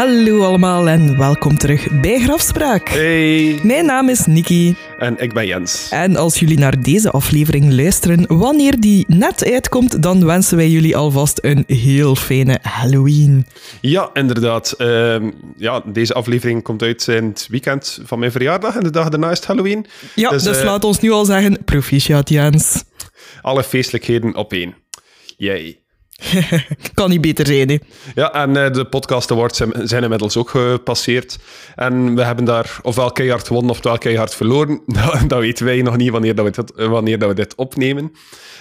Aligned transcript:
Hallo 0.00 0.42
allemaal 0.44 0.88
en 0.88 1.18
welkom 1.18 1.58
terug 1.58 2.00
bij 2.00 2.18
Grafspraak. 2.18 2.88
Hey, 2.88 3.60
Mijn 3.62 3.86
naam 3.86 4.08
is 4.08 4.26
Nikki 4.26 4.76
en 4.98 5.18
ik 5.18 5.32
ben 5.32 5.46
Jens. 5.46 5.88
en 5.90 6.16
als 6.16 6.38
jullie 6.38 6.58
naar 6.58 6.82
deze 6.82 7.10
aflevering 7.10 7.72
luisteren, 7.72 8.38
wanneer 8.38 8.80
die 8.80 9.04
net 9.08 9.44
uitkomt, 9.44 10.02
dan 10.02 10.26
wensen 10.26 10.56
wij 10.56 10.68
jullie 10.68 10.96
alvast 10.96 11.38
een 11.42 11.64
heel 11.66 12.14
fijne 12.14 12.58
Halloween. 12.62 13.46
Ja, 13.80 14.10
inderdaad. 14.12 14.72
Ehm, 14.72 15.30
ja, 15.56 15.82
deze 15.86 16.14
aflevering 16.14 16.62
komt 16.62 16.82
uit 16.82 17.08
in 17.08 17.24
het 17.24 17.46
weekend 17.50 18.00
van 18.04 18.18
mijn 18.18 18.32
verjaardag 18.32 18.76
en 18.76 18.82
de 18.82 18.90
dag 18.90 19.08
daarna 19.08 19.30
is 19.30 19.36
het 19.38 19.46
Halloween. 19.46 19.86
Ja, 20.14 20.30
dus, 20.30 20.42
Dus, 20.42 20.58
eh, 20.58 20.64
laat 20.64 20.84
ons 20.84 21.00
nu 21.00 21.10
al 21.10 21.24
zeggen, 21.24 21.64
proficiat 21.64 22.28
Jens. 22.28 22.84
Alle 23.42 23.64
feestelijkheden 23.64 24.34
op 24.34 24.52
één. 24.52 24.74
Yay. 25.36 25.79
Kan 26.94 27.10
niet 27.10 27.20
beter 27.20 27.46
zijn, 27.46 27.68
hè. 27.68 27.78
Ja, 28.14 28.32
en 28.32 28.64
eh, 28.64 28.72
de 28.72 28.84
podcast 28.84 29.30
awards 29.30 29.56
zijn, 29.56 29.72
zijn 29.82 30.02
inmiddels 30.02 30.36
ook 30.36 30.50
gepasseerd. 30.50 31.38
En 31.76 32.14
we 32.14 32.24
hebben 32.24 32.44
daar 32.44 32.78
ofwel 32.82 33.12
keihard 33.12 33.46
gewonnen 33.46 33.70
ofwel 33.70 33.98
keihard 33.98 34.34
verloren. 34.34 34.80
Dat, 35.00 35.28
dat 35.28 35.38
weten 35.40 35.64
wij 35.64 35.82
nog 35.82 35.96
niet 35.96 36.10
wanneer, 36.10 36.34
dat 36.34 36.44
we, 36.44 36.50
dit, 36.50 36.86
wanneer 36.88 37.18
dat 37.18 37.28
we 37.28 37.34
dit 37.34 37.54
opnemen. 37.54 38.12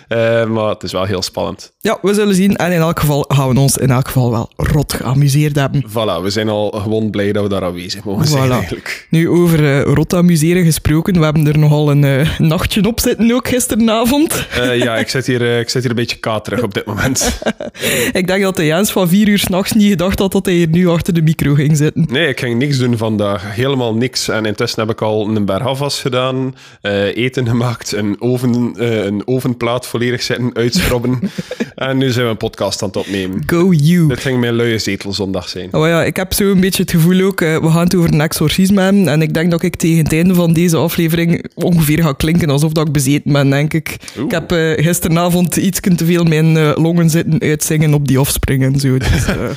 Eh, 0.08 0.45
maar 0.45 0.70
het 0.70 0.83
is 0.83 0.92
wel 0.92 1.03
heel 1.03 1.22
spannend. 1.22 1.73
Ja, 1.80 1.98
we 2.02 2.14
zullen 2.14 2.36
zien. 2.36 2.56
En 2.56 2.72
in 2.72 2.80
elk 2.80 3.00
geval 3.00 3.25
gaan 3.28 3.50
we 3.53 3.59
ons 3.59 3.78
in 3.78 3.92
elk 3.92 4.05
geval 4.08 4.31
wel 4.31 4.52
rot 4.55 4.94
geamuseerd 4.94 5.55
hebben. 5.55 5.83
Voilà, 5.89 6.23
we 6.23 6.30
zijn 6.30 6.50
al 6.50 6.70
gewoon 6.72 7.09
blij 7.09 7.31
dat 7.31 7.44
we 7.44 7.50
daar 7.50 7.64
aanwezig 7.64 8.03
mogen 8.03 8.28
zijn 8.28 8.48
Voilà. 8.48 8.52
eigenlijk. 8.52 9.08
Nu, 9.09 9.30
over 9.30 9.66
eh, 9.66 9.94
rot 9.94 10.14
amuseren 10.14 10.64
gesproken, 10.64 11.14
we 11.14 11.23
hebben 11.23 11.48
er 11.48 11.58
nogal 11.58 11.92
een 11.92 12.28
nachtje 12.38 12.88
op 12.88 13.00
zitten 13.00 13.31
ook 13.31 13.48
gisteravond. 13.48 14.48
Ja, 14.55 14.98
ik 15.03 15.09
zit, 15.09 15.26
hier, 15.26 15.59
ik 15.59 15.70
zit 15.70 15.81
hier 15.81 15.92
een 15.92 15.98
beetje 15.98 16.17
katerig 16.17 16.64
op 16.64 16.73
dit 16.73 16.86
moment. 16.86 17.42
Ik 18.19 18.28
denk 18.28 18.42
dat 18.42 18.55
de 18.55 18.66
Jens 18.66 18.92
van 18.92 19.09
vier 19.09 19.28
uur 19.28 19.39
s'nachts 19.39 19.72
niet 19.72 19.89
gedacht 19.89 20.19
had 20.19 20.31
dat 20.31 20.45
hij 20.45 20.55
hier 20.55 20.67
nu 20.67 20.88
achter 20.88 21.14
de 21.14 21.22
micro 21.22 21.53
ging 21.53 21.78
zitten. 21.78 22.08
Nee, 22.09 22.28
ik 22.28 22.39
ging 22.39 22.59
niks 22.59 22.78
doen 22.78 22.97
vandaag. 22.97 23.55
Helemaal 23.55 23.95
niks. 23.95 24.28
En 24.28 24.45
intussen 24.45 24.80
heb 24.81 24.92
ik 24.92 25.02
al 25.02 25.28
een 25.28 25.45
bergafwas 25.45 26.02
gedaan, 26.02 26.55
eh, 26.81 27.16
eten 27.17 27.47
gemaakt, 27.47 27.92
een, 27.92 28.16
oven, 28.20 28.75
eh, 28.77 29.05
een 29.05 29.27
ovenplaat 29.27 29.88
volledig 29.88 30.22
zitten 30.22 30.50
uitschrobben. 30.53 31.20
en 31.75 31.97
nu 31.97 32.11
zijn 32.11 32.25
we 32.25 32.31
een 32.31 32.38
podcast 32.38 32.81
aan 32.81 32.88
het 32.88 32.97
opnemen. 32.97 33.44
Go 33.45 33.72
you. 33.72 34.08
Dit 34.08 34.20
ging 34.20 34.39
mijn 34.39 34.53
luie 34.53 34.77
zetelzondag 34.77 35.50
zijn. 35.50 35.73
Oh 35.73 35.88
ja, 35.88 36.03
ik 36.03 36.16
heb 36.16 36.33
zo 36.33 36.52
een 36.52 36.59
beetje 36.59 36.81
het 36.81 36.92
gevoel 36.92 37.22
ook, 37.22 37.42
eh, 37.42 37.58
we 37.58 37.70
gaan 37.70 37.83
het 37.83 37.95
over 37.95 38.14
een 38.14 38.22
exorcisme 38.22 38.81
hebben. 38.81 39.08
En 39.08 39.22
ik 39.22 39.33
denk 39.33 39.52
dat 39.52 39.64
ik 39.64 39.75
tegen 39.75 40.03
het 40.03 40.14
einde 40.14 40.33
van 40.33 40.53
deze 40.53 40.77
aflevering 40.77 41.45
ongeveer 41.55 42.03
ga 42.03 42.14
klinken 42.14 42.50
alsof 42.50 42.72
dat 42.72 42.88
ik 42.88 42.94
bezeten 42.94 43.33
ben, 43.33 43.50
denk 43.50 43.73
ik. 43.73 43.97
Oeh. 44.17 44.25
Ik 44.25 44.31
heb 44.31 44.52
gisteravond 44.80 45.55
iets 45.55 45.80
te 45.80 46.05
veel 46.05 46.23
mijn 46.23 46.73
longen 46.73 47.09
zitten 47.09 47.39
uitzingen 47.44 47.94
op 47.94 48.08
die 48.08 48.20
offspring 48.20 48.64
en 48.64 48.80
zo. 48.80 48.98
Dus, 48.98 49.26
eh, 49.28 49.50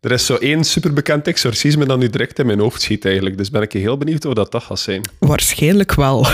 Er 0.00 0.12
is 0.12 0.26
zo 0.26 0.34
één 0.34 0.64
superbekend 0.64 1.26
exorcisme 1.26 1.86
dat 1.86 1.98
nu 1.98 2.08
direct 2.08 2.38
in 2.38 2.46
mijn 2.46 2.58
hoofd 2.58 2.82
schiet 2.82 3.04
eigenlijk. 3.04 3.38
Dus 3.38 3.50
ben 3.50 3.62
ik 3.62 3.72
heel 3.72 3.96
benieuwd 3.96 4.22
hoe 4.22 4.34
dat, 4.34 4.52
dat 4.52 4.62
gaat 4.62 4.78
zijn. 4.78 5.08
Waarschijnlijk 5.18 5.94
wel. 5.94 6.20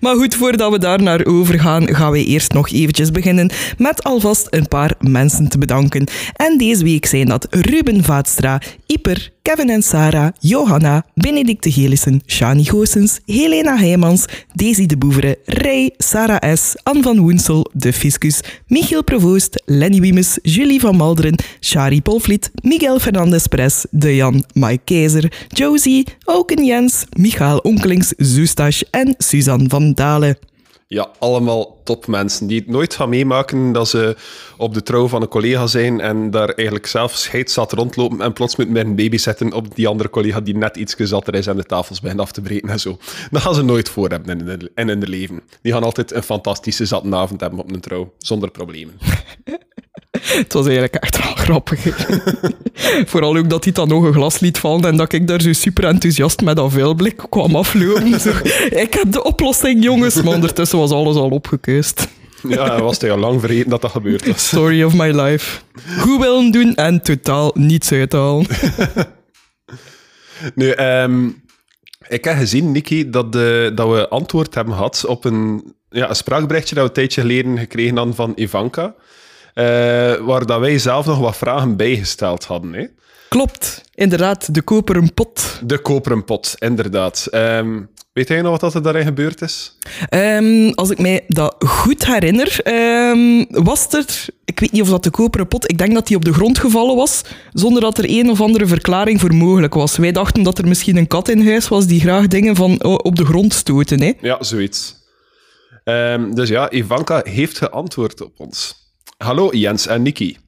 maar 0.00 0.16
goed, 0.16 0.34
voordat 0.34 0.72
we 0.72 0.78
daar 0.78 1.02
naar 1.02 1.24
overgaan, 1.24 1.94
gaan 1.94 2.12
we 2.12 2.24
eerst 2.24 2.52
nog 2.52 2.70
eventjes 2.70 3.10
beginnen 3.10 3.50
met 3.78 4.02
alvast 4.02 4.46
een 4.50 4.68
paar 4.68 4.94
mensen 4.98 5.48
te 5.48 5.58
bedanken. 5.58 6.06
En 6.32 6.58
deze 6.58 6.84
week 6.84 7.06
zijn 7.06 7.26
dat 7.26 7.46
Ruben 7.50 8.04
Vaatstra, 8.04 8.60
Iper, 8.86 9.30
Kevin 9.42 9.70
en 9.70 9.82
Sarah, 9.82 10.28
Johanna, 10.40 11.04
Benedicte 11.14 11.72
Gelissen, 11.72 12.20
Shani 12.26 12.64
Goossens, 12.64 13.20
Helena 13.24 13.76
Heijmans, 13.76 14.24
Daisy 14.52 14.86
de 14.86 14.96
Boevere, 14.96 15.38
Rij, 15.44 15.94
Sarah 15.96 16.54
S., 16.56 16.74
Anne 16.82 17.02
van 17.02 17.18
Woensel, 17.18 17.70
De 17.72 17.92
Fiscus, 17.92 18.40
Michiel 18.66 19.04
Provoost, 19.04 19.62
Lenny 19.64 20.00
Wiemes, 20.00 20.38
Julie 20.42 20.80
van 20.80 20.96
Malderen, 20.96 21.35
Shari 21.60 22.00
Polvliet, 22.00 22.50
Miguel 22.62 22.98
Fernandez 22.98 23.46
Pres, 23.46 23.86
Dejan, 23.90 24.44
Mike 24.52 24.84
Keizer, 24.84 25.32
Josie, 25.48 26.04
Auken 26.24 26.64
Jens, 26.64 27.04
Michael 27.16 27.58
Onkelings, 27.58 28.12
Zoestash 28.16 28.82
en 28.90 29.14
Suzanne 29.18 29.68
van 29.68 29.92
Dalen. 29.92 30.36
Ja, 30.88 31.10
allemaal 31.18 31.80
topmensen 31.84 32.46
die 32.46 32.58
het 32.58 32.68
nooit 32.68 32.94
gaan 32.94 33.08
meemaken 33.08 33.72
dat 33.72 33.88
ze 33.88 34.16
op 34.56 34.74
de 34.74 34.82
trouw 34.82 35.08
van 35.08 35.22
een 35.22 35.28
collega 35.28 35.66
zijn 35.66 36.00
en 36.00 36.30
daar 36.30 36.48
eigenlijk 36.48 36.86
zelf 36.86 37.16
scheid 37.16 37.50
zat 37.50 37.72
rondlopen 37.72 38.20
en 38.20 38.32
plots 38.32 38.56
met 38.56 38.76
een 38.76 38.96
baby 38.96 39.16
zetten 39.16 39.52
op 39.52 39.74
die 39.74 39.88
andere 39.88 40.10
collega 40.10 40.40
die 40.40 40.56
net 40.56 40.76
iets 40.76 40.94
zatter 40.96 41.34
is 41.34 41.46
en 41.46 41.56
de 41.56 41.64
tafels 41.64 42.00
begint 42.00 42.20
af 42.20 42.32
te 42.32 42.40
breken 42.40 42.68
en 42.68 42.80
zo. 42.80 42.98
Dat 43.30 43.42
gaan 43.42 43.54
ze 43.54 43.62
nooit 43.62 43.88
voor 43.88 44.08
hebben 44.08 44.38
in 44.38 44.46
hun, 44.46 44.70
in 44.74 44.88
hun 44.88 45.08
leven. 45.08 45.42
Die 45.62 45.72
gaan 45.72 45.84
altijd 45.84 46.12
een 46.12 46.22
fantastische 46.22 46.86
zattenavond 46.86 47.40
hebben 47.40 47.58
op 47.58 47.72
een 47.72 47.80
trouw, 47.80 48.12
zonder 48.18 48.50
problemen. 48.50 48.94
Het 50.20 50.52
was 50.52 50.64
eigenlijk 50.64 50.94
echt 50.94 51.22
wel 51.24 51.34
grappig. 51.34 51.80
Vooral 53.10 53.36
ook 53.36 53.50
dat 53.50 53.64
hij 53.64 53.72
dan 53.72 53.88
nog 53.88 54.04
een 54.04 54.12
glas 54.12 54.38
liet 54.38 54.58
vallen 54.58 54.84
en 54.84 54.96
dat 54.96 55.12
ik 55.12 55.26
daar 55.26 55.40
zo 55.40 55.52
super 55.52 55.84
enthousiast 55.84 56.40
met 56.40 56.56
dat 56.56 56.72
vuilblik 56.72 57.16
kwam 57.28 57.56
aflopen. 57.56 58.20
Zo, 58.20 58.30
ik 58.70 58.94
heb 58.94 59.12
de 59.12 59.22
oplossing, 59.22 59.84
jongens. 59.84 60.22
Maar 60.22 60.34
ondertussen 60.34 60.78
was 60.78 60.90
alles 60.90 61.16
al 61.16 61.30
opgekeust. 61.30 62.08
Ja, 62.48 62.70
hij 62.70 62.82
was 62.82 62.98
hij 62.98 63.10
al 63.10 63.18
lang 63.18 63.40
vergeten 63.40 63.70
dat 63.70 63.82
dat 63.82 63.90
gebeurd 63.90 64.26
was. 64.26 64.46
Story 64.46 64.82
of 64.82 64.94
my 64.94 65.10
life. 65.20 65.60
Goed 65.98 66.20
willen 66.20 66.50
doen 66.50 66.74
en 66.74 67.02
totaal 67.02 67.50
niets 67.54 67.92
uithalen. 67.92 68.46
Nu, 70.54 70.70
ehm, 70.70 71.26
ik 72.08 72.24
heb 72.24 72.36
gezien, 72.36 72.72
Nicky, 72.72 73.10
dat, 73.10 73.32
de, 73.32 73.72
dat 73.74 73.88
we 73.88 74.08
antwoord 74.08 74.54
hebben 74.54 74.74
gehad 74.74 75.04
op 75.06 75.24
een, 75.24 75.74
ja, 75.90 76.08
een 76.08 76.16
spraakberichtje 76.16 76.74
dat 76.74 76.84
we 76.84 76.88
een 76.88 76.94
tijdje 76.94 77.20
geleden 77.20 77.58
gekregen 77.58 77.96
hadden 77.96 78.14
van 78.14 78.32
Ivanka. 78.36 78.94
Eh, 79.56 80.14
waar 80.14 80.46
dat 80.46 80.60
wij 80.60 80.78
zelf 80.78 81.06
nog 81.06 81.18
wat 81.18 81.36
vragen 81.36 81.76
bijgesteld 81.76 82.44
hadden. 82.44 82.72
Hè? 82.72 82.86
Klopt, 83.28 83.82
inderdaad, 83.94 84.54
de 84.54 84.62
koperen 84.62 85.14
pot. 85.14 85.60
De 85.64 85.78
koperen 85.78 86.24
pot, 86.24 86.54
inderdaad. 86.58 87.26
Ehm, 87.30 87.80
weet 88.12 88.28
jij 88.28 88.42
nog 88.42 88.50
wat 88.50 88.60
dat 88.60 88.74
er 88.74 88.82
daarin 88.82 89.04
gebeurd 89.04 89.42
is? 89.42 89.76
Ehm, 90.08 90.70
als 90.74 90.90
ik 90.90 90.98
mij 90.98 91.24
dat 91.28 91.54
goed 91.58 92.06
herinner, 92.06 92.60
ehm, 92.62 93.44
was 93.48 93.92
er... 93.92 94.24
Ik 94.44 94.60
weet 94.60 94.72
niet 94.72 94.82
of 94.82 94.88
dat 94.88 95.04
de 95.04 95.10
koperen 95.10 95.48
pot... 95.48 95.70
Ik 95.70 95.78
denk 95.78 95.94
dat 95.94 96.06
die 96.06 96.16
op 96.16 96.24
de 96.24 96.32
grond 96.32 96.58
gevallen 96.58 96.96
was, 96.96 97.22
zonder 97.52 97.82
dat 97.82 97.98
er 97.98 98.04
een 98.08 98.30
of 98.30 98.40
andere 98.40 98.66
verklaring 98.66 99.20
voor 99.20 99.34
mogelijk 99.34 99.74
was. 99.74 99.96
Wij 99.96 100.12
dachten 100.12 100.42
dat 100.42 100.58
er 100.58 100.68
misschien 100.68 100.96
een 100.96 101.06
kat 101.06 101.28
in 101.28 101.46
huis 101.46 101.68
was 101.68 101.86
die 101.86 102.00
graag 102.00 102.26
dingen 102.26 102.56
van 102.56 102.84
oh, 102.84 102.94
op 103.02 103.16
de 103.16 103.24
grond 103.24 103.54
stoten. 103.54 104.00
Hè? 104.00 104.12
Ja, 104.20 104.42
zoiets. 104.42 104.94
Dus 106.34 106.48
ja, 106.48 106.72
Ivanka 106.72 107.20
heeft 107.24 107.58
geantwoord 107.58 108.22
op 108.22 108.32
ons. 108.36 108.85
Hallo 109.16 109.50
Jens 109.52 109.86
en 109.86 110.02
Niki. 110.02 110.38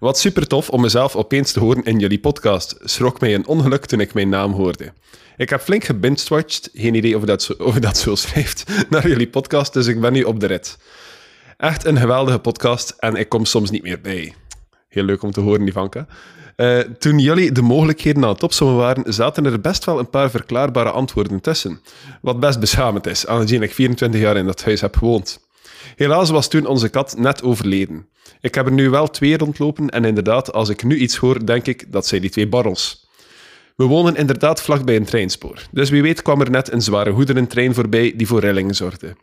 Wat 0.00 0.18
super 0.18 0.46
tof 0.46 0.70
om 0.70 0.80
mezelf 0.80 1.16
opeens 1.16 1.52
te 1.52 1.60
horen 1.60 1.82
in 1.82 1.98
jullie 1.98 2.18
podcast. 2.18 2.76
Schrok 2.84 3.20
mij 3.20 3.34
een 3.34 3.46
ongeluk 3.46 3.86
toen 3.86 4.00
ik 4.00 4.14
mijn 4.14 4.28
naam 4.28 4.52
hoorde. 4.52 4.92
Ik 5.36 5.50
heb 5.50 5.60
flink 5.60 5.84
gebingewatcht, 5.84 6.70
geen 6.72 6.94
idee 6.94 7.16
of 7.16 7.24
dat, 7.24 7.42
zo, 7.42 7.52
of 7.70 7.78
dat 7.78 7.96
zo 7.96 8.14
schrijft, 8.14 8.64
naar 8.90 9.08
jullie 9.08 9.28
podcast, 9.28 9.72
dus 9.72 9.86
ik 9.86 10.00
ben 10.00 10.12
nu 10.12 10.22
op 10.22 10.40
de 10.40 10.46
rit. 10.46 10.78
Echt 11.56 11.84
een 11.84 11.98
geweldige 11.98 12.38
podcast 12.38 12.94
en 12.98 13.14
ik 13.14 13.28
kom 13.28 13.44
soms 13.44 13.70
niet 13.70 13.82
meer 13.82 14.00
bij. 14.00 14.34
Heel 14.88 15.04
leuk 15.04 15.22
om 15.22 15.30
te 15.30 15.40
horen, 15.40 15.66
Ivanka. 15.66 16.06
Eh, 16.56 16.78
toen 16.78 17.18
jullie 17.18 17.52
de 17.52 17.62
mogelijkheden 17.62 18.22
aan 18.22 18.32
het 18.32 18.42
opzommen 18.42 18.76
waren, 18.76 19.14
zaten 19.14 19.44
er 19.44 19.60
best 19.60 19.84
wel 19.84 19.98
een 19.98 20.10
paar 20.10 20.30
verklaarbare 20.30 20.90
antwoorden 20.90 21.40
tussen. 21.40 21.80
Wat 22.20 22.40
best 22.40 22.60
beschamend 22.60 23.06
is, 23.06 23.26
aangezien 23.26 23.62
ik 23.62 23.72
24 23.72 24.20
jaar 24.20 24.36
in 24.36 24.46
dat 24.46 24.64
huis 24.64 24.80
heb 24.80 24.96
gewoond. 24.96 25.45
Helaas 25.96 26.30
was 26.30 26.48
toen 26.48 26.66
onze 26.66 26.88
kat 26.88 27.14
net 27.18 27.42
overleden. 27.42 28.08
Ik 28.40 28.54
heb 28.54 28.66
er 28.66 28.72
nu 28.72 28.90
wel 28.90 29.10
twee 29.10 29.36
rondlopen 29.36 29.90
en 29.90 30.04
inderdaad, 30.04 30.52
als 30.52 30.68
ik 30.68 30.84
nu 30.84 30.96
iets 30.96 31.16
hoor, 31.16 31.46
denk 31.46 31.66
ik 31.66 31.92
dat 31.92 32.06
zijn 32.06 32.20
die 32.20 32.30
twee 32.30 32.48
barrels. 32.48 33.06
We 33.76 33.84
wonen 33.84 34.16
inderdaad 34.16 34.62
vlakbij 34.62 34.96
een 34.96 35.04
treinspoor, 35.04 35.62
dus 35.70 35.90
wie 35.90 36.02
weet 36.02 36.22
kwam 36.22 36.40
er 36.40 36.50
net 36.50 36.72
een 36.72 36.82
zware 36.82 37.12
goederentrein 37.12 37.74
voorbij 37.74 38.12
die 38.16 38.26
voor 38.26 38.40
rillingen 38.40 38.74
zorgde. 38.74 39.16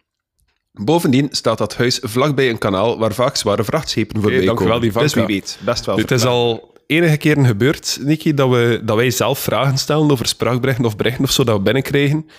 Bovendien 0.71 1.27
staat 1.31 1.57
dat 1.57 1.75
huis 1.75 1.99
vlakbij 2.01 2.49
een 2.49 2.57
kanaal 2.57 2.97
waar 2.99 3.13
vaak 3.13 3.35
zware 3.35 3.63
vrachtschepen 3.63 4.21
voorbij 4.21 4.43
u 4.43 4.45
komen. 4.45 4.67
wel, 4.67 4.83
Ivanka. 4.83 4.99
Dus 5.01 5.13
wie 5.13 5.25
weet, 5.25 5.59
best 5.65 5.85
wel 5.85 5.97
Het 5.97 6.11
is 6.11 6.25
al 6.25 6.73
enige 6.87 7.17
keren 7.17 7.45
gebeurd, 7.45 7.97
Niki, 8.01 8.33
dat, 8.33 8.49
we, 8.49 8.81
dat 8.83 8.95
wij 8.95 9.11
zelf 9.11 9.39
vragen 9.39 9.77
stellen 9.77 10.11
over 10.11 10.27
spraakberichten 10.27 10.85
of 10.85 10.95
berichten 10.95 11.23
of 11.23 11.31
zo 11.31 11.43
dat 11.43 11.57
we 11.57 11.63
binnenkrijgen. 11.63 12.29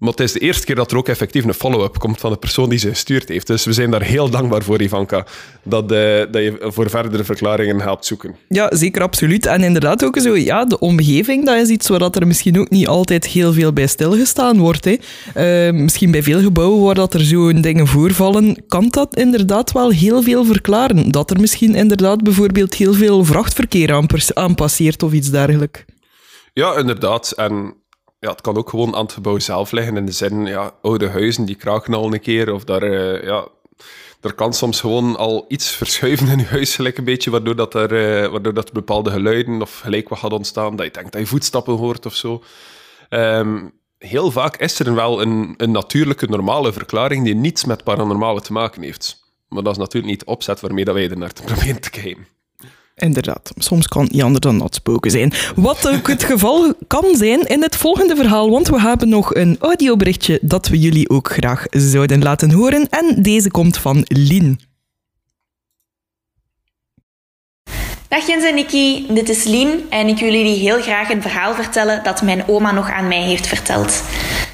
Maar 0.00 0.10
het 0.10 0.20
is 0.20 0.32
de 0.32 0.38
eerste 0.38 0.66
keer 0.66 0.74
dat 0.74 0.90
er 0.90 0.96
ook 0.96 1.08
effectief 1.08 1.44
een 1.44 1.54
follow-up 1.54 1.98
komt 1.98 2.20
van 2.20 2.30
de 2.30 2.36
persoon 2.36 2.68
die 2.68 2.78
ze 2.78 2.88
gestuurd 2.88 3.28
heeft. 3.28 3.46
Dus 3.46 3.64
we 3.64 3.72
zijn 3.72 3.90
daar 3.90 4.02
heel 4.02 4.30
dankbaar 4.30 4.62
voor, 4.62 4.82
Ivanka, 4.82 5.26
dat, 5.62 5.92
eh, 5.92 5.98
dat 6.30 6.42
je 6.42 6.56
voor 6.60 6.90
verdere 6.90 7.24
verklaringen 7.24 7.80
helpt 7.80 8.06
zoeken. 8.06 8.36
Ja, 8.48 8.76
zeker, 8.76 9.02
absoluut. 9.02 9.46
En 9.46 9.62
inderdaad 9.62 10.04
ook 10.04 10.18
zo, 10.18 10.36
ja, 10.36 10.64
de 10.64 10.78
omgeving, 10.78 11.46
dat 11.46 11.56
is 11.56 11.68
iets 11.68 11.88
waar 11.88 11.98
dat 11.98 12.16
er 12.16 12.26
misschien 12.26 12.58
ook 12.58 12.70
niet 12.70 12.86
altijd 12.86 13.26
heel 13.26 13.52
veel 13.52 13.72
bij 13.72 13.86
stilgestaan 13.86 14.58
wordt. 14.58 14.84
Hè. 14.84 14.96
Eh, 15.34 15.72
misschien 15.72 16.10
bij 16.10 16.22
veel 16.22 16.40
gebouwen 16.40 16.84
waar 16.84 16.94
dat 16.94 17.14
er 17.14 17.24
zo'n 17.24 17.60
dingen 17.60 17.86
voorvallen, 17.86 18.64
kan 18.68 18.88
dat 18.90 19.16
inderdaad 19.16 19.72
wel 19.72 19.90
heel 19.90 20.22
veel 20.22 20.44
verklaren. 20.44 21.10
Dat 21.10 21.30
er 21.30 21.40
misschien 21.40 21.74
inderdaad 21.74 22.22
bijvoorbeeld 22.22 22.74
heel 22.74 22.94
veel 22.94 23.24
vrachtverkeer 23.24 23.92
aan, 23.92 24.06
aan 24.34 24.54
passeert 24.54 25.02
of 25.02 25.12
iets 25.12 25.30
dergelijks. 25.30 25.84
Ja, 26.52 26.76
inderdaad. 26.76 27.30
En 27.30 27.74
ja, 28.20 28.30
het 28.30 28.40
kan 28.40 28.56
ook 28.56 28.68
gewoon 28.68 28.94
aan 28.94 29.02
het 29.04 29.12
gebouw 29.12 29.38
zelf 29.38 29.70
liggen. 29.70 29.96
In 29.96 30.06
de 30.06 30.12
zin, 30.12 30.46
ja, 30.46 30.74
oude 30.82 31.08
huizen 31.08 31.44
die 31.44 31.54
kraken 31.54 31.94
al 31.94 32.12
een 32.12 32.20
keer. 32.20 32.52
Of 32.52 32.64
daar, 32.64 32.82
eh, 32.82 33.22
ja, 33.22 33.48
er 34.20 34.34
kan 34.34 34.52
soms 34.52 34.80
gewoon 34.80 35.16
al 35.16 35.44
iets 35.48 35.70
verschuiven 35.70 36.28
in 36.28 36.38
je 36.38 36.44
huis, 36.44 36.74
gelijk 36.74 36.98
een 36.98 37.04
beetje, 37.04 37.30
waardoor, 37.30 37.56
dat 37.56 37.74
er, 37.74 38.22
uh, 38.22 38.30
waardoor 38.30 38.54
dat 38.54 38.72
bepaalde 38.72 39.10
geluiden 39.10 39.62
of 39.62 39.78
gelijk 39.78 40.08
wat 40.08 40.18
gaat 40.18 40.32
ontstaan, 40.32 40.76
dat 40.76 40.86
je 40.86 40.92
denkt 40.92 41.12
dat 41.12 41.20
je 41.20 41.26
voetstappen 41.26 41.74
hoort 41.74 42.06
of 42.06 42.14
zo. 42.14 42.42
Ehm, 43.08 43.68
heel 43.98 44.30
vaak 44.30 44.56
is 44.56 44.78
er 44.78 44.94
wel 44.94 45.22
een, 45.22 45.54
een 45.56 45.70
natuurlijke, 45.70 46.26
normale 46.26 46.72
verklaring 46.72 47.24
die 47.24 47.34
niets 47.34 47.64
met 47.64 47.84
paranormale 47.84 48.40
te 48.40 48.52
maken 48.52 48.82
heeft. 48.82 49.24
Maar 49.48 49.62
dat 49.62 49.72
is 49.72 49.78
natuurlijk 49.78 50.12
niet 50.12 50.20
de 50.20 50.32
opzet 50.32 50.60
waarmee 50.60 50.84
dat 50.84 50.94
wij 50.94 51.10
er 51.10 51.18
naar 51.18 51.32
te 51.32 51.42
proberen 51.42 51.80
te 51.80 51.90
kijken. 51.90 52.26
Inderdaad, 53.00 53.52
soms 53.56 53.88
kan 53.88 54.08
niet 54.10 54.22
anders 54.22 54.40
dan 54.40 54.58
dat 54.58 54.74
spoken 54.74 55.10
zijn. 55.10 55.32
Wat 55.54 55.88
ook 55.88 56.08
het 56.08 56.24
geval 56.24 56.74
kan 56.86 57.16
zijn 57.16 57.40
in 57.40 57.62
het 57.62 57.76
volgende 57.76 58.16
verhaal, 58.16 58.50
want 58.50 58.68
we 58.68 58.80
hebben 58.80 59.08
nog 59.08 59.34
een 59.34 59.56
audioberichtje 59.60 60.38
dat 60.42 60.68
we 60.68 60.78
jullie 60.78 61.08
ook 61.08 61.30
graag 61.30 61.66
zouden 61.70 62.22
laten 62.22 62.50
horen. 62.50 62.88
En 62.88 63.22
deze 63.22 63.50
komt 63.50 63.78
van 63.78 64.04
Lien. 64.04 64.60
Dag 68.10 68.26
Jens 68.26 68.44
en 68.44 68.54
Nikki, 68.54 69.06
dit 69.08 69.28
is 69.28 69.44
Lien 69.44 69.86
en 69.90 70.06
ik 70.06 70.18
wil 70.18 70.32
jullie 70.32 70.58
heel 70.58 70.80
graag 70.80 71.10
een 71.10 71.22
verhaal 71.22 71.54
vertellen 71.54 72.04
dat 72.04 72.22
mijn 72.22 72.48
oma 72.48 72.72
nog 72.72 72.90
aan 72.90 73.08
mij 73.08 73.22
heeft 73.22 73.46
verteld. 73.46 74.02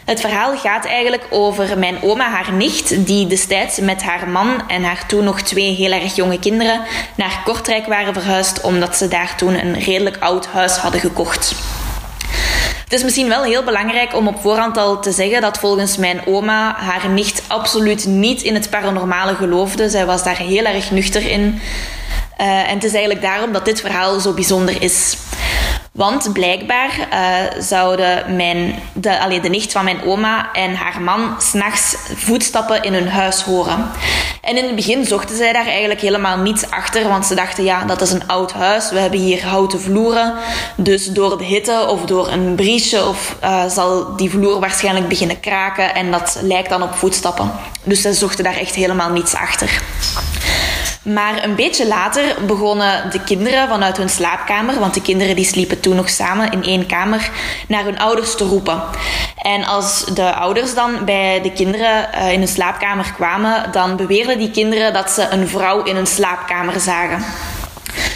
Het 0.07 0.21
verhaal 0.21 0.57
gaat 0.57 0.85
eigenlijk 0.85 1.27
over 1.31 1.79
mijn 1.79 2.03
oma, 2.03 2.31
haar 2.31 2.53
nicht, 2.53 3.07
die 3.07 3.27
destijds 3.27 3.79
met 3.81 4.03
haar 4.03 4.29
man 4.29 4.69
en 4.69 4.83
haar 4.83 5.07
toen 5.07 5.25
nog 5.25 5.41
twee 5.41 5.75
heel 5.75 5.93
erg 5.93 6.15
jonge 6.15 6.39
kinderen 6.39 6.81
naar 7.15 7.41
Kortrijk 7.45 7.87
waren 7.87 8.13
verhuisd 8.13 8.61
omdat 8.61 8.97
ze 8.97 9.09
daar 9.09 9.37
toen 9.37 9.55
een 9.55 9.79
redelijk 9.79 10.17
oud 10.21 10.47
huis 10.47 10.77
hadden 10.77 11.01
gekocht. 11.01 11.55
Het 12.85 12.93
is 12.93 13.03
misschien 13.03 13.29
wel 13.29 13.43
heel 13.43 13.65
belangrijk 13.65 14.15
om 14.15 14.29
op 14.29 14.41
voorhand 14.41 14.77
al 14.77 15.01
te 15.01 15.13
zeggen 15.13 15.41
dat 15.41 15.59
volgens 15.59 15.97
mijn 15.97 16.27
oma 16.27 16.75
haar 16.77 17.09
nicht 17.09 17.43
absoluut 17.47 18.07
niet 18.07 18.43
in 18.43 18.55
het 18.55 18.71
paranormale 18.71 19.35
geloofde. 19.35 19.89
Zij 19.89 20.07
was 20.07 20.25
daar 20.25 20.39
heel 20.39 20.65
erg 20.65 20.91
nuchter 20.91 21.31
in. 21.31 21.61
Uh, 22.41 22.69
en 22.69 22.75
het 22.75 22.85
is 22.85 22.93
eigenlijk 22.93 23.23
daarom 23.23 23.53
dat 23.53 23.65
dit 23.65 23.81
verhaal 23.81 24.21
zo 24.21 24.33
bijzonder 24.33 24.83
is. 24.83 25.17
Want 25.97 26.33
blijkbaar 26.33 27.09
uh, 27.13 27.63
zouden 27.63 28.37
mijn, 28.37 28.83
de, 28.93 29.39
de 29.43 29.49
nicht 29.49 29.73
van 29.73 29.85
mijn 29.85 30.03
oma 30.03 30.53
en 30.53 30.75
haar 30.75 31.01
man 31.01 31.35
s'nachts 31.39 31.97
voetstappen 32.15 32.83
in 32.83 32.95
hun 32.95 33.09
huis 33.09 33.43
horen. 33.43 33.91
En 34.41 34.57
in 34.57 34.65
het 34.65 34.75
begin 34.75 35.05
zochten 35.05 35.37
zij 35.37 35.53
daar 35.53 35.67
eigenlijk 35.67 36.01
helemaal 36.01 36.39
niets 36.39 36.71
achter, 36.71 37.09
want 37.09 37.27
ze 37.27 37.35
dachten, 37.35 37.65
ja, 37.65 37.85
dat 37.85 38.01
is 38.01 38.11
een 38.11 38.27
oud 38.27 38.53
huis, 38.53 38.91
we 38.91 38.99
hebben 38.99 39.21
hier 39.21 39.47
houten 39.47 39.81
vloeren, 39.81 40.35
dus 40.77 41.07
door 41.07 41.39
de 41.39 41.45
hitte 41.45 41.87
of 41.89 42.05
door 42.05 42.29
een 42.29 42.55
briesje 42.55 43.07
of, 43.07 43.37
uh, 43.45 43.65
zal 43.69 44.17
die 44.17 44.31
vloer 44.31 44.61
waarschijnlijk 44.61 45.09
beginnen 45.09 45.41
kraken 45.41 45.95
en 45.95 46.11
dat 46.11 46.39
lijkt 46.43 46.69
dan 46.69 46.83
op 46.83 46.95
voetstappen. 46.95 47.53
Dus 47.83 48.01
ze 48.01 48.13
zochten 48.13 48.45
daar 48.45 48.57
echt 48.57 48.75
helemaal 48.75 49.11
niets 49.11 49.35
achter. 49.35 49.83
Maar 51.07 51.45
een 51.45 51.55
beetje 51.55 51.87
later 51.87 52.37
begonnen 52.47 53.11
de 53.11 53.21
kinderen 53.21 53.69
vanuit 53.69 53.97
hun 53.97 54.09
slaapkamer, 54.09 54.79
want 54.79 54.95
de 54.95 55.03
kinderen 55.03 55.37
die 55.37 55.45
sliepen 55.45 55.81
toen 55.81 55.97
nog 55.97 56.09
samen 56.09 56.51
in 56.51 56.63
één 56.63 56.87
kamer, 56.87 57.31
naar 57.69 57.85
hun 57.85 57.99
ouders 57.99 58.35
te 58.35 58.45
roepen. 58.45 58.83
En 59.37 59.65
als 59.65 60.05
de 60.05 60.35
ouders 60.35 60.75
dan 60.75 61.05
bij 61.05 61.41
de 61.43 61.53
kinderen 61.53 62.09
uh, 62.15 62.33
in 62.33 62.39
hun 62.39 62.49
slaapkamer 62.49 63.13
kwamen, 63.17 63.73
dan 63.73 63.97
beweerden 63.97 64.39
die 64.39 64.51
kinderen 64.51 64.93
dat 64.93 65.11
ze 65.11 65.29
een 65.31 65.49
vrouw 65.49 65.83
in 65.83 65.97
hun 65.97 66.07
slaapkamer 66.07 66.81
zagen. 66.81 67.25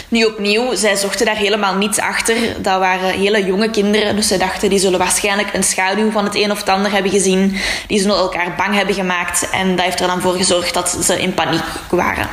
Nu 0.09 0.23
opnieuw, 0.23 0.75
zij 0.75 0.95
zochten 0.95 1.25
daar 1.25 1.35
helemaal 1.35 1.75
niets 1.75 1.99
achter. 1.99 2.35
Dat 2.57 2.79
waren 2.79 3.09
hele 3.09 3.45
jonge 3.45 3.69
kinderen, 3.69 4.15
dus 4.15 4.27
zij 4.27 4.37
dachten 4.37 4.69
die 4.69 4.79
zullen 4.79 4.99
waarschijnlijk 4.99 5.53
een 5.53 5.63
schaduw 5.63 6.11
van 6.11 6.23
het 6.23 6.35
een 6.35 6.51
of 6.51 6.59
het 6.59 6.69
ander 6.69 6.91
hebben 6.91 7.11
gezien. 7.11 7.57
Die 7.87 7.99
zullen 7.99 8.17
elkaar 8.17 8.55
bang 8.57 8.75
hebben 8.75 8.95
gemaakt 8.95 9.49
en 9.49 9.75
dat 9.75 9.85
heeft 9.85 9.99
er 9.99 10.07
dan 10.07 10.21
voor 10.21 10.35
gezorgd 10.35 10.73
dat 10.73 10.97
ze 11.03 11.21
in 11.21 11.33
paniek 11.33 11.63
waren. 11.89 12.29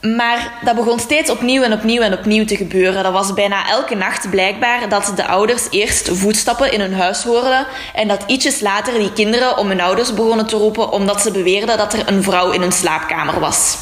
Maar 0.00 0.52
dat 0.64 0.76
begon 0.76 0.98
steeds 0.98 1.30
opnieuw 1.30 1.62
en 1.62 1.72
opnieuw 1.72 2.02
en 2.02 2.12
opnieuw 2.12 2.44
te 2.44 2.56
gebeuren. 2.56 3.02
Dat 3.02 3.12
was 3.12 3.34
bijna 3.34 3.68
elke 3.68 3.94
nacht 3.94 4.30
blijkbaar 4.30 4.88
dat 4.88 5.12
de 5.16 5.26
ouders 5.26 5.66
eerst 5.70 6.08
voetstappen 6.12 6.72
in 6.72 6.80
hun 6.80 6.94
huis 6.94 7.22
hoorden 7.22 7.66
en 7.94 8.08
dat 8.08 8.24
ietsjes 8.26 8.60
later 8.60 8.98
die 8.98 9.12
kinderen 9.12 9.56
om 9.56 9.68
hun 9.68 9.80
ouders 9.80 10.14
begonnen 10.14 10.46
te 10.46 10.56
roepen 10.56 10.90
omdat 10.92 11.20
ze 11.20 11.30
beweerden 11.30 11.78
dat 11.78 11.92
er 11.92 12.08
een 12.08 12.22
vrouw 12.22 12.50
in 12.50 12.60
hun 12.60 12.72
slaapkamer 12.72 13.40
was. 13.40 13.76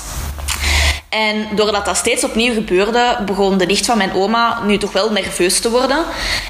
En 1.08 1.48
doordat 1.54 1.84
dat 1.84 1.96
steeds 1.96 2.24
opnieuw 2.24 2.52
gebeurde, 2.52 3.18
begon 3.26 3.58
de 3.58 3.66
nicht 3.66 3.86
van 3.86 3.98
mijn 3.98 4.12
oma 4.12 4.60
nu 4.64 4.78
toch 4.78 4.92
wel 4.92 5.12
nerveus 5.12 5.60
te 5.60 5.70
worden. 5.70 6.04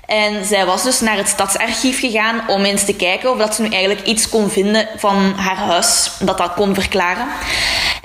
En 0.07 0.45
zij 0.45 0.67
was 0.67 0.83
dus 0.83 1.01
naar 1.01 1.17
het 1.17 1.29
stadsarchief 1.29 2.01
gegaan 2.01 2.41
om 2.49 2.65
eens 2.65 2.85
te 2.85 2.95
kijken 2.95 3.31
of 3.31 3.39
dat 3.39 3.55
ze 3.55 3.63
nu 3.63 3.69
eigenlijk 3.69 4.07
iets 4.07 4.29
kon 4.29 4.51
vinden 4.51 4.89
van 4.97 5.33
haar 5.37 5.57
huis, 5.57 6.11
dat 6.21 6.39
dat 6.39 6.55
kon 6.55 6.75
verklaren. 6.75 7.27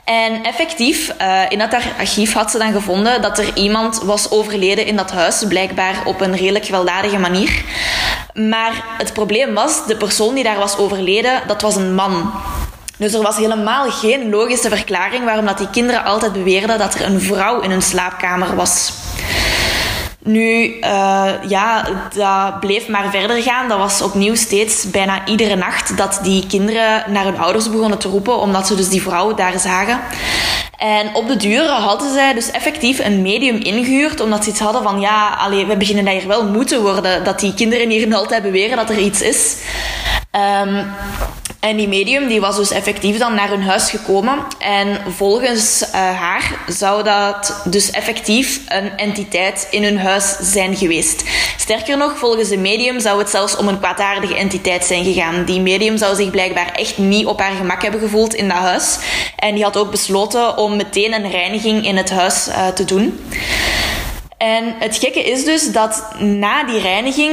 En 0.04 0.44
effectief, 0.44 1.14
uh, 1.22 1.42
in 1.50 1.60
dat 1.60 1.76
archief 1.98 2.34
had 2.34 2.52
ze 2.52 2.58
dan 2.58 2.72
gevonden 2.72 3.22
dat 3.22 3.38
er 3.38 3.56
iemand 3.56 4.02
was 4.02 4.32
overleden 4.32 4.86
in 4.86 4.96
dat 4.96 5.12
huis, 5.12 5.44
blijkbaar 5.48 5.96
op 6.06 6.22
een 6.22 6.36
redelijk 6.36 6.66
gewelddadige 6.66 7.20
manier. 7.20 7.64
Maar 8.34 8.84
het 8.98 9.14
probleem 9.14 9.54
was, 9.54 9.86
de 9.86 9.98
persoon 9.98 10.36
die 10.36 10.44
daar 10.44 10.58
was 10.58 10.78
overleden, 10.78 11.42
dat 11.48 11.62
was 11.62 11.76
een 11.76 11.96
man. 11.96 12.32
Dus 13.04 13.14
er 13.14 13.22
was 13.22 13.38
helemaal 13.38 13.92
geen 13.92 14.30
logische 14.30 14.70
verklaring 14.70 15.26
waarom 15.26 15.46
dat 15.46 15.58
die 15.58 15.70
kinderen 15.70 16.04
altijd 16.04 16.34
beweerden 16.34 16.78
dat 16.78 16.96
er 16.96 17.06
een 17.06 17.22
vrouw 17.22 17.60
in 17.60 17.70
hun 17.70 17.82
slaapkamer 17.82 18.56
was. 18.56 18.94
Nu, 20.20 20.78
uh, 20.82 21.30
ja, 21.48 21.88
dat 22.16 22.60
bleef 22.60 22.88
maar 22.88 23.12
verder 23.12 23.42
gaan. 23.42 23.68
Dat 23.68 23.78
was 23.78 24.02
opnieuw 24.02 24.36
steeds 24.36 24.90
bijna 24.90 25.26
iedere 25.26 25.56
nacht 25.56 25.98
dat 25.98 26.20
die 26.22 26.48
kinderen 26.48 27.04
naar 27.08 27.24
hun 27.24 27.40
ouders 27.40 27.70
begonnen 27.70 28.00
te 28.00 28.08
roepen, 28.08 28.40
omdat 28.40 28.68
ze 28.68 28.76
dus 28.76 28.90
die 28.90 29.02
vrouw 29.02 29.34
daar 29.34 29.60
zagen. 29.60 30.00
En 30.78 31.16
op 31.16 31.28
de 31.28 31.38
duur 31.38 31.66
hadden 31.66 32.14
zij 32.14 32.34
dus 32.34 32.52
effectief 32.52 33.00
een 33.00 33.22
medium 33.22 33.56
ingehuurd, 33.56 34.22
omdat 34.22 34.44
ze 34.44 34.50
iets 34.50 34.60
hadden 34.60 34.84
van, 34.84 35.00
ja, 35.00 35.50
we 35.50 35.78
beginnen 35.78 36.06
daar 36.06 36.14
hier 36.14 36.28
wel 36.28 36.46
moeten 36.46 36.82
worden, 36.82 37.24
dat 37.24 37.40
die 37.40 37.54
kinderen 37.54 37.90
hier 37.90 38.16
altijd 38.16 38.44
beweren 38.44 38.78
dat 38.78 38.90
er 38.90 38.98
iets 38.98 39.22
is. 39.22 39.58
Um, 40.66 40.86
en 41.64 41.78
die 41.78 41.88
medium 41.88 42.28
die 42.28 42.42
was 42.42 42.56
dus 42.56 42.72
effectief 42.72 43.18
dan 43.18 43.36
naar 43.36 43.50
hun 43.50 43.62
huis 43.62 43.90
gekomen. 43.90 44.40
En 44.60 45.02
volgens 45.16 45.82
uh, 45.82 45.92
haar 45.94 46.60
zou 46.68 47.04
dat 47.04 47.62
dus 47.66 47.92
effectief 47.92 48.60
een 48.68 48.98
entiteit 48.98 49.68
in 49.72 49.84
hun 49.84 50.00
huis 50.00 50.36
zijn 50.40 50.76
geweest. 50.76 51.24
Sterker 51.58 51.98
nog, 51.98 52.18
volgens 52.18 52.50
de 52.50 52.58
medium 52.58 53.00
zou 53.00 53.20
het 53.20 53.30
zelfs 53.30 53.56
om 53.56 53.68
een 53.68 53.80
kwaadaardige 53.80 54.36
entiteit 54.36 54.86
zijn 54.86 55.04
gegaan. 55.04 55.46
Die 55.46 55.62
medium 55.62 55.98
zou 55.98 56.16
zich 56.16 56.30
blijkbaar 56.30 56.72
echt 56.72 56.98
niet 56.98 57.26
op 57.26 57.40
haar 57.40 57.56
gemak 57.56 57.82
hebben 57.82 58.00
gevoeld 58.00 58.34
in 58.34 58.48
dat 58.48 58.58
huis. 58.58 58.98
En 59.36 59.56
die 59.56 59.64
had 59.64 59.78
ook 59.78 59.92
besloten 59.92 60.58
om 60.58 60.76
meteen 60.76 61.14
een 61.14 61.32
reiniging 61.32 61.86
in 61.86 61.98
het 61.98 62.10
huis 62.10 62.48
uh, 62.48 62.68
te 62.68 62.86
doen. 62.86 63.20
En 64.38 64.76
het 64.80 64.98
gekke 64.98 65.24
is 65.24 65.46
dus 65.46 65.72
dat 65.72 66.06
na 66.20 66.64
die 66.64 66.80
reiniging 66.80 67.32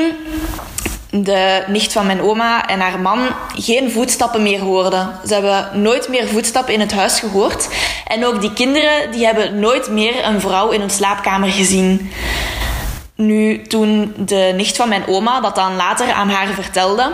de 1.11 1.65
nicht 1.67 1.93
van 1.93 2.07
mijn 2.07 2.23
oma 2.23 2.67
en 2.67 2.81
haar 2.81 3.01
man 3.01 3.29
geen 3.55 3.91
voetstappen 3.91 4.43
meer 4.43 4.61
hoorden. 4.61 5.11
Ze 5.27 5.33
hebben 5.35 5.83
nooit 5.83 6.09
meer 6.09 6.29
voetstappen 6.29 6.75
in 6.75 6.81
het 6.81 6.93
huis 6.93 7.19
gehoord. 7.19 7.69
En 8.07 8.27
ook 8.27 8.41
die 8.41 8.53
kinderen 8.53 9.11
die 9.11 9.25
hebben 9.25 9.59
nooit 9.59 9.91
meer 9.91 10.25
een 10.25 10.41
vrouw 10.41 10.71
in 10.71 10.81
hun 10.81 10.91
slaapkamer 10.91 11.51
gezien. 11.51 12.11
Nu, 13.15 13.63
toen 13.63 14.15
de 14.17 14.53
nicht 14.57 14.77
van 14.77 14.89
mijn 14.89 15.07
oma 15.07 15.41
dat 15.41 15.55
dan 15.55 15.77
later 15.77 16.13
aan 16.13 16.29
haar 16.29 16.47
vertelde, 16.47 17.13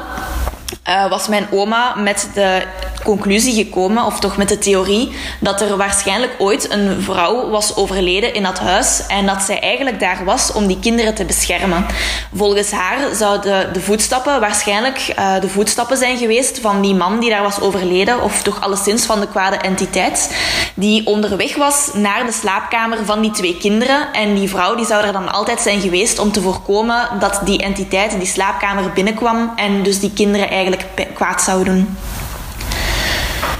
uh, 0.88 1.08
was 1.08 1.28
mijn 1.28 1.46
oma 1.50 1.94
met 1.94 2.28
de 2.34 2.62
conclusie 3.04 3.54
gekomen, 3.64 4.04
of 4.04 4.20
toch 4.20 4.36
met 4.36 4.48
de 4.48 4.58
theorie, 4.58 5.12
dat 5.40 5.60
er 5.60 5.76
waarschijnlijk 5.76 6.34
ooit 6.38 6.72
een 6.72 7.02
vrouw 7.02 7.48
was 7.50 7.76
overleden 7.76 8.34
in 8.34 8.42
dat 8.42 8.58
huis 8.58 9.06
en 9.06 9.26
dat 9.26 9.42
zij 9.42 9.60
eigenlijk 9.60 10.00
daar 10.00 10.24
was 10.24 10.52
om 10.52 10.66
die 10.66 10.78
kinderen 10.80 11.14
te 11.14 11.24
beschermen. 11.24 11.86
Volgens 12.34 12.70
haar 12.70 12.98
zouden 13.14 13.72
de 13.72 13.80
voetstappen 13.80 14.40
waarschijnlijk 14.40 15.14
uh, 15.18 15.40
de 15.40 15.48
voetstappen 15.48 15.96
zijn 15.96 16.18
geweest 16.18 16.60
van 16.60 16.80
die 16.80 16.94
man 16.94 17.20
die 17.20 17.30
daar 17.30 17.42
was 17.42 17.60
overleden, 17.60 18.22
of 18.22 18.42
toch 18.42 18.60
alleszins 18.60 19.04
van 19.04 19.20
de 19.20 19.28
kwade 19.28 19.56
entiteit, 19.56 20.36
die 20.74 21.06
onderweg 21.06 21.56
was 21.56 21.90
naar 21.94 22.26
de 22.26 22.32
slaapkamer 22.32 22.98
van 23.04 23.20
die 23.20 23.30
twee 23.30 23.56
kinderen. 23.56 24.12
En 24.12 24.34
die 24.34 24.48
vrouw 24.48 24.74
die 24.74 24.86
zou 24.86 25.04
er 25.04 25.12
dan 25.12 25.32
altijd 25.32 25.60
zijn 25.60 25.80
geweest 25.80 26.18
om 26.18 26.32
te 26.32 26.40
voorkomen 26.40 27.08
dat 27.18 27.40
die 27.44 27.62
entiteit 27.62 28.18
die 28.18 28.26
slaapkamer 28.26 28.92
binnenkwam 28.92 29.52
en 29.56 29.82
dus 29.82 30.00
die 30.00 30.12
kinderen 30.12 30.50
eigenlijk 30.50 30.75
kwaad 31.14 31.42
zou 31.42 31.64
doen. 31.64 31.96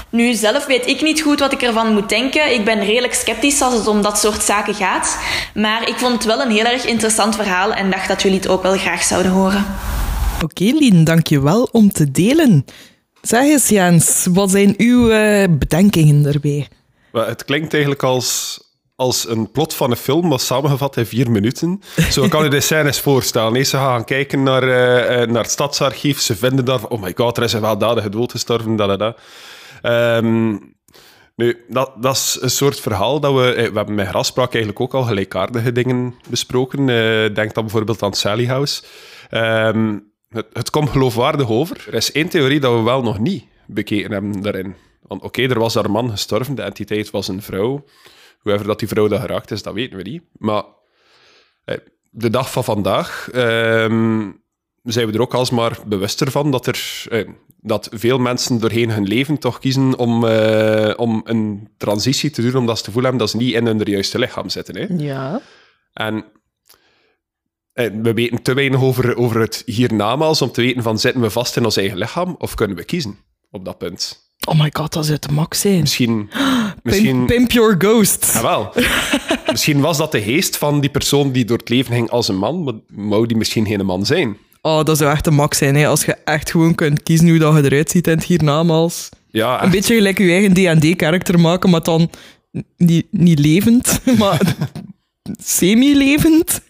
Nu, 0.09 0.33
zelf 0.33 0.65
weet 0.65 0.87
ik 0.87 1.01
niet 1.01 1.21
goed 1.21 1.39
wat 1.39 1.51
ik 1.51 1.61
ervan 1.61 1.93
moet 1.93 2.09
denken. 2.09 2.53
Ik 2.53 2.65
ben 2.65 2.85
redelijk 2.85 3.13
sceptisch 3.13 3.61
als 3.61 3.73
het 3.73 3.87
om 3.87 4.01
dat 4.01 4.19
soort 4.19 4.43
zaken 4.43 4.73
gaat. 4.73 5.17
Maar 5.53 5.89
ik 5.89 5.95
vond 5.95 6.13
het 6.13 6.25
wel 6.25 6.41
een 6.41 6.51
heel 6.51 6.65
erg 6.65 6.85
interessant 6.85 7.35
verhaal 7.35 7.73
en 7.73 7.91
dacht 7.91 8.07
dat 8.07 8.21
jullie 8.21 8.37
het 8.37 8.47
ook 8.47 8.63
wel 8.63 8.77
graag 8.77 9.03
zouden 9.03 9.31
horen. 9.31 9.65
Oké, 10.35 10.63
okay, 10.63 10.79
Lien, 10.79 11.03
dank 11.03 11.27
je 11.27 11.41
wel 11.41 11.69
om 11.71 11.91
te 11.91 12.11
delen. 12.11 12.65
Zeg 13.21 13.41
eens, 13.41 13.69
Jens, 13.69 14.27
wat 14.33 14.51
zijn 14.51 14.73
uw 14.77 15.11
uh, 15.11 15.43
bedenkingen 15.49 16.23
daarbij? 16.23 16.67
Het 17.11 17.45
klinkt 17.45 17.73
eigenlijk 17.73 18.03
als, 18.03 18.59
als 18.97 19.27
een 19.29 19.51
plot 19.51 19.73
van 19.73 19.91
een 19.91 19.97
film, 19.97 20.27
maar 20.27 20.39
samengevat 20.39 20.97
in 20.97 21.05
vier 21.05 21.31
minuten. 21.31 21.81
Zo 22.09 22.27
kan 22.27 22.43
je 22.43 22.49
de 22.49 22.59
scènes 22.59 22.99
voorstellen. 22.99 23.55
Eerst 23.55 23.69
ze 23.69 23.77
gaan 23.77 24.03
kijken 24.03 24.43
naar, 24.43 24.63
uh, 24.63 25.27
naar 25.27 25.41
het 25.43 25.51
stadsarchief. 25.51 26.19
Ze 26.19 26.35
vinden 26.35 26.65
daar, 26.65 26.85
oh 26.87 27.01
my 27.01 27.11
god, 27.15 27.37
er 27.37 27.43
is 27.43 27.53
een 27.53 27.61
weldadige 27.61 28.09
dood 28.09 28.31
gestorven, 28.31 28.75
da, 28.75 28.95
da, 28.95 28.97
da. 28.97 29.15
Um, 30.17 30.75
Nu, 31.35 31.65
dat, 31.69 31.91
dat 32.01 32.15
is 32.15 32.37
een 32.41 32.49
soort 32.49 32.79
verhaal 32.79 33.19
dat 33.19 33.33
we... 33.33 33.53
eh, 33.53 33.69
We 33.69 33.75
hebben 33.77 33.95
met 33.95 34.07
Graspraak 34.07 34.49
eigenlijk 34.53 34.79
ook 34.79 34.93
al 34.93 35.03
gelijkaardige 35.03 35.71
dingen 35.71 36.15
besproken. 36.29 36.79
Eh, 36.79 37.33
denk 37.35 37.53
dan 37.53 37.63
bijvoorbeeld 37.63 38.03
aan 38.03 38.13
Sally 38.13 38.45
House. 38.47 38.83
Ehm, 39.29 39.97
het, 40.29 40.45
het 40.53 40.69
komt 40.69 40.89
geloofwaardig 40.89 41.49
over. 41.49 41.83
Er 41.87 41.93
is 41.93 42.11
één 42.11 42.29
theorie 42.29 42.59
dat 42.59 42.73
we 42.73 42.81
wel 42.81 43.01
nog 43.01 43.19
niet 43.19 43.43
bekeken 43.67 44.11
hebben 44.11 44.41
daarin. 44.41 44.75
Want 45.07 45.21
oké, 45.21 45.41
er 45.41 45.59
was 45.59 45.73
daar 45.73 45.85
een 45.85 45.91
man 45.91 46.09
gestorven, 46.09 46.55
de 46.55 46.61
entiteit 46.61 47.11
was 47.11 47.27
een 47.27 47.41
vrouw. 47.41 47.83
Hoever 48.47 48.67
dat 48.67 48.79
die 48.79 48.87
vrouw 48.87 49.07
dat 49.07 49.19
geraakt 49.19 49.51
is, 49.51 49.63
dat 49.63 49.73
weten 49.73 49.97
we 49.97 50.03
niet. 50.03 50.23
Maar 50.37 50.63
de 52.11 52.29
dag 52.29 52.51
van 52.51 52.63
vandaag 52.63 53.29
ehm, 53.31 54.29
zijn 54.83 55.07
we 55.07 55.13
er 55.13 55.21
ook 55.21 55.33
alsmaar 55.33 55.79
bewuster 55.85 56.31
van 56.31 56.51
dat, 56.51 56.67
er, 56.67 57.03
eh, 57.09 57.27
dat 57.61 57.89
veel 57.91 58.17
mensen 58.17 58.59
doorheen 58.59 58.91
hun 58.91 59.07
leven 59.07 59.37
toch 59.37 59.59
kiezen 59.59 59.97
om, 59.97 60.25
eh, 60.25 60.93
om 60.95 61.21
een 61.23 61.69
transitie 61.77 62.29
te 62.29 62.41
doen, 62.41 62.55
omdat 62.55 62.77
ze 62.77 62.81
het 62.81 62.85
gevoel 62.85 63.01
hebben 63.01 63.19
dat 63.19 63.29
ze 63.29 63.37
niet 63.37 63.53
in 63.53 63.65
hun 63.65 63.81
juiste 63.83 64.19
lichaam 64.19 64.49
zitten. 64.49 64.77
Hè? 64.77 64.85
Ja. 64.97 65.41
En 65.93 66.25
we 67.73 68.13
weten 68.13 68.41
te 68.41 68.53
weinig 68.53 68.81
over, 68.81 69.17
over 69.17 69.39
het 69.39 69.63
hiernamaals 69.65 70.41
om 70.41 70.51
te 70.51 70.61
weten 70.61 70.83
van 70.83 70.99
zitten 70.99 71.21
we 71.21 71.29
vast 71.29 71.57
in 71.57 71.65
ons 71.65 71.77
eigen 71.77 71.97
lichaam 71.97 72.35
of 72.37 72.53
kunnen 72.53 72.77
we 72.77 72.83
kiezen 72.83 73.17
op 73.51 73.65
dat 73.65 73.77
punt. 73.77 74.25
Oh 74.47 74.59
my 74.59 74.69
god, 74.73 74.93
dat 74.93 75.05
zou 75.05 75.17
te 75.17 75.31
max 75.31 75.59
zijn. 75.61 75.79
Misschien... 75.79 76.29
Pimp, 76.83 76.95
misschien 76.95 77.25
pimp 77.25 77.51
your 77.51 77.75
ghost. 77.77 78.31
Jawel. 78.33 78.73
misschien 79.51 79.79
was 79.79 79.97
dat 79.97 80.11
de 80.11 80.21
geest 80.21 80.57
van 80.57 80.79
die 80.79 80.89
persoon 80.89 81.31
die 81.31 81.45
door 81.45 81.57
het 81.57 81.69
leven 81.69 81.93
ging 81.93 82.09
als 82.09 82.27
een 82.27 82.37
man, 82.37 82.63
maar 82.63 82.73
wou 82.87 83.27
die 83.27 83.37
misschien 83.37 83.65
geen 83.65 83.85
man 83.85 84.05
zijn. 84.05 84.37
Oh, 84.61 84.83
dat 84.83 84.97
zou 84.97 85.11
echt 85.11 85.23
de 85.23 85.31
max 85.31 85.57
zijn, 85.57 85.75
hè. 85.75 85.87
als 85.87 86.05
je 86.05 86.13
echt 86.13 86.51
gewoon 86.51 86.75
kunt 86.75 87.03
kiezen 87.03 87.29
hoe 87.29 87.37
dat 87.37 87.55
je 87.55 87.63
eruit 87.63 87.89
ziet 87.89 88.07
in 88.07 88.13
het 88.13 88.23
hiernamaals. 88.23 89.09
Ja, 89.29 89.63
Een 89.63 89.69
beetje 89.69 89.95
gelijk 89.95 90.17
je 90.17 90.31
eigen 90.31 90.79
D&D-karakter 90.79 91.39
maken, 91.39 91.69
maar 91.69 91.83
dan 91.83 92.09
niet, 92.77 93.05
niet 93.11 93.39
levend, 93.39 93.99
maar 94.19 94.55
semi-levend. 95.43 96.61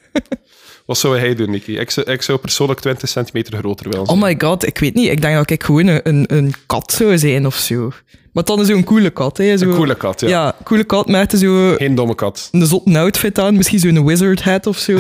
Wat 0.86 0.98
zou 0.98 1.20
hij 1.20 1.36
doen, 1.36 1.50
Nicky? 1.50 1.72
Ik 1.72 1.92
zou, 1.92 2.12
ik 2.12 2.22
zou 2.22 2.38
persoonlijk 2.40 2.80
20 2.80 3.10
centimeter 3.10 3.58
groter 3.58 3.90
willen 3.90 4.06
zijn. 4.06 4.18
Oh 4.18 4.24
my 4.24 4.36
god, 4.38 4.66
ik 4.66 4.78
weet 4.78 4.94
niet. 4.94 5.10
Ik 5.10 5.22
denk 5.22 5.36
dat 5.36 5.50
ik 5.50 5.64
gewoon 5.64 5.88
een, 5.88 6.24
een 6.36 6.54
kat 6.66 6.92
zou 6.92 7.18
zijn 7.18 7.46
of 7.46 7.56
zo. 7.56 7.92
Maar 8.38 8.46
dan 8.46 8.60
is 8.60 8.67
zo'n 8.67 8.84
coole 8.84 9.10
kat, 9.10 9.38
hè. 9.38 9.58
Zo, 9.58 9.65
Een 9.70 9.75
coole 9.75 9.96
kat, 9.96 10.20
ja. 10.20 10.27
Ja, 10.27 10.56
coole 10.63 10.84
kat 10.84 11.08
met 11.08 11.32
zo 11.32 11.74
Geen 11.77 11.96
domme 11.96 12.15
kat. 12.15 12.50
een 12.51 12.65
zotte 12.65 13.00
outfit 13.00 13.39
aan. 13.39 13.56
Misschien 13.56 13.79
zo'n 13.79 14.06
wizard 14.06 14.44
hat 14.44 14.67
of 14.67 14.77
zo. 14.77 14.98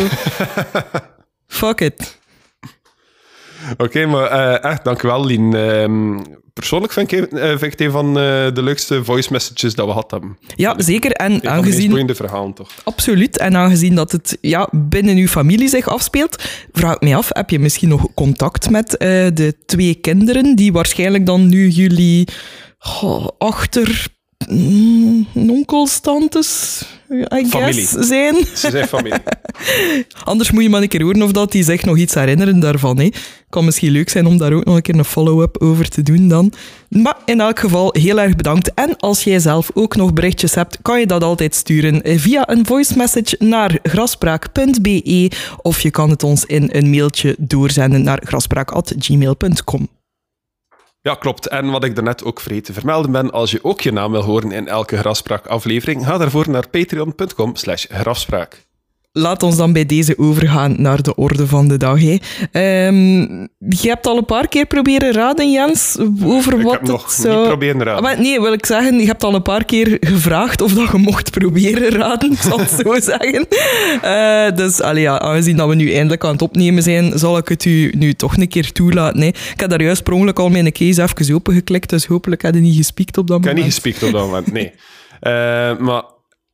Fuck 1.47 1.81
it. 1.81 2.19
Oké, 3.77 4.05
maar 4.05 4.23
eh, 4.23 4.71
echt, 4.71 4.83
dankjewel, 4.83 5.25
Lien. 5.25 5.53
Ehm, 5.55 6.19
persoonlijk 6.53 6.93
vind 6.93 7.11
ik, 7.11 7.31
eh, 7.31 7.47
vind 7.47 7.63
ik 7.63 7.71
het 7.71 7.81
een 7.81 7.91
van 7.91 8.07
eh, 8.07 8.13
de 8.53 8.63
leukste 8.63 9.03
voice 9.03 9.31
messages 9.31 9.75
dat 9.75 9.85
we 9.85 9.91
gehad 9.91 10.11
hebben. 10.11 10.37
Ja, 10.55 10.75
zeker. 10.77 11.11
En 11.11 11.31
Een 11.31 11.39
van 11.39 11.41
de 11.41 11.49
aangezien... 11.49 12.15
verhalen, 12.15 12.53
toch? 12.53 12.69
Absoluut. 12.83 13.37
En 13.37 13.55
aangezien 13.55 13.95
dat 13.95 14.11
het 14.11 14.37
ja, 14.41 14.69
binnen 14.71 15.17
uw 15.17 15.27
familie 15.27 15.67
zich 15.67 15.87
afspeelt, 15.87 16.43
vraag 16.71 16.95
ik 16.95 17.01
mij 17.01 17.15
af, 17.15 17.27
heb 17.29 17.49
je 17.49 17.59
misschien 17.59 17.89
nog 17.89 18.07
contact 18.13 18.69
met 18.69 18.89
de 18.89 19.53
twee 19.65 19.95
kinderen 19.95 20.55
die 20.55 20.71
waarschijnlijk 20.71 21.25
dan 21.25 21.47
nu 21.47 21.67
jullie 21.67 22.27
goh, 22.77 23.27
achter 23.37 24.07
mm, 24.47 25.27
onkels, 25.33 25.99
tantes, 25.99 26.81
I 27.11 27.45
Familie. 27.47 27.73
guess, 27.73 27.91
zijn? 27.91 28.35
Ze 28.55 28.69
zijn 28.69 28.87
familie. 28.87 29.19
Anders 30.23 30.51
moet 30.51 30.63
je 30.63 30.69
maar 30.69 30.81
een 30.81 30.87
keer 30.87 31.01
horen 31.01 31.21
of 31.21 31.31
dat 31.31 31.51
die 31.51 31.63
zich 31.63 31.85
nog 31.85 31.97
iets 31.97 32.13
herinneren 32.13 32.59
daarvan. 32.59 32.99
Hè. 32.99 33.09
Kan 33.49 33.65
misschien 33.65 33.91
leuk 33.91 34.09
zijn 34.09 34.25
om 34.25 34.37
daar 34.37 34.53
ook 34.53 34.65
nog 34.65 34.75
een 34.75 34.81
keer 34.81 34.95
een 34.95 35.05
follow-up 35.05 35.61
over 35.61 35.89
te 35.89 36.01
doen 36.01 36.27
dan. 36.27 36.53
Maar 36.89 37.17
in 37.25 37.39
elk 37.39 37.59
geval, 37.59 37.89
heel 37.99 38.19
erg 38.19 38.35
bedankt. 38.35 38.73
En 38.73 38.97
als 38.97 39.23
jij 39.23 39.39
zelf 39.39 39.69
ook 39.73 39.95
nog 39.95 40.13
berichtjes 40.13 40.55
hebt, 40.55 40.77
kan 40.81 40.99
je 40.99 41.07
dat 41.07 41.23
altijd 41.23 41.55
sturen 41.55 42.19
via 42.19 42.49
een 42.49 42.65
voice 42.65 42.97
message 42.97 43.35
naar 43.39 43.79
graspraak.be 43.83 45.31
of 45.61 45.81
je 45.81 45.91
kan 45.91 46.09
het 46.09 46.23
ons 46.23 46.45
in 46.45 46.69
een 46.71 46.89
mailtje 46.89 47.35
doorzenden 47.39 48.03
naar 48.03 48.21
graspraak.gmail.com. 48.23 49.96
Ja, 51.07 51.15
klopt. 51.15 51.47
En 51.47 51.69
wat 51.69 51.83
ik 51.83 51.95
daarnet 51.95 52.23
ook 52.23 52.39
vergeten 52.39 52.63
te 52.63 52.73
vermelden 52.73 53.11
ben, 53.11 53.31
als 53.31 53.51
je 53.51 53.63
ook 53.63 53.81
je 53.81 53.91
naam 53.91 54.11
wil 54.11 54.21
horen 54.21 54.51
in 54.51 54.67
elke 54.67 54.97
Grafspraak-aflevering, 54.97 56.05
ga 56.05 56.17
daarvoor 56.17 56.49
naar 56.49 56.69
patreon.com 56.69 57.55
slash 57.55 57.85
grafspraak. 57.89 58.66
Laat 59.17 59.43
ons 59.43 59.55
dan 59.57 59.73
bij 59.73 59.85
deze 59.85 60.17
overgaan 60.17 60.75
naar 60.77 61.01
de 61.01 61.15
orde 61.15 61.47
van 61.47 61.67
de 61.67 61.77
dag. 61.77 61.99
Hè. 62.01 62.17
Ehm, 62.51 63.19
je 63.69 63.87
hebt 63.87 64.07
al 64.07 64.17
een 64.17 64.25
paar 64.25 64.47
keer 64.47 64.65
proberen 64.65 65.11
raden, 65.13 65.51
Jens, 65.51 65.97
over 66.23 66.57
Ik 66.57 66.63
wat 66.63 66.71
heb 66.71 66.81
het 66.81 66.89
nog 66.89 67.11
zou... 67.11 67.37
niet 67.37 67.47
proberen 67.47 67.83
raden. 67.83 68.03
Maar 68.03 68.19
nee, 68.19 68.41
wil 68.41 68.53
ik 68.53 68.65
zeggen, 68.65 68.99
je 68.99 69.05
hebt 69.05 69.23
al 69.23 69.33
een 69.35 69.41
paar 69.41 69.65
keer 69.65 69.97
gevraagd 69.99 70.61
of 70.61 70.73
dat 70.73 70.91
je 70.91 70.97
mocht 70.97 71.31
proberen 71.31 71.89
raden, 71.89 72.31
ik 72.37 72.41
zal 72.41 72.59
het 72.59 72.69
zo 72.69 72.99
zeggen. 72.99 73.47
Eh, 74.01 74.55
dus 74.55 74.81
allee, 74.81 75.01
ja, 75.01 75.19
aangezien 75.19 75.57
dat 75.57 75.67
we 75.69 75.75
nu 75.75 75.93
eindelijk 75.93 76.23
aan 76.23 76.31
het 76.31 76.41
opnemen 76.41 76.83
zijn, 76.83 77.19
zal 77.19 77.37
ik 77.37 77.47
het 77.47 77.65
u 77.65 77.93
nu 77.97 78.13
toch 78.13 78.37
een 78.37 78.47
keer 78.47 78.71
toelaten. 78.71 79.21
Hè. 79.21 79.27
Ik 79.27 79.53
heb 79.55 79.69
daar 79.69 79.81
juist 79.81 80.03
per 80.03 80.13
ongeluk 80.13 80.39
al 80.39 80.49
mijn 80.49 80.71
case 80.71 81.01
even 81.01 81.35
opengeklikt, 81.35 81.89
dus 81.89 82.05
hopelijk 82.05 82.41
heb 82.41 82.53
je 82.53 82.59
niet 82.61 82.75
gespiekt 82.75 83.17
op 83.17 83.27
dat 83.27 83.37
Ik 83.37 83.43
heb 83.43 83.53
moment. 83.55 83.73
niet 83.75 83.81
gespiekt 83.83 84.03
op 84.03 84.11
dat 84.19 84.25
moment, 84.25 84.51
nee. 84.51 84.71
Eh, 85.19 85.77
maar 85.77 86.03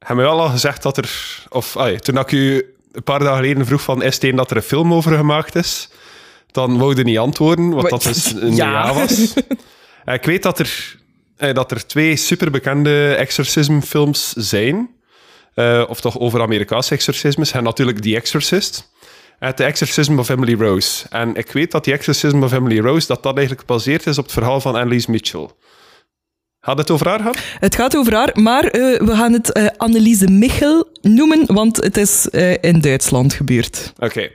heb 0.04 0.18
je 0.18 0.24
wel 0.24 0.42
al 0.42 0.50
gezegd 0.50 0.84
dat 0.84 0.98
er... 0.98 1.44
Of 1.50 1.78
ah 1.78 1.98
toen 1.98 2.18
ik 2.18 2.32
u 2.32 2.74
een 2.92 3.04
paar 3.04 3.20
dagen 3.20 3.36
geleden 3.36 3.66
vroeg 3.66 3.82
van 3.82 4.04
is 4.04 4.22
het 4.22 4.38
dat 4.38 4.52
er 4.52 4.58
een 4.58 4.64
film 4.64 4.94
over 4.94 5.18
gemaakt 5.18 5.56
is, 5.56 5.90
dan 6.52 6.78
wou 6.78 6.96
je 6.96 7.04
niet 7.04 7.18
antwoorden, 7.18 7.70
wat 7.70 7.90
dat 7.90 8.04
dus 8.04 8.32
een 8.34 8.56
Ja. 8.56 8.86
ja, 8.86 8.94
was. 8.94 9.34
Eh, 10.06 10.14
ik 10.14 10.24
weet 10.24 10.44
dat 10.44 10.60
er, 10.60 10.98
eh, 11.38 11.54
dat 11.54 11.72
er 11.72 11.88
twee 11.88 12.16
superbekende 12.16 13.16
exorcismfilms 13.16 14.34
zijn. 14.34 14.90
Eh, 15.54 15.84
of 15.88 16.02
toch 16.02 16.20
over 16.20 16.42
Amerikaanse 16.42 16.94
exorcismes. 16.94 17.52
En 17.52 17.64
natuurlijk 17.64 18.00
The 18.00 18.16
Exorcist. 18.16 18.92
En 19.40 19.56
The 19.56 19.64
Exorcism 19.64 20.20
of 20.20 20.30
Emily 20.30 20.56
Rose. 20.56 21.06
En 21.10 21.36
ik 21.36 21.52
weet 21.52 21.72
dat 21.72 21.84
The 21.84 21.92
Exorcism 21.92 22.44
of 22.44 22.52
Emily 22.52 22.80
Rose 22.80 23.08
dat 23.08 23.24
dat 23.24 23.38
eigenlijk 23.38 23.68
gebaseerd 23.68 24.08
is 24.08 24.18
op 24.18 24.24
het 24.24 24.34
verhaal 24.34 24.62
van 24.62 24.76
Annelies 24.76 25.06
Mitchell. 25.06 25.50
Had 26.64 26.78
het 26.78 26.92
over 26.92 27.08
haar 27.08 27.18
gehad? 27.20 27.38
Het 27.60 27.76
gaat 27.76 27.98
over 27.98 28.14
haar, 28.16 28.30
maar 28.34 28.64
eh, 28.64 28.82
we 28.82 29.16
gaan 29.16 29.34
het 29.34 29.52
eh, 29.52 29.66
Anneliese 29.78 30.28
Michel 30.28 30.88
noemen, 31.02 31.44
want 31.54 31.78
het 31.84 31.98
is 31.98 32.30
eh, 32.30 32.52
in 32.62 32.80
Duitsland 32.82 33.34
gebeurd. 33.34 33.94
Oké. 34.00 34.30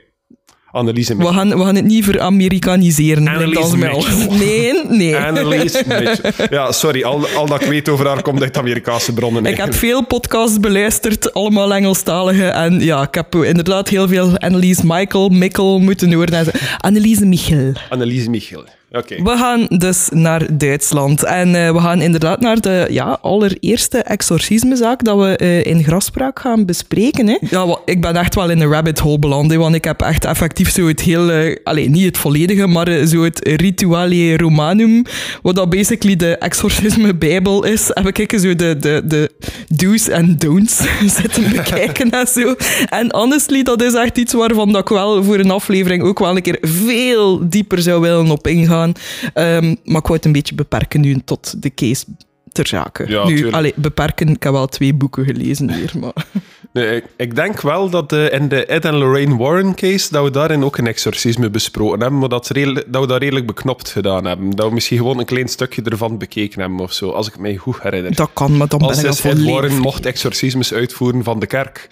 Annelies 0.71 1.07
We 1.07 1.13
Mitchell. 1.15 1.33
gaan, 1.35 1.49
we 1.57 1.63
gaan 1.63 1.75
het 1.75 1.85
niet 1.85 2.03
veramerikaniseren. 2.05 3.27
Annelies 3.27 3.43
klinkt 3.43 3.71
als 3.71 3.75
mij 3.75 3.89
al. 3.89 3.97
Mitchell. 3.97 4.37
Nee, 4.47 4.73
nee. 4.97 5.17
Annelies 5.17 5.73
Mitchell. 5.85 6.47
Ja, 6.49 6.71
sorry. 6.71 7.03
Al, 7.03 7.27
al 7.27 7.45
dat 7.45 7.61
ik 7.61 7.67
weet 7.67 7.89
over 7.89 8.07
haar 8.07 8.21
komt 8.21 8.41
uit 8.41 8.57
Amerikaanse 8.57 9.13
bronnen. 9.13 9.45
Ik 9.45 9.57
heb 9.57 9.73
veel 9.73 10.05
podcasts 10.05 10.59
beluisterd, 10.59 11.33
allemaal 11.33 11.73
Engelstalige. 11.73 12.45
En 12.45 12.79
ja, 12.79 13.01
ik 13.01 13.15
heb 13.15 13.35
inderdaad 13.35 13.87
heel 13.89 14.07
veel 14.07 14.37
Annelies 14.37 14.81
Michael, 14.81 15.29
Mikkel 15.29 15.79
moeten 15.79 16.13
horen. 16.13 16.45
Anneliese 16.77 17.25
Michel. 17.25 17.71
Annelies 17.89 18.27
Michel. 18.27 18.63
Oké. 18.91 19.23
We 19.23 19.37
gaan 19.37 19.65
dus 19.69 20.09
naar 20.11 20.57
Duitsland. 20.57 21.23
En 21.23 21.55
eh, 21.55 21.71
we 21.71 21.79
gaan 21.79 22.01
inderdaad 22.01 22.39
naar 22.39 22.59
de 22.59 22.87
ja, 22.89 23.17
allereerste 23.21 23.97
exorcismezaak 23.97 25.03
dat 25.03 25.17
we 25.17 25.37
eh, 25.37 25.65
in 25.65 25.83
Graspraak 25.83 26.39
gaan 26.39 26.65
bespreken. 26.65 27.27
Hè. 27.27 27.37
Ja, 27.49 27.79
ik 27.85 28.01
ben 28.01 28.15
echt 28.15 28.35
wel 28.35 28.49
in 28.49 28.61
een 28.61 28.71
rabbit 28.71 28.99
hole 28.99 29.19
beland, 29.19 29.51
hè, 29.51 29.57
want 29.57 29.75
ik 29.75 29.83
heb 29.83 30.01
echt 30.01 30.25
effectief 30.25 30.71
zo 30.71 30.87
het 30.87 31.01
hele... 31.01 31.59
Allee, 31.63 31.89
niet 31.89 32.05
het 32.05 32.17
volledige, 32.17 32.67
maar 32.67 33.05
zo 33.07 33.23
het 33.23 33.47
Rituale 33.47 34.37
Romanum, 34.37 35.03
wat 35.41 35.55
dat 35.55 35.69
basically 35.69 36.15
de 36.15 36.37
exorcisme-bijbel 36.37 37.65
is, 37.65 37.89
heb 37.93 38.17
ik 38.17 38.39
zo 38.39 38.55
de, 38.55 38.77
de, 38.77 39.01
de 39.05 39.31
do's 39.67 40.07
en 40.07 40.35
don'ts 40.37 40.81
zitten 41.21 41.51
bekijken 41.55 42.09
en 42.11 42.27
zo. 42.27 42.55
En 42.89 43.15
honestly, 43.15 43.63
dat 43.63 43.81
is 43.81 43.93
echt 43.93 44.17
iets 44.17 44.33
waarvan 44.33 44.71
dat 44.71 44.81
ik 44.81 44.89
wel 44.89 45.23
voor 45.23 45.39
een 45.39 45.51
aflevering 45.51 46.03
ook 46.03 46.19
wel 46.19 46.35
een 46.35 46.41
keer 46.41 46.57
veel 46.61 47.49
dieper 47.49 47.81
zou 47.81 48.01
willen 48.01 48.31
op 48.31 48.47
ingaan. 48.47 48.78
Ehm, 49.33 49.75
maar 49.83 50.01
ik 50.01 50.07
wou 50.07 50.13
het 50.13 50.25
een 50.25 50.31
beetje 50.31 50.55
beperken 50.55 51.01
nu 51.01 51.21
tot 51.25 51.61
de 51.61 51.73
case 51.73 52.05
ter 52.51 52.67
zake. 52.67 53.05
Ja, 53.07 53.27
nu, 53.27 53.51
allee, 53.51 53.73
beperken, 53.75 54.27
ik 54.29 54.43
heb 54.43 54.51
wel 54.51 54.67
twee 54.67 54.93
boeken 54.93 55.25
gelezen 55.25 55.73
hier, 55.73 55.91
maar... 55.99 56.13
Nee, 56.73 56.95
ik, 56.95 57.05
ik 57.17 57.35
denk 57.35 57.61
wel 57.61 57.89
dat 57.89 58.11
in 58.11 58.47
de 58.47 58.65
Ed 58.65 58.85
en 58.85 58.95
Lorraine 58.95 59.37
Warren 59.37 59.75
case, 59.75 60.11
dat 60.11 60.23
we 60.23 60.31
daarin 60.31 60.63
ook 60.63 60.77
een 60.77 60.87
exorcisme 60.87 61.49
besproken 61.49 61.99
hebben, 62.01 62.19
maar 62.19 62.29
dat, 62.29 62.47
dat 62.87 63.01
we 63.01 63.07
dat 63.07 63.21
redelijk 63.21 63.45
beknopt 63.45 63.89
gedaan 63.89 64.25
hebben. 64.25 64.49
Dat 64.49 64.67
we 64.67 64.73
misschien 64.73 64.97
gewoon 64.97 65.19
een 65.19 65.25
klein 65.25 65.47
stukje 65.47 65.81
ervan 65.81 66.17
bekeken 66.17 66.61
hebben 66.61 66.79
of 66.79 66.93
zo, 66.93 67.09
als 67.09 67.27
ik 67.27 67.37
mij 67.37 67.55
goed 67.55 67.81
herinner. 67.81 68.15
Dat 68.15 68.29
kan, 68.33 68.57
maar 68.57 68.67
dan 68.67 68.79
ben 68.79 68.87
Als 68.87 68.99
ik 68.99 69.05
al 69.05 69.11
is 69.11 69.23
Ed. 69.23 69.43
Warren 69.43 69.77
mocht 69.77 70.05
exorcismes 70.05 70.73
uitvoeren 70.73 71.23
van 71.23 71.39
de 71.39 71.45
kerk. 71.45 71.89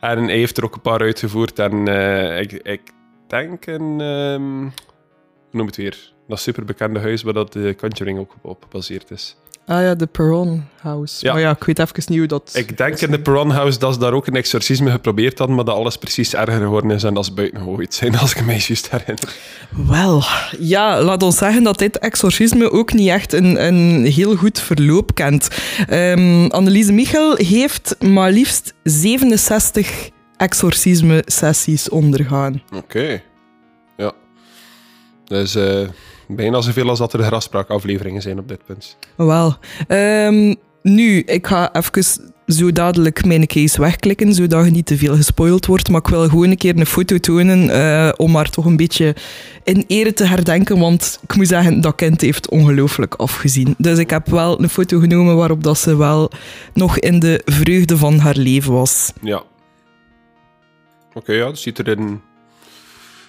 En 0.00 0.24
hij 0.24 0.36
heeft 0.36 0.56
er 0.56 0.64
ook 0.64 0.74
een 0.74 0.80
paar 0.80 1.00
uitgevoerd. 1.00 1.58
En 1.58 1.88
eh, 1.88 2.40
ik, 2.40 2.52
ik 2.52 2.80
denk 3.28 3.66
een... 3.66 4.00
ehm, 4.00 4.60
hoe 5.50 5.58
noem 5.58 5.66
het 5.66 5.76
weer? 5.76 6.12
Dat 6.28 6.40
superbekende 6.40 7.00
huis 7.00 7.22
waar 7.22 7.32
dat 7.32 7.52
de 7.52 7.74
Conjuring 7.78 8.18
ook 8.18 8.34
op, 8.42 8.62
gebaseerd 8.62 9.10
is. 9.10 9.36
Ah 9.66 9.82
ja, 9.82 9.94
de 9.94 10.06
Perron 10.06 10.64
House. 10.80 11.26
Ja. 11.26 11.32
Maar 11.32 11.42
ja, 11.42 11.50
ik 11.50 11.64
weet 11.64 11.78
even 11.78 12.02
niet 12.06 12.18
hoe 12.18 12.26
dat... 12.26 12.50
Ik 12.54 12.76
denk 12.76 13.00
in 13.00 13.10
de 13.10 13.20
Perron 13.20 13.50
House 13.50 13.78
dat 13.78 13.94
ze 13.94 14.00
daar 14.00 14.12
ook 14.12 14.26
een 14.26 14.36
exorcisme 14.36 14.90
geprobeerd 14.90 15.38
hadden, 15.38 15.56
maar 15.56 15.64
dat 15.64 15.74
alles 15.74 15.96
precies 15.96 16.34
erger 16.34 16.60
geworden 16.60 16.90
is 16.90 17.02
en 17.02 17.14
dat 17.14 17.24
ze 17.24 17.32
buiten 17.32 17.58
gegooid 17.58 17.94
zijn, 17.94 18.18
als 18.18 18.34
ik 18.34 18.44
me 18.44 18.52
juist 18.52 18.90
herinner. 18.90 19.36
Wel, 19.70 20.22
ja, 20.58 21.02
laat 21.02 21.22
ons 21.22 21.36
zeggen 21.36 21.62
dat 21.62 21.78
dit 21.78 21.98
exorcisme 21.98 22.70
ook 22.70 22.92
niet 22.92 23.08
echt 23.08 23.32
een, 23.32 23.64
een 23.64 24.04
heel 24.04 24.36
goed 24.36 24.60
verloop 24.60 25.14
kent. 25.14 25.48
Anneliese 26.48 26.92
Michel 26.92 27.36
heeft 27.36 27.96
maar 28.00 28.30
liefst 28.30 28.74
67 28.82 30.10
exorcisme-sessies 30.36 31.88
ondergaan. 31.88 32.62
Oké. 32.74 33.22
Ja. 33.96 34.12
Dus 35.24 35.54
eh, 35.54 35.88
bijna 36.28 36.60
zoveel 36.60 36.88
als 36.88 36.98
dat 36.98 37.12
er 37.12 37.22
graspraakafleveringen 37.22 38.22
zijn 38.22 38.38
op 38.38 38.48
dit 38.48 38.64
punt. 38.66 38.96
Wel. 39.16 39.56
Ehm, 39.88 40.54
nu, 40.82 41.18
ik 41.18 41.46
ga 41.46 41.74
even 41.74 42.04
zo 42.46 42.72
dadelijk 42.72 43.24
mijn 43.24 43.46
case 43.46 43.80
wegklikken, 43.80 44.34
zodat 44.34 44.64
je 44.64 44.70
niet 44.70 44.86
te 44.86 44.96
veel 44.96 45.16
gespoild 45.16 45.66
wordt. 45.66 45.88
Maar 45.88 46.00
ik 46.00 46.06
wil 46.06 46.28
gewoon 46.28 46.50
een 46.50 46.56
keer 46.56 46.76
een 46.76 46.86
foto 46.86 47.18
tonen 47.18 47.70
eh, 47.70 48.12
om 48.16 48.34
haar 48.34 48.50
toch 48.50 48.64
een 48.64 48.76
beetje 48.76 49.16
in 49.64 49.84
ere 49.86 50.12
te 50.12 50.24
herdenken. 50.24 50.78
Want 50.78 51.18
ik 51.22 51.36
moet 51.36 51.48
zeggen, 51.48 51.80
dat 51.80 51.94
kind 51.94 52.20
heeft 52.20 52.48
ongelooflijk 52.48 53.14
afgezien. 53.14 53.74
Dus 53.78 53.98
ik 53.98 54.10
heb 54.10 54.26
wel 54.28 54.62
een 54.62 54.68
foto 54.68 54.98
genomen 54.98 55.36
waarop 55.36 55.62
dat 55.62 55.78
ze 55.78 55.96
wel 55.96 56.30
nog 56.74 56.98
in 56.98 57.18
de 57.18 57.42
vreugde 57.44 57.96
van 57.96 58.18
haar 58.18 58.36
leven 58.36 58.72
was. 58.72 59.12
Ja. 59.20 59.42
Oké, 61.14 61.32
ja, 61.32 61.44
dat 61.44 61.58
ziet 61.58 61.78
er 61.78 61.88
een, 61.88 62.20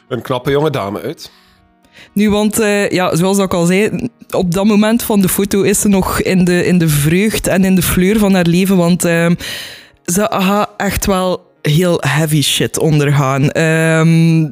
een 0.07 0.21
knappe 0.21 0.51
jonge 0.51 0.69
dame 0.69 1.01
uit. 1.01 1.31
Nu, 2.13 2.29
want 2.29 2.59
eh, 2.59 2.89
ja, 2.89 3.15
zoals 3.15 3.37
ik 3.37 3.53
al 3.53 3.65
zei, 3.65 4.09
op 4.31 4.53
dat 4.53 4.65
moment 4.65 5.03
van 5.03 5.21
de 5.21 5.29
foto 5.29 5.61
is 5.61 5.79
ze 5.79 5.87
nog 5.87 6.21
in 6.21 6.43
de, 6.43 6.65
in 6.65 6.77
de 6.77 6.89
vreugd 6.89 7.47
en 7.47 7.63
in 7.63 7.75
de 7.75 7.81
fleur 7.81 8.19
van 8.19 8.33
haar 8.33 8.45
leven. 8.47 8.77
Want 8.77 9.05
eh, 9.05 9.29
ze 10.05 10.27
gaat 10.29 10.69
echt 10.77 11.05
wel 11.05 11.47
heel 11.61 12.01
heavy 12.07 12.41
shit 12.41 12.79
ondergaan. 12.79 13.51
Ehm, 13.51 14.47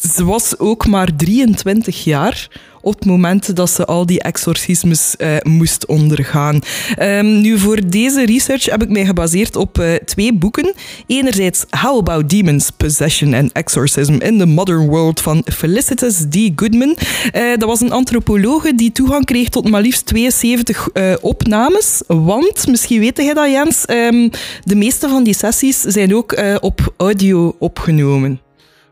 ze 0.00 0.24
was 0.24 0.58
ook 0.58 0.86
maar 0.86 1.16
23 1.16 2.04
jaar 2.04 2.48
op 2.82 2.94
het 2.94 3.04
moment 3.04 3.56
dat 3.56 3.70
ze 3.70 3.84
al 3.84 4.06
die 4.06 4.20
exorcismes 4.20 5.16
eh, 5.16 5.36
moest 5.42 5.86
ondergaan. 5.86 6.60
Ehm, 6.96 7.40
nu, 7.40 7.58
voor 7.58 7.80
deze 7.86 8.24
research 8.24 8.64
heb 8.64 8.82
ik 8.82 8.88
mij 8.88 9.04
gebaseerd 9.04 9.56
op 9.56 9.78
eh, 9.78 9.94
twee 9.94 10.34
boeken. 10.34 10.72
Enerzijds 11.06 11.64
How 11.70 11.98
About 11.98 12.30
Demons, 12.30 12.70
Possession 12.76 13.34
and 13.34 13.52
Exorcism 13.52 14.12
in 14.12 14.38
the 14.38 14.46
Modern 14.46 14.86
World 14.86 15.20
van 15.20 15.44
Felicitas 15.44 16.24
D. 16.30 16.50
Goodman. 16.56 16.96
Eh, 17.32 17.42
dat 17.56 17.68
was 17.68 17.80
een 17.80 17.92
antropologe 17.92 18.74
die 18.74 18.92
toegang 18.92 19.24
kreeg 19.24 19.48
tot 19.48 19.70
maar 19.70 19.82
liefst 19.82 20.06
72 20.06 20.88
eh, 20.92 21.14
opnames. 21.20 22.02
Want, 22.06 22.66
misschien 22.66 23.00
weet 23.00 23.16
jij 23.16 23.34
dat 23.34 23.50
Jens, 23.50 23.84
ehm, 23.84 24.28
de 24.64 24.76
meeste 24.76 25.08
van 25.08 25.24
die 25.24 25.34
sessies 25.34 25.80
zijn 25.80 26.14
ook 26.14 26.42
op 26.60 26.94
audio 26.96 27.56
opgenomen. 27.58 28.40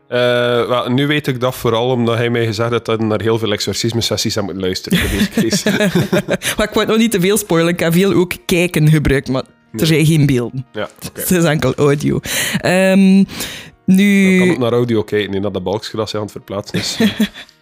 Eh, 0.09 0.67
wel, 0.67 0.89
nu 0.89 1.07
weet 1.07 1.27
ik 1.27 1.39
dat 1.39 1.55
vooral 1.55 1.89
omdat 1.89 2.15
hij 2.15 2.29
mij 2.29 2.45
gezegd 2.45 2.71
heeft 2.71 2.85
dat 2.85 2.99
hij 2.99 3.07
naar 3.07 3.21
heel 3.21 3.39
veel 3.39 3.51
exorcisme-sessies 3.51 4.37
aan 4.37 4.43
moet 4.45 4.55
luisteren 4.55 4.97
voor 4.99 5.09
deze 5.09 5.29
case. 5.49 5.71
maar 6.57 6.67
ik 6.67 6.73
wou 6.73 6.85
nog 6.87 6.97
niet 6.97 7.11
te 7.11 7.19
veel 7.19 7.37
spoilen. 7.37 7.73
Ik 7.73 7.79
heb 7.79 7.93
veel 7.93 8.13
ook 8.13 8.33
kijken 8.45 8.89
gebruikt, 8.89 9.27
maar 9.27 9.43
er 9.73 9.85
zijn 9.85 10.05
geen 10.05 10.25
beelden. 10.25 10.65
ja. 10.71 10.89
Het 11.13 11.31
is 11.31 11.43
enkel 11.43 11.75
audio. 11.75 12.19
Ehm, 12.57 13.23
nu, 13.85 14.29
Dan 14.29 14.39
kan 14.39 14.49
het 14.49 14.57
naar 14.59 14.71
audio 14.71 15.03
kijken, 15.03 15.31
nu 15.31 15.39
dat 15.39 15.53
de 15.53 15.61
balksgras 15.61 16.15
aan 16.15 16.21
het 16.21 16.31
verplaatsen 16.31 16.79
is. 16.79 16.97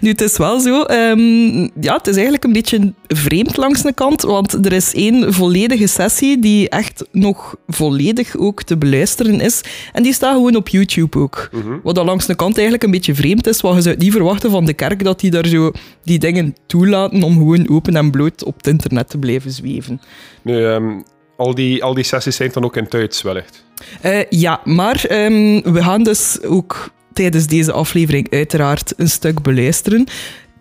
nu, 0.00 0.08
het 0.08 0.20
is 0.20 0.36
wel 0.36 0.60
zo. 0.60 0.82
ehm, 0.82 1.68
ja, 1.80 1.96
het 1.96 2.06
is 2.06 2.14
eigenlijk 2.14 2.44
een 2.44 2.52
beetje 2.52 2.92
vreemd 3.06 3.56
langs 3.56 3.82
de 3.82 3.92
kant, 3.92 4.22
want 4.22 4.66
er 4.66 4.72
is 4.72 4.94
één 4.94 5.34
volledige 5.34 5.86
sessie 5.86 6.38
die 6.38 6.68
echt 6.68 7.04
nog 7.12 7.56
volledig 7.66 8.36
ook 8.36 8.62
te 8.62 8.76
beluisteren 8.76 9.40
is. 9.40 9.60
En 9.92 10.02
die 10.02 10.12
staat 10.12 10.34
gewoon 10.34 10.56
op 10.56 10.68
YouTube 10.68 11.18
ook. 11.18 11.50
Wat 11.82 11.94
dan 11.94 12.06
langs 12.06 12.26
de 12.26 12.34
kant 12.34 12.54
eigenlijk 12.54 12.84
een 12.84 12.90
beetje 12.90 13.14
vreemd 13.14 13.46
is, 13.46 13.60
want 13.60 13.76
je 13.76 13.82
zou 13.82 13.96
niet 13.96 14.12
verwachten 14.12 14.50
van 14.50 14.64
de 14.64 14.74
kerk 14.74 15.04
dat 15.04 15.20
die 15.20 15.30
daar 15.30 15.46
zo 15.46 15.72
die 16.02 16.18
dingen 16.18 16.56
toelaten 16.66 17.22
om 17.22 17.32
gewoon 17.32 17.68
open 17.70 17.96
en 17.96 18.10
bloot 18.10 18.44
op 18.44 18.56
het 18.56 18.66
internet 18.66 19.08
te 19.08 19.18
blijven 19.18 19.50
zweven. 19.50 20.00
nu, 20.42 20.66
ehm, 20.66 21.00
al, 21.36 21.54
die, 21.54 21.84
al 21.84 21.94
die 21.94 22.04
sessies 22.04 22.36
zijn 22.36 22.50
dan 22.52 22.64
ook 22.64 22.76
in 22.76 22.86
Duits, 22.88 23.22
wellicht. 23.22 23.64
Eh, 24.00 24.20
ja, 24.28 24.60
maar 24.64 25.04
ehm, 25.04 25.60
we 25.72 25.82
gaan 25.82 26.02
dus 26.02 26.42
ook 26.42 26.90
tijdens 27.14 27.46
deze 27.46 27.72
aflevering 27.72 28.30
uiteraard 28.30 28.92
een 28.96 29.08
stuk 29.08 29.42
beluisteren. 29.42 30.06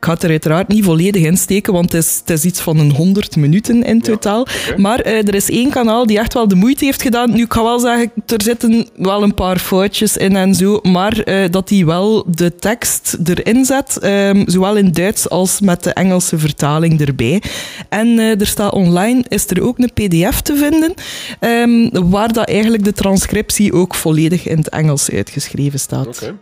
Ik 0.04 0.10
ga 0.10 0.16
het 0.16 0.24
er 0.24 0.30
uiteraard 0.30 0.68
niet 0.68 0.84
volledig 0.84 1.24
in 1.24 1.38
steken, 1.38 1.74
want 1.74 1.92
het 1.92 2.04
is, 2.04 2.18
het 2.20 2.30
is 2.30 2.46
iets 2.46 2.60
van 2.60 2.80
een 2.80 2.92
100 2.92 3.36
minuten 3.36 3.84
in 3.84 4.02
totaal. 4.02 4.48
Maar 4.78 5.00
eh, 5.00 5.28
er 5.28 5.36
is 5.36 5.50
één 5.50 5.70
kanaal 5.70 6.06
die 6.06 6.20
echt 6.20 6.34
wel 6.34 6.48
de 6.48 6.56
moeite 6.56 6.86
heeft 6.86 7.02
gedaan. 7.02 7.32
Nu, 7.32 7.44
ik 7.44 7.54
ga 7.54 7.64
wel 7.64 7.80
zeggen, 7.80 8.12
er 8.26 8.42
zitten 8.42 8.90
wel 8.96 9.24
een 9.24 9.34
paar 9.34 9.60
foutjes 9.60 10.18
in 10.18 10.36
en 10.36 10.56
zo, 10.56 10.80
maar 10.82 11.20
eh, 11.20 11.50
dat 11.52 11.70
hij 11.70 11.86
wel 11.86 12.26
de 12.36 12.56
tekst 12.56 13.18
erin 13.24 13.66
zet, 13.66 13.98
ehm, 13.98 14.44
zowel 14.46 14.76
in 14.76 14.92
Duits 14.92 15.30
als 15.30 15.60
met 15.60 15.84
de 15.84 15.94
Engelse 15.94 16.38
vertaling 16.38 17.02
erbij. 17.02 17.42
En 17.90 18.20
eh, 18.20 18.40
er 18.40 18.48
staat 18.48 18.74
online, 18.74 19.24
is 19.28 19.50
er 19.50 19.64
ook 19.64 19.78
een 19.80 19.94
pdf 19.94 20.42
te 20.42 20.56
vinden, 20.56 20.94
ehm, 21.40 22.10
waar 22.10 22.34
dat 22.34 22.48
eigenlijk 22.48 22.84
de 22.84 22.94
transcriptie 22.94 23.74
ook 23.74 23.96
volledig 23.96 24.48
in 24.48 24.58
het 24.58 24.70
Engels 24.70 25.10
uitgeschreven 25.10 25.80
staat 25.80 26.08
Oké. 26.08 26.36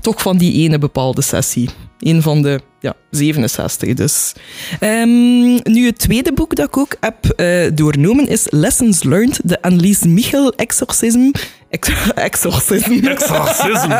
Toch 0.00 0.22
van 0.22 0.36
die 0.36 0.52
ene 0.52 0.78
bepaalde 0.78 1.22
sessie. 1.22 1.68
Een 1.98 2.22
van 2.22 2.42
de 2.42 2.60
ja, 2.80 2.94
67 3.10 3.94
dus. 3.94 4.32
Ehm, 4.80 5.52
nu, 5.62 5.86
het 5.86 5.98
tweede 5.98 6.32
boek 6.32 6.54
dat 6.54 6.66
ik 6.66 6.76
ook 6.76 6.96
heb 7.00 7.24
eh, 7.24 7.70
doornomen 7.74 8.28
is 8.28 8.46
Lessons 8.50 9.02
Learned, 9.02 9.40
de 9.44 9.62
Annelies 9.62 10.02
Michel 10.02 10.52
Exorcism. 10.54 11.30
Ex 11.74 11.90
exorcism. 12.16 13.04
Exorcism. 13.04 13.90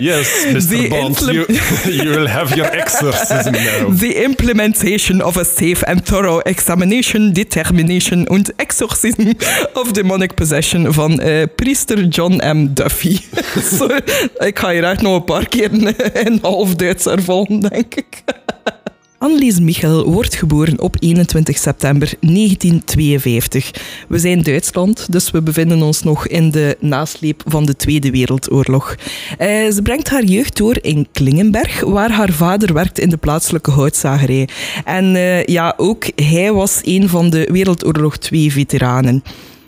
yes, 0.00 0.26
Mr. 0.46 0.68
The 0.70 0.88
Bond, 0.88 1.20
you, 1.20 1.46
you 2.02 2.10
will 2.10 2.26
have 2.26 2.56
your 2.56 2.66
exorcism 2.66 3.52
now. 3.52 3.88
The 3.90 4.24
implementation 4.24 5.22
of 5.22 5.36
a 5.36 5.44
safe 5.44 5.84
and 5.86 6.04
thorough 6.04 6.40
examination, 6.44 7.32
determination 7.32 8.26
and 8.28 8.50
exorcism 8.58 9.34
of 9.74 9.92
demonic 9.92 10.34
possession 10.34 10.92
van 10.92 11.20
eh, 11.20 11.46
priester 11.54 12.04
John 12.08 12.40
M. 12.42 12.74
Duffy. 12.74 13.20
Ik 14.50 14.58
ga 14.58 14.70
hier 14.70 14.84
echt 14.84 15.02
nog 15.02 15.14
een 15.14 15.24
paar 15.24 15.48
keer 15.48 15.72
in, 15.72 15.96
in 16.14 16.38
half 16.42 16.74
Duits 16.74 17.06
ervallen, 17.06 17.60
denk 17.60 17.94
ik. 17.94 18.22
Annelies 19.18 19.60
Michel 19.60 20.04
wordt 20.12 20.34
geboren 20.34 20.80
op 20.80 20.96
21 20.98 21.58
september 21.58 22.12
1952. 22.20 23.70
We 24.08 24.18
zijn 24.18 24.42
Duitsland, 24.42 25.12
dus 25.12 25.30
we 25.30 25.42
bevinden 25.42 25.82
ons 25.82 26.02
nog 26.02 26.26
in 26.26 26.50
de 26.50 26.76
nasleep 26.80 27.42
van 27.46 27.66
de 27.66 27.76
Tweede 27.76 28.10
Wereldoorlog. 28.10 28.96
Eh, 29.38 29.70
ze 29.70 29.82
brengt 29.82 30.08
haar 30.08 30.24
jeugd 30.24 30.56
door 30.56 30.78
in 30.80 31.08
Klingenberg, 31.12 31.80
waar 31.80 32.10
haar 32.10 32.32
vader 32.32 32.72
werkt 32.72 32.98
in 32.98 33.08
de 33.08 33.16
plaatselijke 33.16 33.70
houtzagerij. 33.70 34.48
En 34.84 35.16
eh, 35.16 35.44
ja, 35.44 35.74
ook 35.76 36.04
hij 36.14 36.52
was 36.52 36.80
een 36.82 37.08
van 37.08 37.30
de 37.30 37.48
Wereldoorlog 37.52 38.16
II-veteranen. 38.30 39.22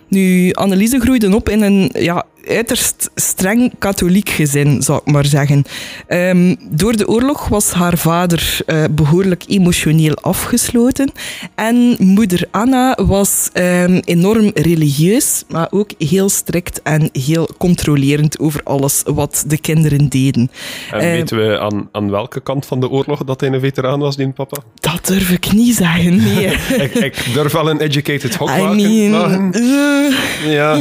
Nu, 0.08 0.50
Anneliese 0.52 1.00
groeide 1.00 1.34
op 1.34 1.48
in 1.48 1.62
een 1.62 1.90
ja, 1.98 2.26
uiterst 2.48 3.11
streng 3.14 3.72
katholiek 3.79 4.29
gezin, 4.29 4.83
zou 4.83 5.00
ik 5.05 5.12
maar 5.12 5.26
zeggen. 5.26 5.64
Ehm, 6.07 6.55
door 6.70 6.96
de 6.96 7.09
oorlog 7.09 7.48
was 7.48 7.72
haar 7.72 7.98
vader 7.98 8.59
eh, 8.66 8.85
behoorlijk 8.90 9.44
emotioneel 9.48 10.14
afgesloten. 10.14 11.12
En 11.55 11.96
moeder 11.98 12.44
Anna 12.50 12.98
was 13.07 13.48
ehm, 13.53 14.00
enorm 14.05 14.50
religieus, 14.55 15.44
maar 15.48 15.68
ook 15.70 15.90
heel 15.98 16.29
strikt 16.29 16.83
en 16.83 17.09
heel 17.12 17.48
controlerend 17.59 18.38
over 18.38 18.61
alles 18.64 19.03
wat 19.05 19.44
de 19.46 19.59
kinderen 19.59 20.09
deden. 20.09 20.50
En 20.90 20.98
Eh, 21.00 21.11
weten 21.11 21.37
we 21.37 21.59
aan, 21.59 21.88
aan 21.92 22.11
welke 22.11 22.40
kant 22.40 22.66
van 22.66 22.81
de 22.81 22.88
oorlog 22.90 23.24
dat 23.24 23.40
hij 23.40 23.50
een 23.53 23.61
veteraan 23.61 23.98
was, 24.00 24.16
die 24.16 24.29
papa? 24.29 24.57
Dat 24.74 25.07
durf 25.07 25.31
ik 25.31 25.53
niet 25.53 25.74
zeggen, 25.76 26.16
nee. 26.16 26.44
ik, 26.87 26.94
ik 26.94 27.24
durf 27.35 27.53
wel 27.53 27.70
een 27.70 27.81
educated 27.81 28.35
hok 28.35 28.48
I 28.48 28.53
maken. 28.62 28.76
mean, 28.76 29.11
maar- 29.11 29.50
eh, 29.53 30.53
ja, 30.53 30.74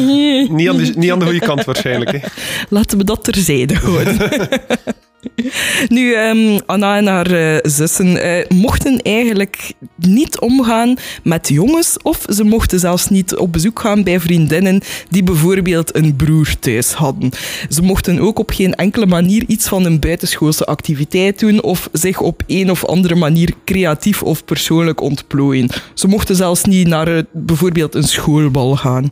niet 0.50 0.70
aan, 0.70 0.78
de, 0.78 0.94
niet 0.96 1.12
aan 1.12 1.20
de 1.20 1.26
goede 1.26 1.40
kant 1.40 1.48
waarschijnlijk. 1.56 2.12
Hè. 2.12 2.20
Laten 2.78 2.98
we 2.98 3.04
dat 3.04 3.24
terzijde 3.24 3.76
houden. 3.76 4.18
nu, 5.88 6.14
ehm, 6.14 6.60
Anna 6.66 6.98
en 6.98 7.08
haar 7.08 7.32
eh, 7.32 7.58
zussen 7.62 8.22
eh, 8.22 8.58
mochten 8.58 9.02
eigenlijk 9.02 9.74
niet 9.96 10.40
omgaan 10.40 10.96
met 11.24 11.48
jongens, 11.48 11.98
of 12.02 12.26
ze 12.30 12.44
mochten 12.44 12.80
zelfs 12.80 13.10
niet 13.10 13.36
op 13.36 13.54
bezoek 13.54 13.80
gaan 13.80 14.04
bij 14.04 14.20
vriendinnen 14.20 14.82
die 15.10 15.24
bijvoorbeeld 15.24 15.96
een 15.96 16.16
broer 16.16 16.60
thuis 16.60 16.94
hadden. 16.94 17.32
Ze 17.70 17.82
mochten 17.82 18.20
ook 18.20 18.40
op 18.40 18.50
geen 18.50 18.76
enkele 18.76 19.06
manier 19.06 19.44
iets 19.48 19.68
van 19.68 19.86
een 19.86 20.00
buitenschoolse 20.00 20.66
activiteit 20.66 21.40
doen 21.40 21.62
of 21.62 21.90
zich 21.92 22.20
op 22.20 22.42
een 22.48 22.72
of 22.72 22.86
andere 22.86 23.16
manier 23.16 23.54
creatief 23.66 24.24
of 24.24 24.46
persoonlijk 24.46 25.02
ontplooien. 25.02 25.70
Ze 25.94 26.08
mochten 26.08 26.36
zelfs 26.36 26.64
niet 26.64 26.88
naar 26.88 27.08
eh, 27.08 27.24
bijvoorbeeld 27.32 27.96
een 27.96 28.04
schoolbal 28.04 28.76
gaan. 28.76 29.12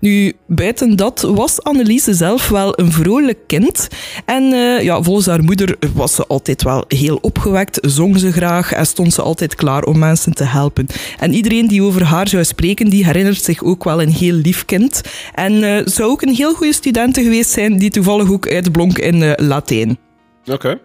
Nu, 0.00 0.32
buiten 0.46 0.96
dat 0.96 1.20
was 1.20 1.62
Anneliese 1.62 2.14
zelf 2.14 2.48
wel 2.48 2.78
een 2.78 2.92
vrolijk 2.92 3.38
kind. 3.46 3.88
En 4.24 4.42
uh, 4.42 4.82
ja, 4.82 5.02
volgens 5.02 5.26
haar 5.26 5.44
moeder 5.44 5.76
was 5.94 6.14
ze 6.14 6.26
altijd 6.26 6.62
wel 6.62 6.84
heel 6.88 7.18
opgewekt, 7.20 7.78
zong 7.82 8.18
ze 8.18 8.32
graag 8.32 8.72
en 8.72 8.86
stond 8.86 9.14
ze 9.14 9.22
altijd 9.22 9.54
klaar 9.54 9.84
om 9.84 9.98
mensen 9.98 10.34
te 10.34 10.44
helpen. 10.44 10.86
En 11.18 11.34
iedereen 11.34 11.68
die 11.68 11.82
over 11.82 12.04
haar 12.04 12.28
zou 12.28 12.44
spreken, 12.44 12.88
die 12.88 13.04
herinnert 13.04 13.42
zich 13.42 13.62
ook 13.62 13.84
wel 13.84 14.02
een 14.02 14.12
heel 14.12 14.34
lief 14.34 14.64
kind. 14.64 15.00
En 15.34 15.52
uh, 15.52 15.80
zou 15.84 16.10
ook 16.10 16.22
een 16.22 16.34
heel 16.34 16.54
goede 16.54 16.72
student 16.72 17.18
geweest 17.18 17.50
zijn 17.50 17.78
die 17.78 17.90
toevallig 17.90 18.30
ook 18.30 18.48
uitblonk 18.48 18.98
in 18.98 19.22
uh, 19.22 19.32
Latijn. 19.36 19.98
Oké. 20.46 20.80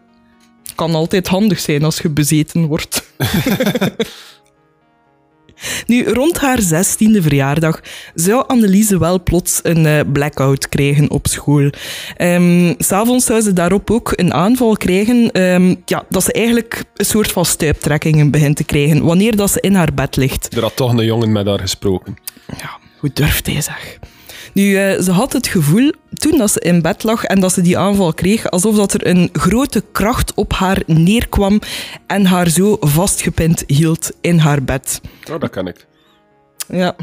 Kan 0.76 0.96
altijd 0.96 1.28
handig 1.28 1.60
zijn 1.60 1.84
als 1.84 1.98
je 1.98 2.10
bezeten 2.10 2.66
wordt. 2.66 3.04
Nu, 5.88 6.04
rond 6.04 6.39
haar 6.39 6.62
zestiende 6.62 7.22
verjaardag 7.22 7.82
zou 8.13 8.43
Anneliese 8.48 9.00
wel 9.00 9.24
plots 9.24 9.60
een 9.63 9.86
uh, 9.86 10.00
blackout 10.13 10.70
krijgen 10.70 11.12
op 11.12 11.28
school. 11.28 11.70
Um, 12.17 12.76
S'avonds 12.78 13.26
zou 13.26 13.41
ze 13.41 13.54
daarop 13.54 13.91
ook 13.91 14.13
een 14.15 14.34
aanval 14.34 14.78
krijgen, 14.78 15.41
um, 15.41 15.82
ja, 15.86 16.06
dat 16.10 16.24
ze 16.24 16.32
eigenlijk 16.32 16.84
een 16.96 17.06
soort 17.06 17.32
van 17.32 17.46
stuiptrekkingen 17.46 18.32
begint 18.32 18.56
te 18.56 18.63
krijgen, 18.63 19.04
wanneer 19.04 19.36
dat 19.36 19.52
ze 19.52 19.62
in 19.62 19.76
haar 19.76 19.93
bed 19.93 20.15
ligt. 20.15 20.56
Er 20.56 20.62
had 20.62 20.76
toch 20.76 20.91
een 20.91 21.06
jongen 21.06 21.32
met 21.32 21.48
haar 21.48 21.60
gesproken. 21.60 22.17
Ja, 22.58 22.78
hoe 23.00 23.10
durft 23.13 23.46
hij 23.46 23.62
zeg? 23.62 24.00
Nu, 24.54 24.63
uh, 24.63 25.02
ze 25.02 25.12
had 25.12 25.34
het 25.34 25.48
gevoel 25.48 25.91
toen 26.18 26.38
dat 26.38 26.52
ze 26.52 26.60
in 26.60 26.82
bed 26.82 27.04
lag 27.04 27.24
en 27.24 27.40
dat 27.40 27.54
ze 27.54 27.62
die 27.62 27.78
aanval 27.78 28.14
kreeg, 28.14 28.50
alsof 28.50 28.76
dat 28.76 28.94
er 28.94 29.08
een 29.08 29.30
grote 29.34 29.84
kracht 29.92 30.34
op 30.34 30.54
haar 30.54 30.82
neerkwam 30.86 31.60
en 32.08 32.26
haar 32.26 32.50
zo 32.50 32.78
vastgepind 32.80 33.64
hield 33.68 34.12
in 34.22 34.38
haar 34.38 34.64
bed. 34.64 35.02
Oh, 35.32 35.40
dat 35.40 35.50
kan 35.50 35.68
ik. 35.68 35.86
Ja. 36.68 36.96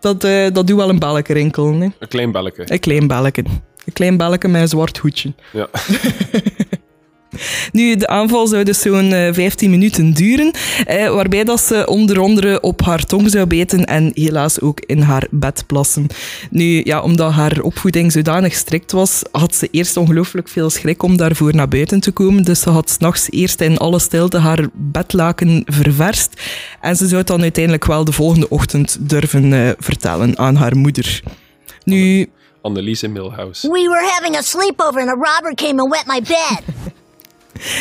Dat, 0.00 0.24
uh, 0.24 0.50
dat 0.52 0.66
doet 0.66 0.76
wel 0.76 0.88
een 0.88 0.98
belletje 0.98 1.32
rinkelen. 1.32 1.80
Hè? 1.80 1.88
Een 1.98 2.08
klein 2.08 2.32
belletje. 2.32 2.64
Een 2.66 2.80
klein 2.80 3.06
belletje. 3.06 3.44
Een 3.84 3.92
klein 3.92 4.16
belletje 4.16 4.48
met 4.48 4.60
een 4.60 4.68
zwart 4.68 4.98
hoedje. 4.98 5.32
Ja. 5.52 5.68
Nu, 7.72 7.96
de 7.96 8.06
aanval 8.06 8.46
zou 8.46 8.64
dus 8.64 8.80
zo'n 8.80 9.10
15 9.32 9.70
minuten 9.70 10.12
duren, 10.12 10.50
eh, 10.86 11.14
waarbij 11.14 11.44
dat 11.44 11.60
ze 11.60 11.86
onder 11.86 12.20
andere 12.20 12.60
op 12.60 12.82
haar 12.82 13.04
tong 13.04 13.30
zou 13.30 13.46
beten 13.46 13.84
en 13.84 14.10
helaas 14.14 14.60
ook 14.60 14.80
in 14.80 15.00
haar 15.00 15.26
bed 15.30 15.64
plassen. 15.66 16.06
Nu, 16.50 16.80
ja, 16.84 17.00
omdat 17.00 17.32
haar 17.32 17.60
opvoeding 17.60 18.12
zodanig 18.12 18.54
strikt 18.54 18.92
was, 18.92 19.22
had 19.32 19.54
ze 19.54 19.68
eerst 19.70 19.96
ongelooflijk 19.96 20.48
veel 20.48 20.70
schrik 20.70 21.02
om 21.02 21.16
daarvoor 21.16 21.54
naar 21.54 21.68
buiten 21.68 22.00
te 22.00 22.10
komen. 22.10 22.42
Dus 22.42 22.60
ze 22.60 22.70
had 22.70 22.90
s'nachts 22.90 23.30
eerst 23.30 23.60
in 23.60 23.78
alle 23.78 23.98
stilte 23.98 24.38
haar 24.38 24.68
bedlaken 24.72 25.62
ververst. 25.66 26.42
En 26.80 26.96
ze 26.96 27.06
zou 27.06 27.18
het 27.18 27.26
dan 27.26 27.42
uiteindelijk 27.42 27.84
wel 27.84 28.04
de 28.04 28.12
volgende 28.12 28.48
ochtend 28.48 28.96
durven 29.00 29.44
uh, 29.44 29.70
vertellen 29.78 30.38
aan 30.38 30.56
haar 30.56 30.76
moeder. 30.76 31.22
Nu... 31.84 32.28
Anneliese 32.60 33.08
Milhouse. 33.08 33.68
We 33.68 33.88
were 33.88 34.10
having 34.12 34.36
a 34.36 34.42
sleepover 34.42 35.00
and 35.00 35.10
a 35.10 35.14
robber 35.14 35.54
came 35.54 35.82
and 35.82 35.90
wet 35.90 36.06
my 36.06 36.20
bed. 36.20 36.62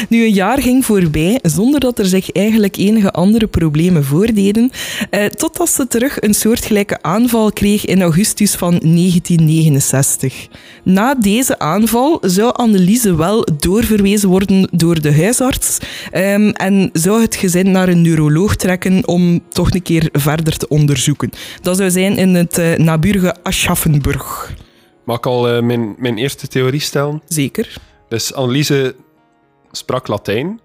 Nu, 0.10 0.24
een 0.24 0.34
jaar 0.34 0.62
ging 0.62 0.86
voorbij 0.86 1.40
zonder 1.42 1.80
dat 1.80 2.00
er 2.00 2.06
zich 2.06 2.32
eigenlijk 2.32 2.78
enige 2.78 3.12
andere 3.12 3.48
problemen 3.48 4.04
voordeden, 4.04 4.72
eh, 5.10 5.26
totdat 5.26 5.70
ze 5.70 5.88
terug 5.88 6.22
een 6.22 6.34
soortgelijke 6.34 7.02
aanval 7.02 7.52
kreeg 7.52 7.86
in 7.86 8.02
augustus 8.02 8.56
van 8.56 8.80
1969. 8.82 10.48
Na 10.84 11.16
deze 11.16 11.60
aanval 11.60 12.18
zou 12.22 12.54
Anneliese 12.54 13.16
wel 13.16 13.48
doorverwezen 13.58 14.30
worden 14.30 14.68
door 14.72 15.02
de 15.02 15.16
huisarts 15.16 15.78
um, 16.14 16.50
en 16.50 16.90
zou 16.94 17.22
het 17.22 17.36
gezin 17.36 17.72
naar 17.72 17.88
een 17.88 18.02
neuroloog 18.02 18.56
trekken 18.56 19.08
om 19.08 19.42
toch 19.50 19.72
een 19.72 19.82
keer 19.82 20.10
verder 20.12 20.58
te 20.58 20.68
onderzoeken. 20.68 21.30
Dat 21.62 21.78
zou 21.78 21.92
zijn 21.92 22.18
in 22.18 22.36
het 22.36 22.58
uh, 22.58 22.76
naburige 22.76 23.36
Aschaffenburg. 23.44 24.54
Mag 25.04 25.18
ik 25.18 25.26
al 25.26 25.56
uh, 25.56 25.62
mijn, 25.62 25.96
mijn 25.98 26.18
eerste 26.18 26.48
theorie 26.48 26.80
stellen? 26.80 27.22
Zeker. 27.28 27.78
Dus 28.10 28.34
Anneliese 28.34 28.96
sprak 29.76 30.08
Latijn, 30.08 30.60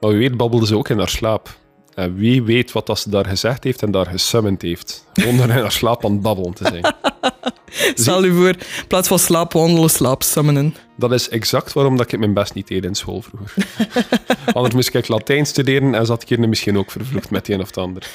maar 0.00 0.10
wie 0.10 0.18
weet 0.18 0.36
babbelde 0.36 0.66
ze 0.66 0.76
ook 0.76 0.88
in 0.88 0.98
haar 0.98 1.08
slaap. 1.08 1.58
En 1.94 2.14
wie 2.14 2.42
weet 2.42 2.72
wat 2.72 2.86
dat 2.86 2.98
ze 2.98 3.10
daar 3.10 3.26
gezegd 3.26 3.64
heeft 3.64 3.82
en 3.82 3.90
daar 3.90 4.06
gesummend 4.06 4.62
heeft. 4.62 5.06
Zonder 5.12 5.44
in 5.44 5.50
haar 5.50 5.72
slaap 5.72 6.04
aan 6.04 6.12
het 6.12 6.20
babbelen 6.20 6.54
te 6.54 6.64
zijn. 6.64 6.94
Stel 7.94 8.24
u 8.24 8.34
voor, 8.34 8.48
in 8.48 8.86
plaats 8.88 9.08
van 9.08 9.18
slaapwandelen, 9.18 9.90
slaapsummenen. 9.90 10.74
Dat 10.96 11.12
is 11.12 11.28
exact 11.28 11.72
waarom 11.72 11.96
dat 11.96 12.12
ik 12.12 12.18
mijn 12.18 12.34
best 12.34 12.54
niet 12.54 12.68
deed 12.68 12.84
in 12.84 12.94
school 12.94 13.22
vroeger. 13.22 13.66
Anders 14.54 14.74
moest 14.74 14.94
ik 14.94 15.08
Latijn 15.08 15.46
studeren 15.46 15.94
en 15.94 16.06
zat 16.06 16.22
ik 16.22 16.28
hier 16.28 16.48
misschien 16.48 16.78
ook 16.78 16.90
vervloekt 16.90 17.30
met 17.30 17.48
een 17.48 17.60
of 17.60 17.66
het 17.66 17.76
ander. 17.78 18.06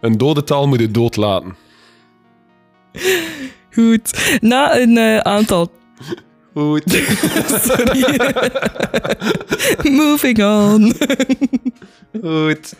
Een 0.00 0.18
dode 0.18 0.44
taal 0.44 0.66
moet 0.66 0.80
je 0.80 0.90
dood 0.90 1.16
laten. 1.16 1.56
Goed. 3.70 4.38
Na 4.40 4.76
een 4.80 4.96
uh, 4.96 5.18
aantal 5.18 5.70
Goed. 6.54 6.82
Sorry. 7.66 8.18
Moving 9.90 10.42
on. 10.42 10.94
Goed. 12.22 12.74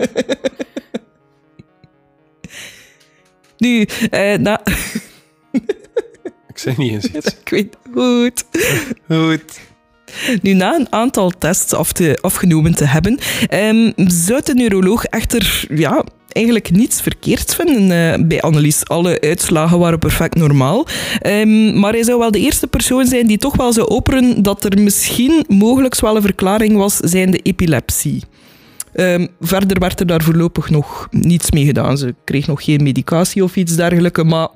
Nu, 3.59 3.87
eh, 4.11 4.39
na... 4.39 4.61
Ik 6.49 6.59
zeg 6.59 6.77
niet 6.77 6.93
eens 6.93 7.05
iets. 7.05 7.37
Ik 7.41 7.49
weet 7.49 7.77
goed. 7.95 8.45
Goed. 9.09 9.61
Nu, 10.43 10.53
na 10.53 10.75
een 10.75 10.93
aantal 10.93 11.31
tests 11.31 11.73
af 11.73 11.93
te, 11.93 12.19
afgenomen 12.21 12.75
te 12.75 12.85
hebben, 12.85 13.19
um, 13.51 13.93
zou 13.97 14.41
de 14.45 14.55
neuroloog 14.55 15.05
echter 15.05 15.65
ja, 15.69 16.05
eigenlijk 16.35 16.70
niets 16.70 17.01
verkeerd 17.01 17.55
vinden 17.55 18.20
uh, 18.20 18.27
bij 18.27 18.40
Annelies. 18.40 18.85
Alle 18.85 19.20
uitslagen 19.20 19.79
waren 19.79 19.99
perfect 19.99 20.35
normaal. 20.35 20.87
Um, 21.27 21.79
maar 21.79 21.92
hij 21.92 22.03
zou 22.03 22.18
wel 22.18 22.31
de 22.31 22.38
eerste 22.38 22.66
persoon 22.66 23.07
zijn 23.07 23.27
die 23.27 23.38
toch 23.38 23.57
wel 23.57 23.73
zou 23.73 23.88
openen 23.88 24.42
dat 24.42 24.64
er 24.64 24.81
misschien 24.81 25.44
mogelijk 25.49 26.01
wel 26.01 26.16
een 26.16 26.23
verklaring 26.23 26.77
was 26.77 26.97
zijn 26.97 27.31
de 27.31 27.38
epilepsie. 27.38 28.23
Um, 28.94 29.29
verder 29.40 29.79
werd 29.79 30.01
er 30.01 30.07
daar 30.07 30.23
voorlopig 30.23 30.70
nog 30.70 31.09
niets 31.11 31.51
mee 31.51 31.64
gedaan. 31.64 31.99
Ze 31.99 32.14
kreeg 32.25 32.47
nog 32.47 32.64
geen 32.64 32.83
medicatie 32.83 33.44
of 33.44 33.57
iets 33.57 33.77
dergelijks, 33.77 34.23
maar 34.23 34.49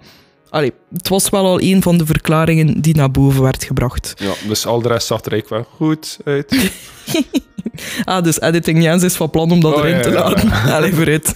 Allee, 0.50 0.72
het 0.92 1.08
was 1.08 1.28
wel 1.28 1.44
al 1.46 1.60
een 1.60 1.82
van 1.82 1.98
de 1.98 2.06
verklaringen 2.06 2.80
die 2.80 2.96
naar 2.96 3.10
boven 3.10 3.42
werd 3.42 3.64
gebracht. 3.64 4.14
Ja, 4.24 4.32
dus 4.48 4.66
al 4.66 4.82
de 4.82 4.88
rest 4.88 5.06
zag 5.06 5.24
er 5.24 5.32
eigenlijk 5.32 5.64
wel 5.64 5.76
goed 5.88 6.18
uit. 6.24 6.70
ah, 8.04 8.24
dus 8.24 8.40
Editing 8.40 8.82
Jens 8.82 9.02
is 9.02 9.14
van 9.14 9.30
plan 9.30 9.50
om 9.50 9.60
dat 9.60 9.74
Oh, 9.74 9.78
erin 9.78 9.96
ja, 9.96 10.02
te 10.02 10.08
ja, 10.10 10.14
ja. 10.14 10.22
laten. 10.28 10.52
Allee, 10.74 10.94
vooruit. 10.94 11.34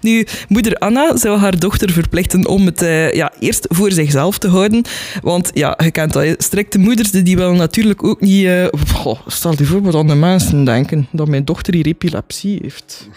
Nu, 0.00 0.26
moeder 0.48 0.74
Anna 0.74 1.16
zou 1.16 1.38
haar 1.38 1.58
dochter 1.58 1.90
verplichten 1.90 2.46
om 2.48 2.66
het 2.66 2.82
eh, 2.82 3.12
ja, 3.12 3.32
eerst 3.38 3.66
voor 3.68 3.92
zichzelf 3.92 4.38
te 4.38 4.48
houden. 4.48 4.84
Want 5.22 5.50
ja, 5.54 5.78
je 5.82 5.90
kent 5.90 6.12
dat, 6.12 6.34
strikte 6.42 6.78
moeders 6.78 7.10
die 7.10 7.36
willen 7.36 7.56
natuurlijk 7.56 8.04
ook 8.04 8.20
niet... 8.20 8.44
eh, 8.46 8.66
goh, 8.94 9.18
stel 9.26 9.54
je 9.56 9.64
voor 9.64 9.82
wat 9.82 9.94
aan 9.94 10.06
de 10.06 10.14
mensen 10.14 10.64
denken, 10.64 11.08
dat 11.12 11.28
mijn 11.28 11.44
dochter 11.44 11.74
hier 11.74 11.86
epilepsie 11.86 12.58
heeft. 12.62 13.08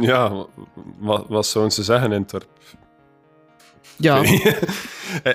Ja, 0.00 0.46
wat, 0.98 1.24
wat 1.28 1.46
zouden 1.46 1.74
ze 1.74 1.82
zeggen 1.82 2.12
in 2.12 2.20
het 2.20 2.30
dorp? 2.30 2.46
Ja, 4.00 4.22
Eh, 5.22 5.32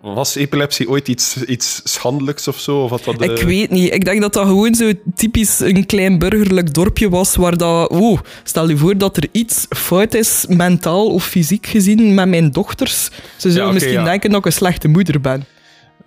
Was 0.00 0.34
epilepsie 0.34 0.88
ooit 0.88 1.08
iets, 1.08 1.44
iets 1.44 1.80
schandelijks 1.84 2.48
of 2.48 2.58
zo? 2.58 2.82
Of 2.82 2.90
had 2.90 3.04
dat, 3.04 3.22
Ik 3.22 3.38
eh, 3.38 3.44
weet 3.44 3.70
niet. 3.70 3.94
Ik 3.94 4.04
denk 4.04 4.20
dat 4.20 4.32
dat 4.32 4.46
gewoon 4.46 4.74
zo 4.74 4.92
typisch 5.14 5.60
een 5.60 5.86
klein 5.86 6.18
burgerlijk 6.18 6.74
dorpje 6.74 7.08
was 7.08 7.36
waar 7.36 7.56
dat... 7.56 7.88
Oh, 7.88 8.18
stel 8.42 8.68
je 8.68 8.76
voor 8.76 8.98
dat 8.98 9.16
er 9.16 9.28
iets 9.32 9.66
fout 9.68 10.14
is, 10.14 10.44
mentaal 10.48 11.06
of 11.06 11.24
fysiek 11.24 11.66
gezien, 11.66 12.14
met 12.14 12.28
mijn 12.28 12.50
dochters. 12.50 13.04
Ze 13.36 13.50
zullen 13.50 13.64
oké, 13.64 13.72
misschien 13.72 13.94
ja. 13.94 14.04
denken 14.04 14.30
dat 14.30 14.38
ik 14.38 14.46
een 14.46 14.52
slechte 14.52 14.88
moeder 14.88 15.20
ben. 15.20 15.44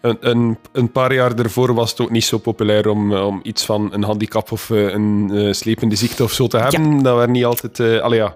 Een, 0.02 0.18
een, 0.20 0.58
een 0.72 0.92
paar 0.92 1.14
jaar 1.14 1.36
daarvoor 1.36 1.74
was 1.74 1.90
het 1.90 2.02
ook 2.02 2.12
niet 2.12 2.26
zo 2.26 2.38
populair 2.38 2.90
om, 2.90 3.14
eh, 3.14 3.26
om 3.26 3.40
iets 3.44 3.66
van 3.66 3.94
een 3.94 4.04
handicap 4.04 4.52
of 4.52 4.70
een 4.70 5.50
slepende 5.56 5.96
ziekte 5.96 6.24
of 6.24 6.32
zo 6.32 6.48
te 6.48 6.58
hebben. 6.58 7.04
Dat 7.04 7.16
waren 7.16 7.32
niet 7.32 7.46
altijd... 7.46 7.80
allee, 7.80 8.20
ja, 8.20 8.36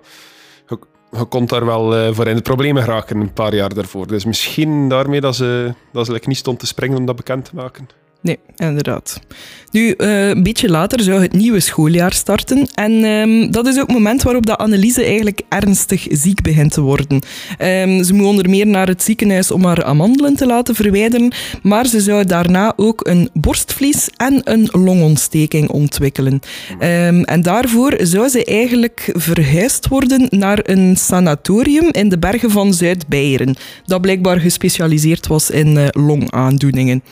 je, 1.11 1.25
kon 1.25 1.45
daar 1.45 1.65
wel 1.65 1.95
eh, 1.95 2.13
voor 2.13 2.27
in 2.27 2.35
de 2.35 2.41
problemen 2.41 2.83
geraken 2.83 3.19
een 3.19 3.33
paar 3.33 3.55
jaar 3.55 3.73
daarvoor. 3.73 4.07
Dus 4.07 4.25
misschien 4.25 4.89
daarmee 4.89 5.21
dat 5.21 5.35
ze, 5.35 5.73
dat 5.91 6.05
ze 6.05 6.11
like, 6.11 6.27
niet 6.27 6.37
stond 6.37 6.59
te 6.59 6.67
springen 6.67 6.97
om 6.97 7.05
dat 7.05 7.15
bekend 7.15 7.45
te 7.45 7.55
maken. 7.55 8.00
Nee, 8.21 8.39
inderdaad. 8.55 9.19
Nu, 9.71 9.91
eh, 9.91 10.27
een 10.27 10.43
beetje 10.43 10.69
later 10.69 11.01
zou 11.01 11.21
het 11.21 11.33
nieuwe 11.33 11.59
schooljaar 11.59 12.13
starten. 12.13 12.67
En 12.73 13.03
ehm, 13.03 13.51
dat 13.51 13.67
is 13.67 13.75
ook 13.75 13.87
het 13.87 13.97
moment 13.97 14.23
waarop 14.23 14.45
dat 14.45 14.57
Anneliese 14.57 15.03
eigenlijk 15.03 15.41
ernstig 15.49 16.07
ziek 16.09 16.41
begint 16.41 16.71
te 16.71 16.81
worden. 16.81 17.21
Ehm, 17.57 18.03
ze 18.03 18.13
moet 18.13 18.25
onder 18.25 18.49
meer 18.49 18.67
naar 18.67 18.87
het 18.87 19.03
ziekenhuis 19.03 19.51
om 19.51 19.65
haar 19.65 19.83
amandelen 19.83 20.35
te 20.35 20.45
laten 20.45 20.75
verwijderen. 20.75 21.33
Maar 21.63 21.85
ze 21.85 21.99
zou 22.01 22.25
daarna 22.25 22.73
ook 22.75 23.07
een 23.07 23.29
borstvlies 23.33 24.09
en 24.17 24.41
een 24.43 24.69
longontsteking 24.71 25.69
ontwikkelen. 25.69 26.39
Ehm, 26.79 27.21
en 27.21 27.41
daarvoor 27.41 27.95
zou 27.97 28.27
ze 28.27 28.45
eigenlijk 28.45 29.09
verhuisd 29.13 29.87
worden 29.87 30.27
naar 30.29 30.59
een 30.63 30.97
sanatorium 30.97 31.89
in 31.91 32.09
de 32.09 32.19
bergen 32.19 32.51
van 32.51 32.73
Zuid-Beieren. 32.73 33.55
Dat 33.85 34.01
blijkbaar 34.01 34.39
gespecialiseerd 34.39 35.27
was 35.27 35.49
in 35.49 35.77
eh, 35.77 35.87
longaandoeningen. 35.91 37.03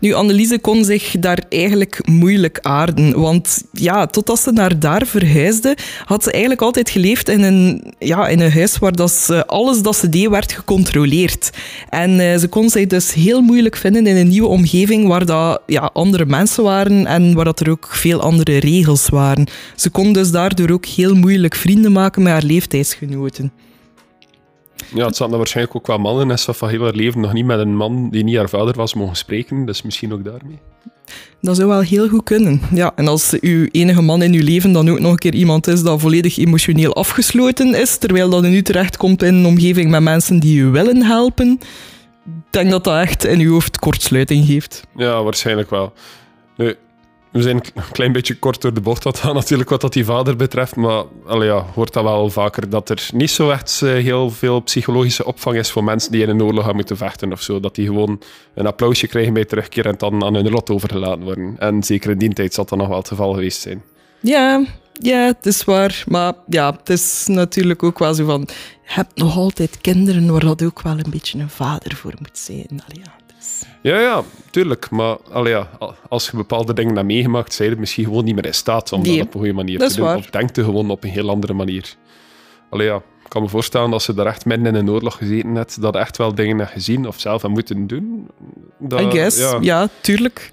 Nu, 0.00 0.12
Anneliese 0.12 0.58
kon 0.58 0.84
zich 0.84 1.14
daar 1.18 1.42
eigenlijk 1.48 2.00
moeilijk 2.08 2.58
aarden. 2.62 3.20
Want 3.20 3.62
ja, 3.72 4.06
totdat 4.06 4.40
ze 4.40 4.52
naar 4.52 4.78
daar 4.78 5.06
verhuisde, 5.06 5.76
had 6.04 6.22
ze 6.22 6.30
eigenlijk 6.30 6.62
altijd 6.62 6.90
geleefd 6.90 7.28
in 7.28 7.42
een, 7.42 7.92
ja, 7.98 8.28
in 8.28 8.40
een 8.40 8.52
huis 8.52 8.78
waar 8.78 8.92
dat 8.92 9.30
alles 9.46 9.82
dat 9.82 9.96
ze 9.96 10.08
deed 10.08 10.28
werd 10.28 10.52
gecontroleerd. 10.52 11.50
En 11.88 12.20
eh, 12.20 12.38
ze 12.38 12.48
kon 12.48 12.70
zich 12.70 12.86
dus 12.86 13.14
heel 13.14 13.40
moeilijk 13.40 13.76
vinden 13.76 14.06
in 14.06 14.16
een 14.16 14.28
nieuwe 14.28 14.48
omgeving 14.48 15.06
waar 15.08 15.26
dat, 15.26 15.62
ja, 15.66 15.90
andere 15.92 16.26
mensen 16.26 16.64
waren 16.64 17.06
en 17.06 17.34
waar 17.34 17.44
dat 17.44 17.60
er 17.60 17.70
ook 17.70 17.88
veel 17.90 18.20
andere 18.20 18.58
regels 18.58 19.08
waren. 19.08 19.46
Ze 19.76 19.90
kon 19.90 20.12
dus 20.12 20.30
daardoor 20.30 20.70
ook 20.70 20.86
heel 20.86 21.14
moeilijk 21.14 21.54
vrienden 21.54 21.92
maken 21.92 22.22
met 22.22 22.32
haar 22.32 22.42
leeftijdsgenoten. 22.42 23.52
Ja, 24.94 25.06
het 25.06 25.16
zaten 25.16 25.36
waarschijnlijk 25.36 25.76
ook 25.76 25.86
wel 25.86 25.98
mannen 25.98 26.30
en 26.30 26.38
ze 26.38 26.54
van 26.54 26.68
heel 26.68 26.82
haar 26.82 26.94
leven 26.94 27.20
nog 27.20 27.32
niet 27.32 27.44
met 27.44 27.58
een 27.58 27.76
man 27.76 28.10
die 28.10 28.24
niet 28.24 28.36
haar 28.36 28.48
vader 28.48 28.74
was 28.74 28.94
mogen 28.94 29.16
spreken. 29.16 29.66
Dus 29.66 29.82
misschien 29.82 30.12
ook 30.12 30.24
daarmee. 30.24 30.58
Dat 31.40 31.56
zou 31.56 31.68
wel 31.68 31.80
heel 31.80 32.08
goed 32.08 32.24
kunnen. 32.24 32.60
Ja, 32.72 32.92
en 32.96 33.08
als 33.08 33.36
uw 33.40 33.66
enige 33.70 34.02
man 34.02 34.22
in 34.22 34.32
uw 34.32 34.42
leven 34.42 34.72
dan 34.72 34.90
ook 34.90 34.98
nog 34.98 35.10
een 35.10 35.18
keer 35.18 35.34
iemand 35.34 35.66
is 35.66 35.82
dat 35.82 36.00
volledig 36.00 36.38
emotioneel 36.38 36.94
afgesloten 36.94 37.74
is, 37.74 37.96
terwijl 37.96 38.30
dat 38.30 38.44
u 38.44 38.48
nu 38.48 38.62
terechtkomt 38.62 39.22
in 39.22 39.34
een 39.34 39.46
omgeving 39.46 39.90
met 39.90 40.02
mensen 40.02 40.38
die 40.38 40.60
u 40.60 40.66
willen 40.66 41.02
helpen, 41.02 41.60
denk 42.50 42.70
dat 42.70 42.84
dat 42.84 43.00
echt 43.00 43.24
in 43.24 43.40
uw 43.40 43.52
hoofd 43.52 43.78
kortsluiting 43.78 44.46
geeft. 44.46 44.86
Ja, 44.96 45.22
waarschijnlijk 45.22 45.70
wel. 45.70 45.92
Nu, 46.56 46.74
we 47.34 47.42
zijn 47.42 47.56
een 47.56 47.82
klein 47.92 48.12
beetje 48.12 48.34
kort 48.34 48.60
door 48.60 48.74
de 48.74 48.80
bocht 48.80 49.04
natuurlijk 49.24 49.70
wat 49.70 49.80
dat 49.80 49.92
die 49.92 50.04
vader 50.04 50.36
betreft, 50.36 50.76
maar 50.76 51.04
allee, 51.26 51.48
ja, 51.48 51.66
hoort 51.74 51.92
dat 51.92 52.02
wel 52.02 52.30
vaker 52.30 52.68
dat 52.68 52.88
er 52.88 53.08
niet 53.14 53.30
zo 53.30 53.50
echt 53.50 53.80
eh, 53.82 53.90
heel 53.90 54.30
veel 54.30 54.60
psychologische 54.60 55.24
opvang 55.24 55.56
is 55.56 55.70
voor 55.70 55.84
mensen 55.84 56.12
die 56.12 56.22
in 56.22 56.28
een 56.28 56.42
oorlog 56.42 56.64
gaan 56.64 56.74
moeten 56.74 56.96
vechten 56.96 57.32
of 57.32 57.42
zo. 57.42 57.60
Dat 57.60 57.74
die 57.74 57.86
gewoon 57.86 58.20
een 58.54 58.66
applausje 58.66 59.06
krijgen 59.06 59.32
bij 59.32 59.44
terugkeer 59.44 59.86
en 59.86 59.94
dan 59.98 60.24
aan 60.24 60.34
hun 60.34 60.50
lot 60.50 60.70
overgelaten 60.70 61.22
worden. 61.22 61.56
En 61.58 61.82
zeker 61.82 62.10
in 62.10 62.18
die 62.18 62.32
tijd 62.32 62.54
zal 62.54 62.64
dat 62.64 62.78
nog 62.78 62.88
wel 62.88 62.98
het 62.98 63.08
geval 63.08 63.32
geweest 63.32 63.60
zijn. 63.60 63.82
Ja, 64.20 64.64
ja, 64.92 65.26
het 65.26 65.46
is 65.46 65.64
waar. 65.64 66.04
Maar 66.08 66.32
ja, 66.48 66.72
het 66.72 66.88
is 66.88 67.26
natuurlijk 67.26 67.82
ook 67.82 67.98
wel 67.98 68.14
zo 68.14 68.24
van... 68.24 68.48
Je 68.86 68.92
hebt 68.92 69.16
nog 69.16 69.36
altijd 69.36 69.78
kinderen 69.80 70.32
waar 70.32 70.44
dat 70.44 70.62
ook 70.62 70.82
wel 70.82 70.98
een 70.98 71.10
beetje 71.10 71.38
een 71.38 71.50
vader 71.50 71.94
voor 71.94 72.14
moet 72.18 72.38
zijn. 72.38 72.68
Allee, 72.68 73.02
ja, 73.04 73.14
Ja, 73.82 74.00
ja, 74.00 74.22
tuurlijk. 74.50 74.90
Maar 74.90 75.16
allee, 75.32 75.52
ja, 75.52 75.70
als 76.08 76.26
je 76.30 76.36
bepaalde 76.36 76.74
dingen 76.74 76.94
hebt 76.94 77.06
meegemaakt, 77.06 77.54
zijn 77.54 77.70
je 77.70 77.76
misschien 77.76 78.04
gewoon 78.04 78.24
niet 78.24 78.34
meer 78.34 78.46
in 78.46 78.54
staat 78.54 78.92
om 78.92 79.02
Nee, 79.02 79.16
dat 79.16 79.26
op 79.26 79.34
een 79.34 79.40
goede 79.40 79.54
manier 79.54 79.78
dat 79.78 79.90
te 79.90 79.96
doen. 79.96 80.04
waar. 80.04 80.16
Of 80.16 80.30
denkt 80.30 80.56
je 80.56 80.64
gewoon 80.64 80.90
op 80.90 81.04
een 81.04 81.10
heel 81.10 81.30
andere 81.30 81.52
manier. 81.52 81.94
Allee, 82.70 82.86
ja, 82.86 82.96
ik 82.96 83.28
kan 83.28 83.42
me 83.42 83.48
voorstellen 83.48 83.90
dat 83.90 84.02
ze 84.02 84.14
daar 84.14 84.26
echt 84.26 84.44
midden 84.44 84.66
in 84.66 84.74
een 84.74 84.90
oorlog 84.90 85.16
gezeten 85.16 85.54
hebt, 85.54 85.80
dat 85.80 85.96
echt 85.96 86.16
wel 86.16 86.34
dingen 86.34 86.58
hebt 86.58 86.70
gezien 86.70 87.06
of 87.08 87.20
zelf 87.20 87.42
hebben 87.42 87.50
moeten 87.50 87.86
doen. 87.86 88.28
Dat, 88.78 89.00
I 89.00 89.10
guess, 89.10 89.38
ja. 89.38 89.58
ja, 89.60 89.88
tuurlijk. 90.00 90.52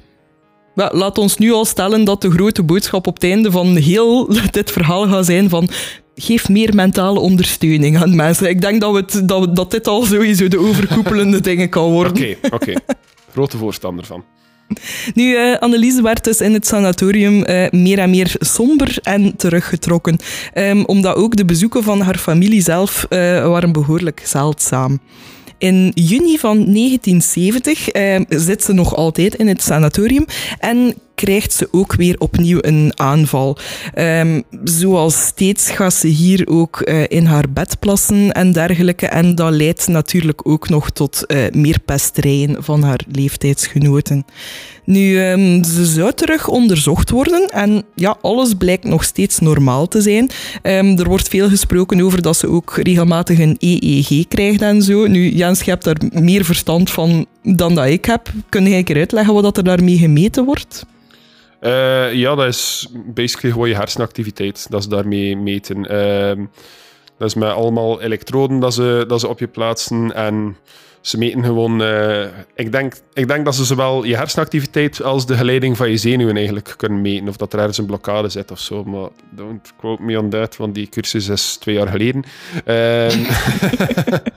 Maar 0.76 0.96
laat 0.96 1.18
ons 1.18 1.38
nu 1.38 1.52
al 1.52 1.66
stellen 1.66 2.04
dat 2.04 2.22
de 2.22 2.32
grote 2.32 2.64
boodschap 2.64 3.08
op 3.08 3.14
het 3.14 3.24
einde 3.24 3.52
van 3.52 3.76
heel 3.76 4.28
dit 4.52 4.72
verhaal 4.72 5.08
gaat 5.08 5.26
zijn 5.26 5.50
van 5.50 5.70
geef 6.16 6.50
meer 6.50 6.76
mentale 6.76 7.20
ondersteuning 7.20 7.98
aan 8.02 8.16
mensen. 8.16 8.50
Ik 8.50 8.62
denk 8.62 8.82
dat, 8.82 8.92
we 8.92 8.98
het, 8.98 9.28
dat, 9.28 9.40
we- 9.40 9.52
dat 9.54 9.72
dit 9.72 9.88
al 9.88 10.04
sowieso 10.06 10.48
de 10.48 10.60
overkoepelende 10.60 11.42
dingen 11.50 11.70
kan 11.70 11.92
worden. 11.92 12.12
Oké, 12.12 12.36
oké. 12.56 12.74
Grote 13.32 13.58
voorstander 13.58 14.06
van. 14.06 14.24
Nu, 15.14 15.36
eh 15.36 15.58
Anneliese 15.60 16.02
werd 16.02 16.24
dus 16.24 16.42
in 16.42 16.54
het 16.54 16.68
sanatorium 16.68 17.44
eh, 17.44 17.70
meer 17.72 18.00
en 18.00 18.10
meer 18.10 18.36
somber 18.40 18.98
en 19.02 19.36
teruggetrokken. 19.36 20.18
Ehm, 20.54 20.84
omdat 20.86 21.16
ook 21.16 21.36
de 21.36 21.46
bezoeken 21.46 21.84
van 21.84 22.02
haar 22.02 22.18
familie 22.18 22.62
zelf 22.62 23.06
eh, 23.10 23.18
waren 23.48 23.72
behoorlijk 23.72 24.22
zeldzaam. 24.26 25.00
In 25.58 25.92
juni 25.96 26.38
van 26.38 26.56
1970 26.74 27.90
eh, 27.90 28.20
zit 28.30 28.64
ze 28.64 28.74
nog 28.74 28.96
altijd 28.96 29.36
in 29.36 29.48
het 29.48 29.62
sanatorium 29.64 30.26
en 30.60 30.96
krijgt 31.22 31.54
ze 31.54 31.68
ook 31.72 31.94
weer 31.96 32.16
opnieuw 32.20 32.58
een 32.62 32.92
aanval. 32.96 33.58
Ehm, 33.94 34.42
zoals 34.64 35.26
steeds 35.26 35.70
gaat 35.72 35.94
ze 35.94 36.08
hier 36.08 36.48
ook 36.48 36.82
eh, 36.82 37.04
in 37.08 37.26
haar 37.26 37.50
bed 37.50 37.80
plassen 37.80 38.32
en 38.32 38.52
dergelijke. 38.52 39.08
En 39.08 39.36
dat 39.36 39.52
leidt 39.52 39.88
natuurlijk 39.88 40.48
ook 40.48 40.70
nog 40.70 40.90
tot 40.90 41.26
eh, 41.26 41.38
meer 41.52 41.80
pesterijen 41.86 42.64
van 42.64 42.84
haar 42.84 43.00
leeftijdsgenoten. 43.12 44.26
Nu, 44.86 45.20
ehm, 45.20 45.64
ze 45.64 45.86
zou 45.86 46.14
terug 46.14 46.48
onderzocht 46.48 47.10
worden 47.10 47.50
en 47.50 47.84
ja, 47.96 48.18
alles 48.22 48.54
blijkt 48.54 48.84
nog 48.84 49.04
steeds 49.04 49.40
normaal 49.40 49.88
te 49.88 50.02
zijn. 50.02 50.30
Ehm, 50.62 50.98
er 50.98 51.08
wordt 51.08 51.28
veel 51.28 51.50
gesproken 51.50 52.02
over 52.02 52.22
dat 52.22 52.38
ze 52.38 52.48
ook 52.48 52.78
regelmatig 52.84 53.40
een 53.40 53.56
EEG 53.60 54.28
krijgt 54.28 54.62
en 54.62 54.82
zo. 54.82 55.08
Nu, 55.08 55.30
Jens, 55.30 55.62
je 55.62 55.70
hebt 55.72 55.84
daar 55.84 55.98
meer 56.12 56.46
verstand 56.46 56.92
van 56.92 57.26
dan 57.44 57.76
dat 57.76 57.86
ik 57.86 58.06
heb. 58.06 58.32
Kun 58.50 58.70
jij 58.70 58.84
keer 58.84 58.98
uitleggen 58.98 59.34
wat 59.34 59.58
er 59.58 59.64
daarmee 59.64 59.98
gemeten 59.98 60.46
wordt? 60.46 60.86
Eh, 61.62 62.14
ja, 62.14 62.36
dat 62.36 62.48
is 62.48 62.88
basically 63.06 63.54
gewoon 63.54 63.70
je 63.70 63.76
hersenactiviteit. 63.76 64.68
Dat 64.70 64.84
ze 64.84 64.90
daarmee 64.90 65.38
meten. 65.38 65.86
Ehm, 65.86 66.46
dat 67.18 67.28
is 67.28 67.36
met 67.36 67.50
allemaal 67.50 68.02
elektroden 68.02 68.60
dat 68.60 68.74
ze, 68.74 69.04
dat 69.08 69.20
ze 69.20 69.28
op 69.28 69.40
je 69.40 69.48
plaatsen. 69.48 70.16
En 70.16 70.58
ze 71.02 71.18
meten 71.18 71.44
gewoon... 71.44 71.82
eh, 71.82 72.24
ik, 72.56 72.72
denk, 72.72 72.94
ik 73.14 73.28
denk 73.28 73.46
dat 73.46 73.56
ze 73.56 73.66
zowel 73.66 74.04
je 74.04 74.16
hersenactiviteit 74.16 75.04
als 75.04 75.26
de 75.26 75.36
geleiding 75.36 75.78
van 75.78 75.90
je 75.90 75.98
zenuwen 75.98 76.36
eigenlijk 76.36 76.74
kunnen 76.78 77.02
meten. 77.02 77.28
Of 77.28 77.38
dat 77.38 77.54
er 77.54 77.60
ergens 77.60 77.78
een 77.78 77.86
blokkade 77.86 78.30
zit 78.30 78.52
of 78.52 78.60
zo. 78.60 78.84
Maar 78.84 79.10
don't 79.30 79.74
quote 79.78 80.04
me 80.04 80.20
on 80.20 80.30
that, 80.30 80.58
want 80.58 80.76
die 80.76 80.90
cursus 80.90 81.28
is 81.30 81.56
twee 81.56 81.76
jaar 81.76 81.88
geleden. 81.88 82.24
Ehm 82.66 83.20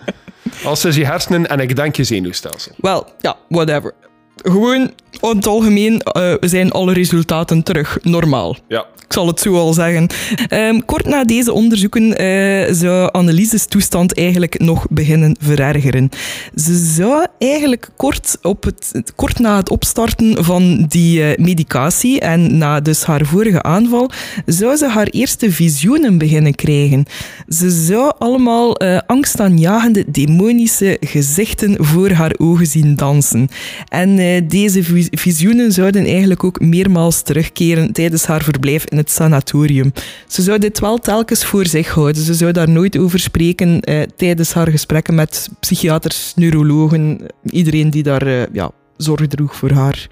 als 0.64 0.84
is 0.84 0.96
je 0.96 1.06
hersenen 1.06 1.48
en 1.48 1.60
ik 1.60 1.76
denk 1.76 1.96
je 1.96 2.04
zenuwstelsel. 2.04 2.72
Wel, 2.76 3.06
ja, 3.20 3.37
whatever. 3.48 3.94
Gewoon, 4.37 4.92
in 5.20 5.37
het 5.37 5.46
algemeen 5.46 6.00
eh, 6.00 6.35
zijn 6.40 6.70
alle 6.70 6.92
resultaten 6.92 7.62
terug 7.62 7.98
normaal. 8.03 8.57
Ja, 8.68 8.87
Ik 9.07 9.12
zal 9.12 9.27
het 9.27 9.40
zo 9.40 9.55
al 9.55 9.72
zeggen. 9.72 10.07
Ehm, 10.48 10.79
kort 10.87 11.07
na 11.07 11.24
deze 11.24 11.53
onderzoeken 11.53 12.16
eh, 12.16 12.72
zou 12.74 13.09
Anneliese's 13.12 13.66
toestand 13.66 14.16
eigenlijk 14.16 14.59
nog 14.61 14.87
beginnen 14.90 15.37
verergeren. 15.40 16.09
Ze 16.55 16.74
zou 16.94 17.27
eigenlijk 17.38 17.88
kort, 17.96 18.38
op 18.42 18.64
het, 18.64 19.12
kort 19.16 19.38
na 19.38 19.57
het 19.57 19.70
opstarten 19.70 20.44
van 20.44 20.85
die 20.88 21.22
eh, 21.22 21.44
medicatie 21.44 22.20
en 22.20 22.59
na 22.59 22.81
dus 22.81 23.03
haar 23.05 23.27
vorige 23.27 23.62
aanval, 23.62 24.11
zou 24.46 24.77
ze 24.77 24.88
haar 24.88 25.07
eerste 25.07 25.50
visioenen 25.53 26.18
beginnen 26.18 26.55
krijgen. 26.55 27.05
Ze 27.48 27.70
zou 27.70 28.12
allemaal 28.18 28.79
angstaanjagende 29.07 30.05
demonische 30.09 30.96
gezichten 31.00 31.85
voor 31.85 32.11
haar 32.11 32.35
ogen 32.38 32.66
zien 32.66 32.94
dansen. 32.96 33.48
En 33.88 34.16
deze 34.48 34.83
vi- 34.83 35.03
visioenen 35.10 35.72
zouden 35.72 36.04
eigenlijk 36.04 36.44
ook 36.44 36.60
meermaals 36.60 37.22
terugkeren 37.22 37.92
tijdens 37.92 38.26
haar 38.26 38.42
verblijf 38.42 38.84
in 38.84 38.96
het 38.96 39.10
sanatorium. 39.10 39.92
Ze 40.26 40.42
zou 40.42 40.58
dit 40.58 40.80
wel 40.80 40.98
telkens 40.98 41.44
voor 41.44 41.66
zich 41.66 41.88
houden. 41.88 42.22
Ze 42.22 42.34
zou 42.34 42.52
daar 42.52 42.68
nooit 42.68 42.98
over 42.98 43.18
spreken 43.18 43.80
eh, 43.80 44.02
tijdens 44.16 44.52
haar 44.52 44.70
gesprekken 44.70 45.14
met 45.14 45.48
psychiaters, 45.60 46.32
neurologen, 46.36 47.20
iedereen 47.44 47.90
die 47.90 48.02
daar 48.02 48.26
eh, 48.26 48.42
ja, 48.52 48.70
zorg 48.96 49.26
droeg 49.26 49.56
voor 49.56 49.70
haar. 49.70 50.08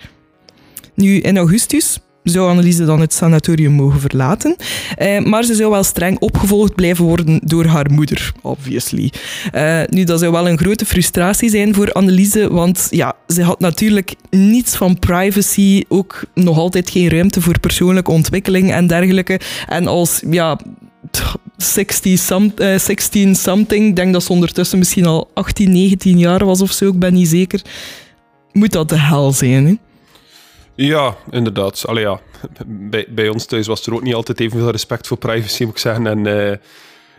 Nu, 0.94 1.18
in 1.18 1.36
augustus 1.36 1.98
zou 2.22 2.48
Anneliese 2.48 2.84
dan 2.84 3.00
het 3.00 3.14
sanatorium 3.14 3.72
mogen 3.72 4.00
verlaten. 4.00 4.56
Eh, 4.96 5.18
maar 5.18 5.44
ze 5.44 5.54
zou 5.54 5.70
wel 5.70 5.82
streng 5.82 6.18
opgevolgd 6.18 6.74
blijven 6.74 7.04
worden 7.04 7.40
door 7.44 7.64
haar 7.64 7.90
moeder, 7.90 8.32
obviously. 8.42 9.12
Eh, 9.52 9.80
nu, 9.88 10.04
dat 10.04 10.20
zou 10.20 10.32
wel 10.32 10.48
een 10.48 10.58
grote 10.58 10.84
frustratie 10.84 11.50
zijn 11.50 11.74
voor 11.74 11.92
Anneliese, 11.92 12.52
want 12.52 12.86
ja, 12.90 13.14
ze 13.26 13.42
had 13.42 13.60
natuurlijk 13.60 14.14
niets 14.30 14.76
van 14.76 14.98
privacy, 14.98 15.84
ook 15.88 16.24
nog 16.34 16.58
altijd 16.58 16.90
geen 16.90 17.08
ruimte 17.08 17.40
voor 17.40 17.60
persoonlijke 17.60 18.10
ontwikkeling 18.10 18.72
en 18.72 18.86
dergelijke. 18.86 19.40
En 19.68 19.86
als, 19.86 20.22
ja... 20.30 20.58
60 21.56 22.18
some, 22.18 22.52
eh, 22.56 22.78
16 22.78 23.34
something, 23.34 23.88
ik 23.88 23.96
denk 23.96 24.12
dat 24.12 24.22
ze 24.22 24.32
ondertussen 24.32 24.78
misschien 24.78 25.06
al 25.06 25.30
18, 25.34 25.72
19 25.72 26.18
jaar 26.18 26.44
was 26.44 26.60
of 26.60 26.72
zo, 26.72 26.88
ik 26.88 26.98
ben 26.98 27.14
niet 27.14 27.28
zeker. 27.28 27.62
Moet 28.52 28.72
dat 28.72 28.88
de 28.88 28.98
hel 28.98 29.32
zijn, 29.32 29.66
hè? 29.66 29.74
Ja, 30.74 31.16
inderdaad. 31.30 31.86
Allee, 31.86 32.02
ja. 32.04 32.20
bij, 32.66 33.06
bij 33.08 33.28
ons 33.28 33.44
thuis 33.44 33.66
was 33.66 33.86
er 33.86 33.94
ook 33.94 34.02
niet 34.02 34.14
altijd 34.14 34.40
evenveel 34.40 34.70
respect 34.70 35.06
voor 35.06 35.16
privacy, 35.16 35.62
moet 35.64 35.72
ik 35.72 35.78
zeggen. 35.78 36.06
En 36.06 36.26
eh, 36.26 36.50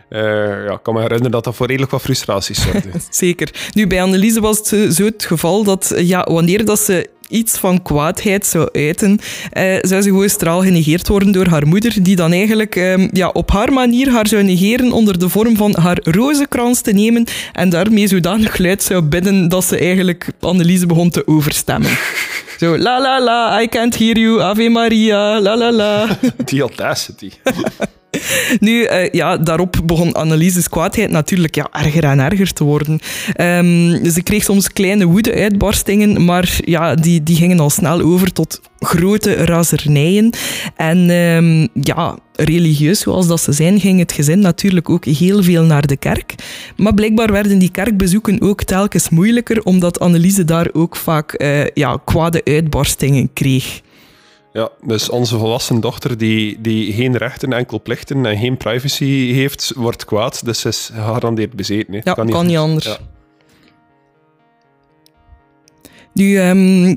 eh, 0.08 0.64
ja, 0.66 0.72
ik 0.72 0.82
kan 0.82 0.94
me 0.94 1.00
herinneren 1.00 1.30
dat 1.32 1.44
dat 1.44 1.54
voor 1.54 1.66
redelijk 1.66 1.90
wat 1.92 2.02
frustraties 2.02 2.62
zorgde. 2.62 2.88
Zeker. 3.10 3.70
Nu, 3.72 3.86
bij 3.86 4.02
Anneliese 4.02 4.40
was 4.40 4.58
het 4.58 4.66
zo- 4.66 4.90
zo 4.90 5.04
het 5.04 5.24
geval 5.24 5.64
dat 5.64 5.90
eh, 5.90 6.08
ja, 6.08 6.24
wanneer 6.30 6.64
dat 6.64 6.80
ze 6.80 7.10
iets 7.28 7.58
van 7.58 7.82
kwaadheid 7.82 8.46
zou 8.46 8.68
uiten, 8.72 9.18
eh, 9.50 9.76
zou 9.80 10.02
ze 10.02 10.08
gewoon 10.08 10.28
straal 10.28 10.62
genegeerd 10.62 11.08
worden 11.08 11.32
door 11.32 11.46
haar 11.46 11.66
moeder, 11.66 12.02
die 12.02 12.16
dan 12.16 12.32
eigenlijk 12.32 12.76
ehm, 12.76 13.08
ja, 13.12 13.28
op 13.28 13.50
haar 13.50 13.72
manier 13.72 14.10
haar 14.10 14.26
zou 14.26 14.42
negeren 14.42 14.92
onder 14.92 15.18
de 15.18 15.28
vorm 15.28 15.56
van 15.56 15.76
haar 15.80 15.98
rozenkrans 16.02 16.80
te 16.80 16.92
nemen 16.92 17.24
en 17.52 17.68
daarmee 17.68 18.06
zodanig 18.06 18.58
luid 18.58 18.82
zou 18.82 19.02
bidden 19.02 19.48
dat 19.48 19.64
ze 19.64 19.78
eigenlijk 19.78 20.28
Anneliese 20.40 20.86
begon 20.86 21.10
te 21.10 21.26
overstemmen. 21.26 21.90
Zo, 22.58 22.78
la 22.78 23.00
la 23.00 23.20
la, 23.20 23.60
I 23.60 23.68
can't 23.68 23.98
hear 23.98 24.18
you, 24.18 24.40
Ave 24.40 24.68
Maria, 24.68 25.40
la 25.40 25.56
la 25.56 25.72
la. 25.72 26.18
Die 26.44 26.60
audacity. 26.60 27.30
Nu, 28.60 28.82
eh, 28.84 29.10
ja, 29.12 29.36
daarop 29.36 29.76
begon 29.84 30.12
Anneliese's 30.12 30.68
kwaadheid 30.68 31.10
natuurlijk 31.10 31.54
ja, 31.54 31.68
erger 31.72 32.04
en 32.04 32.18
erger 32.18 32.52
te 32.52 32.64
worden. 32.64 32.98
Ehm, 33.32 34.10
ze 34.10 34.22
kreeg 34.22 34.44
soms 34.44 34.72
kleine 34.72 35.04
woede-uitbarstingen, 35.04 36.24
maar 36.24 36.58
ja, 36.64 36.94
die, 36.94 37.22
die 37.22 37.36
gingen 37.36 37.60
al 37.60 37.70
snel 37.70 38.00
over 38.00 38.32
tot 38.32 38.60
grote 38.78 39.34
razernijen. 39.34 40.30
En 40.76 41.10
ehm, 41.10 41.66
ja, 41.84 42.18
religieus 42.36 43.00
zoals 43.00 43.26
dat 43.26 43.40
ze 43.40 43.52
zijn, 43.52 43.80
ging 43.80 43.98
het 43.98 44.12
gezin 44.12 44.38
natuurlijk 44.38 44.90
ook 44.90 45.04
heel 45.04 45.42
veel 45.42 45.62
naar 45.62 45.86
de 45.86 45.96
kerk. 45.96 46.34
Maar 46.76 46.94
blijkbaar 46.94 47.32
werden 47.32 47.58
die 47.58 47.70
kerkbezoeken 47.70 48.40
ook 48.40 48.62
telkens 48.62 49.08
moeilijker, 49.08 49.62
omdat 49.62 50.00
Anneliese 50.00 50.44
daar 50.44 50.68
ook 50.72 50.96
vaak 50.96 51.32
eh, 51.32 51.66
ja, 51.66 51.98
kwade 52.04 52.44
uitbarstingen 52.44 53.30
kreeg. 53.32 53.82
Ja, 54.54 54.70
dus 54.82 55.08
onze 55.08 55.38
volwassen 55.38 55.80
dochter 55.80 56.18
die, 56.18 56.60
die 56.60 56.92
geen 56.92 57.16
rechten, 57.16 57.52
enkel 57.52 57.80
plichten 57.80 58.26
en 58.26 58.38
geen 58.38 58.56
privacy 58.56 59.32
heeft, 59.32 59.72
wordt 59.76 60.04
kwaad. 60.04 60.44
Dus 60.44 60.60
ze 60.60 60.68
is 60.68 60.90
gegarandeerd 60.92 61.52
bezeten. 61.52 61.94
hè. 61.94 62.00
Ja, 62.04 62.14
kan 62.14 62.46
niet 62.46 62.56
anders. 62.56 62.84
Ja. 62.84 62.98
Nu, 66.12 66.38
ehm, 66.38 66.94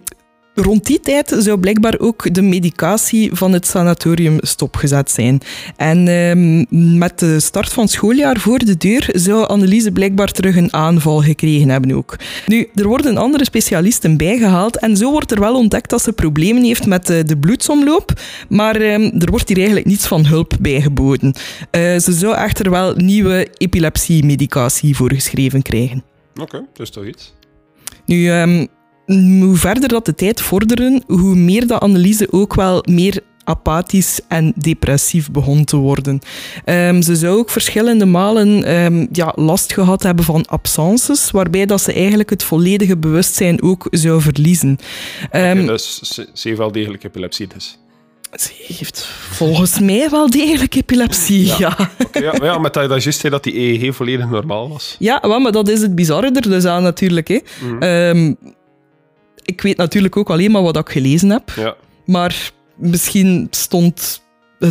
rond 0.62 0.86
die 0.86 1.00
tijd 1.00 1.36
zou 1.38 1.60
blijkbaar 1.60 2.00
ook 2.00 2.34
de 2.34 2.41
medicatie 2.41 3.30
van 3.34 3.54
het 3.54 3.67
sanatorium 3.67 4.38
stopgezet 4.39 5.12
zijn. 5.12 5.41
En 5.76 6.08
ehm, 6.08 6.98
met 6.98 7.20
de 7.20 7.39
start 7.39 7.74
van 7.74 7.84
het 7.84 7.91
schooljaar 7.91 8.39
voor 8.39 8.60
de 8.60 8.78
deur 8.78 9.10
zou 9.13 9.48
Anneliese 9.48 9.91
blijkbaar 9.91 10.32
terug 10.32 10.56
een 10.56 10.74
aanval 10.74 11.22
gekregen 11.22 11.70
hebben 11.70 11.91
ook. 11.91 12.15
Nu, 12.48 12.70
er 12.76 12.88
worden 12.88 13.17
andere 13.17 13.46
specialisten 13.46 14.17
bijgehaald 14.17 14.80
en 14.80 14.98
zo 14.98 15.12
wordt 15.12 15.32
er 15.32 15.39
wel 15.39 15.56
ontdekt 15.56 15.89
dat 15.89 16.02
ze 16.02 16.13
problemen 16.13 16.63
heeft 16.63 16.86
met 16.86 17.10
eh, 17.10 17.24
de 17.26 17.38
bloedsomloop, 17.38 18.22
maar 18.50 18.76
ehm, 18.76 19.02
er 19.20 19.30
wordt 19.30 19.48
hier 19.48 19.58
eigenlijk 19.58 19.88
niets 19.88 20.08
van 20.08 20.26
hulp 20.26 20.54
bijgeboden. 20.60 21.34
Eh, 21.72 21.98
ze 21.98 22.12
zou 22.12 22.36
echter 22.36 22.70
wel 22.70 22.93
nieuwe 22.96 23.48
epilepsie-medicatie 23.58 24.96
voorgeschreven 24.96 25.62
krijgen. 25.62 26.04
Oké, 26.41 26.65
dus 26.74 26.89
toch 26.89 27.06
iets. 27.06 27.34
Nu, 28.06 28.30
ehm, 28.30 28.65
hoe 29.15 29.56
verder 29.56 29.89
dat 29.89 30.06
de 30.06 30.15
tijd 30.15 30.41
vorderde, 30.41 31.02
hoe 31.08 31.36
meer 31.36 31.67
dat 31.67 31.82
Anneliese 31.82 32.28
ook 32.32 32.54
wel 32.54 32.84
meer 32.89 33.22
apathisch 33.43 34.20
en 34.28 34.54
depressief 34.56 35.32
begon 35.32 35.65
te 35.65 35.78
worden. 35.78 36.20
Ehm, 36.65 37.02
ze 37.02 37.15
zou 37.15 37.38
ook 37.38 37.50
verschillende 37.50 38.06
malen 38.06 38.63
ehm, 38.63 39.06
ja, 39.12 39.34
last 39.36 39.74
gehad 39.74 40.04
hebben 40.04 40.26
van 40.26 40.46
absences, 40.46 41.32
waarbij 41.32 41.65
dat 41.65 41.82
ze 41.82 41.93
eigenlijk 41.93 42.30
het 42.30 42.43
volledige 42.43 42.98
bewustzijn 42.98 43.62
ook 43.62 43.88
zou 43.91 44.22
verliezen. 44.22 44.78
Ehm, 45.32 45.65
dus 45.65 46.00
ze, 46.00 46.30
ze 46.34 46.48
heeft 46.48 46.60
wel 46.60 46.72
degelijk 46.72 47.04
epilepsie 47.04 47.48
dus. 47.48 47.78
Ze 48.36 48.50
heeft 48.67 49.06
volgens 49.30 49.80
mij 49.80 50.10
wel 50.10 50.30
degelijk 50.30 50.76
epilepsie, 50.76 51.54
ja. 51.58 51.78
Oké, 52.06 52.20
ja, 52.20 52.32
maar 52.32 52.46
ja, 52.46 52.58
met 52.58 52.74
dat 52.74 52.84
je 52.84 52.89
dat 52.89 53.04
juist 53.04 53.20
zei 53.20 53.32
dat 53.32 53.43
die 53.43 53.60
EEG 53.60 53.96
volledig 53.96 54.30
normaal 54.30 54.70
was. 54.70 54.96
Ja, 55.00 55.39
maar 55.39 55.52
dat 55.52 55.67
is 55.67 55.82
het 55.82 55.96
bizarre 55.96 56.32
er 56.32 56.41
dus 56.41 56.65
aan 56.65 56.84
natuurlijk. 56.84 57.28
Hè. 57.28 57.39
Ehm, 57.80 58.34
ik 59.47 59.62
weet 59.62 59.77
natuurlijk 59.77 60.17
ook 60.17 60.29
alleen 60.29 60.51
maar 60.51 60.62
wat 60.62 60.77
ik 60.77 60.89
gelezen 60.89 61.29
heb. 61.29 61.49
Ja. 61.55 61.75
Maar 62.05 62.51
misschien 62.75 63.47
stond 63.49 64.21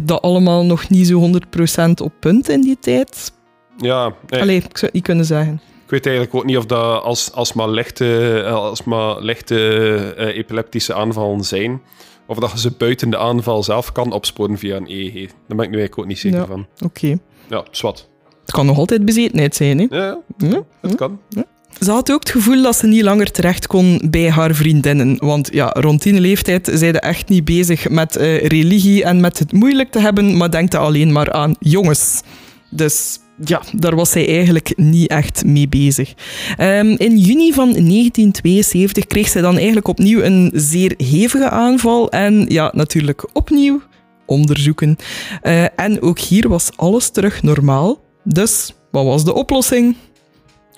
dat 0.04 0.22
allemaal 0.22 0.64
nog 0.64 0.88
niet 0.88 1.06
zo 1.06 1.30
100% 1.78 1.90
op 2.02 2.12
punt 2.20 2.48
in 2.48 2.60
die 2.60 2.78
tijd. 2.80 3.32
Ja, 3.76 4.14
Allee, 4.28 4.56
ik 4.56 4.62
zou 4.62 4.84
het 4.86 4.92
niet 4.92 5.02
kunnen 5.02 5.24
zeggen. 5.24 5.60
ik 5.84 5.90
weet 5.90 6.06
eigenlijk 6.06 6.36
ook 6.36 6.44
niet 6.44 6.56
of 6.56 6.66
dat 6.66 7.02
als, 7.02 7.32
als 7.32 7.52
maar 7.52 7.68
lichte, 7.68 8.42
als 8.52 8.84
maar 8.84 9.20
lichte 9.22 10.14
eh, 10.16 10.36
epileptische 10.36 10.94
aanvallen 10.94 11.44
zijn, 11.44 11.80
of 12.26 12.38
dat 12.38 12.50
je 12.52 12.58
ze 12.58 12.70
buiten 12.78 13.10
de 13.10 13.16
aanval 13.18 13.62
zelf 13.62 13.92
kan 13.92 14.12
opsporen 14.12 14.58
via 14.58 14.76
een 14.76 14.86
EEG. 14.90 15.12
Daar 15.26 15.56
ben 15.56 15.64
ik 15.64 15.70
nu 15.70 15.76
eigenlijk 15.78 15.98
ook 15.98 16.06
niet 16.06 16.18
zeker 16.18 16.38
Ja. 16.38 16.46
van. 16.46 16.66
Oké. 16.84 17.18
Ja, 17.48 17.64
zwart. 17.70 18.08
Het 18.40 18.54
kan 18.54 18.66
nog 18.66 18.78
altijd 18.78 19.04
bezetenheid 19.04 19.54
zijn, 19.54 19.78
hè? 19.78 19.86
Ja, 19.90 20.18
ja, 20.38 20.48
Ja, 20.48 20.62
het 20.80 20.94
kan. 20.94 21.20
Ze 21.80 21.90
had 21.90 22.12
ook 22.12 22.20
het 22.20 22.30
gevoel 22.30 22.62
dat 22.62 22.76
ze 22.76 22.86
niet 22.86 23.02
langer 23.02 23.30
terecht 23.30 23.66
kon 23.66 24.00
bij 24.10 24.30
haar 24.30 24.54
vriendinnen. 24.54 25.16
Want 25.18 25.48
ja, 25.52 25.70
rond 25.72 26.02
die 26.02 26.20
leeftijd 26.20 26.70
zijn 26.72 26.94
ze 26.94 27.00
echt 27.00 27.28
niet 27.28 27.44
bezig 27.44 27.88
met 27.88 28.16
eh, 28.16 28.46
religie 28.46 29.04
en 29.04 29.20
met 29.20 29.38
het 29.38 29.52
moeilijk 29.52 29.90
te 29.90 30.00
hebben, 30.00 30.36
maar 30.36 30.50
denkte 30.50 30.78
alleen 30.78 31.12
maar 31.12 31.32
aan 31.32 31.56
jongens. 31.58 32.22
Dus 32.70 33.18
ja, 33.44 33.62
daar 33.72 33.94
was 33.94 34.10
zij 34.10 34.28
eigenlijk 34.28 34.72
niet 34.76 35.10
echt 35.10 35.44
mee 35.44 35.68
bezig. 35.68 36.14
Ehm, 36.56 36.86
in 36.86 37.18
juni 37.18 37.52
van 37.52 37.68
1972 37.68 39.06
kreeg 39.06 39.28
zij 39.28 39.42
dan 39.42 39.56
eigenlijk 39.56 39.88
opnieuw 39.88 40.20
een 40.20 40.50
zeer 40.54 40.94
hevige 40.96 41.50
aanval. 41.50 42.10
En 42.10 42.46
ja, 42.48 42.70
natuurlijk 42.74 43.28
opnieuw 43.32 43.82
onderzoeken. 44.26 44.96
Eh, 45.42 45.64
en 45.80 46.02
ook 46.02 46.18
hier 46.18 46.48
was 46.48 46.70
alles 46.76 47.08
terug 47.08 47.42
normaal. 47.42 48.00
Dus 48.24 48.74
wat 48.90 49.04
was 49.04 49.24
de 49.24 49.34
oplossing? 49.34 49.96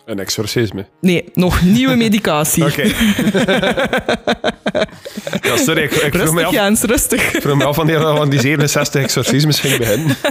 Een 0.08 0.18
exorcisme. 0.18 0.86
Nee, 1.00 1.24
nog 1.34 1.62
nieuwe 1.76 1.94
medicatie. 1.96 2.64
Oké. 2.64 2.82
ja, 5.48 5.56
sorry, 5.56 5.82
ik, 5.82 5.90
ik 5.92 6.14
vroeg 6.14 6.34
me 6.34 6.40
Rustig, 6.40 6.44
af, 6.46 6.52
Jens, 6.52 6.82
rustig. 6.82 7.34
ik 7.34 7.42
vroeg 7.42 7.56
me 7.56 7.64
af 7.64 7.76
wanneer 7.76 8.00
van 8.00 8.30
die 8.30 8.40
67 8.40 9.02
exorcismes 9.02 9.60
ging 9.60 9.78
beginnen. 9.78 10.16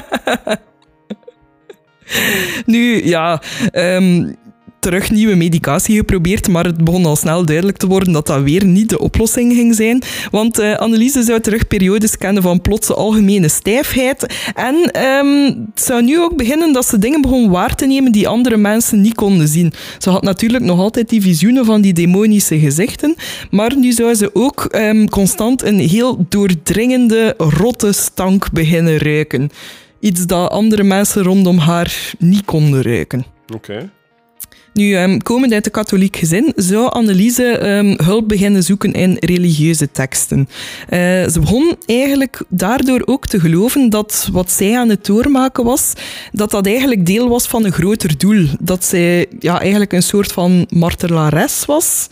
Nu, 2.65 3.05
ja, 3.05 3.41
ehm, 3.71 4.33
terug 4.79 5.11
nieuwe 5.11 5.35
medicatie 5.35 5.95
geprobeerd, 5.95 6.47
maar 6.47 6.65
het 6.65 6.83
begon 6.83 7.05
al 7.05 7.15
snel 7.15 7.45
duidelijk 7.45 7.77
te 7.77 7.87
worden 7.87 8.13
dat 8.13 8.27
dat 8.27 8.41
weer 8.41 8.65
niet 8.65 8.89
de 8.89 8.99
oplossing 8.99 9.53
ging 9.53 9.75
zijn. 9.75 10.01
Want 10.31 10.59
eh 10.59 10.75
Anneliese 10.75 11.23
zou 11.23 11.39
terug 11.39 11.67
periodes 11.67 12.17
kennen 12.17 12.43
van 12.43 12.61
plotse 12.61 12.93
algemene 12.93 13.47
stijfheid. 13.47 14.51
En 14.55 14.91
ehm, 14.91 15.43
het 15.45 15.81
zou 15.81 16.03
nu 16.03 16.19
ook 16.19 16.35
beginnen 16.35 16.73
dat 16.73 16.85
ze 16.85 16.97
dingen 16.97 17.21
begon 17.21 17.49
waar 17.49 17.75
te 17.75 17.85
nemen 17.85 18.11
die 18.11 18.27
andere 18.27 18.57
mensen 18.57 19.01
niet 19.01 19.15
konden 19.15 19.47
zien. 19.47 19.73
Ze 19.97 20.09
had 20.09 20.23
natuurlijk 20.23 20.63
nog 20.63 20.79
altijd 20.79 21.09
die 21.09 21.21
visioenen 21.21 21.65
van 21.65 21.81
die 21.81 21.93
demonische 21.93 22.59
gezichten, 22.59 23.15
maar 23.51 23.77
nu 23.77 23.91
zou 23.91 24.13
ze 24.13 24.29
ook 24.33 24.65
ehm, 24.65 25.05
constant 25.05 25.63
een 25.63 25.79
heel 25.79 26.25
doordringende, 26.29 27.33
rotte 27.37 27.93
stank 27.93 28.51
beginnen 28.51 28.97
ruiken. 28.97 29.49
Iets 29.99 30.25
dat 30.25 30.51
andere 30.51 30.83
mensen 30.83 31.23
rondom 31.23 31.57
haar 31.57 32.13
niet 32.19 32.45
konden 32.45 32.81
ruiken. 32.81 33.25
Oké. 33.53 33.89
Nu, 34.77 34.95
ehm, 34.95 35.17
komend 35.17 35.53
uit 35.53 35.65
een 35.65 35.71
katholiek 35.71 36.15
gezin, 36.15 36.53
zou 36.55 36.89
Anneliese 36.89 37.57
ehm, 37.57 38.03
hulp 38.03 38.27
beginnen 38.27 38.63
zoeken 38.63 38.93
in 38.93 39.17
religieuze 39.19 39.91
teksten. 39.91 40.49
Eh, 40.89 40.99
ze 41.27 41.39
begon 41.39 41.75
eigenlijk 41.85 42.41
daardoor 42.49 43.01
ook 43.05 43.27
te 43.27 43.39
geloven 43.39 43.89
dat 43.89 44.29
wat 44.31 44.51
zij 44.51 44.77
aan 44.77 44.89
het 44.89 45.05
doormaken 45.05 45.63
was, 45.63 45.93
dat 46.31 46.51
dat 46.51 46.65
eigenlijk 46.65 47.05
deel 47.05 47.29
was 47.29 47.47
van 47.47 47.65
een 47.65 47.71
groter 47.71 48.17
doel. 48.17 48.47
Dat 48.59 48.85
zij 48.85 49.25
ja, 49.39 49.59
eigenlijk 49.59 49.93
een 49.93 50.03
soort 50.03 50.31
van 50.31 50.67
martelares 50.69 51.65
was. 51.65 52.07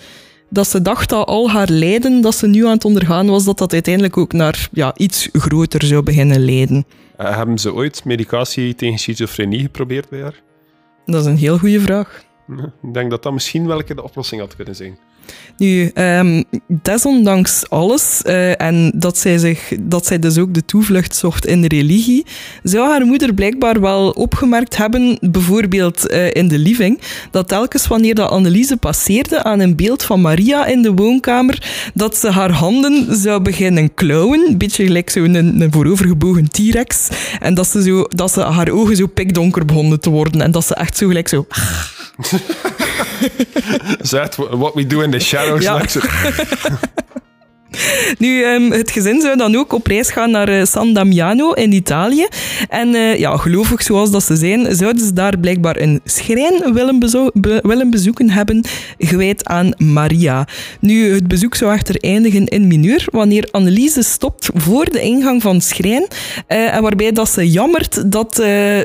Dat 0.49 0.67
ze 0.67 0.81
dacht 0.81 1.09
dat 1.09 1.27
al 1.27 1.49
haar 1.49 1.69
lijden 1.69 2.21
dat 2.21 2.35
ze 2.35 2.47
nu 2.47 2.65
aan 2.65 2.73
het 2.73 2.85
ondergaan 2.85 3.27
was, 3.27 3.43
dat 3.43 3.57
dat 3.57 3.73
uiteindelijk 3.73 4.17
ook 4.17 4.33
naar 4.33 4.69
ja, 4.71 4.93
iets 4.97 5.29
groter 5.31 5.85
zou 5.85 6.03
beginnen 6.03 6.45
leiden. 6.45 6.85
Eh, 7.17 7.37
hebben 7.37 7.59
ze 7.59 7.73
ooit 7.73 8.05
medicatie 8.05 8.75
tegen 8.75 8.99
schizofrenie 8.99 9.61
geprobeerd 9.61 10.09
bij 10.09 10.21
haar? 10.21 10.41
Dat 11.05 11.21
is 11.21 11.27
een 11.27 11.37
heel 11.37 11.57
goede 11.57 11.81
vraag. 11.81 12.23
Ik 12.81 12.93
denk 12.93 13.09
dat 13.09 13.23
dat 13.23 13.33
misschien 13.33 13.67
wel 13.67 13.85
de 13.85 14.03
oplossing 14.03 14.41
had 14.41 14.55
kunnen 14.55 14.75
zijn. 14.75 14.97
Nu, 15.57 15.91
ehm, 15.93 16.43
desondanks 16.67 17.69
alles, 17.69 18.21
eh, 18.21 18.61
en 18.61 18.91
dat 18.95 19.17
zij, 19.17 19.37
zich, 19.37 19.71
dat 19.79 20.05
zij 20.05 20.19
dus 20.19 20.37
ook 20.37 20.53
de 20.53 20.65
toevlucht 20.65 21.15
zocht 21.15 21.45
in 21.45 21.61
de 21.61 21.67
religie, 21.67 22.25
zou 22.63 22.89
haar 22.89 23.05
moeder 23.05 23.33
blijkbaar 23.33 23.81
wel 23.81 24.09
opgemerkt 24.09 24.77
hebben, 24.77 25.17
bijvoorbeeld 25.21 26.07
eh, 26.07 26.33
in 26.33 26.47
de 26.47 26.57
living, 26.57 27.01
dat 27.31 27.47
telkens 27.47 27.87
wanneer 27.87 28.15
dat 28.15 28.29
Anneliese 28.29 28.77
passeerde 28.77 29.43
aan 29.43 29.59
een 29.59 29.75
beeld 29.75 30.03
van 30.03 30.21
Maria 30.21 30.65
in 30.65 30.81
de 30.81 30.93
woonkamer, 30.93 31.89
dat 31.93 32.17
ze 32.17 32.29
haar 32.29 32.51
handen 32.51 33.15
zou 33.17 33.41
beginnen 33.41 33.93
klauwen, 33.93 34.47
een 34.47 34.57
beetje 34.57 34.85
gelijk 34.85 35.09
zo'n 35.09 35.33
een 35.33 35.71
voorovergebogen 35.71 36.49
T-rex, 36.49 37.09
en 37.39 37.53
dat 37.53 37.67
ze, 37.67 37.83
zo, 37.83 38.03
dat 38.09 38.31
ze 38.31 38.41
haar 38.41 38.69
ogen 38.69 38.95
zo 38.95 39.07
pikdonker 39.07 39.65
begonnen 39.65 39.99
te 39.99 40.09
worden, 40.09 40.41
en 40.41 40.51
dat 40.51 40.65
ze 40.65 40.75
echt 40.75 40.97
zo 40.97 41.07
gelijk 41.07 41.27
zo... 41.27 41.47
Zegt 44.03 44.37
what 44.37 44.75
we 44.75 44.85
do 44.85 45.01
in 45.01 45.11
the 45.11 45.19
shadows. 45.19 45.63
Ja. 45.63 45.81
Nu, 48.17 48.43
ehm, 48.43 48.71
het 48.71 48.91
gezin 48.91 49.21
zou 49.21 49.37
dan 49.37 49.55
ook 49.55 49.73
op 49.73 49.87
reis 49.87 50.09
gaan 50.11 50.31
naar 50.31 50.47
eh, 50.49 50.65
San 50.65 50.93
Damiano 50.93 51.51
in 51.51 51.71
Italië. 51.73 52.27
En 52.69 52.95
eh, 52.95 53.19
ja, 53.19 53.37
gelovig 53.37 53.81
zoals 53.81 54.11
dat 54.11 54.23
ze 54.23 54.35
zijn, 54.35 54.75
zouden 54.75 55.05
ze 55.05 55.13
daar 55.13 55.37
blijkbaar 55.39 55.79
een 55.79 56.01
schrijn 56.05 56.73
willen, 56.73 56.99
bezo- 56.99 57.29
be- 57.33 57.59
willen 57.61 57.89
bezoeken 57.89 58.29
hebben, 58.29 58.63
gewijd 58.97 59.45
aan 59.45 59.73
Maria. 59.77 60.47
Nu, 60.79 61.13
het 61.13 61.27
bezoek 61.27 61.55
zou 61.55 61.73
echter 61.73 61.95
eindigen 62.03 62.45
in 62.45 62.67
mineur, 62.67 63.05
wanneer 63.11 63.47
Anneliese 63.51 64.03
stopt 64.03 64.49
voor 64.53 64.85
de 64.91 65.01
ingang 65.01 65.41
van 65.41 65.55
het 65.55 65.63
schrijn. 65.63 66.07
eh, 66.47 66.75
en 66.75 66.81
waarbij 66.81 67.11
dat 67.11 67.29
ze 67.29 67.49
jammert 67.51 68.11
dat, 68.11 68.35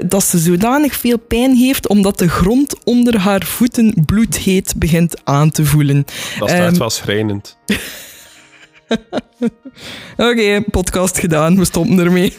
dat 0.06 0.24
ze 0.24 0.38
zodanig 0.38 0.94
veel 0.94 1.18
pijn 1.18 1.54
heeft, 1.54 1.88
omdat 1.88 2.18
de 2.18 2.28
grond 2.28 2.74
onder 2.84 3.18
haar 3.18 3.42
voeten 3.44 3.94
bloedheet 4.06 4.72
begint 4.76 5.14
aan 5.24 5.50
te 5.50 5.64
voelen. 5.64 6.04
Dat 6.38 6.48
is 6.48 6.54
Ehm, 6.54 6.64
echt 6.66 6.78
wel 6.78 6.90
schrijnend. 6.90 7.56
Oké, 10.30 10.60
podcast 10.70 11.18
gedaan. 11.18 11.56
We 11.56 11.64
stoppen 11.64 11.98
ermee. 11.98 12.32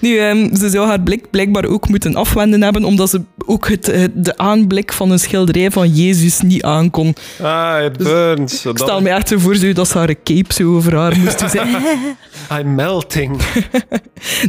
Nu, 0.00 0.18
ehm, 0.18 0.54
ze 0.56 0.68
zou 0.70 0.86
haar 0.88 1.00
blik 1.00 1.30
blijkbaar 1.30 1.64
ook 1.64 1.88
moeten 1.88 2.14
afwenden 2.14 2.62
hebben, 2.62 2.84
omdat 2.84 3.10
ze 3.10 3.22
ook 3.46 3.68
het, 3.68 3.86
het- 3.86 4.24
de 4.24 4.36
aanblik 4.36 4.92
van 4.92 5.10
een 5.10 5.18
schilderij 5.18 5.70
van 5.70 5.88
Jezus 5.88 6.40
niet 6.40 6.62
aankon. 6.62 7.14
Ah, 7.42 7.84
it 7.84 7.96
burns. 7.96 8.64
Ik 8.66 8.78
stel 8.78 9.00
me 9.00 9.08
echt 9.10 9.28
zo 9.28 9.38
voor 9.38 9.74
dat 9.74 9.88
ze 9.88 9.98
haar 9.98 10.14
cape 10.24 10.52
zo 10.54 10.76
over 10.76 10.96
haar 10.96 11.18
moest. 11.18 11.44
Zei, 11.50 11.68
I'm 12.60 12.74
melting. 12.74 13.40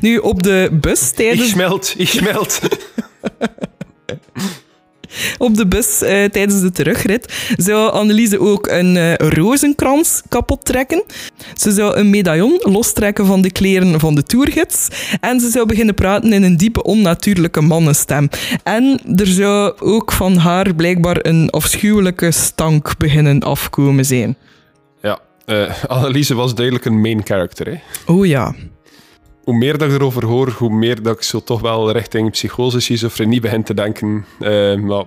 Nu, 0.01 0.17
op 0.17 0.43
de 0.43 0.69
bus 0.71 1.09
Ik 1.09 1.15
tijdens 1.15 1.49
smelt, 1.49 1.93
ik 1.97 2.07
smelt. 2.09 2.59
Op 5.37 5.55
de 5.55 5.67
bus 5.67 6.01
eh, 6.01 6.25
tijdens 6.25 6.61
de 6.61 6.71
terugrit 6.71 7.53
zou 7.57 7.91
Anneliese 7.91 8.39
ook 8.39 8.67
een 8.67 8.97
eh, 8.97 9.13
rozenkrans 9.15 10.21
kapot 10.29 10.65
trekken. 10.65 11.03
Ze 11.53 11.71
zou 11.71 11.95
een 11.95 12.09
medaillon 12.09 12.59
lostrekken 12.63 13.25
van 13.25 13.41
de 13.41 13.51
kleren 13.51 13.99
van 13.99 14.15
de 14.15 14.23
toergids. 14.23 14.87
En 15.19 15.39
ze 15.39 15.49
zou 15.49 15.65
beginnen 15.65 15.95
praten 15.95 16.33
in 16.33 16.43
een 16.43 16.57
diepe, 16.57 16.83
onnatuurlijke 16.83 17.61
mannenstem. 17.61 18.29
En 18.63 18.99
er 19.15 19.27
zou 19.27 19.73
ook 19.79 20.11
van 20.11 20.35
haar 20.37 20.75
blijkbaar 20.75 21.17
een 21.21 21.49
afschuwelijke 21.49 22.31
stank 22.31 22.97
beginnen 22.97 23.39
afkomen 23.39 24.05
zijn. 24.05 24.37
Ja, 25.01 25.19
eh 25.45 25.83
Anneliese 25.87 26.35
was 26.35 26.55
duidelijk 26.55 26.85
een 26.85 27.01
main 27.01 27.21
character. 27.23 27.67
Hè. 27.67 27.79
Oh 28.13 28.25
ja. 28.25 28.55
Hoe 29.43 29.57
meer 29.57 29.77
dat 29.77 29.89
ik 29.89 29.95
erover 29.95 30.25
hoor, 30.25 30.49
hoe 30.49 30.69
meer 30.69 31.01
dat 31.01 31.15
ik 31.15 31.21
zo 31.21 31.39
toch 31.39 31.61
wel 31.61 31.91
richting 31.91 32.31
psychose, 32.31 32.79
schizofrenie 32.79 33.41
begin 33.41 33.63
te 33.63 33.73
denken. 33.73 34.25
Eh, 34.39 34.75
maar 34.75 35.03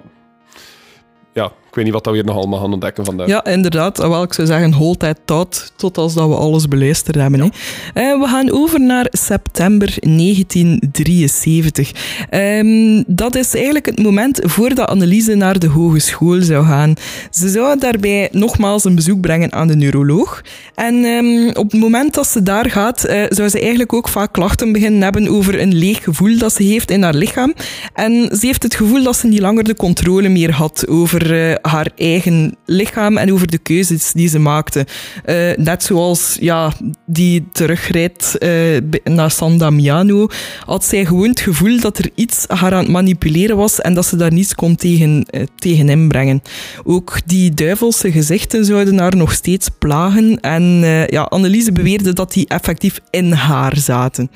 weet 1.76 1.84
niet 1.84 1.94
wat 1.94 2.04
dat 2.04 2.12
weer 2.12 2.24
nog 2.24 2.36
allemaal 2.36 2.60
gaan 2.60 2.72
ontdekken 2.72 3.04
vandaag. 3.04 3.26
Ja, 3.26 3.44
inderdaad. 3.44 3.98
Wel, 3.98 4.22
ik 4.22 4.32
zou 4.32 4.46
zeggen, 4.46 4.72
hold 4.72 4.98
tijd 4.98 5.18
tot, 5.24 5.72
tot 5.76 5.98
als 5.98 6.14
dat 6.14 6.28
we 6.28 6.34
alles 6.34 6.68
beluisterd 6.68 7.16
hebben. 7.16 7.40
Hè. 7.40 7.46
Eh, 7.94 8.20
we 8.20 8.26
gaan 8.26 8.52
over 8.52 8.80
naar 8.80 9.06
september 9.10 9.94
1973. 10.00 11.92
Ehm, 12.30 13.02
dat 13.06 13.34
is 13.34 13.54
eigenlijk 13.54 13.86
het 13.86 14.02
moment 14.02 14.40
voordat 14.42 14.88
Anneliese 14.88 15.34
naar 15.34 15.58
de 15.58 15.68
hogeschool 15.68 16.42
zou 16.42 16.66
gaan. 16.66 16.94
Ze 17.30 17.48
zou 17.48 17.78
daarbij 17.78 18.28
nogmaals 18.32 18.84
een 18.84 18.94
bezoek 18.94 19.20
brengen 19.20 19.52
aan 19.52 19.68
de 19.68 19.76
neuroloog. 19.76 20.42
En 20.74 21.04
ehm, 21.04 21.48
op 21.48 21.70
het 21.70 21.80
moment 21.80 22.14
dat 22.14 22.26
ze 22.26 22.42
daar 22.42 22.70
gaat, 22.70 23.04
eh, 23.04 23.22
zou 23.28 23.48
ze 23.48 23.60
eigenlijk 23.60 23.92
ook 23.92 24.08
vaak 24.08 24.32
klachten 24.32 24.72
beginnen 24.72 25.02
hebben 25.02 25.28
over 25.28 25.60
een 25.60 25.74
leeg 25.74 26.04
gevoel 26.04 26.38
dat 26.38 26.52
ze 26.52 26.62
heeft 26.62 26.90
in 26.90 27.02
haar 27.02 27.14
lichaam. 27.14 27.54
En 27.94 28.12
ze 28.12 28.46
heeft 28.46 28.62
het 28.62 28.74
gevoel 28.74 29.02
dat 29.02 29.16
ze 29.16 29.26
niet 29.26 29.40
langer 29.40 29.64
de 29.64 29.74
controle 29.74 30.28
meer 30.28 30.52
had 30.52 30.88
over 30.88 31.48
eh, 31.48 31.65
haar 31.66 31.90
eigen 31.96 32.56
lichaam 32.64 33.16
en 33.16 33.32
over 33.32 33.46
de 33.46 33.58
keuzes 33.58 34.12
die 34.12 34.28
ze 34.28 34.38
maakte. 34.38 34.86
Eh, 35.24 35.36
net 35.56 35.82
zoals 35.82 36.36
ja, 36.40 36.72
die 37.06 37.48
terugrijdt 37.52 38.38
eh, 38.38 38.50
naar 39.04 39.30
San 39.30 39.58
Damiano, 39.58 40.28
had 40.64 40.84
zij 40.84 41.04
gewoon 41.04 41.28
het 41.28 41.40
gevoel 41.40 41.80
dat 41.80 41.98
er 41.98 42.10
iets 42.14 42.44
haar 42.48 42.72
aan 42.72 42.78
het 42.78 42.88
manipuleren 42.88 43.56
was 43.56 43.80
en 43.80 43.94
dat 43.94 44.06
ze 44.06 44.16
daar 44.16 44.32
niets 44.32 44.54
kon 44.54 44.76
tegen, 44.76 45.24
eh, 45.30 45.42
tegen 45.56 45.88
inbrengen. 45.88 46.42
Ook 46.84 47.18
die 47.26 47.54
duivelse 47.54 48.12
gezichten 48.12 48.64
zouden 48.64 48.98
haar 48.98 49.16
nog 49.16 49.32
steeds 49.32 49.68
plagen 49.78 50.40
en 50.40 50.64
ja, 51.08 51.22
Anneliese 51.22 51.72
beweerde 51.72 52.12
dat 52.12 52.32
die 52.32 52.48
effectief 52.48 53.00
in 53.10 53.32
haar 53.32 53.76
zaten. 53.76 54.30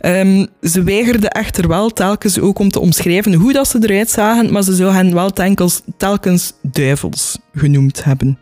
Ehm, 0.00 0.46
ze 0.62 0.82
weigerde 0.82 1.28
echter 1.28 1.68
wel 1.68 1.90
telkens 1.90 2.38
ook 2.38 2.58
om 2.58 2.70
te 2.70 2.80
omschrijven 2.80 3.34
hoe 3.34 3.52
dat 3.52 3.68
ze 3.68 3.78
eruit 3.80 4.10
zagen, 4.10 4.52
maar 4.52 4.62
ze 4.62 4.74
zou 4.74 4.92
hen 4.92 5.14
wel 5.14 5.30
telkens, 5.30 5.82
telkens 5.96 6.52
duivels 6.76 7.38
genoemd 7.54 8.04
hebben. 8.04 8.38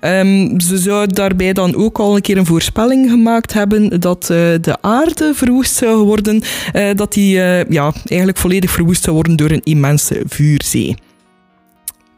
Ehm, 0.00 0.60
ze 0.60 0.78
zou 0.78 1.06
daarbij 1.06 1.52
dan 1.52 1.74
ook 1.74 1.98
al 1.98 2.16
een 2.16 2.22
keer 2.22 2.36
een 2.36 2.46
voorspelling 2.46 3.10
gemaakt 3.10 3.52
hebben 3.52 4.00
dat 4.00 4.22
eh, 4.22 4.28
de 4.60 4.76
aarde 4.80 5.32
verwoest 5.34 5.74
zou 5.74 6.04
worden, 6.04 6.42
eh, 6.72 6.94
dat 6.94 7.12
die 7.12 7.42
eh, 7.42 7.70
ja, 7.70 7.92
eigenlijk 8.04 8.38
volledig 8.38 8.70
verwoest 8.70 9.02
zou 9.02 9.14
worden 9.16 9.36
door 9.36 9.50
een 9.50 9.62
immense 9.62 10.22
vuurzee. 10.26 10.94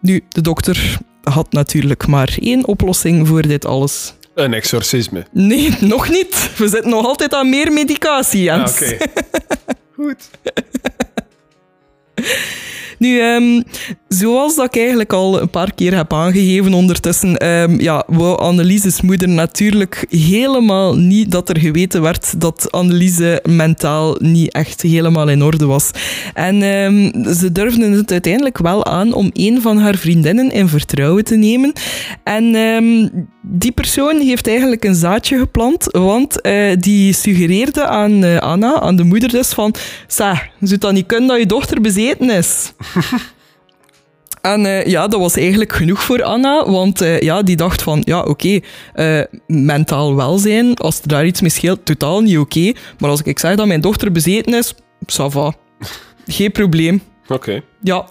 Nu, 0.00 0.24
de 0.28 0.40
dokter 0.40 0.98
had 1.22 1.52
natuurlijk 1.52 2.06
maar 2.06 2.36
één 2.40 2.66
oplossing 2.66 3.28
voor 3.28 3.42
dit 3.42 3.64
alles. 3.64 4.14
Een 4.34 4.54
exorcisme. 4.54 5.26
Nee, 5.32 5.76
nog 5.94 6.08
niet. 6.08 6.50
We 6.56 6.68
zitten 6.68 6.90
nog 6.90 7.06
altijd 7.06 7.34
aan 7.34 7.48
meer 7.48 7.72
medicatie, 7.72 8.52
Ah, 8.52 8.58
Jens. 8.58 8.72
Oké. 8.72 8.96
Goed. 9.96 10.30
Nu, 12.98 13.20
ehm, 13.20 13.62
zoals 14.08 14.56
dat 14.56 14.64
ik 14.64 14.76
eigenlijk 14.76 15.12
al 15.12 15.40
een 15.40 15.50
paar 15.50 15.74
keer 15.74 15.96
heb 15.96 16.12
aangegeven 16.12 16.74
ondertussen, 16.74 17.36
ehm, 17.36 17.80
ja, 17.80 18.04
wou 18.06 18.38
Anneliese's 18.38 19.00
moeder 19.00 19.28
natuurlijk 19.28 20.06
helemaal 20.10 20.96
niet 20.96 21.30
dat 21.30 21.48
er 21.48 21.58
geweten 21.58 22.02
werd 22.02 22.40
dat 22.40 22.72
Anneliese 22.72 23.42
mentaal 23.48 24.16
niet 24.18 24.52
echt 24.52 24.82
helemaal 24.82 25.28
in 25.28 25.42
orde 25.42 25.66
was. 25.66 25.90
En 26.34 26.62
ehm, 26.62 27.32
ze 27.34 27.52
durfden 27.52 27.92
het 27.92 28.12
uiteindelijk 28.12 28.58
wel 28.58 28.86
aan 28.86 29.12
om 29.12 29.30
een 29.32 29.60
van 29.62 29.78
haar 29.78 29.96
vriendinnen 29.96 30.50
in 30.50 30.68
vertrouwen 30.68 31.24
te 31.24 31.36
nemen. 31.36 31.72
En 32.24 32.54
die 33.50 33.72
persoon 33.72 34.20
heeft 34.20 34.46
eigenlijk 34.46 34.84
een 34.84 34.94
zaadje 34.94 35.38
geplant, 35.38 35.86
want 35.90 36.40
eh, 36.40 36.76
die 36.78 37.12
suggereerde 37.12 37.86
aan 37.86 38.24
eh, 38.24 38.38
Anna, 38.38 38.80
aan 38.80 38.96
de 38.96 39.04
moeder 39.04 39.28
dus, 39.28 39.48
van 39.48 39.74
zou 40.06 40.36
dat 40.78 40.92
niet 40.92 41.06
kunnen 41.06 41.28
dat 41.28 41.38
je 41.38 41.46
dochter 41.46 41.80
bezeten 41.80 42.30
is? 42.30 42.72
En 44.40 44.66
eh, 44.66 44.86
ja, 44.86 45.08
dat 45.08 45.20
was 45.20 45.36
eigenlijk 45.36 45.72
genoeg 45.72 46.02
voor 46.02 46.22
Anna, 46.22 46.70
want 46.70 47.00
eh, 47.00 47.20
ja, 47.20 47.42
die 47.42 47.56
dacht 47.56 47.82
van, 47.82 48.02
ja, 48.04 48.20
oké, 48.20 48.60
eh, 48.94 49.20
mentaal 49.46 50.16
welzijn, 50.16 50.76
als 50.76 51.00
er 51.00 51.08
daar 51.08 51.26
iets 51.26 51.40
mee 51.40 51.50
scheelt, 51.50 51.84
totaal 51.84 52.20
niet 52.20 52.38
oké. 52.38 52.72
Maar 52.98 53.10
als 53.10 53.22
ik 53.22 53.38
zeg 53.38 53.56
dat 53.56 53.66
mijn 53.66 53.80
dochter 53.80 54.12
bezeten 54.12 54.54
is, 54.54 54.74
ça 55.06 55.26
va. 55.26 55.54
Geen 56.26 56.52
probleem. 56.52 57.02
Oké. 57.28 57.62
Ja. 57.82 58.06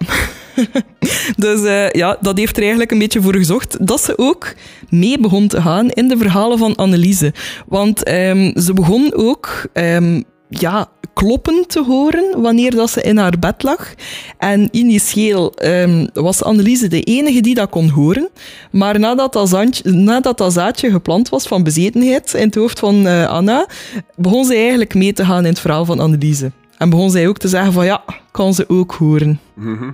dus 1.46 1.90
ja, 1.92 2.18
dat 2.22 2.38
heeft 2.38 2.56
er 2.56 2.62
eigenlijk 2.62 2.92
een 2.92 3.00
beetje 3.00 3.22
voor 3.22 3.36
gezocht 3.36 3.88
dat 3.88 4.02
ze 4.02 4.18
ook 4.18 4.54
mee 4.90 5.20
begon 5.20 5.48
te 5.48 5.62
gaan 5.62 5.90
in 5.90 6.08
de 6.08 6.18
verhalen 6.18 6.58
van 6.58 6.76
Anneliese. 6.76 7.34
Want 7.68 8.04
ehm, 8.04 8.60
ze 8.60 8.74
begon 8.74 9.14
ook 9.16 9.68
ehm, 9.74 10.22
ja, 10.50 10.90
kloppen 11.14 11.68
te 11.68 11.84
horen 11.84 12.42
wanneer 12.42 12.72
dat 12.72 12.90
ze 12.90 13.02
in 13.02 13.18
haar 13.18 13.40
bed 13.40 13.64
lag. 13.64 13.94
En 14.38 14.68
initieel 14.72 15.54
ehm, 15.54 16.08
was 16.14 16.44
Anneliese 16.44 16.88
de 16.88 17.02
enige 17.02 17.42
die 17.42 17.56
dat 17.56 17.70
kon 17.70 17.90
horen. 17.90 18.30
Maar 18.72 19.00
nadat 19.00 19.34
dat, 19.34 19.50
zaadje, 19.50 19.92
nadat 19.92 20.38
dat 20.38 20.54
zaadje 20.54 20.92
geplant 20.92 21.30
was 21.30 21.48
van 21.48 21.64
bezetenheid 21.64 22.34
in 22.34 22.46
het 22.46 22.56
hoofd 22.56 22.80
van 22.80 23.08
eh, 23.08 23.30
Anna, 23.30 23.68
begon 24.16 24.46
ze 24.46 24.56
eigenlijk 24.56 24.94
mee 24.94 25.14
te 25.14 25.26
gaan 25.26 25.44
in 25.44 25.50
het 25.50 25.60
verhaal 25.60 25.86
van 25.86 26.00
Anneliese. 26.00 26.52
En 26.78 26.90
begon 26.90 27.12
zij 27.12 27.28
ook 27.28 27.38
te 27.38 27.48
zeggen 27.48 27.74
van 27.74 27.86
ja, 27.86 28.04
kan 28.32 28.54
ze 28.54 28.70
ook 28.70 28.92
horen. 28.92 29.40
Mhm. 29.54 29.90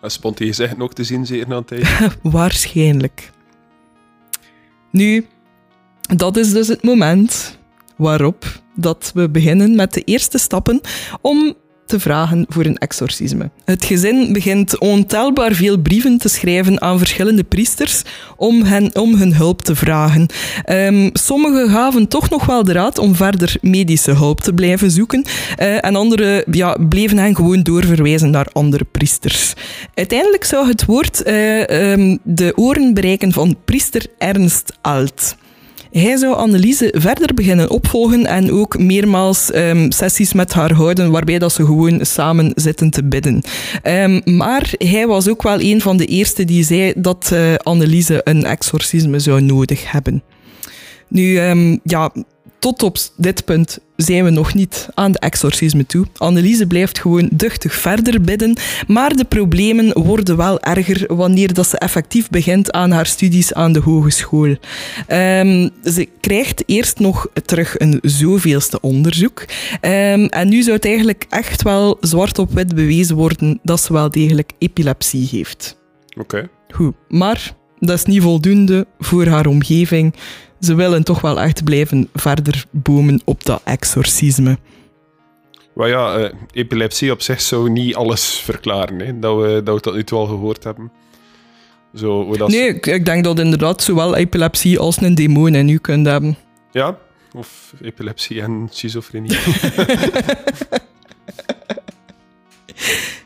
En 0.00 0.10
spond 0.10 0.36
die 0.36 0.46
gezegd 0.46 0.80
ook 0.80 0.92
te 0.92 1.04
zien, 1.04 1.26
zeker 1.26 1.48
na 1.48 1.56
een 1.56 1.64
tijdje. 1.64 2.10
Waarschijnlijk. 2.22 3.30
Nu, 4.90 5.26
dat 6.16 6.36
is 6.36 6.52
dus 6.52 6.68
het 6.68 6.82
moment 6.82 7.57
waarop 7.98 8.62
dat 8.74 9.10
we 9.14 9.30
beginnen 9.30 9.76
met 9.76 9.92
de 9.92 10.02
eerste 10.02 10.38
stappen 10.38 10.80
om 11.20 11.54
te 11.88 12.00
vragen 12.00 12.46
voor 12.48 12.64
een 12.64 12.78
exorcisme. 12.78 13.50
Het 13.64 13.84
gezin 13.84 14.32
begint 14.32 14.78
ontelbaar 14.78 15.52
veel 15.52 15.78
brieven 15.78 16.18
te 16.18 16.28
schrijven 16.28 16.80
aan 16.80 16.98
verschillende 16.98 17.44
priesters 17.44 18.02
om, 18.36 18.62
hen, 18.62 18.94
om 18.94 19.14
hun 19.14 19.34
hulp 19.34 19.62
te 19.62 19.74
vragen. 19.74 20.26
Ehm, 20.64 21.10
sommigen 21.12 21.68
gaven 21.68 22.08
toch 22.08 22.30
nog 22.30 22.46
wel 22.46 22.64
de 22.64 22.72
raad 22.72 22.98
om 22.98 23.14
verder 23.14 23.56
medische 23.60 24.12
hulp 24.12 24.40
te 24.40 24.52
blijven 24.52 24.90
zoeken 24.90 25.24
eh, 25.56 25.84
en 25.84 25.96
anderen 25.96 26.44
ja, 26.50 26.76
bleven 26.88 27.18
hen 27.18 27.36
gewoon 27.36 27.62
doorverwijzen 27.62 28.30
naar 28.30 28.48
andere 28.52 28.84
priesters. 28.84 29.52
Uiteindelijk 29.94 30.44
zou 30.44 30.68
het 30.68 30.84
woord 30.84 31.22
eh, 31.22 31.92
ehm, 31.92 32.16
de 32.22 32.52
oren 32.56 32.94
bereiken 32.94 33.32
van 33.32 33.56
priester 33.64 34.06
Ernst 34.18 34.78
Alt. 34.80 35.36
Hij 35.90 36.16
zou 36.16 36.34
Anneliese 36.34 36.94
verder 36.96 37.34
beginnen 37.34 37.70
opvolgen 37.70 38.26
en 38.26 38.52
ook 38.52 38.78
meermaals 38.78 39.50
ehm, 39.50 39.90
sessies 39.90 40.32
met 40.32 40.52
haar 40.52 40.72
houden 40.72 41.10
waarbij 41.10 41.38
dat 41.38 41.52
ze 41.52 41.64
gewoon 41.64 42.06
samen 42.06 42.52
zitten 42.54 42.90
te 42.90 43.04
bidden. 43.04 43.42
Ehm, 43.82 44.20
maar 44.24 44.72
hij 44.78 45.06
was 45.06 45.28
ook 45.28 45.42
wel 45.42 45.60
een 45.60 45.80
van 45.80 45.96
de 45.96 46.06
eerste 46.06 46.44
die 46.44 46.64
zei 46.64 46.92
dat 46.96 47.30
eh 47.32 47.54
Anneliese 47.54 48.20
een 48.24 48.44
exorcisme 48.44 49.18
zou 49.18 49.40
nodig 49.40 49.90
hebben. 49.90 50.22
Nu, 51.08 51.36
ehm, 51.38 51.76
ja, 51.82 52.12
tot 52.58 52.82
op 52.82 52.96
dit 53.16 53.44
punt 53.44 53.78
zijn 53.96 54.24
we 54.24 54.30
nog 54.30 54.54
niet 54.54 54.88
aan 54.94 55.12
de 55.12 55.18
exorcisme 55.18 55.86
toe. 55.86 56.06
Anneliese 56.16 56.66
blijft 56.66 56.98
gewoon 56.98 57.28
duchtig 57.32 57.74
verder 57.74 58.20
bidden, 58.20 58.56
maar 58.86 59.16
de 59.16 59.24
problemen 59.24 60.02
worden 60.02 60.36
wel 60.36 60.60
erger 60.60 61.16
wanneer 61.16 61.54
dat 61.54 61.68
ze 61.68 61.78
effectief 61.78 62.30
begint 62.30 62.72
aan 62.72 62.90
haar 62.90 63.06
studies 63.06 63.54
aan 63.54 63.72
de 63.72 63.80
hogeschool. 63.80 64.56
Ehm, 65.06 65.68
ze 65.84 66.08
krijgt 66.20 66.62
eerst 66.66 66.98
nog 66.98 67.28
terug 67.44 67.78
een 67.78 67.98
zoveelste 68.02 68.80
onderzoek. 68.80 69.44
Ehm, 69.80 70.24
en 70.24 70.48
nu 70.48 70.62
zou 70.62 70.76
het 70.76 70.84
eigenlijk 70.84 71.26
echt 71.28 71.62
wel 71.62 71.96
zwart 72.00 72.38
op 72.38 72.52
wit 72.52 72.74
bewezen 72.74 73.16
worden 73.16 73.58
dat 73.62 73.80
ze 73.80 73.92
wel 73.92 74.10
degelijk 74.10 74.52
epilepsie 74.58 75.28
heeft. 75.30 75.76
Oké. 76.16 76.48
Goed, 76.68 76.94
maar 77.08 77.54
dat 77.78 77.98
is 77.98 78.04
niet 78.04 78.22
voldoende 78.22 78.86
voor 78.98 79.26
haar 79.26 79.46
omgeving. 79.46 80.14
Ze 80.60 80.74
willen 80.74 81.04
toch 81.04 81.20
wel 81.20 81.40
echt 81.40 81.64
blijven 81.64 82.08
verder 82.14 82.64
bomen 82.70 83.20
op 83.24 83.44
dat 83.44 83.60
exorcisme. 83.64 84.58
Maar 85.74 85.88
ja, 85.88 86.16
eh, 86.16 86.30
epilepsie 86.52 87.12
op 87.12 87.22
zich 87.22 87.40
zou 87.40 87.70
niet 87.70 87.94
alles 87.94 88.38
verklaren, 88.38 88.98
hè, 88.98 89.18
dat, 89.18 89.40
we, 89.40 89.60
dat 89.64 89.74
we 89.74 89.80
tot 89.80 89.94
nu 89.94 90.04
toe 90.04 90.18
al 90.18 90.26
gehoord 90.26 90.64
hebben. 90.64 90.92
Zo, 91.94 92.24
hoe 92.24 92.36
dat 92.36 92.48
Nee, 92.48 92.68
ik, 92.68 92.86
ik 92.86 93.04
denk 93.04 93.24
dat 93.24 93.38
inderdaad 93.38 93.82
zowel 93.82 94.16
epilepsie 94.16 94.78
als 94.78 95.00
een 95.00 95.14
demon 95.14 95.54
in 95.54 95.68
u 95.68 95.78
kunt 95.78 96.06
hebben. 96.06 96.36
Ja, 96.72 96.98
of 97.32 97.72
epilepsie 97.80 98.42
en 98.42 98.68
schizofrenie. 98.70 99.38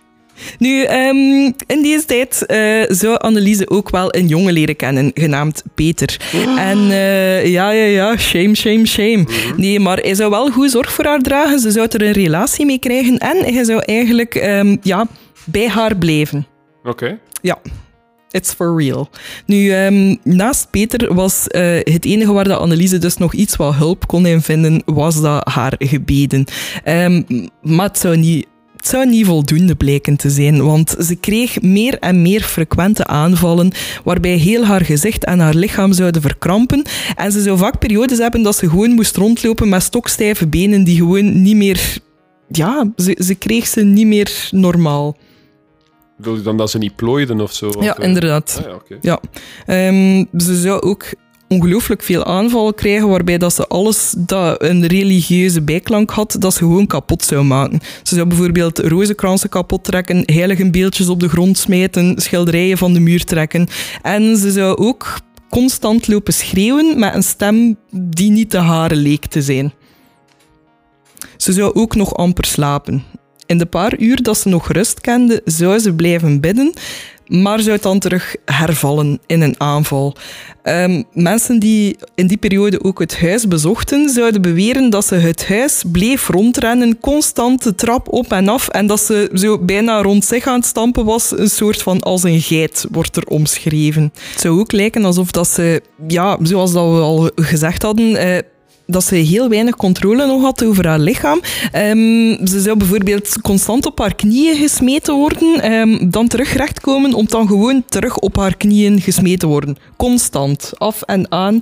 Nu, 0.63 0.83
ehm, 0.83 1.53
in 1.67 1.83
deze 1.83 2.05
tijd 2.05 2.47
eh, 2.47 2.83
zou 2.89 3.17
Anneliese 3.19 3.71
ook 3.71 3.91
wel 3.91 4.15
een 4.15 4.27
jongen 4.27 4.53
leren 4.53 4.77
kennen, 4.77 5.11
genaamd 5.15 5.63
Peter. 5.75 6.17
En 6.57 6.79
eh, 6.91 7.47
ja, 7.47 7.71
ja, 7.71 7.85
ja, 7.85 8.17
shame, 8.17 8.55
shame, 8.55 8.87
shame. 8.87 9.27
Nee, 9.57 9.81
maar 9.81 9.99
hij 9.99 10.15
zou 10.15 10.31
wel 10.31 10.51
goed 10.51 10.71
zorg 10.71 10.93
voor 10.93 11.05
haar 11.05 11.21
dragen. 11.21 11.59
Ze 11.59 11.71
zou 11.71 11.87
er 11.91 12.03
een 12.03 12.13
relatie 12.13 12.67
mee 12.67 12.79
krijgen 12.79 13.19
en 13.19 13.55
hij 13.55 13.65
zou 13.65 13.83
eigenlijk 13.85 14.35
ehm, 14.35 14.77
ja, 14.83 15.07
bij 15.45 15.69
haar 15.69 15.97
blijven. 15.97 16.47
Oké. 16.85 17.19
Ja. 17.41 17.59
It's 18.31 18.53
for 18.53 18.77
real. 18.77 19.09
Nu, 19.47 19.71
ehm, 19.71 20.17
naast 20.23 20.71
Peter 20.71 21.15
was 21.15 21.49
eh, 21.49 21.75
het 21.75 22.05
enige 22.05 22.33
waar 22.33 22.45
de 22.45 22.57
Anneliese 22.57 22.99
dus 22.99 23.17
nog 23.17 23.33
iets 23.33 23.57
wat 23.57 23.75
hulp 23.75 24.07
kon 24.07 24.27
in 24.27 24.43
vinden, 24.43 24.83
was 24.85 25.21
dat 25.21 25.49
haar 25.49 25.75
gebeden. 25.79 26.45
Maar 27.63 27.87
het 27.87 27.99
zou 27.99 28.17
niet 28.17 28.47
het 28.83 28.91
zou 28.91 29.07
niet 29.07 29.27
voldoende 29.27 29.75
blijken 29.75 30.17
te 30.17 30.31
zijn, 30.31 30.65
want 30.65 30.95
ze 30.99 31.15
kreeg 31.15 31.61
meer 31.61 31.99
en 31.99 32.23
meer 32.23 32.41
frequente 32.43 33.07
aanvallen, 33.07 33.73
waarbij 34.05 34.37
heel 34.37 34.65
haar 34.65 34.85
gezicht 34.85 35.25
en 35.25 35.39
haar 35.39 35.55
lichaam 35.55 35.93
zouden 35.93 36.23
verkrampen. 36.23 36.83
En 37.17 37.33
ze 37.33 37.43
zou 37.43 37.59
vaak 37.59 37.79
periodes 37.79 38.19
hebben 38.19 38.43
dat 38.43 38.57
ze 38.57 38.69
gewoon 38.69 38.91
moest 38.91 39.17
rondlopen 39.17 39.69
met 39.69 39.83
stokstijve 39.83 40.47
benen 40.47 40.85
die 40.85 40.97
gewoon 40.97 41.43
niet 41.43 41.57
meer... 41.57 41.99
Ja, 42.49 42.93
ze, 42.97 43.17
ze 43.25 43.35
kreeg 43.35 43.67
ze 43.67 43.81
niet 43.83 44.07
meer 44.07 44.49
normaal. 44.51 45.17
Bedoel 46.17 46.37
je 46.37 46.43
dan 46.43 46.57
dat 46.57 46.71
ze 46.71 46.79
niet 46.79 46.97
plooiden 46.97 47.41
of 47.41 47.53
zo? 47.53 47.67
Ja, 47.81 47.91
Of, 47.91 47.99
eh, 47.99 48.09
inderdaad. 48.09 48.63
Ah, 48.67 48.75
ja. 48.89 48.97
Ja, 49.01 49.21
Ehm, 49.67 50.25
ze 50.43 50.61
zou 50.61 50.81
ook 50.81 51.05
ongelooflijk 51.53 52.03
veel 52.03 52.25
aanvallen 52.25 52.75
krijgen, 52.75 53.09
waarbij 53.09 53.39
dat 53.39 53.55
ze 53.55 53.67
alles 53.67 54.15
dat 54.19 54.63
een 54.63 54.87
religieuze 54.87 55.63
bijklank 55.63 56.11
had, 56.11 56.37
dat 56.39 56.53
ze 56.53 56.59
gewoon 56.59 56.87
kapot 56.87 57.25
zou 57.25 57.45
maken. 57.45 57.81
Ze 58.03 58.15
zou 58.15 58.27
bijvoorbeeld 58.27 58.79
rozenkransen 58.79 59.49
kapot 59.49 59.85
trekken, 59.85 60.23
heilige 60.25 60.71
beeldjes 60.71 61.09
op 61.09 61.21
de 61.21 61.29
grond 61.29 61.59
smijten, 61.59 62.21
schilderijen 62.21 62.79
van 62.79 62.93
de 62.93 63.01
muur 63.01 63.25
trekken. 63.25 63.69
En 64.03 64.37
ze 64.37 64.51
zou 64.53 64.77
ook 64.77 65.21
constant 65.51 66.09
lopen 66.09 66.33
schreeuwen 66.33 66.99
met 66.99 67.15
een 67.15 67.23
stem 67.23 67.77
die 67.91 68.31
niet 68.31 68.51
de 68.51 68.59
hare 68.59 68.97
leek 68.97 69.27
te 69.27 69.43
zijn. 69.43 69.73
Ze 71.37 71.53
zou 71.53 71.75
ook 71.75 71.95
nog 71.95 72.15
amper 72.15 72.45
slapen. 72.45 73.05
In 73.47 73.59
de 73.59 73.67
paar 73.67 73.99
uur 73.99 74.23
dat 74.23 74.39
ze 74.39 74.49
nog 74.49 74.73
rust 74.73 75.01
kende, 75.01 75.41
zou 75.45 75.79
ze 75.79 75.95
blijven 75.95 76.41
bidden, 76.41 76.73
maar 77.41 77.61
zou 77.61 77.79
dan 77.81 77.99
terug 77.99 78.37
hervallen 78.45 79.21
in 79.27 79.41
een 79.41 79.55
aanval. 79.59 80.15
Ehm, 80.63 81.03
mensen 81.13 81.59
die 81.59 81.97
in 82.15 82.27
die 82.27 82.37
periode 82.37 82.85
ook 82.85 82.99
het 82.99 83.21
huis 83.21 83.49
bezochten, 83.49 84.09
zouden 84.09 84.43
beweren 84.43 84.91
dat 84.91 85.05
ze 85.05 85.15
het 85.15 85.49
huis 85.49 85.83
bleef 85.93 86.29
rondrennen, 86.29 87.01
constant 87.01 87.63
de 87.63 87.75
trap 87.75 88.13
op 88.13 88.33
en 88.33 88.49
af, 88.49 88.69
en 88.69 88.87
dat 88.87 89.01
ze 89.01 89.31
zo 89.35 89.59
bijna 89.59 90.03
rond 90.03 90.25
zich 90.25 90.47
aan 90.47 90.59
het 90.59 90.67
stampen 90.67 91.05
was, 91.05 91.39
een 91.39 91.51
soort 91.51 91.83
van 91.83 92.01
als 92.01 92.23
een 92.23 92.41
geit, 92.41 92.87
wordt 92.91 93.17
er 93.17 93.27
omschreven. 93.27 94.13
Het 94.31 94.41
zou 94.41 94.61
ook 94.61 94.73
lijken 94.73 95.05
alsof 95.05 95.31
dat 95.31 95.49
ze, 95.49 95.83
ja, 96.09 96.39
zoals 96.43 96.73
dat 96.73 96.85
we 96.85 97.01
al 97.01 97.31
gezegd 97.35 97.83
hadden, 97.83 98.17
eh, 98.17 98.39
dat 98.93 99.05
ze 99.05 99.15
heel 99.15 99.49
weinig 99.49 99.77
controle 99.77 100.27
nog 100.27 100.43
had 100.43 100.65
over 100.65 100.87
haar 100.87 100.99
lichaam. 100.99 101.41
Ehm, 101.73 102.47
ze 102.47 102.61
zou 102.61 102.77
bijvoorbeeld 102.77 103.41
constant 103.41 103.87
op 103.87 103.99
haar 103.99 104.15
knieën 104.15 104.57
gesmeten 104.57 105.15
worden, 105.15 105.63
ehm, 105.63 106.11
dan 106.11 106.29
terug 106.29 106.53
rechtkomen 106.53 107.15
om 107.15 107.27
dan 107.27 107.47
gewoon 107.47 107.85
terug 107.89 108.19
op 108.19 108.37
haar 108.37 108.57
knieën 108.57 109.01
gesmeten 109.01 109.49
worden. 109.49 109.77
Constant, 109.97 110.73
af 110.79 111.03
en 111.03 111.31
aan, 111.31 111.61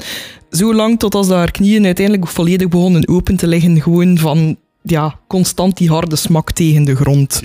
zolang 0.50 0.98
tot 0.98 1.14
als 1.14 1.28
haar 1.28 1.50
knieën 1.50 1.84
uiteindelijk 1.84 2.28
volledig 2.28 2.68
begonnen 2.68 3.08
open 3.08 3.36
te 3.36 3.46
liggen, 3.46 3.82
gewoon 3.82 4.18
van 4.18 4.56
ja, 4.82 5.18
constant 5.26 5.76
die 5.76 5.88
harde 5.88 6.16
smak 6.16 6.52
tegen 6.52 6.84
de 6.84 6.96
grond. 6.96 7.42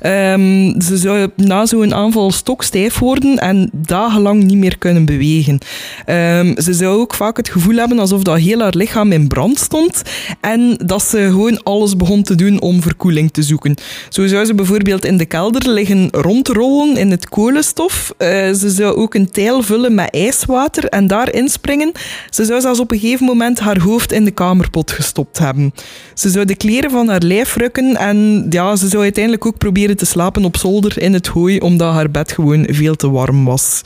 Ehm, 0.00 0.80
ze 0.80 0.96
zou 0.96 1.30
na 1.36 1.66
zo'n 1.66 1.94
aanval 1.94 2.30
stokstijf 2.30 2.98
worden 2.98 3.38
en 3.38 3.70
dagenlang 3.72 4.42
niet 4.42 4.56
meer 4.56 4.78
kunnen 4.78 5.04
bewegen. 5.04 5.58
Ehm, 6.04 6.60
ze 6.60 6.72
zou 6.72 7.00
ook 7.00 7.14
vaak 7.14 7.36
het 7.36 7.48
gevoel 7.48 7.76
hebben 7.76 7.98
alsof 7.98 8.22
dat 8.22 8.38
heel 8.38 8.60
haar 8.60 8.74
lichaam 8.76 9.12
in 9.12 9.28
brand 9.28 9.58
stond 9.58 10.02
en 10.40 10.76
dat 10.86 11.02
ze 11.02 11.18
gewoon 11.18 11.62
alles 11.62 11.96
begon 11.96 12.22
te 12.22 12.34
doen 12.34 12.60
om 12.60 12.82
verkoeling 12.82 13.32
te 13.32 13.42
zoeken. 13.42 13.74
Zo 14.08 14.26
zou 14.26 14.44
ze 14.44 14.54
bijvoorbeeld 14.54 15.04
in 15.04 15.16
de 15.16 15.26
kelder 15.26 15.68
liggen 15.70 16.08
rondrollen 16.10 16.96
in 16.96 17.10
het 17.10 17.28
kolenstof. 17.28 18.14
Eh, 18.16 18.52
ze 18.52 18.70
zou 18.70 18.96
ook 18.96 19.14
een 19.14 19.30
tijl 19.30 19.62
vullen 19.62 19.94
met 19.94 20.14
ijswater 20.14 20.84
en 20.84 21.06
daarin 21.06 21.48
springen. 21.48 21.92
Ze 22.30 22.44
zou 22.44 22.60
zelfs 22.60 22.80
op 22.80 22.92
een 22.92 22.98
gegeven 22.98 23.26
moment 23.26 23.58
haar 23.58 23.80
hoofd 23.80 24.12
in 24.12 24.24
de 24.24 24.30
kamerpot 24.30 24.90
gestopt 24.90 25.38
hebben. 25.38 25.74
Ze 26.14 26.30
zou 26.30 26.44
de 26.44 26.54
van 26.82 27.08
haar 27.08 27.22
lijf 27.22 27.56
rukken 27.56 27.96
en 27.96 28.46
ja, 28.50 28.76
ze 28.76 28.88
zou 28.88 29.02
uiteindelijk 29.02 29.46
ook 29.46 29.58
proberen 29.58 29.96
te 29.96 30.06
slapen 30.06 30.44
op 30.44 30.56
zolder 30.56 31.02
in 31.02 31.12
het 31.12 31.26
hooi, 31.26 31.58
omdat 31.58 31.92
haar 31.92 32.10
bed 32.10 32.32
gewoon 32.32 32.66
veel 32.70 32.94
te 32.94 33.10
warm 33.10 33.44
was. 33.44 33.82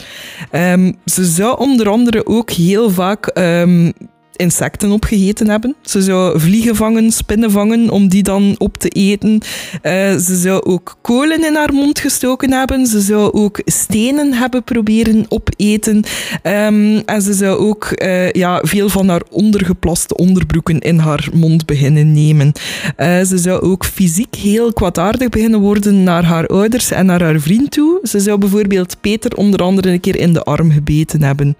Ehm, 0.50 0.92
ze 1.04 1.24
zou 1.24 1.58
onder 1.58 1.88
andere 1.88 2.26
ook 2.26 2.50
heel 2.50 2.90
vaak 2.90 3.26
ehm, 3.26 3.90
insecten 4.38 4.90
opgegeten 4.90 5.48
hebben. 5.48 5.76
Ze 5.82 6.02
zou 6.02 6.40
vliegen 6.40 6.76
vangen, 6.76 7.12
spinnen 7.12 7.50
vangen, 7.50 7.90
om 7.90 8.08
die 8.08 8.22
dan 8.22 8.54
op 8.58 8.76
te 8.76 8.88
eten. 8.88 9.40
Eh, 9.82 10.16
ze 10.16 10.36
zou 10.36 10.62
ook 10.64 10.96
kolen 11.02 11.44
in 11.44 11.54
haar 11.54 11.72
mond 11.72 11.98
gestoken 11.98 12.52
hebben. 12.52 12.86
Ze 12.86 13.00
zou 13.00 13.32
ook 13.32 13.60
stenen 13.64 14.32
hebben 14.32 14.64
proberen 14.64 15.26
opeten. 15.28 16.04
Ehm, 16.42 17.00
en 17.04 17.22
ze 17.22 17.32
zou 17.32 17.58
ook 17.58 17.84
eh, 17.84 18.30
ja, 18.30 18.60
veel 18.62 18.88
van 18.88 19.08
haar 19.08 19.22
ondergeplaste 19.30 20.16
onderbroeken 20.16 20.78
in 20.78 20.98
haar 20.98 21.28
mond 21.32 21.66
beginnen 21.66 22.12
nemen. 22.12 22.52
Eh, 22.96 23.20
ze 23.22 23.38
zou 23.38 23.60
ook 23.60 23.84
fysiek 23.84 24.34
heel 24.34 24.72
kwaadaardig 24.72 25.28
beginnen 25.28 25.60
worden 25.60 26.02
naar 26.02 26.24
haar 26.24 26.46
ouders 26.46 26.90
en 26.90 27.06
naar 27.06 27.22
haar 27.22 27.40
vriend 27.40 27.70
toe. 27.70 27.98
Ze 28.02 28.20
zou 28.20 28.38
bijvoorbeeld 28.38 29.00
Peter 29.00 29.36
onder 29.36 29.62
andere 29.62 29.90
een 29.90 30.00
keer 30.00 30.16
in 30.16 30.32
de 30.32 30.42
arm 30.42 30.70
gebeten 30.70 31.22
hebben. 31.22 31.56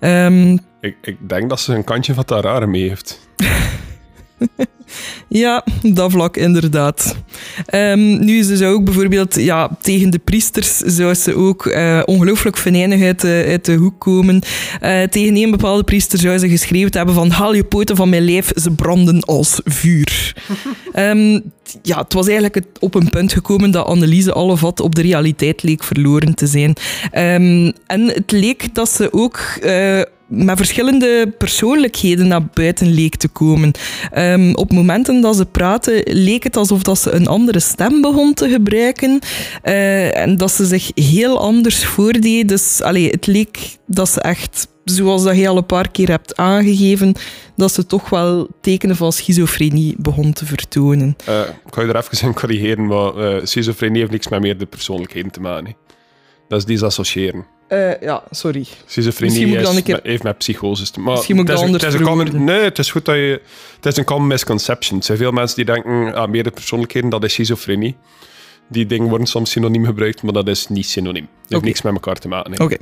Ehm, 0.00 0.56
Ik, 0.88 0.96
ik 1.00 1.28
denk 1.28 1.48
dat 1.48 1.60
ze 1.60 1.74
een 1.74 1.84
kantje 1.84 2.14
van 2.14 2.24
Tarare 2.24 2.66
mee 2.66 2.88
heeft. 2.88 3.28
Ja, 5.28 5.64
dat 5.82 6.10
vlak 6.10 6.36
inderdaad. 6.36 7.16
Ehm, 7.66 8.24
nu, 8.24 8.42
ze 8.42 8.56
zou 8.56 8.74
ook 8.74 8.84
bijvoorbeeld 8.84 9.34
ja, 9.34 9.76
tegen 9.80 10.10
de 10.10 10.18
priesters 10.18 10.76
zou 10.76 11.14
ze 11.14 11.34
ook 11.34 11.66
eh, 11.66 12.02
ongelooflijk 12.04 12.56
venijnig 12.56 13.02
uit 13.02 13.20
de, 13.20 13.44
uit 13.48 13.64
de 13.64 13.74
hoek 13.74 14.00
komen. 14.00 14.42
Eh, 14.80 15.02
tegen 15.02 15.36
een 15.36 15.50
bepaalde 15.50 15.84
priester 15.84 16.18
zou 16.18 16.38
ze 16.38 16.48
geschreven 16.48 16.96
hebben 16.96 17.14
van 17.14 17.30
haal 17.30 17.54
je 17.54 17.64
poten 17.64 17.96
van 17.96 18.08
mijn 18.08 18.24
lijf, 18.24 18.52
ze 18.54 18.70
branden 18.70 19.20
als 19.20 19.60
vuur. 19.64 20.36
Ehm, 20.92 21.40
ja, 21.82 21.98
het 21.98 22.12
was 22.12 22.24
eigenlijk 22.24 22.54
het, 22.54 22.66
op 22.80 22.94
een 22.94 23.08
punt 23.08 23.32
gekomen 23.32 23.70
dat 23.70 23.86
Anneliese 23.86 24.32
alle 24.32 24.56
vat 24.56 24.80
op 24.80 24.94
de 24.94 25.02
realiteit 25.02 25.62
leek 25.62 25.84
verloren 25.84 26.34
te 26.34 26.46
zijn. 26.46 26.74
Ehm, 27.10 27.72
en 27.86 28.02
het 28.06 28.30
leek 28.30 28.74
dat 28.74 28.90
ze 28.90 29.12
ook... 29.12 29.40
eh, 29.62 30.00
met 30.28 30.56
verschillende 30.56 31.34
persoonlijkheden 31.38 32.28
naar 32.28 32.46
buiten 32.46 32.86
leek 32.86 33.16
te 33.16 33.28
komen. 33.28 33.70
Ehm, 34.10 34.52
op 34.54 34.72
momenten 34.72 35.20
dat 35.20 35.36
ze 35.36 35.46
praten, 35.46 36.02
leek 36.04 36.42
het 36.42 36.56
alsof 36.56 36.82
dat 36.82 36.98
ze 36.98 37.10
een 37.10 37.26
andere 37.26 37.60
stem 37.60 38.00
begon 38.00 38.34
te 38.34 38.48
gebruiken 38.48 39.18
eh, 39.62 40.16
en 40.16 40.36
dat 40.36 40.50
ze 40.50 40.66
zich 40.66 40.90
heel 40.94 41.40
anders 41.40 41.84
voordeed. 41.84 42.48
Dus 42.48 42.82
allee, 42.82 43.10
het 43.10 43.26
leek 43.26 43.76
dat 43.86 44.08
ze 44.08 44.20
echt, 44.20 44.68
zoals 44.84 45.22
dat 45.22 45.36
je 45.36 45.48
al 45.48 45.56
een 45.56 45.66
paar 45.66 45.90
keer 45.90 46.08
hebt 46.08 46.36
aangegeven, 46.36 47.14
dat 47.56 47.72
ze 47.72 47.86
toch 47.86 48.08
wel 48.08 48.48
tekenen 48.60 48.96
van 48.96 49.12
schizofrenie 49.12 49.94
begon 49.98 50.32
te 50.32 50.46
vertonen. 50.46 51.16
Eh, 51.24 51.40
ik 51.40 51.74
ga 51.74 51.82
je 51.82 51.88
er 51.88 51.96
even 51.96 52.26
in 52.26 52.34
corrigeren, 52.34 52.86
maar 52.86 53.16
eh, 53.16 53.44
schizofrenie 53.44 53.98
heeft 54.00 54.12
niks 54.12 54.28
met 54.28 54.40
meerdere 54.40 54.70
persoonlijkheden 54.70 55.30
te 55.30 55.40
maken. 55.40 55.76
Dat 56.48 56.58
is 56.58 56.64
disassociëren. 56.64 57.56
Eh, 57.68 58.00
ja, 58.00 58.22
sorry. 58.30 58.64
Schizofrenie 58.86 59.30
Misschien 59.30 59.48
moet 59.48 59.58
ik 59.58 59.62
dan 59.64 59.72
is 59.72 59.78
een 59.78 59.84
keer- 59.84 60.10
heeft 60.10 60.22
met 60.22 60.38
psychoses 60.38 60.90
te 60.90 60.98
maken. 60.98 61.14
Misschien 61.14 61.36
moet 61.36 61.48
ik 61.48 61.50
het 61.50 61.60
dat 61.60 61.72
het 61.72 61.82
anders 61.84 62.00
een 62.00 62.06
common, 62.06 62.26
verwoorden. 62.26 62.54
Nee, 62.54 62.64
het 62.64 62.78
is 62.78 62.90
goed 62.90 63.04
dat 63.04 63.14
je... 63.14 63.40
Het 63.76 63.86
is 63.86 63.96
een 63.96 64.04
common 64.04 64.26
misconception. 64.26 64.98
Er 64.98 65.04
zijn 65.04 65.18
veel 65.18 65.30
mensen 65.32 65.56
die 65.56 65.64
denken, 65.64 66.14
ah, 66.14 66.28
meerdere 66.30 66.54
persoonlijkheden, 66.54 67.10
dat 67.10 67.24
is 67.24 67.32
schizofrenie. 67.32 67.96
Die 68.68 68.86
dingen 68.86 69.08
worden 69.08 69.26
soms 69.26 69.50
synoniem 69.50 69.84
gebruikt, 69.84 70.22
maar 70.22 70.32
dat 70.32 70.48
is 70.48 70.68
niet 70.68 70.86
synoniem. 70.86 71.28
Dat 71.42 71.50
heeft 71.50 71.62
niks 71.64 71.82
met 71.82 71.92
elkaar 71.92 72.16
te 72.16 72.28
maken. 72.28 72.60
Oké. 72.60 72.76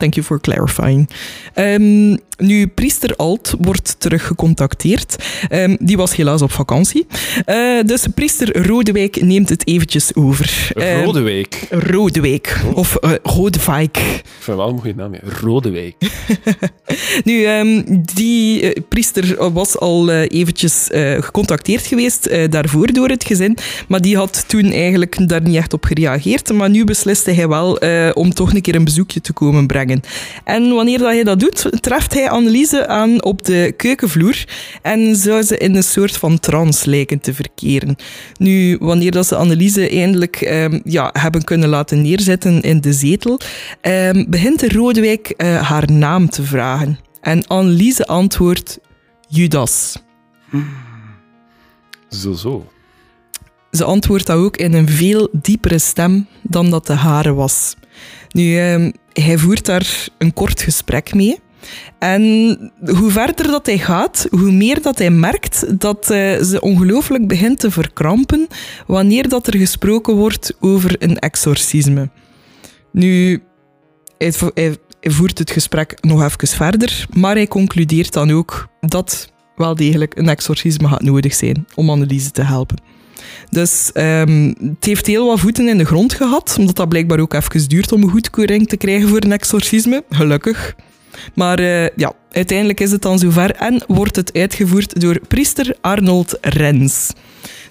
Thank 0.00 0.14
you 0.14 0.26
for 0.26 0.40
clarifying. 0.40 1.08
Ehm, 1.54 2.16
nu, 2.38 2.66
priester 2.66 3.16
Alt 3.16 3.54
wordt 3.58 3.96
terug 3.98 4.26
gecontacteerd. 4.26 5.16
Ehm, 5.48 5.76
die 5.80 5.96
was 5.96 6.16
helaas 6.16 6.42
op 6.42 6.52
vakantie. 6.52 7.06
Eh, 7.44 7.56
dus 7.86 8.06
priester 8.14 8.66
Rodewijk 8.66 9.22
neemt 9.22 9.48
het 9.48 9.66
eventjes 9.66 10.14
over. 10.14 10.70
Ehm, 10.74 11.04
Rodewijk. 11.04 11.66
Rodewijk. 11.70 12.60
Of 12.74 12.96
uh, 13.00 13.10
Rodewijk. 13.22 13.96
Ik 13.96 14.22
vind 14.38 14.56
wel 14.56 14.68
een 14.68 14.74
mooie 14.74 14.94
naam, 14.94 15.14
ja. 15.14 15.20
Rodewijk. 15.40 15.94
Nu, 17.24 17.44
ehm, 17.44 17.82
die 18.14 18.72
eh, 18.72 18.82
priester 18.88 19.52
was 19.52 19.78
al 19.78 20.10
eh, 20.10 20.38
eventjes 20.40 20.90
eh, 20.90 21.22
gecontacteerd 21.22 21.86
geweest 21.86 22.26
eh, 22.26 22.50
daarvoor 22.50 22.92
door 22.92 23.08
het 23.08 23.24
gezin, 23.24 23.56
maar 23.88 24.00
die 24.00 24.16
had 24.16 24.44
toen 24.46 24.72
eigenlijk 24.72 25.28
daar 25.28 25.42
niet 25.42 25.56
echt 25.56 25.72
op 25.72 25.84
gereageerd. 25.84 26.52
Maar 26.52 26.70
nu 26.70 26.84
besliste 26.84 27.30
hij 27.30 27.48
wel 27.48 27.78
eh, 27.78 28.10
om 28.14 28.34
toch 28.34 28.54
een 28.54 28.60
keer 28.60 28.74
een 28.74 28.84
bezoekje 28.84 29.20
te 29.20 29.32
komen 29.32 29.66
brengen. 29.66 29.89
En 30.44 30.74
wanneer 30.74 30.98
dat 30.98 31.08
hij 31.08 31.24
dat 31.24 31.40
doet, 31.40 31.82
treft 31.82 32.14
hij 32.14 32.30
Anneliese 32.30 32.86
aan 32.86 33.24
op 33.24 33.44
de 33.44 33.74
keukenvloer 33.76 34.44
en 34.82 35.16
zou 35.16 35.42
ze 35.42 35.58
in 35.58 35.74
een 35.74 35.82
soort 35.82 36.16
van 36.16 36.38
trance 36.38 36.90
lijken 36.90 37.20
te 37.20 37.34
verkeren. 37.34 37.96
Nu, 38.38 38.76
wanneer 38.80 39.10
dat 39.10 39.26
ze 39.26 39.36
Anneliese 39.36 39.88
eindelijk 39.88 40.36
ehm, 40.36 40.80
ja, 40.84 41.10
hebben 41.12 41.44
kunnen 41.44 41.68
laten 41.68 42.02
neerzetten 42.02 42.60
in 42.60 42.80
de 42.80 42.92
zetel, 42.92 43.40
ehm, 43.80 44.24
begint 44.28 44.60
de 44.60 44.68
Rodewijk 44.68 45.28
eh, 45.28 45.68
haar 45.68 45.92
naam 45.92 46.28
te 46.28 46.42
vragen. 46.42 46.98
En 47.20 47.46
Anneliese 47.46 48.06
antwoordt 48.06 48.78
Judas. 49.28 49.96
Zo, 52.08 52.32
zo. 52.32 52.66
Ze 53.70 53.84
antwoordt 53.84 54.26
dat 54.26 54.36
ook 54.36 54.56
in 54.56 54.72
een 54.72 54.88
veel 54.88 55.28
diepere 55.32 55.78
stem 55.78 56.26
dan 56.42 56.70
dat 56.70 56.86
de 56.86 56.92
hare 56.92 57.34
was. 57.34 57.76
Nu, 58.32 58.58
ehm, 58.58 58.90
hij 59.12 59.38
voert 59.38 59.66
daar 59.66 60.08
een 60.18 60.32
kort 60.32 60.62
gesprek 60.62 61.14
mee. 61.14 61.38
En 61.98 62.22
hoe 62.98 63.10
verder 63.10 63.46
dat 63.46 63.66
hij 63.66 63.78
gaat, 63.78 64.26
hoe 64.30 64.50
meer 64.52 64.82
dat 64.82 64.98
hij 64.98 65.10
merkt 65.10 65.80
dat 65.80 66.10
eh, 66.10 66.42
ze 66.42 66.60
ongelooflijk 66.60 67.26
begint 67.28 67.58
te 67.60 67.70
verkrampen 67.70 68.46
wanneer 68.86 69.28
dat 69.28 69.46
er 69.46 69.56
gesproken 69.56 70.14
wordt 70.14 70.56
over 70.60 70.94
een 70.98 71.18
exorcisme. 71.18 72.08
Nu, 72.92 73.42
hij, 74.18 74.32
vo- 74.32 74.50
hij- 74.54 74.76
hij 75.00 75.12
voert 75.12 75.38
het 75.38 75.50
gesprek 75.50 75.94
nog 76.00 76.22
even 76.24 76.48
verder, 76.48 77.06
maar 77.12 77.34
hij 77.34 77.46
concludeert 77.48 78.12
dan 78.12 78.30
ook 78.30 78.68
dat 78.80 79.32
wel 79.56 79.74
degelijk 79.74 80.18
een 80.18 80.28
exorcisme 80.28 80.88
gaat 80.88 81.02
nodig 81.02 81.34
zijn 81.34 81.66
om 81.74 81.90
Anneliese 81.90 82.30
te 82.30 82.42
helpen. 82.42 82.76
Dus 83.50 83.90
ehm, 83.92 84.52
het 84.60 84.84
heeft 84.84 85.06
heel 85.06 85.26
wat 85.26 85.40
voeten 85.40 85.68
in 85.68 85.78
de 85.78 85.84
grond 85.84 86.14
gehad, 86.14 86.56
omdat 86.58 86.76
dat 86.76 86.88
blijkbaar 86.88 87.20
ook 87.20 87.34
even 87.34 87.68
duurt 87.68 87.92
om 87.92 88.02
een 88.02 88.10
goedkeuring 88.10 88.68
te 88.68 88.76
krijgen 88.76 89.08
voor 89.08 89.24
een 89.24 89.32
exorcisme. 89.32 90.04
Gelukkig. 90.10 90.74
Maar 91.34 91.58
eh, 91.58 91.88
ja, 91.96 92.12
uiteindelijk 92.32 92.80
is 92.80 92.90
het 92.90 93.02
dan 93.02 93.18
zover 93.18 93.54
en 93.54 93.84
wordt 93.86 94.16
het 94.16 94.32
uitgevoerd 94.32 95.00
door 95.00 95.20
priester 95.28 95.76
Arnold 95.80 96.38
Rens. 96.40 97.12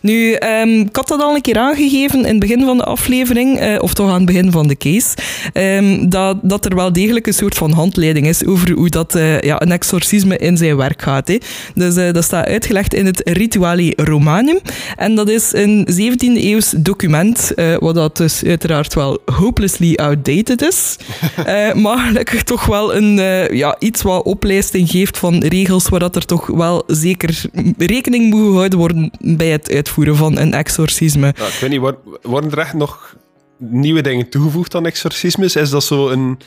Nu, 0.02 0.34
ehm, 0.34 0.80
ik 0.80 0.96
had 0.96 1.08
dat 1.08 1.22
al 1.22 1.36
een 1.36 1.42
keer 1.42 1.58
aangegeven 1.58 2.20
in 2.20 2.26
het 2.26 2.40
begin 2.40 2.64
van 2.66 2.78
de 2.78 2.84
aflevering, 2.84 3.60
eh, 3.60 3.76
of 3.80 3.94
toch 3.94 4.08
aan 4.10 4.16
het 4.16 4.26
begin 4.26 4.52
van 4.52 4.68
de 4.68 4.78
case, 4.78 5.16
ehm, 5.54 6.10
dat, 6.10 6.38
dat 6.42 6.66
er 6.66 6.76
wel 6.76 6.94
degelijk 6.94 7.28
een 7.28 7.34
soort 7.34 7.56
van 7.56 7.72
handleiding 7.72 8.28
is 8.28 8.46
over 8.46 8.72
hoe 8.72 8.90
dat, 8.90 9.16
eh, 9.16 9.42
ja, 9.42 9.62
een 9.62 9.72
exorcisme 9.72 10.38
in 10.38 10.58
zijn 10.58 10.76
werk 10.76 11.02
gaat. 11.02 11.28
Hè. 11.28 11.38
Dus 11.76 11.96
eh, 11.96 12.14
dat 12.14 12.24
staat 12.24 12.46
uitgelegd 12.46 12.94
in 12.94 13.06
het 13.06 13.22
Rituali 13.24 13.94
Romanum. 13.96 14.60
En 14.96 15.16
dat 15.16 15.30
is 15.30 15.54
een 15.54 15.88
17e 15.92 16.44
eeuws 16.44 16.74
document, 16.78 17.52
wat 17.80 17.96
dat 17.96 18.18
dus 18.18 18.44
uiteraard 18.44 18.94
wel 18.94 19.20
hopelessly 19.26 19.96
outdated 19.96 20.62
is. 20.62 20.96
Maar 21.74 21.98
gelukkig 21.98 22.44
toch 22.44 22.66
wel 22.66 22.96
een, 22.96 23.16
ja, 23.56 23.76
iets 23.80 24.02
wat 24.02 24.24
oplijsting 24.24 24.90
geeft 24.90 25.18
van 25.18 25.44
regels 25.44 25.90
waar 25.90 26.00
dat 26.00 26.16
er 26.16 26.26
toch 26.26 26.48
wel 26.48 26.84
zeker 26.88 27.42
rekening 27.78 28.30
moet 28.30 28.48
gehouden 28.48 28.80
worden 28.80 29.12
bij 29.20 29.48
het 29.48 29.72
uitvoeren 29.72 29.89
van 29.96 30.38
een 30.38 30.54
exorcisme. 30.54 31.34
Ja, 31.38 31.46
ik 31.46 31.58
weet 31.62 31.70
niet, 31.70 31.80
wor- 31.80 32.00
worden 32.22 32.52
er 32.52 32.58
echt 32.60 32.74
nog 32.74 33.16
nieuwe 33.58 34.02
dingen 34.02 34.30
toegevoegd 34.30 34.76
aan 34.76 34.86
exorcismes? 34.86 35.56
Is 35.56 35.70
dat 35.70 35.84
zo 35.84 36.10
een... 36.10 36.40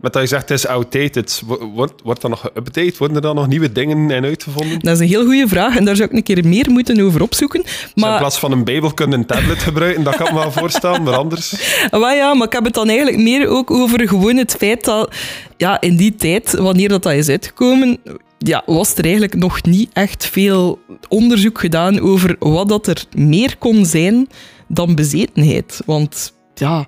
Met 0.00 0.12
dat 0.12 0.22
je 0.22 0.28
zegt, 0.28 0.48
het 0.48 0.58
is 0.58 0.66
outdated. 0.66 1.42
Wo- 1.46 1.70
Wordt, 1.74 2.02
wordt 2.02 2.20
dat 2.20 2.30
nog 2.30 2.50
geüpdate? 2.50 2.96
Worden 2.98 3.16
er 3.16 3.22
dan 3.22 3.34
nog 3.34 3.46
nieuwe 3.46 3.72
dingen 3.72 4.10
in 4.10 4.24
uitgevonden? 4.24 4.78
Dat 4.80 4.94
is 4.94 5.00
een 5.00 5.06
heel 5.08 5.24
goede 5.24 5.48
vraag 5.48 5.76
en 5.76 5.84
daar 5.84 5.96
zou 5.96 6.08
ik 6.08 6.16
een 6.16 6.22
keer 6.22 6.46
meer 6.46 6.70
moeten 6.70 7.00
over 7.00 7.22
opzoeken. 7.22 7.62
Dus 7.62 7.82
in 7.94 8.02
Maar, 8.02 8.18
plaats 8.18 8.38
van 8.38 8.52
een 8.52 8.64
bijbel 8.64 8.94
kunnen 8.94 9.18
een 9.18 9.26
tablet 9.26 9.62
gebruiken, 9.68 10.02
dat 10.02 10.16
kan 10.16 10.26
ik 10.26 10.32
me 10.32 10.38
wel 10.38 10.52
voorstellen, 10.52 11.02
maar 11.02 11.14
anders... 11.16 11.54
maar 11.90 12.16
ja, 12.16 12.34
maar 12.34 12.46
ik 12.46 12.52
heb 12.52 12.64
het 12.64 12.74
dan 12.74 12.88
eigenlijk 12.88 13.18
meer 13.18 13.48
ook 13.48 13.70
over 13.70 14.08
gewoon 14.08 14.36
het 14.36 14.56
feit 14.58 14.84
dat 14.84 15.14
ja, 15.56 15.80
in 15.80 15.96
die 15.96 16.14
tijd, 16.14 16.52
wanneer 16.52 16.88
dat, 16.88 17.02
dat 17.02 17.12
is 17.12 17.28
uitgekomen, 17.28 17.98
ja, 18.44 18.62
was 18.66 18.94
er 18.94 19.02
eigenlijk 19.04 19.34
nog 19.34 19.62
niet 19.62 19.90
echt 19.92 20.26
veel 20.26 20.78
onderzoek 21.08 21.58
gedaan 21.58 22.00
over 22.00 22.36
wat 22.38 22.68
dat 22.68 22.86
er 22.86 23.04
meer 23.16 23.56
kon 23.58 23.86
zijn 23.86 24.28
dan 24.68 24.94
bezetenheid. 24.94 25.82
Want 25.86 26.34
ja, 26.54 26.86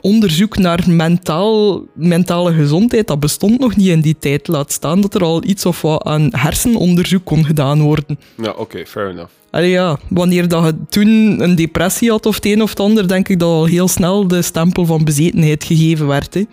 onderzoek 0.00 0.56
naar 0.56 0.84
mentaal, 0.86 1.84
mentale 1.94 2.52
gezondheid, 2.52 3.06
dat 3.06 3.20
bestond 3.20 3.58
nog 3.58 3.76
niet 3.76 3.88
in 3.88 4.00
die 4.00 4.18
tijd. 4.18 4.48
Laat 4.48 4.72
staan 4.72 5.00
dat 5.00 5.14
er 5.14 5.22
al 5.22 5.44
iets 5.44 5.66
of 5.66 5.82
wat 5.82 6.04
aan 6.04 6.28
hersenonderzoek 6.30 7.24
kon 7.24 7.44
gedaan 7.44 7.80
worden. 7.80 8.18
Ja, 8.42 8.50
oké, 8.50 8.86
fair 8.86 9.10
enough. 9.10 9.32
Allee, 9.50 9.70
ja, 9.70 9.98
wanneer 10.08 10.48
dat 10.48 10.64
je 10.64 10.74
toen 10.88 11.42
een 11.42 11.54
depressie 11.54 12.10
had 12.10 12.26
of 12.26 12.34
het 12.34 12.46
een 12.46 12.62
of 12.62 12.70
het 12.70 12.80
ander, 12.80 13.08
denk 13.08 13.28
ik 13.28 13.38
dat 13.38 13.48
al 13.48 13.64
heel 13.64 13.88
snel 13.88 14.28
de 14.28 14.42
stempel 14.42 14.84
van 14.84 15.04
bezetenheid 15.04 15.64
gegeven 15.64 16.06
werd. 16.06 16.34
Hè. 16.34 16.44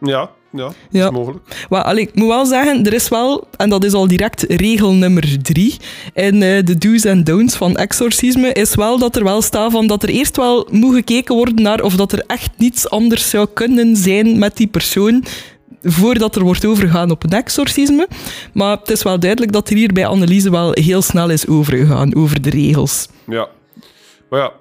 Ja, 0.00 0.30
ja, 0.54 0.62
dat 0.64 0.74
Ja. 0.90 1.04
is 1.06 1.10
mogelijk. 1.12 1.66
Maar 1.68 1.82
allee, 1.82 2.02
ik 2.02 2.14
moet 2.14 2.28
wel 2.28 2.46
zeggen, 2.46 2.86
er 2.86 2.92
is 2.92 3.08
wel, 3.08 3.48
en 3.56 3.68
dat 3.68 3.84
is 3.84 3.92
al 3.92 4.08
direct 4.08 4.42
regel 4.48 4.92
nummer 4.92 5.42
drie 5.42 5.76
in 6.14 6.42
eh, 6.42 6.64
de 6.64 6.78
do's 6.78 7.04
en 7.04 7.24
don'ts 7.24 7.56
van 7.56 7.76
exorcisme, 7.76 8.52
is 8.52 8.74
wel 8.74 8.98
dat 8.98 9.16
er 9.16 9.24
wel 9.24 9.42
staat 9.42 9.72
van 9.72 9.86
dat 9.86 10.02
er 10.02 10.08
eerst 10.08 10.36
wel 10.36 10.68
moet 10.70 10.94
gekeken 10.94 11.34
worden 11.34 11.62
naar 11.62 11.80
of 11.82 11.96
dat 11.96 12.12
er 12.12 12.24
echt 12.26 12.50
niets 12.56 12.90
anders 12.90 13.30
zou 13.30 13.46
kunnen 13.54 13.96
zijn 13.96 14.38
met 14.38 14.56
die 14.56 14.66
persoon 14.66 15.24
voordat 15.82 16.36
er 16.36 16.42
wordt 16.42 16.64
overgegaan 16.64 17.10
op 17.10 17.24
een 17.24 17.30
exorcisme. 17.30 18.08
Maar 18.52 18.76
het 18.78 18.90
is 18.90 19.02
wel 19.02 19.18
duidelijk 19.18 19.52
dat 19.52 19.68
er 19.70 19.76
hier 19.76 19.92
bij 19.92 20.06
Anneliese 20.06 20.50
wel 20.50 20.70
heel 20.72 21.02
snel 21.02 21.30
is 21.30 21.46
overgegaan 21.46 22.14
over 22.14 22.42
de 22.42 22.50
regels. 22.50 23.08
Ja. 23.26 23.48
Maar 24.30 24.40
ja, 24.40 24.52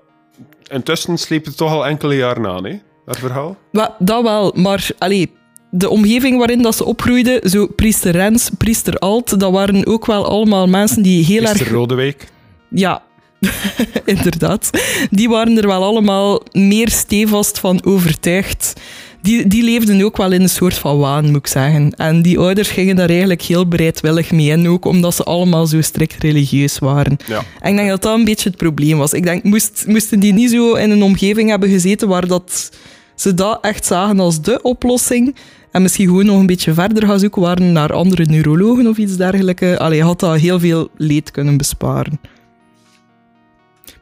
intussen 0.68 1.18
sleept 1.18 1.46
het 1.46 1.58
toch 1.58 1.72
al 1.72 1.86
enkele 1.88 2.16
jaren 2.16 2.48
aan, 2.48 2.66
hè? 2.66 2.80
Dat 3.06 3.18
verhaal. 3.18 3.58
Wa- 3.72 3.96
dat 4.00 4.24
wel, 4.24 4.52
maar 4.56 4.88
allee, 4.98 5.32
de 5.76 5.90
omgeving 5.90 6.38
waarin 6.38 6.62
dat 6.62 6.76
ze 6.76 6.86
opgroeide, 6.86 7.44
zo 7.46 7.68
priester 7.68 8.12
Rens, 8.12 8.50
priester 8.58 8.98
Alt, 8.98 9.40
dat 9.40 9.52
waren 9.52 9.86
ook 9.86 10.06
wel 10.06 10.28
allemaal 10.28 10.68
mensen 10.68 11.04
die 11.04 11.26
heel 11.26 11.44
Is 11.44 11.50
erg... 11.50 11.58
de 11.58 11.70
Rodewijk? 11.70 12.28
Ja, 12.70 13.02
inderdaad. 14.06 14.70
Die 15.10 15.30
waren 15.30 15.58
er 15.58 15.68
wel 15.68 15.84
allemaal 15.84 16.42
meer 16.52 16.90
stevast 16.90 17.60
van 17.60 17.86
overtuigd. 17.86 18.74
Die, 19.22 19.48
die 19.48 19.64
leefden 19.64 20.04
ook 20.04 20.18
wel 20.18 20.32
in 20.32 20.42
een 20.42 20.50
soort 20.50 20.74
van 20.74 20.98
waan, 20.98 21.26
moet 21.26 21.36
ik 21.36 21.48
zeggen. 21.48 21.92
En 21.92 22.22
die 22.22 22.40
ouders 22.40 22.70
gingen 22.70 22.96
daar 22.96 23.10
eigenlijk 23.10 23.42
heel 23.42 23.68
bereidwillig 23.68 24.32
mee 24.32 24.50
in, 24.50 24.70
ook 24.70 24.86
omdat 24.86 25.16
ze 25.16 25.24
allemaal 25.24 25.66
zo 25.66 25.82
strikt 25.82 26.24
religieus 26.24 26.80
waren. 26.80 27.18
Ja. 27.28 27.44
En 27.60 27.72
ik 27.72 27.76
denk 27.76 27.90
dat 27.90 28.02
dat 28.02 28.18
een 28.18 28.26
beetje 28.26 28.50
het 28.50 28.58
probleem 28.58 28.98
was. 28.98 29.14
Ik 29.14 29.24
denk, 29.24 29.44
moest, 29.44 29.84
moesten 29.88 30.20
die 30.20 30.34
niet 30.34 30.52
zo 30.52 30.74
in 30.74 30.92
een 30.92 31.04
omgeving 31.04 31.50
hebben 31.50 31.70
gezeten 31.70 32.08
waar 32.08 32.28
dat 32.28 32.72
ze 33.16 33.34
dat 33.34 33.58
echt 33.62 33.86
zagen 33.86 34.20
als 34.20 34.42
de 34.42 34.62
oplossing 34.62 35.36
en 35.74 35.82
misschien 35.82 36.08
gewoon 36.08 36.26
nog 36.26 36.40
een 36.40 36.46
beetje 36.46 36.74
verder 36.74 37.08
gaan 37.08 37.20
zoeken 37.20 37.42
waren 37.42 37.72
naar 37.72 37.94
andere 37.94 38.26
neurologen 38.26 38.88
of 38.88 38.98
iets 38.98 39.18
dergelijks, 39.18 39.78
allee, 39.78 40.04
had 40.04 40.20
dat 40.20 40.40
heel 40.40 40.60
veel 40.60 40.90
leed 40.98 41.32
kunnen 41.32 41.58
besparen. 41.58 42.20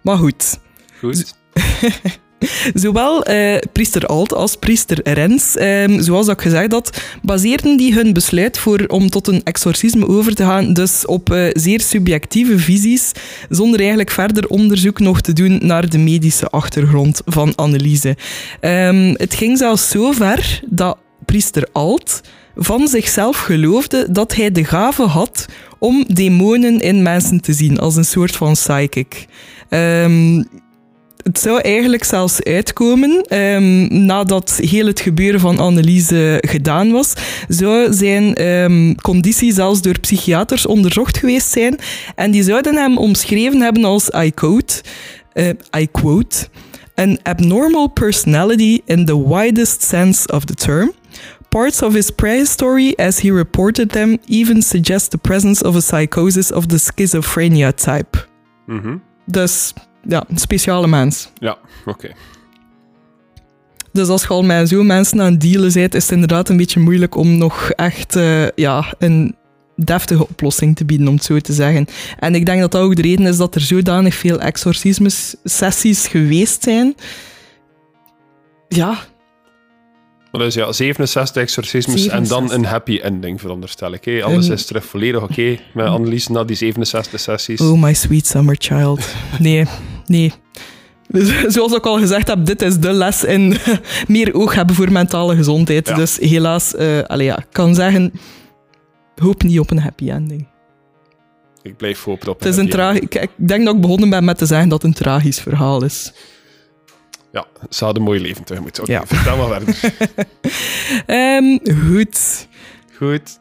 Maar 0.01 0.17
goed, 0.17 0.59
Goed. 1.01 1.35
Zowel 2.73 3.23
eh, 3.23 3.57
priester 3.71 4.05
Alt 4.05 4.33
als 4.33 4.55
priester 4.55 4.99
Rens, 5.13 5.57
ehm, 5.57 6.01
zoals 6.01 6.25
dat 6.25 6.35
ik 6.35 6.41
gezegd 6.41 6.71
had, 6.71 7.01
baseerden 7.21 7.77
die 7.77 7.93
hun 7.93 8.13
besluit 8.13 8.57
voor, 8.57 8.83
om 8.87 9.09
tot 9.09 9.27
een 9.27 9.43
exorcisme 9.43 10.07
over 10.07 10.35
te 10.35 10.43
gaan 10.43 10.73
dus 10.73 11.05
op 11.05 11.31
eh, 11.31 11.47
zeer 11.53 11.81
subjectieve 11.81 12.59
visies, 12.59 13.11
zonder 13.49 13.79
eigenlijk 13.79 14.11
verder 14.11 14.47
onderzoek 14.47 14.99
nog 14.99 15.21
te 15.21 15.33
doen 15.33 15.59
naar 15.63 15.89
de 15.89 15.97
medische 15.97 16.49
achtergrond 16.49 17.21
van 17.25 17.55
Anneliese. 17.55 18.17
Ehm, 18.59 19.13
het 19.17 19.33
ging 19.33 19.57
zelfs 19.57 19.89
zo 19.89 20.11
ver 20.11 20.61
dat 20.67 20.97
priester 21.31 21.67
Alt 21.71 22.21
van 22.55 22.87
zichzelf 22.87 23.37
geloofde 23.37 24.07
dat 24.11 24.35
hij 24.35 24.51
de 24.51 24.63
gave 24.63 25.03
had 25.03 25.45
om 25.79 26.05
demonen 26.07 26.79
in 26.79 27.01
mensen 27.01 27.41
te 27.41 27.53
zien, 27.53 27.79
als 27.79 27.95
een 27.95 28.05
soort 28.05 28.35
van 28.35 28.53
psychic. 28.53 29.25
Ehm, 29.69 30.43
het 31.23 31.39
zou 31.39 31.61
eigenlijk 31.61 32.03
zelfs 32.03 32.43
uitkomen, 32.43 33.23
ehm, 33.27 34.05
nadat 34.05 34.59
heel 34.61 34.85
het 34.85 34.99
gebeuren 34.99 35.39
van 35.39 35.59
Anneliese 35.59 36.37
gedaan 36.47 36.91
was, 36.91 37.13
zou 37.47 37.93
zijn 37.93 38.35
ehm, 38.35 38.93
conditie 38.95 39.53
zelfs 39.53 39.81
door 39.81 39.99
psychiaters 39.99 40.65
onderzocht 40.65 41.17
geweest 41.17 41.51
zijn. 41.51 41.79
En 42.15 42.31
die 42.31 42.43
zouden 42.43 42.75
hem 42.75 42.97
omschreven 42.97 43.61
hebben 43.61 43.83
als, 43.83 44.09
I 44.15 44.31
quote, 44.31 44.81
eh, 45.33 45.49
I 45.77 45.87
quote, 45.91 46.47
An 46.95 47.19
abnormal 47.23 47.87
personality 47.87 48.81
in 48.85 49.05
the 49.05 49.27
widest 49.27 49.83
sense 49.83 50.27
of 50.27 50.45
the 50.45 50.53
term. 50.53 50.91
Parts 51.51 51.81
of 51.81 51.93
his 51.93 52.09
prehistory, 52.09 52.93
as 52.95 53.19
he 53.19 53.31
reported 53.31 53.89
them, 53.89 54.17
even 54.25 54.61
suggest 54.61 55.11
the 55.11 55.17
presence 55.17 55.63
of 55.63 55.75
a 55.75 55.79
psychosis 55.79 56.51
of 56.51 56.65
the 56.65 56.77
schizophrenia 56.77 57.71
type. 57.71 58.27
Mhm. 58.65 58.97
Dus 59.25 59.73
ja, 60.07 60.23
een 60.27 60.37
speciale 60.37 60.87
mens. 60.87 61.31
Ja, 61.33 61.57
oké. 61.85 62.11
Dus 63.91 64.07
als 64.07 64.21
je 64.21 64.27
al 64.27 64.43
met 64.43 64.69
zo'n 64.69 64.85
mensen 64.85 65.21
aan 65.21 65.31
het 65.31 65.41
dealen 65.41 65.73
bent, 65.73 65.93
is 65.93 66.03
het 66.03 66.11
inderdaad 66.11 66.49
een 66.49 66.57
beetje 66.57 66.79
moeilijk 66.79 67.15
om 67.15 67.37
nog 67.37 67.71
echt 67.71 68.15
eh, 68.15 68.49
ja, 68.49 68.93
een 68.99 69.35
deftige 69.75 70.27
oplossing 70.27 70.75
te 70.75 70.85
bieden, 70.85 71.07
om 71.07 71.13
het 71.13 71.23
zo 71.23 71.39
te 71.39 71.53
zeggen. 71.53 71.85
En 72.19 72.35
ik 72.35 72.45
denk 72.45 72.61
dat 72.61 72.71
dat 72.71 72.81
ook 72.81 72.95
de 72.95 73.01
reden 73.01 73.25
is 73.25 73.37
dat 73.37 73.55
er 73.55 73.61
zodanig 73.61 74.15
veel 74.15 74.39
exorcisme-sessies 74.39 76.07
geweest 76.07 76.63
zijn. 76.63 76.95
Ja, 78.67 78.97
dus 80.39 80.53
ja, 80.53 80.71
67 80.71 81.41
exorcismes 81.41 82.07
en 82.07 82.09
dan 82.09 82.47
67. 82.47 82.57
een 82.57 82.65
happy 82.65 82.99
ending, 82.99 83.39
veronderstel 83.41 83.93
ik. 83.93 84.23
Alles 84.23 84.47
Een- 84.47 84.53
is 84.53 84.65
terug 84.65 84.85
volledig 84.85 85.23
oké 85.23 85.57
met 85.73 85.85
Annelies 85.95 86.27
na 86.27 86.43
die 86.43 86.55
67 86.55 87.19
sessies. 87.19 87.61
oh 87.61 87.81
my 87.81 87.93
sweet 87.93 88.27
summer 88.27 88.55
child. 88.59 89.13
Nee, 89.39 89.65
nee. 90.05 90.33
Zoals 91.47 91.73
ik 91.73 91.85
al 91.85 91.97
gezegd 91.99 92.27
heb, 92.27 92.45
dit 92.45 92.61
is 92.61 92.77
de 92.79 92.91
les 92.91 93.23
in 93.23 93.57
meer 94.07 94.33
oog 94.33 94.55
hebben 94.55 94.75
voor 94.75 94.91
mentale 94.91 95.35
gezondheid. 95.35 95.87
Ja. 95.87 95.95
Dus 95.95 96.17
helaas, 96.17 96.75
allee, 97.07 97.25
ja, 97.25 97.37
ik 97.37 97.47
kan 97.51 97.75
zeggen, 97.75 98.11
hoop 99.15 99.43
niet 99.43 99.59
op 99.59 99.71
een 99.71 99.79
happy 99.79 100.09
ending. 100.09 100.47
Ik 101.63 101.77
blijf 101.77 102.03
hopen 102.03 102.27
op 102.29 102.39
Het 102.39 102.47
is 102.47 102.57
een 102.57 102.69
tragisch. 102.69 103.01
Ik, 103.01 103.15
ik 103.15 103.29
denk 103.35 103.65
dat 103.65 103.75
ik 103.75 103.81
begonnen 103.81 104.09
ben 104.09 104.23
met 104.25 104.37
te 104.37 104.45
zeggen 104.45 104.69
dat 104.69 104.81
het 104.81 104.91
een 104.91 105.03
tragisch 105.03 105.39
verhaal 105.39 105.83
is. 105.83 106.13
Ja, 107.31 107.45
ze 107.69 107.83
hadden 107.83 108.01
een 108.03 108.07
mooi 108.09 108.21
leven 108.21 108.43
tegemoet. 108.43 108.79
Oké, 108.79 108.91
Ja. 108.91 109.05
vertel 109.05 109.37
maar 109.37 109.47
verder. 109.61 109.93
Ehm, 111.05 111.57
goed. 111.87 112.47
Goed. 112.97 113.39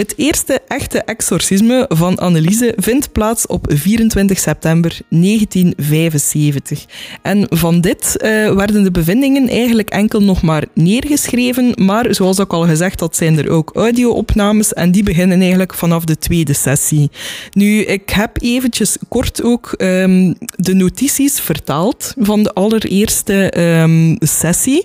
Het 0.00 0.14
eerste 0.16 0.60
echte 0.68 1.02
exorcisme 1.02 1.84
van 1.88 2.18
Anneliese 2.18 2.72
vindt 2.76 3.12
plaats 3.12 3.46
op 3.46 3.66
24 3.68 4.38
september 4.38 4.98
1975. 5.08 6.84
En 7.22 7.46
van 7.48 7.80
dit 7.80 8.16
eh, 8.16 8.30
werden 8.54 8.82
de 8.82 8.90
bevindingen 8.90 9.48
eigenlijk 9.48 9.90
enkel 9.90 10.22
nog 10.22 10.42
maar 10.42 10.64
neergeschreven, 10.74 11.72
maar 11.84 12.14
zoals 12.14 12.40
ook 12.40 12.52
al 12.52 12.62
gezegd, 12.66 12.98
dat 12.98 13.16
zijn 13.16 13.38
er 13.38 13.50
ook 13.50 13.70
audio-opnames 13.74 14.72
en 14.72 14.90
die 14.90 15.02
beginnen 15.02 15.40
eigenlijk 15.40 15.74
vanaf 15.74 16.04
de 16.04 16.18
tweede 16.18 16.52
sessie. 16.52 17.10
Nu, 17.52 17.80
ik 17.80 18.10
heb 18.10 18.42
eventjes 18.42 18.96
kort 19.08 19.42
ook 19.42 19.72
ehm, 19.72 20.32
de 20.56 20.74
notities 20.74 21.40
vertaald 21.40 22.14
van 22.18 22.42
de 22.42 22.52
allereerste 22.52 23.50
ehm, 23.50 24.16
sessie. 24.18 24.84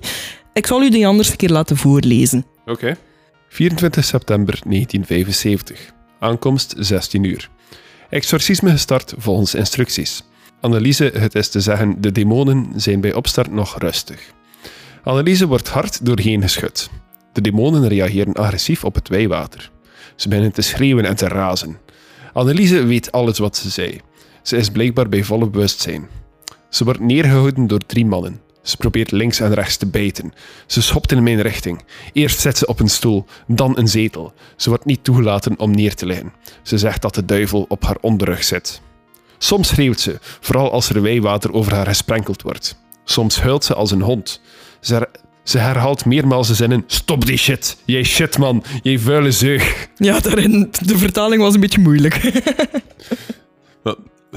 Ik 0.54 0.68
zal 0.68 0.82
u 0.82 0.90
die 0.90 1.08
anders 1.08 1.30
een 1.30 1.38
keer 1.38 1.50
laten 1.50 1.78
voorlezen. 1.78 2.46
Oké. 2.66 2.98
24 3.56 4.04
september 4.04 4.60
1975. 4.64 5.94
Aankomst 6.20 6.76
16 6.78 7.24
uur. 7.24 7.50
Exorcisme 8.10 8.70
gestart 8.70 9.14
volgens 9.18 9.56
instructies. 9.56 10.24
Anneliese, 10.62 11.12
het 11.14 11.36
is 11.36 11.50
te 11.50 11.60
zeggen, 11.60 12.02
de 12.02 12.12
demonen 12.12 12.72
zijn 12.76 13.02
bij 13.02 13.14
opstart 13.14 13.52
nog 13.52 13.80
rustig. 13.80 14.34
Anneliese 15.04 15.48
wordt 15.48 15.70
hard 15.70 16.06
doorheen 16.06 16.42
geschud. 16.42 16.90
De 17.34 17.42
demonen 17.42 17.88
reageren 17.88 18.34
agressief 18.34 18.84
op 18.84 18.96
het 18.96 19.08
wijwater. 19.08 19.72
Ze 20.16 20.28
beginnen 20.28 20.54
te 20.54 20.62
schreeuwen 20.62 21.06
en 21.06 21.16
te 21.16 21.28
razen. 21.28 21.78
Anneliese 22.34 22.86
weet 22.86 23.12
alles 23.12 23.38
wat 23.38 23.58
ze 23.58 23.70
zei. 23.70 24.02
Ze 24.42 24.58
is 24.58 24.70
blijkbaar 24.70 25.10
bij 25.10 25.24
volle 25.24 25.50
bewustzijn. 25.50 26.08
Ze 26.70 26.84
wordt 26.84 27.00
neergehouden 27.00 27.68
door 27.68 27.86
drie 27.86 28.06
mannen. 28.06 28.45
Ze 28.66 28.78
probeert 28.78 29.12
links 29.12 29.40
en 29.40 29.54
rechts 29.54 29.78
te 29.78 29.86
bijten. 29.86 30.34
Ze 30.66 30.82
schopt 30.82 31.12
in 31.12 31.24
mijn 31.24 31.42
richting. 31.42 31.84
Eerst 32.14 32.40
zit 32.40 32.58
ze 32.58 32.66
op 32.68 32.80
een 32.80 32.90
stoel, 32.90 33.26
dan 33.48 33.78
een 33.78 33.88
zetel. 33.88 34.34
Ze 34.56 34.70
wordt 34.70 34.86
niet 34.86 35.04
toegelaten 35.04 35.60
om 35.60 35.72
neer 35.72 35.96
te 35.96 36.06
liggen. 36.06 36.34
Ze 36.64 36.78
zegt 36.78 37.02
dat 37.02 37.16
de 37.16 37.26
duivel 37.26 37.66
op 37.70 37.84
haar 37.84 37.98
onderrug 38.02 38.44
zit. 38.44 38.82
Soms 39.38 39.68
schreeuwt 39.68 40.00
ze, 40.00 40.18
vooral 40.22 40.72
als 40.72 40.90
er 40.90 41.02
wijwater 41.02 41.54
over 41.54 41.74
haar 41.74 41.86
gesprenkeld 41.88 42.42
wordt. 42.42 42.78
Soms 43.04 43.42
huilt 43.42 43.64
ze 43.64 43.74
als 43.74 43.92
een 43.92 44.02
hond. 44.02 44.42
Ze, 44.80 44.94
her- 44.94 45.10
ze 45.44 45.58
herhaalt 45.58 46.06
meermaals 46.06 46.48
de 46.48 46.54
zinnen: 46.56 46.84
Stop 46.88 47.26
die 47.26 47.38
shit, 47.38 47.78
jij 47.86 48.04
shit 48.04 48.38
man, 48.38 48.64
jij 48.82 49.00
vuile 49.00 49.32
zeug. 49.32 49.88
Ja, 49.96 50.20
daarin, 50.20 50.72
de 50.86 50.98
vertaling 50.98 51.42
was 51.42 51.54
een 51.54 51.60
beetje 51.60 51.82
moeilijk. 51.82 52.22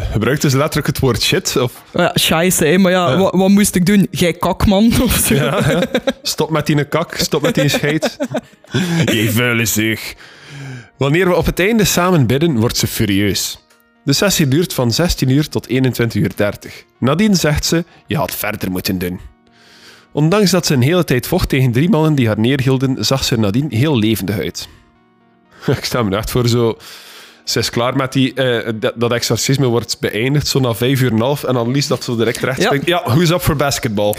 Gebruikt 0.01 0.43
dus 0.43 0.53
letterlijk 0.53 0.87
het 0.87 0.99
woord 0.99 1.23
shit? 1.23 1.57
Of 1.57 1.83
ja, 1.93 2.11
scheisse, 2.15 2.65
hè, 2.65 2.79
maar 2.79 2.93
ja, 2.93 3.17
Wat, 3.17 3.35
wat 3.35 3.49
moest 3.49 3.75
ik 3.75 3.87
doen? 3.87 4.07
Jij 4.11 4.33
kakman 4.33 4.93
of 5.03 5.13
zo? 5.13 5.35
Ja, 5.35 5.71
ja. 5.71 5.83
Stop 6.23 6.51
met 6.51 6.67
die 6.67 6.85
kak, 6.85 7.15
stop 7.17 7.43
met 7.43 7.55
die 7.55 7.69
scheid. 7.69 8.17
Je 9.05 9.31
vuile 9.33 9.65
zeug. 9.65 10.15
Wanneer 10.97 11.29
we 11.29 11.37
op 11.37 11.47
het 11.47 11.61
einde 11.61 11.85
samen 11.85 12.27
bidden, 12.27 12.57
wordt 12.57 12.77
ze 12.77 12.87
furieus. 12.87 13.67
De 14.05 14.13
sessie 14.13 14.49
duurt 14.49 14.75
van 14.75 14.93
16 14.93 15.29
uur 15.29 15.49
tot 15.49 15.67
21 15.67 16.23
uur 16.23 16.33
30. 16.37 16.85
Nadien 16.99 17.37
zegt 17.37 17.65
ze, 17.65 17.85
je 18.07 18.17
had 18.17 18.35
verder 18.35 18.71
moeten 18.71 18.99
doen. 18.99 19.21
Ondanks 20.13 20.51
dat 20.51 20.67
ze 20.67 20.75
een 20.75 20.83
hele 20.83 21.05
tijd 21.05 21.27
vocht 21.27 21.49
tegen 21.49 21.73
drie 21.73 21.89
mannen 21.89 22.15
die 22.15 22.27
haar 22.27 22.39
neerhielden, 22.39 23.05
zag 23.05 23.25
ze 23.25 23.35
er 23.35 23.41
nadien 23.41 23.71
heel 23.71 23.99
levendig 23.99 24.39
uit. 24.39 24.69
Ik 25.67 25.85
sta 25.85 26.03
me 26.03 26.17
echt 26.17 26.31
voor 26.31 26.49
zo... 26.49 26.77
Ze 27.49 27.59
is 27.59 27.71
klaar 27.71 27.97
met 27.97 28.13
die... 28.13 28.35
eh, 28.35 28.73
dat, 28.75 28.93
dat 28.97 29.13
exorcisme 29.13 29.67
wordt 29.67 29.97
beëindigd, 30.01 30.47
zo 30.47 30.59
na 30.61 30.75
vijf 30.75 31.01
uur 31.01 31.11
en 31.13 31.21
half. 31.21 31.45
En 31.45 31.55
dan 31.55 31.71
liefst 31.71 31.89
dat 31.89 32.05
ze 32.05 32.17
direct 32.17 32.39
recht 32.39 32.59
Ja. 32.59 32.65
springt. 32.65 32.87
Ja, 32.87 33.03
who's 33.05 33.31
up 33.31 33.41
for 33.41 33.57
basketball? 33.57 34.15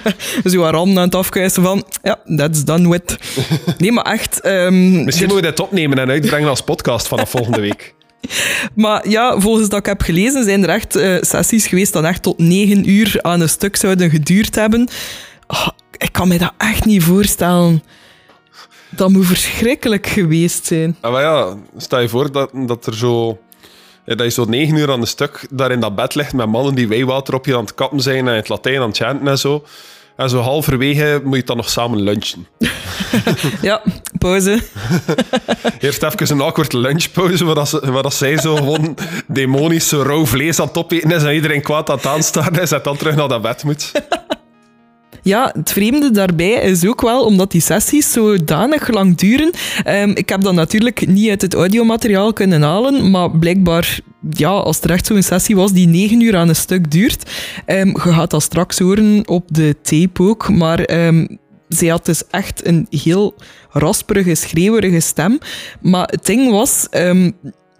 Zo 0.50 0.62
haar 0.62 0.74
handen 0.74 0.98
aan 0.98 1.04
het 1.04 1.14
afkuisen 1.14 1.62
van, 1.62 1.84
ja, 2.02 2.18
that's 2.36 2.64
done 2.64 2.88
with. 2.88 3.16
Nee, 3.78 3.92
maar 3.92 4.04
echt... 4.04 4.40
ehm, 4.40 5.04
Misschien 5.04 5.26
moeten 5.28 5.44
we 5.44 5.50
dit 5.50 5.60
opnemen 5.60 5.98
en 5.98 6.08
uitbrengen 6.10 6.48
als 6.48 6.60
podcast 6.60 7.08
vanaf 7.08 7.30
volgende 7.30 7.60
week. 7.60 7.94
Maar 8.74 9.08
ja, 9.08 9.40
volgens 9.40 9.68
dat 9.68 9.78
ik 9.78 9.86
heb 9.86 10.02
gelezen, 10.02 10.44
zijn 10.44 10.62
er 10.62 10.68
echt 10.68 10.96
eh, 10.96 11.16
sessies 11.20 11.66
geweest 11.66 11.92
dat 11.92 12.04
echt 12.04 12.22
tot 12.22 12.38
negen 12.38 12.90
uur 12.90 13.18
aan 13.20 13.40
een 13.40 13.48
stuk 13.48 13.76
zouden 13.76 14.10
geduurd 14.10 14.54
hebben. 14.54 14.88
Ah, 15.46 15.68
ik 15.96 16.12
kan 16.12 16.28
me 16.28 16.38
dat 16.38 16.52
echt 16.58 16.84
niet 16.84 17.02
voorstellen. 17.02 17.82
Dat 18.96 19.10
moet 19.10 19.26
verschrikkelijk 19.26 20.06
geweest 20.06 20.66
zijn. 20.66 20.96
Ah, 21.00 21.12
maar 21.12 21.22
ja, 21.22 21.56
stel 21.76 22.00
je 22.00 22.08
voor 22.08 22.32
dat, 22.32 22.50
dat 22.52 22.86
er 22.86 22.96
zo... 22.96 23.38
Dat 24.04 24.18
je 24.18 24.30
zo 24.30 24.44
negen 24.44 24.76
uur 24.76 24.90
aan 24.90 25.00
een 25.00 25.06
stuk 25.06 25.46
daar 25.50 25.70
in 25.70 25.80
dat 25.80 25.94
bed 25.94 26.14
ligt 26.14 26.32
met 26.32 26.46
mannen 26.46 26.74
die 26.74 26.88
wijwater 26.88 27.34
op 27.34 27.46
je 27.46 27.56
aan 27.56 27.64
het 27.64 27.74
kappen 27.74 28.00
zijn 28.00 28.26
en 28.26 28.32
in 28.32 28.38
het 28.38 28.48
Latijn 28.48 28.80
aan 28.80 28.88
het 28.88 28.96
chanten 28.96 29.28
en 29.28 29.38
zo. 29.38 29.64
En 30.16 30.30
zo 30.30 30.40
halverwege 30.40 31.20
moet 31.24 31.36
je 31.36 31.44
dan 31.44 31.56
nog 31.56 31.70
samen 31.70 32.02
lunchen. 32.02 32.46
Ja, 33.60 33.82
pauze. 34.18 34.62
Eerst 35.80 36.02
even 36.02 36.30
een 36.30 36.40
awkward 36.40 36.72
lunchpauze, 36.72 37.44
waar, 37.44 37.54
dat 37.54 37.68
ze, 37.68 37.92
waar 37.92 38.02
dat 38.02 38.14
zij 38.14 38.38
zo 38.38 38.56
gewoon 38.56 38.96
demonisch 39.26 39.90
rauw 39.90 40.26
vlees 40.26 40.60
aan 40.60 40.66
het 40.66 40.76
opeten 40.76 41.10
is 41.10 41.22
en 41.22 41.34
iedereen 41.34 41.62
kwaad 41.62 41.90
aan 41.90 41.96
het 41.96 42.06
aanstaan 42.06 42.60
is 42.60 42.72
en 42.72 42.80
dan 42.82 42.96
terug 42.96 43.16
naar 43.16 43.28
dat 43.28 43.42
bed 43.42 43.64
moet. 43.64 43.92
Ja, 45.22 45.52
het 45.56 45.72
vreemde 45.72 46.10
daarbij 46.10 46.52
is 46.52 46.86
ook 46.86 47.00
wel, 47.00 47.24
omdat 47.24 47.50
die 47.50 47.60
sessies 47.60 48.12
zodanig 48.12 48.88
lang 48.88 49.16
duren. 49.16 49.50
Ehm, 49.84 50.10
ik 50.10 50.28
heb 50.28 50.40
dat 50.40 50.54
natuurlijk 50.54 51.06
niet 51.06 51.28
uit 51.28 51.42
het 51.42 51.54
audiomateriaal 51.54 52.32
kunnen 52.32 52.62
halen, 52.62 53.10
maar 53.10 53.30
blijkbaar, 53.30 54.00
ja, 54.30 54.48
als 54.48 54.80
er 54.80 54.90
echt 54.90 55.06
zo'n 55.06 55.22
sessie 55.22 55.56
was 55.56 55.72
die 55.72 55.88
negen 55.88 56.20
uur 56.20 56.36
aan 56.36 56.48
een 56.48 56.56
stuk 56.56 56.90
duurt, 56.90 57.30
ehm, 57.66 57.86
je 57.86 57.98
gaat 57.98 58.30
dat 58.30 58.42
straks 58.42 58.78
horen 58.78 59.28
op 59.28 59.44
de 59.46 59.76
tape 59.82 60.22
ook, 60.22 60.48
maar 60.50 60.80
ehm, 60.80 61.26
zij 61.68 61.88
had 61.88 62.06
dus 62.06 62.22
echt 62.30 62.66
een 62.66 62.86
heel 62.90 63.34
rasperige, 63.70 64.34
schreeuwerige 64.34 65.00
stem. 65.00 65.38
Maar 65.80 66.06
het 66.06 66.26
ding 66.26 66.50
was, 66.50 66.86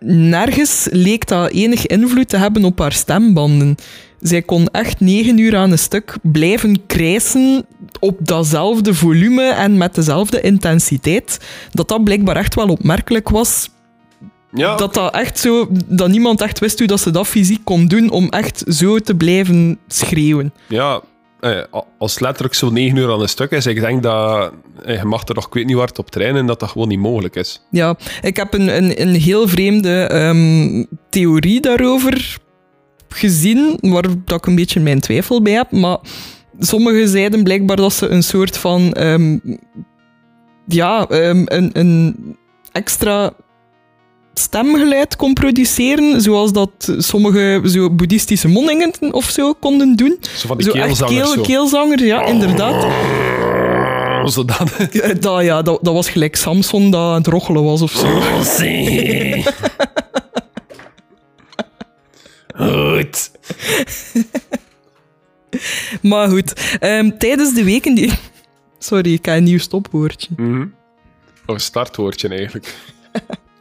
nergens 0.04 0.88
leek 0.90 1.28
dat 1.28 1.50
enig 1.50 1.86
invloed 1.86 2.28
te 2.28 2.36
hebben 2.36 2.64
op 2.64 2.78
haar 2.78 2.92
stembanden. 2.92 3.76
Zij 4.22 4.42
kon 4.42 4.68
echt 4.68 5.00
negen 5.00 5.38
uur 5.38 5.56
aan 5.56 5.70
een 5.70 5.78
stuk 5.78 6.16
blijven 6.22 6.86
krijsen 6.86 7.66
op 8.00 8.18
datzelfde 8.26 8.94
volume 8.94 9.50
en 9.50 9.76
met 9.76 9.94
dezelfde 9.94 10.40
intensiteit. 10.40 11.38
Dat 11.70 11.88
dat 11.88 12.04
blijkbaar 12.04 12.36
echt 12.36 12.54
wel 12.54 12.66
opmerkelijk 12.66 13.28
was. 13.28 13.70
Ja, 14.52 14.76
Dat 14.76 14.94
dat 14.94 15.14
echt 15.14 15.38
zo... 15.38 15.68
Dat 15.86 16.08
niemand 16.08 16.40
echt 16.40 16.58
wist 16.58 16.78
hoe 16.78 16.88
dat 16.88 17.00
ze 17.00 17.10
dat 17.10 17.26
fysiek 17.26 17.64
kon 17.64 17.86
doen 17.86 18.10
om 18.10 18.28
echt 18.28 18.64
zo 18.66 18.98
te 18.98 19.14
blijven 19.14 19.78
schreeuwen. 19.86 20.52
ja 20.68 21.00
eh, 21.40 21.60
als 21.98 22.18
letterlijk 22.18 22.54
zo 22.54 22.70
negen 22.70 22.96
uur 22.96 23.12
aan 23.12 23.20
een 23.20 23.28
stuk 23.28 23.50
is, 23.50 23.66
ik 23.66 23.80
denk 23.80 24.02
dat 24.02 24.52
eh, 24.84 24.98
je 24.98 25.04
mag 25.04 25.28
er 25.28 25.34
nog, 25.34 25.46
ik 25.46 25.52
weet 25.52 25.66
niet 25.66 25.76
waar 25.76 25.90
op 25.96 26.10
trainen, 26.10 26.46
dat 26.46 26.60
dat 26.60 26.68
gewoon 26.70 26.88
niet 26.88 26.98
mogelijk 26.98 27.36
is. 27.36 27.62
Ja, 27.70 27.96
ik 28.20 28.36
heb 28.36 28.54
een, 28.54 28.76
een, 28.76 29.00
een 29.00 29.14
heel 29.14 29.48
vreemde 29.48 30.02
ehm, 30.02 30.84
theorie 31.10 31.60
daarover 31.60 32.40
gezien, 33.12 33.78
waar 33.80 34.04
dat 34.24 34.38
ik 34.38 34.46
een 34.46 34.54
beetje 34.54 34.80
mijn 34.80 35.00
twijfel 35.00 35.42
bij 35.42 35.52
heb. 35.52 35.70
Maar 35.70 35.98
sommigen 36.58 37.08
zeiden 37.08 37.42
blijkbaar 37.42 37.76
dat 37.76 37.92
ze 37.92 38.08
een 38.08 38.22
soort 38.22 38.56
van... 38.58 38.92
ehm, 38.92 39.38
ja, 40.66 41.06
ehm, 41.08 41.42
een, 41.44 41.70
een 41.72 42.16
extra 42.72 43.32
stemgeluid 44.34 45.16
kon 45.16 45.32
produceren, 45.32 46.20
zoals 46.20 46.52
dat 46.52 46.70
sommige 46.98 47.60
zo 47.64 47.90
boeddhistische 47.90 48.48
monningen 48.48 48.92
of 49.10 49.24
zo 49.24 49.52
konden 49.52 49.96
doen. 49.96 50.16
Zo 50.36 50.46
van 50.48 50.56
die 50.56 50.66
Zo 50.66 50.72
keelzangers 50.72 51.18
keel, 51.22 51.34
zo. 51.34 51.40
keelzanger, 51.42 52.04
ja, 52.04 52.24
inderdaad. 52.24 52.82
Zo 54.32 54.44
dan. 54.44 54.68
Ja, 54.92 55.14
Dat, 55.14 55.42
ja, 55.42 55.62
dat, 55.62 55.78
dat 55.82 55.94
was 55.94 56.08
gelijk 56.08 56.36
Samson 56.36 56.90
dat 56.90 57.00
aan 57.00 57.14
het 57.14 57.26
rochelen 57.26 57.62
was 57.64 57.82
of 57.82 57.90
zo. 57.92 58.06
Goed. 62.52 63.30
Maar 66.02 66.28
goed, 66.28 66.78
ehm, 66.78 67.10
tijdens 67.18 67.54
de 67.54 67.64
weken 67.64 67.94
die... 67.94 68.12
Sorry, 68.78 69.12
ik 69.12 69.24
heb 69.24 69.36
een 69.36 69.44
nieuw 69.44 69.58
stopwoordje. 69.58 70.28
Of 71.46 71.54
een 71.54 71.60
startwoordje 71.60 72.28
eigenlijk. 72.28 72.74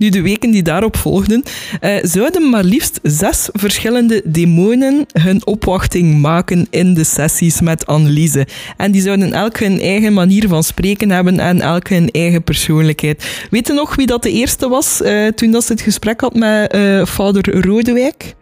Nu, 0.00 0.08
de 0.08 0.22
weken 0.22 0.50
die 0.50 0.62
daarop 0.62 0.96
volgden, 0.96 1.42
eh, 1.80 1.96
zouden 2.02 2.50
maar 2.50 2.64
liefst 2.64 3.00
zes 3.02 3.48
verschillende 3.52 4.22
demonen 4.24 5.06
hun 5.12 5.46
opwachting 5.46 6.20
maken 6.20 6.66
in 6.70 6.94
de 6.94 7.04
sessies 7.04 7.60
met 7.60 7.86
Anneliese. 7.86 8.46
En 8.76 8.92
die 8.92 9.02
zouden 9.02 9.32
elk 9.32 9.58
hun 9.58 9.80
eigen 9.80 10.12
manier 10.12 10.48
van 10.48 10.62
spreken 10.62 11.10
hebben 11.10 11.40
en 11.40 11.60
elk 11.60 11.88
hun 11.88 12.10
eigen 12.10 12.42
persoonlijkheid. 12.42 13.46
Weet 13.50 13.66
je 13.66 13.72
nog 13.72 13.94
wie 13.94 14.06
dat 14.06 14.22
de 14.22 14.30
eerste 14.30 14.68
was 14.68 15.02
eh, 15.02 15.26
toen 15.26 15.50
dat 15.50 15.64
ze 15.64 15.72
het 15.72 15.80
gesprek 15.80 16.20
had 16.20 16.34
met 16.34 16.72
eh 16.72 17.06
vader 17.06 17.60
Rodewijk? 17.60 18.34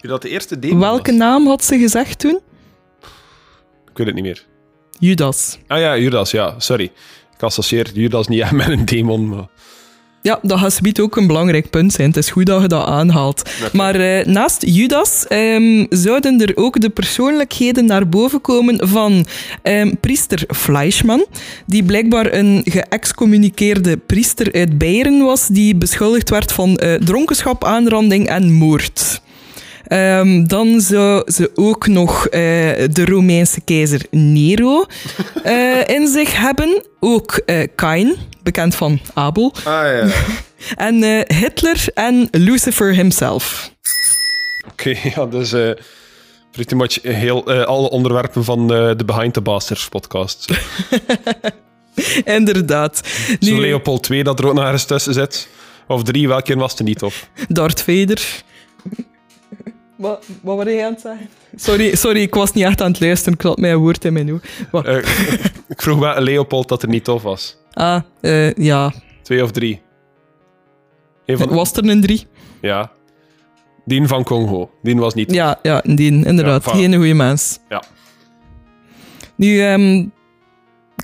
Wie 0.00 0.10
dat 0.10 0.22
de 0.22 0.28
eerste 0.28 0.58
demon 0.58 0.78
Welke 0.78 1.10
was? 1.10 1.20
naam 1.20 1.46
had 1.46 1.64
ze 1.64 1.78
gezegd 1.78 2.18
toen? 2.18 2.40
Ik 3.90 3.96
weet 3.96 4.06
het 4.06 4.14
niet 4.14 4.24
meer. 4.24 4.44
Judas. 4.98 5.58
Ah 5.66 5.80
ja, 5.80 5.98
Judas, 5.98 6.30
ja. 6.30 6.54
Sorry. 6.58 6.92
Ik 7.34 7.42
associeer 7.42 7.90
Judas 7.92 8.28
niet 8.28 8.40
echt 8.40 8.52
met 8.52 8.68
een 8.68 8.84
demon, 8.84 9.28
maar... 9.28 9.46
Ja, 10.22 10.38
dat 10.42 10.58
gaat 10.58 10.72
zoiets 10.72 11.00
ook 11.00 11.16
een 11.16 11.26
belangrijk 11.26 11.70
punt 11.70 11.92
zijn. 11.92 12.08
Het 12.08 12.16
is 12.16 12.30
goed 12.30 12.46
dat 12.46 12.62
je 12.62 12.68
dat 12.68 12.86
aanhaalt. 12.86 13.50
Maar 13.72 13.94
eh, 13.94 14.26
naast 14.26 14.62
Judas 14.66 15.26
ehm, 15.26 15.86
zouden 15.88 16.40
er 16.40 16.56
ook 16.56 16.80
de 16.80 16.90
persoonlijkheden 16.90 17.86
naar 17.86 18.08
boven 18.08 18.40
komen 18.40 18.88
van 18.88 19.26
ehm, 19.62 19.94
priester 20.00 20.44
Fleischmann, 20.56 21.26
die 21.66 21.84
blijkbaar 21.84 22.32
een 22.32 22.62
geëxcommuniceerde 22.64 23.96
priester 23.96 24.52
uit 24.52 24.78
Beieren 24.78 25.24
was, 25.24 25.46
die 25.46 25.76
beschuldigd 25.76 26.30
werd 26.30 26.52
van 26.52 26.76
eh, 26.76 26.94
dronkenschap, 26.94 27.64
aanranding 27.64 28.28
en 28.28 28.52
moord. 28.52 29.20
Ehm, 29.88 30.44
dan 30.44 30.80
zou 30.80 31.32
ze 31.32 31.50
ook 31.54 31.86
nog 31.86 32.26
eh, 32.26 32.40
de 32.90 33.04
Romeinse 33.04 33.60
keizer 33.60 34.00
Nero 34.10 34.86
eh, 35.42 35.88
in 35.88 36.08
zich 36.08 36.36
hebben. 36.36 36.82
Ook 37.00 37.40
eh 37.46 37.68
Kain, 37.74 38.16
bekend 38.42 38.74
van 38.74 39.00
Abel. 39.14 39.54
Ah 39.64 39.64
ja. 39.64 40.06
En 40.76 41.24
Hitler 41.34 41.84
en 41.94 42.28
Lucifer 42.30 42.94
himself. 42.94 43.72
Oké, 44.70 44.94
ja, 45.14 45.26
dus... 45.26 45.54
pretty 46.50 46.74
much 46.74 47.02
heel, 47.02 47.52
alle 47.64 47.90
onderwerpen 47.90 48.44
van 48.44 48.68
de 48.68 49.02
Behind 49.06 49.34
the 49.34 49.40
Bastards 49.40 49.88
podcast. 49.88 50.46
Inderdaad. 52.24 53.00
Zo 53.40 53.52
Nu, 53.52 53.60
Leopold 53.60 54.10
II 54.10 54.22
dat 54.22 54.38
er 54.38 54.46
ook 54.46 54.54
nog 54.54 54.64
ergens 54.64 54.84
tussen 54.84 55.14
zit. 55.14 55.48
Of 55.86 56.02
drie, 56.02 56.28
welke 56.28 56.56
was 56.56 56.72
het 56.72 56.86
niet, 56.86 57.02
of? 57.02 57.28
Darth 57.48 57.82
Vader. 57.82 58.42
Wat, 59.98 60.26
wat 60.42 60.56
was 60.56 60.66
jij 60.66 60.84
aan 60.84 60.92
het 60.92 61.00
zeggen? 61.00 61.28
Sorry, 61.56 61.96
sorry, 61.96 62.20
ik 62.20 62.34
was 62.34 62.52
niet 62.52 62.64
echt 62.64 62.80
aan 62.80 62.90
het 62.90 63.00
luisteren. 63.00 63.34
Ik 63.34 63.40
had 63.40 63.58
mijn 63.58 63.76
woord 63.76 64.04
in 64.04 64.12
mijn 64.12 64.32
oor. 64.32 64.40
Wat? 64.70 64.84
Eh, 64.84 64.96
ik 65.74 65.82
vroeg 65.82 65.98
wel 65.98 66.20
Leopold 66.20 66.68
dat 66.68 66.82
er 66.82 66.88
niet 66.88 67.04
tof 67.04 67.22
was. 67.22 67.56
Ah, 67.72 68.00
eh, 68.20 68.54
ja. 68.54 68.92
Twee 69.22 69.42
of 69.42 69.50
drie. 69.50 69.80
Van... 71.26 71.48
Was 71.48 71.72
er 71.72 71.88
een 71.88 72.00
drie? 72.00 72.26
Ja. 72.60 72.92
Dien 73.84 74.08
van 74.08 74.24
Congo. 74.24 74.70
Dien 74.82 74.98
was 74.98 75.14
niet... 75.14 75.32
Ja, 75.32 75.58
ja, 75.62 75.82
die, 75.84 76.24
inderdaad. 76.24 76.64
Ja. 76.64 76.70
Geen 76.70 76.94
goede 76.94 77.14
mens. 77.14 77.58
Ja. 77.68 77.82
Nu, 79.36 79.60
ehm, 79.60 79.96
ik 79.98 80.10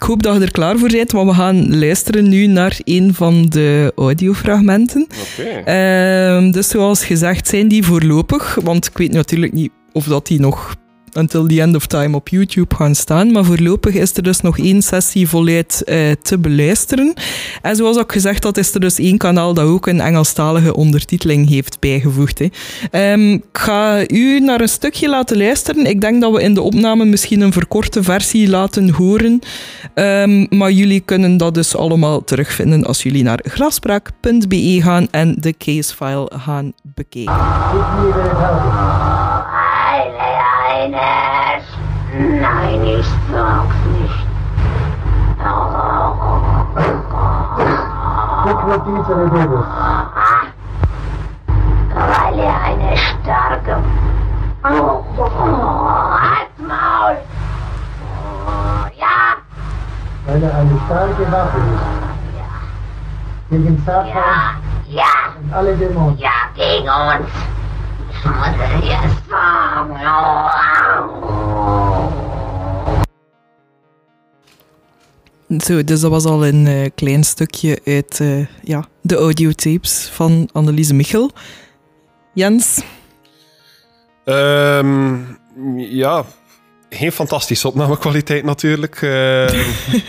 hoop 0.05 0.23
dat 0.23 0.35
je 0.35 0.41
er 0.41 0.51
klaar 0.51 0.79
voor 0.79 0.89
bent, 0.89 1.13
want 1.13 1.29
we 1.29 1.35
gaan 1.35 1.79
luisteren 1.79 2.29
nu 2.29 2.47
naar 2.47 2.81
een 2.85 3.15
van 3.15 3.47
de 3.49 3.93
audiofragmenten. 3.97 5.03
Oké. 5.03 5.49
Ehm, 5.49 6.51
dus 6.51 6.69
zoals 6.69 7.05
gezegd 7.05 7.49
zijn 7.49 7.69
die 7.69 7.85
voorlopig, 7.85 8.59
want 8.63 8.87
ik 8.87 8.99
weet 8.99 9.13
natuurlijk 9.13 9.53
niet 9.53 9.71
of 9.93 10.05
dat 10.05 10.27
die 10.27 10.41
nog 10.41 10.77
until 11.17 11.47
the 11.47 11.61
end 11.61 11.77
of 11.77 11.87
time 11.87 12.17
op 12.17 12.29
YouTube 12.29 12.75
gaan 12.75 12.95
staan, 12.95 13.33
maar 13.33 13.45
voorlopig 13.45 13.95
is 13.95 14.17
er 14.17 14.23
dus 14.23 14.41
nog 14.41 14.59
één 14.59 14.83
sessie 14.83 15.29
voluit 15.29 15.83
eh, 15.85 15.99
te 16.23 16.39
beluisteren. 16.39 17.15
En 17.63 17.77
zoals 17.77 17.99
ook 17.99 18.13
gezegd 18.13 18.45
had, 18.45 18.57
is 18.57 18.75
er 18.75 18.81
dus 18.81 18.99
één 18.99 19.19
kanaal 19.19 19.55
dat 19.55 19.67
ook 19.67 19.87
een 19.87 20.01
Engelstalige 20.01 20.75
ondertiteling 20.75 21.49
heeft 21.49 21.81
bijgevoegd. 21.81 22.39
Hè. 22.39 22.49
Ehm, 22.91 23.33
ik 23.33 23.43
ga 23.53 24.09
u 24.09 24.41
naar 24.41 24.61
een 24.61 24.69
stukje 24.69 25.09
laten 25.09 25.37
luisteren. 25.37 25.87
Ik 25.87 26.01
denk 26.01 26.21
dat 26.21 26.33
we 26.33 26.43
in 26.43 26.55
de 26.55 26.63
opname 26.63 27.05
misschien 27.05 27.41
een 27.41 27.53
verkorte 27.53 28.03
versie 28.03 28.49
laten 28.49 28.91
horen. 28.91 29.41
Ehm, 29.95 30.47
maar 30.49 30.71
jullie 30.71 31.01
kunnen 31.01 31.37
dat 31.37 31.55
dus 31.55 31.77
allemaal 31.77 32.25
terugvinden 32.25 32.85
als 32.85 33.03
jullie 33.03 33.23
naar 33.23 33.41
grafspraak.be 33.43 34.81
gaan 34.83 35.09
en 35.11 35.37
de 35.39 35.55
casefile 35.59 36.31
gaan 36.35 36.73
bekijken. 36.83 37.35
Eines. 40.95 41.65
Nein, 42.41 42.85
ich 42.85 43.07
sag's 43.33 43.75
nicht. 44.01 44.27
Weil 51.95 52.39
er 52.39 52.63
eine 52.63 52.97
starke... 52.97 53.77
Halt 54.63 56.59
Maul! 56.59 57.17
Ja, 58.97 59.37
weil 60.27 60.43
er 60.43 60.55
eine 60.55 60.81
starke 60.87 61.33
Waffe 61.33 61.59
ist. 61.59 62.05
Gegen 63.51 63.83
Satan 63.85 64.07
ja, 64.09 64.55
ja, 64.87 65.03
und 65.39 65.53
alle 65.53 65.77
Dämonen. 65.77 66.19
ja, 66.19 66.31
gegen 66.55 66.89
uns. 66.89 67.31
Zo, 75.59 75.85
dus 75.85 76.01
dat 76.01 76.11
was 76.11 76.25
al 76.25 76.47
een 76.47 76.67
eh, 76.67 76.91
klein 76.95 77.25
stukje 77.25 77.81
uit 77.85 78.21
eh, 78.21 78.47
ja, 78.63 78.85
de 79.01 79.17
audiotapes 79.17 80.09
van 80.13 80.49
Anneliese 80.53 80.95
Michel. 80.95 81.31
Jens, 82.35 82.81
Ehm, 84.25 85.17
ja, 85.77 86.25
geen 86.91 87.13
fantastische 87.13 87.69
opnamekwaliteit 87.69 88.45
natuurlijk. 88.45 89.03
eh, 89.03 89.47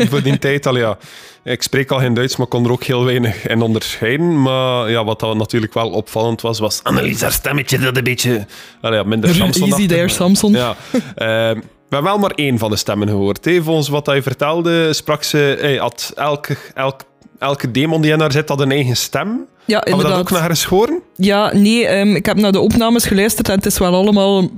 voor 0.09 0.21
die 0.23 0.37
tijd 0.47 0.65
al, 0.65 0.77
ja. 0.77 0.97
Ik 1.45 1.63
spreek 1.63 1.91
al 1.91 1.99
geen 1.99 2.13
Duits, 2.13 2.35
maar 2.35 2.47
kon 2.47 2.65
er 2.65 2.71
ook 2.71 2.83
heel 2.83 3.05
weinig 3.05 3.47
in 3.47 3.61
onderscheiden. 3.61 4.41
Maar 4.41 4.89
ja, 4.89 5.03
wat 5.03 5.19
dan 5.19 5.37
natuurlijk 5.37 5.73
wel 5.73 5.89
opvallend 5.89 6.41
was, 6.41 6.59
was 6.59 6.83
Annelies 6.83 7.21
haar 7.21 7.31
stemmetje 7.31 7.79
dat 7.79 7.97
een 7.97 8.03
beetje... 8.03 8.45
Allee, 8.81 8.99
ja, 8.99 9.05
minder 9.05 9.35
Samson. 9.35 9.69
easy 9.69 9.87
there, 9.87 10.09
Samson. 10.09 10.51
Ja. 10.51 10.75
ehm, 11.15 11.59
we 11.59 11.95
hebben 11.95 12.11
wel 12.11 12.17
maar 12.17 12.31
één 12.35 12.57
van 12.57 12.69
de 12.69 12.75
stemmen 12.75 13.07
gehoord. 13.07 13.45
Hè. 13.45 13.63
Volgens 13.63 13.87
wat 13.87 14.05
hij 14.05 14.21
vertelde, 14.21 14.93
sprak 14.93 15.23
ze... 15.23 15.57
Hey, 15.59 15.75
had 15.75 16.11
elke, 16.15 16.57
elk, 16.73 17.01
elke 17.45 17.71
demon 17.71 18.01
die 18.01 18.11
in 18.11 18.19
haar 18.19 18.31
zit, 18.31 18.49
had 18.49 18.59
een 18.61 18.71
eigen 18.71 18.95
stem. 18.97 19.45
Ja, 19.65 19.79
Hebben 19.79 19.97
we 20.05 20.09
dat 20.11 20.19
ook 20.19 20.31
nog 20.31 20.47
eens 20.49 20.63
horen? 20.65 20.99
Ja, 21.15 21.51
nee, 21.53 21.85
ehm, 21.87 22.15
ik 22.15 22.25
heb 22.25 22.37
naar 22.37 22.51
de 22.51 22.59
opnames 22.59 23.05
geluisterd 23.05 23.49
en 23.49 23.55
het 23.55 23.65
is 23.65 23.77
wel 23.77 23.93
allemaal... 23.93 24.49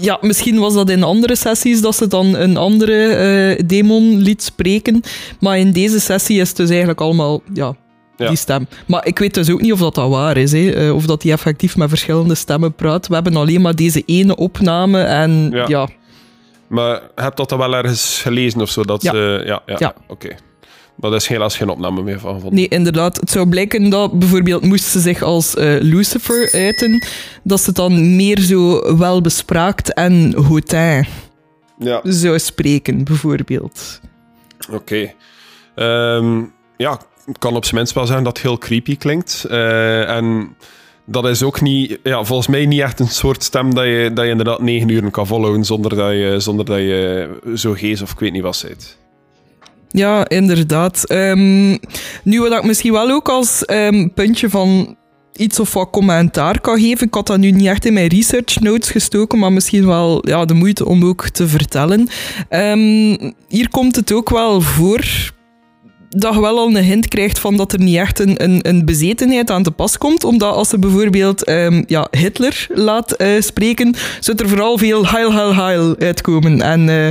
Ja, 0.00 0.18
misschien 0.20 0.58
was 0.58 0.74
dat 0.74 0.90
in 0.90 1.02
andere 1.02 1.36
sessies 1.36 1.80
dat 1.80 1.96
ze 1.96 2.06
dan 2.08 2.34
een 2.34 2.56
andere 2.56 3.06
eh, 3.06 3.62
demon 3.66 4.16
liet 4.18 4.42
spreken. 4.42 5.00
Maar 5.40 5.58
in 5.58 5.72
deze 5.72 6.00
sessie 6.00 6.40
is 6.40 6.48
het 6.48 6.56
dus 6.56 6.68
eigenlijk 6.68 7.00
allemaal... 7.00 7.42
Ja, 7.52 7.74
Ja. 8.16 8.28
die 8.28 8.36
stem. 8.36 8.66
Maar 8.86 9.06
ik 9.06 9.18
weet 9.18 9.34
dus 9.34 9.50
ook 9.50 9.60
niet 9.60 9.72
of 9.72 9.78
dat, 9.78 9.94
dat 9.94 10.08
waar 10.10 10.36
is. 10.36 10.52
Hè. 10.52 10.70
eh, 10.70 10.94
of 10.94 11.06
dat 11.06 11.22
hij 11.22 11.32
effectief 11.32 11.76
met 11.76 11.88
verschillende 11.88 12.34
stemmen 12.34 12.74
praat. 12.74 13.06
We 13.08 13.14
hebben 13.14 13.36
alleen 13.36 13.60
maar 13.60 13.74
deze 13.74 14.02
ene 14.06 14.36
opname 14.36 15.02
en 15.02 15.50
Ja. 15.52 15.64
ja, 15.68 15.88
Maar 16.68 17.00
heb 17.14 17.36
dat 17.36 17.48
dan 17.48 17.58
wel 17.58 17.74
ergens 17.76 18.20
gelezen 18.22 18.60
of 18.60 18.70
zo? 18.70 18.82
Dat 18.84 19.02
Ja. 19.02 19.10
ze- 19.12 19.42
ja, 19.46 19.62
ja. 19.66 19.76
Ja. 19.78 19.94
oké. 20.08 20.28
Maar 20.96 21.10
daar 21.10 21.18
is 21.20 21.26
helaas 21.26 21.56
geen 21.56 21.68
opname 21.68 22.02
meer 22.02 22.20
van. 22.20 22.42
Nee, 22.50 22.68
inderdaad. 22.68 23.16
Het 23.20 23.30
zou 23.30 23.48
blijken 23.48 23.90
dat 23.90 24.18
bijvoorbeeld 24.18 24.62
moest 24.64 24.84
ze 24.84 25.00
zich 25.00 25.22
als 25.22 25.54
eh, 25.54 25.76
Lucifer 25.80 26.52
uiten, 26.52 27.04
dat 27.42 27.60
ze 27.60 27.72
dan 27.72 28.16
meer 28.16 28.40
zo 28.40 28.96
welbespraakt 28.96 29.92
en 29.94 30.34
hautain 30.48 31.06
Ja, 31.78 32.00
zou 32.04 32.38
spreken, 32.38 33.04
bijvoorbeeld. 33.04 34.00
oké. 34.70 35.12
Ehm, 35.74 36.42
ja, 36.76 37.00
ik 37.26 37.34
kan 37.38 37.56
op 37.56 37.64
zijn 37.64 37.76
minst 37.76 37.94
wel 37.94 38.06
zeggen 38.06 38.24
dat 38.24 38.36
het 38.36 38.46
heel 38.46 38.58
creepy 38.58 38.96
klinkt. 38.96 39.44
Eh, 39.50 40.08
en 40.16 40.56
dat 41.04 41.26
is 41.26 41.42
ook 41.42 41.60
niet, 41.60 41.98
ja, 42.02 42.24
volgens 42.24 42.48
mij 42.48 42.66
niet 42.66 42.80
echt 42.80 43.00
een 43.00 43.08
soort 43.08 43.42
stem 43.42 43.74
dat 43.74 43.84
je, 43.84 44.10
dat 44.14 44.24
je 44.24 44.30
inderdaad 44.30 44.60
negen 44.62 44.88
uur 44.88 45.10
kan 45.10 45.26
volhouden 45.26 45.64
zonder 45.64 45.96
dat 45.96 46.10
je, 46.10 46.34
zonder 46.38 46.64
dat 46.64 46.78
je 46.78 47.28
zo 47.54 47.72
geest 47.72 48.02
of 48.02 48.12
ik 48.12 48.18
weet 48.18 48.32
niet 48.32 48.42
wat 48.42 48.56
zit. 48.56 48.98
Ja, 49.96 50.28
inderdaad. 50.28 51.06
Ehm, 51.06 51.76
nu, 52.22 52.40
wat 52.40 52.52
ik 52.52 52.64
misschien 52.64 52.92
wel 52.92 53.10
ook 53.10 53.28
als 53.28 53.64
ehm, 53.64 54.08
puntje 54.14 54.50
van 54.50 54.96
iets 55.36 55.60
of 55.60 55.72
wat 55.72 55.90
commentaar 55.90 56.60
kan 56.60 56.78
geven. 56.78 57.06
Ik 57.06 57.14
had 57.14 57.26
dat 57.26 57.38
nu 57.38 57.50
niet 57.50 57.66
echt 57.66 57.84
in 57.84 57.92
mijn 57.92 58.08
research 58.08 58.60
notes 58.60 58.90
gestoken, 58.90 59.38
maar 59.38 59.52
misschien 59.52 59.86
wel 59.86 60.28
ja, 60.28 60.44
de 60.44 60.54
moeite 60.54 60.86
om 60.86 61.04
ook 61.04 61.28
te 61.28 61.48
vertellen. 61.48 62.08
Ehm, 62.48 63.30
hier 63.48 63.68
komt 63.70 63.96
het 63.96 64.12
ook 64.12 64.30
wel 64.30 64.60
voor 64.60 65.32
dat 66.08 66.34
je 66.34 66.40
wel 66.40 66.58
al 66.58 66.66
een 66.66 66.84
hint 66.84 67.08
krijgt 67.08 67.38
van 67.38 67.56
dat 67.56 67.72
er 67.72 67.80
niet 67.80 67.96
echt 67.96 68.18
een, 68.18 68.44
een, 68.44 68.58
een 68.62 68.84
bezetenheid 68.84 69.50
aan 69.50 69.62
te 69.62 69.70
pas 69.70 69.98
komt. 69.98 70.24
Omdat 70.24 70.54
als 70.54 70.68
ze 70.68 70.78
bijvoorbeeld 70.78 71.42
ja, 71.86 72.08
Hitler 72.10 72.66
laat 72.74 73.12
eh, 73.12 73.40
spreken, 73.40 73.94
zou 74.20 74.36
er 74.36 74.48
vooral 74.48 74.78
veel 74.78 75.06
heil, 75.06 75.32
heil, 75.32 75.54
heil 75.54 75.96
uitkomen. 75.98 76.60
En 76.60 76.88
eh, 76.88 77.08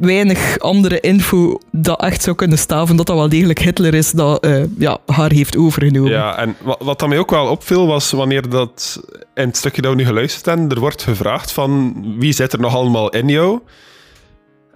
weinig 0.00 0.58
andere 0.58 1.00
info 1.00 1.60
dat 1.72 2.02
echt 2.02 2.22
zou 2.22 2.36
kunnen 2.36 2.58
staven 2.58 2.96
dat 2.96 3.06
dat 3.06 3.16
wel 3.16 3.28
degelijk 3.28 3.58
Hitler 3.58 3.94
is 3.94 4.10
dat 4.10 4.44
eh, 4.44 4.62
ja, 4.78 4.98
haar 5.06 5.30
heeft 5.30 5.56
overgenomen. 5.56 6.10
Ja, 6.10 6.38
en 6.38 6.56
wat, 6.62 6.78
wat 6.80 6.98
dat 6.98 7.08
mij 7.08 7.18
ook 7.18 7.30
wel 7.30 7.46
opviel 7.46 7.86
was 7.86 8.10
wanneer 8.10 8.48
dat 8.48 9.00
in 9.34 9.46
het 9.46 9.56
stukje 9.56 9.82
dat 9.82 9.90
we 9.90 9.96
nu 9.96 10.04
geluisterd 10.04 10.44
hebben, 10.44 10.68
er 10.68 10.80
wordt 10.80 11.02
gevraagd 11.02 11.52
van 11.52 11.94
wie 12.18 12.32
zit 12.32 12.52
er 12.52 12.60
nog 12.60 12.74
allemaal 12.74 13.10
in 13.10 13.28
jou? 13.28 13.60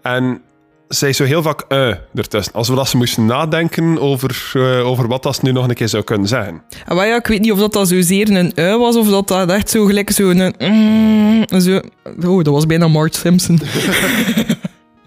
En 0.02 0.42
zij 0.88 1.12
zo 1.12 1.24
heel 1.24 1.42
vaak 1.42 1.64
eh 1.68 1.94
ertussen. 2.14 2.52
Alsof 2.52 2.76
dat 2.76 2.88
ze 2.88 2.96
moesten 2.96 3.26
nadenken 3.26 4.00
over, 4.00 4.50
eh, 4.54 4.86
over 4.86 5.08
wat 5.08 5.22
dat 5.22 5.42
nu 5.42 5.52
nog 5.52 5.68
een 5.68 5.74
keer 5.74 5.88
zou 5.88 6.02
kunnen 6.02 6.28
zeggen. 6.28 6.62
En 6.86 6.94
wel 6.94 7.04
ja, 7.04 7.16
ik 7.16 7.26
weet 7.26 7.40
niet 7.40 7.52
of 7.52 7.58
dat, 7.58 7.72
dat 7.72 7.88
zozeer 7.88 8.30
een 8.30 8.52
ui 8.54 8.76
was 8.76 8.96
of 8.96 9.08
dat 9.08 9.28
dat 9.28 9.50
echt 9.50 9.70
zo 9.70 9.84
gelijk 9.84 10.10
zo'n... 10.10 10.54
Mm, 10.58 11.60
zo, 11.60 11.80
oh, 12.26 12.44
dat 12.44 12.54
was 12.54 12.66
bijna 12.66 12.88
Marge 12.88 13.16
Simpson. 13.16 13.58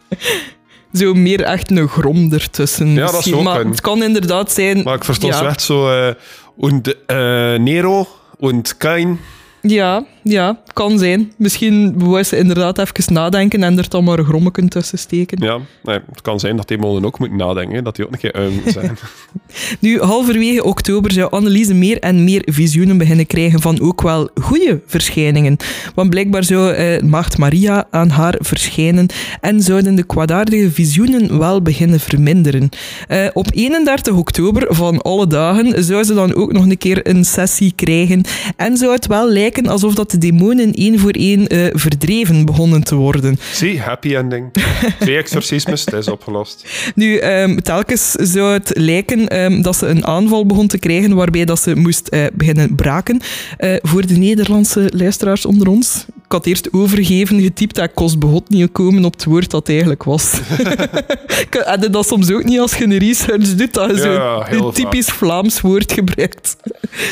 zo 0.99 1.13
meer 1.13 1.41
echt 1.41 1.71
een 1.71 1.87
grom 1.87 2.33
ertussen. 2.33 2.93
Ja, 2.93 3.11
dat 3.11 3.23
zou 3.23 3.43
Maar 3.43 3.65
het 3.65 3.81
kan 3.81 4.03
inderdaad 4.03 4.51
zijn... 4.51 4.83
Maar 4.83 4.95
ik 4.95 5.03
verstond 5.03 5.33
ja. 5.33 5.39
zo 5.39 5.45
echt 5.45 5.61
zo... 5.61 5.89
eh 5.89 6.13
und 6.57 6.95
eh, 7.07 7.57
Nero 7.59 8.07
und 8.39 8.79
Kain. 8.79 9.19
Ja, 9.67 10.05
ja, 10.23 10.59
kan 10.73 10.99
zijn. 10.99 11.31
Misschien 11.37 11.95
ze 12.23 12.37
inderdaad 12.37 12.79
even 12.79 13.13
nadenken 13.13 13.63
en 13.63 13.77
er 13.77 13.89
dan 13.89 14.03
maar 14.03 14.19
een 14.19 14.25
grommeken 14.25 14.69
tussen 14.69 14.97
steken. 14.97 15.43
Ja, 15.43 15.59
nee, 15.83 15.99
het 16.09 16.21
kan 16.21 16.39
zijn 16.39 16.57
dat 16.57 16.67
die 16.67 16.77
mannen 16.77 17.05
ook 17.05 17.19
moeten 17.19 17.37
nadenken. 17.37 17.83
Dat 17.83 17.95
die 17.95 18.05
ook 18.05 18.11
een 18.11 18.19
keer 18.19 18.51
zijn. 18.65 18.97
Nu, 19.79 19.99
halverwege 19.99 20.63
oktober 20.63 21.11
zou 21.11 21.31
Anneliese 21.31 21.73
meer 21.73 21.99
en 21.99 22.23
meer 22.23 22.41
visioenen 22.45 22.97
beginnen 22.97 23.27
krijgen 23.27 23.61
van 23.61 23.81
ook 23.81 24.01
wel 24.01 24.29
goede 24.41 24.81
verschijningen. 24.85 25.57
Want 25.95 26.09
blijkbaar 26.09 26.43
zou 26.43 26.73
eh, 26.73 27.01
Maagd 27.01 27.37
Maria 27.37 27.87
aan 27.91 28.09
haar 28.09 28.35
verschijnen 28.39 29.07
en 29.41 29.61
zouden 29.61 29.95
de 29.95 30.03
kwaadaardige 30.03 30.71
visioenen 30.71 31.39
wel 31.39 31.61
beginnen 31.61 31.99
verminderen. 31.99 32.69
Eh, 33.07 33.27
op 33.33 33.47
31 33.53 34.13
oktober 34.13 34.75
van 34.75 35.01
alle 35.01 35.27
dagen 35.27 35.83
zou 35.83 36.03
ze 36.03 36.13
dan 36.13 36.33
ook 36.33 36.51
nog 36.51 36.63
een 36.63 36.77
keer 36.77 37.07
een 37.07 37.25
sessie 37.25 37.73
krijgen 37.75 38.23
en 38.55 38.77
zou 38.77 38.91
het 38.91 39.07
wel 39.07 39.29
lijken 39.29 39.56
alsof 39.65 39.93
dat 39.93 40.11
de 40.11 40.17
demonen 40.17 40.73
één 40.73 40.99
voor 40.99 41.11
één 41.11 41.47
eh, 41.47 41.67
verdreven 41.73 42.45
begonnen 42.45 42.83
te 42.83 42.95
worden. 42.95 43.39
Zie, 43.53 43.79
happy 43.79 44.15
ending. 44.15 44.51
Twee 44.99 45.17
exorcismes, 45.17 45.85
het 45.85 45.93
is 45.93 46.07
opgelost. 46.07 46.67
Nu, 46.95 47.17
ehm, 47.17 47.57
telkens 47.57 48.11
zou 48.11 48.53
het 48.53 48.71
lijken 48.73 49.27
ehm, 49.27 49.61
dat 49.61 49.75
ze 49.75 49.87
een 49.87 50.05
aanval 50.05 50.45
begon 50.45 50.67
te 50.67 50.77
krijgen 50.77 51.15
waarbij 51.15 51.45
dat 51.45 51.59
ze 51.59 51.75
moest 51.75 52.07
eh, 52.07 52.25
beginnen 52.33 52.75
braken. 52.75 53.21
Eh, 53.57 53.75
voor 53.81 54.07
de 54.07 54.17
Nederlandse 54.17 54.89
luisteraars 54.93 55.45
onder 55.45 55.67
ons. 55.67 56.05
Ik 56.27 56.33
had 56.33 56.45
eerst 56.45 56.73
overgeven 56.73 57.41
getypt 57.41 57.75
dat 57.75 57.93
kost 57.93 58.19
begot 58.19 58.49
niet 58.49 58.71
komen 58.71 59.05
op 59.05 59.13
het 59.13 59.25
woord 59.25 59.49
dat 59.49 59.59
het 59.59 59.69
eigenlijk 59.69 60.03
was. 60.03 60.31
Je 61.51 61.87
dat 61.91 62.07
soms 62.07 62.31
ook 62.31 62.43
niet 62.43 62.59
als 62.59 62.77
je 62.77 62.83
een 62.83 62.97
research 62.97 63.55
doet, 63.55 63.73
dat 63.73 63.89
je 63.89 63.95
Ja, 63.95 64.01
zo 64.01 64.41
heel 64.41 64.67
een 64.67 64.73
typisch 64.73 65.07
Vlaams 65.07 65.61
woord 65.61 65.91
gebruikt? 65.91 66.57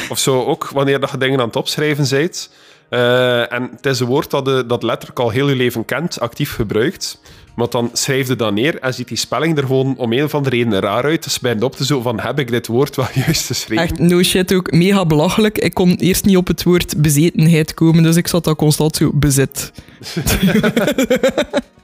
Of 0.10 0.20
zo 0.20 0.44
ook 0.44 0.70
wanneer 0.70 1.00
dat 1.00 1.12
je 1.12 1.18
dingen 1.18 1.40
aan 1.40 1.48
het 1.48 1.56
opschrijven 1.56 2.08
bent. 2.10 2.50
eh, 2.90 3.54
en 3.54 3.70
het 3.76 3.86
is 3.86 4.00
een 4.00 4.08
woord 4.08 4.30
dat 4.30 4.48
je 4.48 4.64
dat 4.68 4.84
letterlijk 4.84 5.20
al 5.20 5.30
heel 5.30 5.50
je 5.50 5.56
leven 5.56 5.86
kent, 5.86 6.20
actief 6.20 6.54
gebruikt. 6.56 7.20
Maar 7.56 7.70
dan 7.70 7.90
schrijf 7.94 8.28
je 8.28 8.36
dat 8.36 8.54
neer 8.54 8.80
en 8.80 8.94
ziet 8.94 9.08
die 9.08 9.18
spelling 9.18 9.58
er 9.58 9.64
gewoon 9.66 9.98
om 9.98 10.14
een 10.14 10.24
of 10.24 10.34
andere 10.34 10.56
reden 10.56 10.80
raar 10.80 11.04
uit. 11.04 11.24
Dus 11.24 11.40
bij 11.40 11.62
op 11.62 11.76
te 11.76 11.86
zo 11.86 12.02
van, 12.02 12.20
heb 12.20 12.40
ik 12.40 12.52
dit 12.52 12.68
woord 12.68 12.96
wel 12.96 13.08
juist 13.26 13.46
geschreven? 13.46 13.84
Echt, 13.84 14.00
no 14.00 14.24
shit 14.24 14.54
ook. 14.54 14.72
Mega 14.72 15.06
belachelijk. 15.06 15.58
Ik 15.58 15.74
kon 15.74 15.96
eerst 15.96 16.26
niet 16.26 16.38
op 16.38 16.48
het 16.48 16.64
woord 16.64 17.02
bezetenheid 17.02 17.74
komen, 17.74 18.04
dus 18.04 18.16
ik 18.16 18.28
zat 18.28 18.44
dat 18.44 18.58
constant 18.58 18.96
zo 18.96 19.12
bezet. 19.14 19.72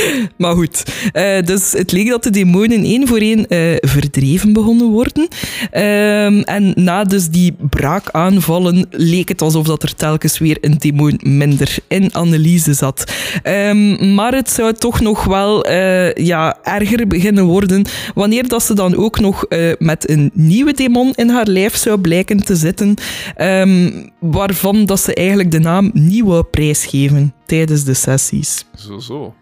maar 0.38 0.54
goed, 0.54 0.82
eh, 1.12 1.42
dus 1.42 1.72
het 1.72 1.92
leek 1.92 2.08
dat 2.08 2.22
de 2.22 2.30
demonen 2.30 2.84
één 2.84 3.08
voor 3.08 3.18
één 3.18 3.48
eh, 3.48 3.76
verdreven 3.80 4.52
begonnen 4.52 4.86
worden. 4.86 5.28
Ehm, 5.70 6.40
en 6.40 6.72
na 6.74 7.04
dus 7.04 7.28
die 7.28 7.54
braakaanvallen 7.70 8.86
leek 8.90 9.28
het 9.28 9.42
alsof 9.42 9.66
dat 9.66 9.82
er 9.82 9.94
telkens 9.94 10.38
weer 10.38 10.58
een 10.60 10.78
demon 10.78 11.20
minder 11.22 11.76
in 11.88 12.12
Anneliese 12.12 12.74
zat. 12.74 13.12
Ehm, 13.42 14.14
maar 14.14 14.34
het 14.34 14.50
zou 14.50 14.72
toch 14.72 15.00
nog 15.00 15.24
wel 15.24 15.64
eh, 15.64 16.14
ja, 16.14 16.58
erger 16.62 17.06
beginnen 17.06 17.44
worden 17.44 17.84
wanneer 18.14 18.48
dat 18.48 18.62
ze 18.62 18.74
dan 18.74 18.96
ook 18.96 19.20
nog 19.20 19.44
met 19.78 20.10
een 20.10 20.30
nieuwe 20.34 20.72
demon 20.72 21.12
in 21.14 21.28
haar 21.28 21.46
lijf 21.46 21.76
zou 21.76 21.98
blijken 21.98 22.44
te 22.44 22.56
zitten, 22.56 22.94
ehm, 23.36 23.90
waarvan 24.18 24.84
dat 24.84 25.00
ze 25.00 25.14
eigenlijk 25.14 25.50
de 25.50 25.58
naam 25.58 25.90
niet 25.94 26.24
wou 26.24 26.42
prijsgeven 26.42 27.34
tijdens 27.46 27.84
de 27.84 27.94
sessies. 27.94 28.64
Zo, 28.74 28.98
zo. 28.98 29.34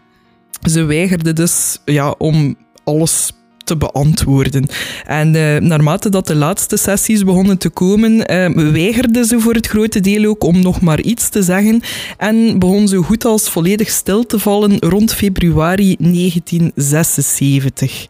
Ze 0.69 0.83
weigerde 0.83 1.33
dus 1.33 1.77
ja, 1.85 2.15
om 2.17 2.55
alles 2.83 3.31
te 3.63 3.77
beantwoorden. 3.77 4.65
En 5.05 5.35
eh, 5.35 5.57
naarmate 5.61 6.09
dat 6.09 6.27
de 6.27 6.35
laatste 6.35 6.77
sessies 6.77 7.23
begonnen 7.23 7.57
te 7.57 7.69
komen, 7.69 8.25
eh, 8.25 8.49
weigerde 8.71 9.25
ze 9.25 9.39
voor 9.39 9.53
het 9.53 9.67
grote 9.67 9.99
deel 9.99 10.25
ook 10.25 10.43
om 10.43 10.61
nog 10.61 10.81
maar 10.81 11.01
iets 11.01 11.29
te 11.29 11.43
zeggen 11.43 11.81
en 12.17 12.59
begon 12.59 12.87
zo 12.87 13.01
goed 13.01 13.25
als 13.25 13.49
volledig 13.49 13.89
stil 13.89 14.25
te 14.25 14.39
vallen 14.39 14.79
rond 14.79 15.13
februari 15.13 15.95
1976. 15.99 18.07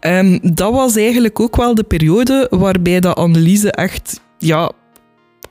Ehm, 0.00 0.38
dat 0.42 0.72
was 0.72 0.96
eigenlijk 0.96 1.40
ook 1.40 1.56
wel 1.56 1.74
de 1.74 1.84
periode 1.84 2.46
waarbij 2.50 3.00
dat 3.00 3.16
Anneliese 3.16 3.72
echt 3.72 4.20
ja, 4.38 4.72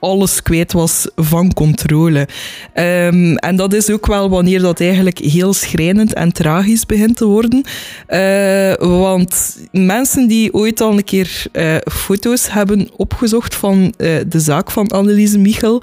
alles 0.04 0.42
kwijt 0.42 0.72
was 0.72 1.08
van 1.16 1.52
controle. 1.52 2.28
Ehm, 2.72 3.34
en 3.34 3.56
dat 3.56 3.72
is 3.72 3.90
ook 3.90 4.06
wel 4.06 4.28
wanneer 4.28 4.60
dat 4.60 4.80
eigenlijk 4.80 5.18
heel 5.18 5.52
schrijnend 5.52 6.12
en 6.12 6.32
tragisch 6.32 6.86
begint 6.86 7.16
te 7.16 7.24
worden. 7.24 7.64
Eh, 8.06 8.74
want 8.78 9.58
mensen 9.72 10.28
die 10.28 10.54
ooit 10.54 10.80
al 10.80 10.92
een 10.92 11.04
keer 11.04 11.46
eh, 11.52 11.76
foto's 11.92 12.52
hebben 12.52 12.88
opgezocht 12.96 13.54
van 13.54 13.94
eh, 13.96 14.16
de 14.28 14.40
zaak 14.40 14.70
van 14.70 14.88
Anneliese 14.88 15.38
Michel, 15.38 15.82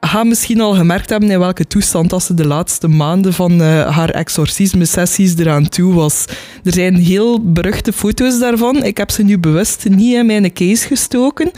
gaan 0.00 0.28
misschien 0.28 0.60
al 0.60 0.74
gemerkt 0.74 1.10
hebben 1.10 1.30
in 1.30 1.38
welke 1.38 1.66
toestand 1.66 2.10
dat 2.10 2.22
ze 2.22 2.34
de 2.34 2.46
laatste 2.46 2.88
maanden 2.88 3.32
van 3.32 3.60
haar 3.60 4.10
exorcisme-sessies 4.10 5.36
eraan 5.36 5.68
toe 5.68 5.94
was. 5.94 6.24
Er 6.64 6.72
zijn 6.72 6.94
heel 6.94 7.52
beruchte 7.52 7.92
foto's 7.92 8.38
daarvan. 8.38 8.84
Ik 8.84 8.96
heb 8.96 9.10
ze 9.10 9.22
nu 9.22 9.38
bewust 9.38 9.88
niet 9.88 10.14
in 10.14 10.26
mijn 10.26 10.52
case 10.52 10.86
gestoken. 10.86 11.50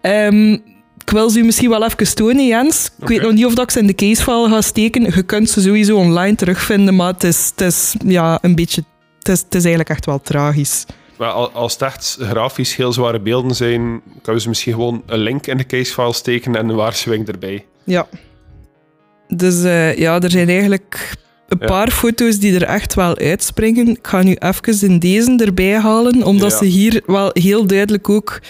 Ehm, 0.00 0.56
ik 1.04 1.10
wil 1.10 1.30
ze 1.30 1.38
u 1.38 1.44
misschien 1.44 1.70
wel 1.70 1.84
even 1.84 2.14
tonen, 2.14 2.46
Jens. 2.46 2.90
Ik 3.00 3.08
weet 3.08 3.22
nog 3.22 3.32
niet 3.32 3.44
of 3.46 3.54
dat 3.54 3.64
ik 3.64 3.70
ze 3.70 3.78
in 3.78 3.86
de 3.86 3.94
casefile 3.94 4.48
ga 4.48 4.60
steken. 4.60 5.02
Je 5.14 5.22
kunt 5.22 5.50
ze 5.50 5.60
sowieso 5.60 5.96
online 5.96 6.36
terugvinden, 6.36 6.96
maar 6.96 7.12
het 7.12 7.24
is, 7.24 7.50
het 7.56 7.60
is 7.60 7.94
ja, 8.04 8.38
een 8.42 8.54
beetje... 8.54 8.84
Het 9.18 9.28
is, 9.28 9.38
het 9.40 9.54
is 9.54 9.60
eigenlijk 9.60 9.90
echt 9.90 10.06
wel 10.06 10.20
tragisch. 10.20 10.84
Maar 11.18 11.30
als 11.32 11.72
het 11.72 11.82
echt 11.82 12.16
grafisch 12.20 12.76
heel 12.76 12.92
zware 12.92 13.20
beelden 13.20 13.54
zijn, 13.54 14.00
kunnen 14.22 14.42
ze 14.42 14.48
misschien 14.48 14.72
gewoon 14.72 15.02
een 15.06 15.18
link 15.18 15.46
in 15.46 15.56
de 15.56 15.66
casefile 15.66 16.12
steken 16.12 16.56
en 16.56 16.68
een 16.68 16.76
waarschuwing 16.76 17.28
erbij. 17.28 17.64
Ja. 17.84 18.06
Dus 19.28 19.62
eh, 19.62 19.96
ja, 19.98 20.20
er 20.20 20.30
zijn 20.30 20.48
eigenlijk 20.48 21.16
een 21.48 21.58
Ja. 21.60 21.66
paar 21.66 21.90
foto's 21.90 22.38
die 22.38 22.54
er 22.54 22.62
echt 22.62 22.94
wel 22.94 23.16
uitspringen. 23.16 23.88
Ik 23.88 23.98
ga 24.08 24.22
nu 24.22 24.36
even 24.38 24.88
in 24.88 24.98
deze 24.98 25.36
erbij 25.36 25.78
halen, 25.78 26.22
omdat 26.22 26.50
Ja. 26.50 26.56
ze 26.58 26.64
hier 26.64 27.02
wel 27.06 27.30
heel 27.32 27.66
duidelijk 27.66 28.08
ook 28.08 28.40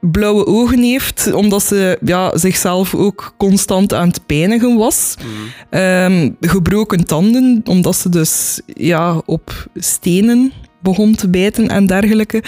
blauwe 0.00 0.46
ogen 0.46 0.82
heeft, 0.82 1.32
omdat 1.32 1.62
ze 1.62 1.98
ja, 2.04 2.38
zichzelf 2.38 2.94
ook 2.94 3.34
constant 3.36 3.94
aan 3.94 4.08
het 4.08 4.26
pijnigen 4.26 4.76
was. 4.76 5.14
Ehm, 5.70 6.30
gebroken 6.40 7.04
tanden, 7.04 7.60
omdat 7.64 7.96
ze 7.96 8.08
dus 8.08 8.60
ja, 8.66 9.22
op 9.26 9.66
stenen 9.74 10.52
begon 10.82 11.14
te 11.14 11.28
bijten 11.28 11.68
en 11.68 11.86
dergelijke. 11.86 12.42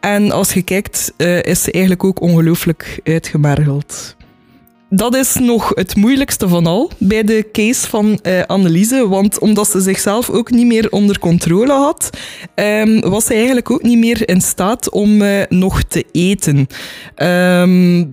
En 0.00 0.30
als 0.30 0.52
je 0.52 0.62
kijkt, 0.62 1.12
eh, 1.16 1.42
is 1.42 1.62
ze 1.62 1.72
eigenlijk 1.72 2.04
ook 2.04 2.20
ongelooflijk 2.20 3.00
uitgemergeld. 3.04 4.16
Dat 4.88 5.14
is 5.14 5.34
nog 5.34 5.72
het 5.74 5.96
moeilijkste 5.96 6.48
van 6.48 6.66
al 6.66 6.90
bij 6.98 7.24
de 7.24 7.48
case 7.52 7.88
van 7.88 8.18
eh 8.22 8.42
Anneliese. 8.42 9.08
Want 9.08 9.38
omdat 9.38 9.70
ze 9.70 9.80
zichzelf 9.80 10.30
ook 10.30 10.50
niet 10.50 10.66
meer 10.66 10.90
onder 10.90 11.18
controle 11.18 11.72
had, 11.72 12.10
ehm, 12.54 13.00
was 13.00 13.24
ze 13.24 13.34
eigenlijk 13.34 13.70
ook 13.70 13.82
niet 13.82 13.98
meer 13.98 14.28
in 14.28 14.40
staat 14.40 14.90
om 14.90 15.22
eh, 15.22 15.42
nog 15.48 15.82
te 15.82 16.04
eten. 16.12 16.66
Ehm, 17.14 18.04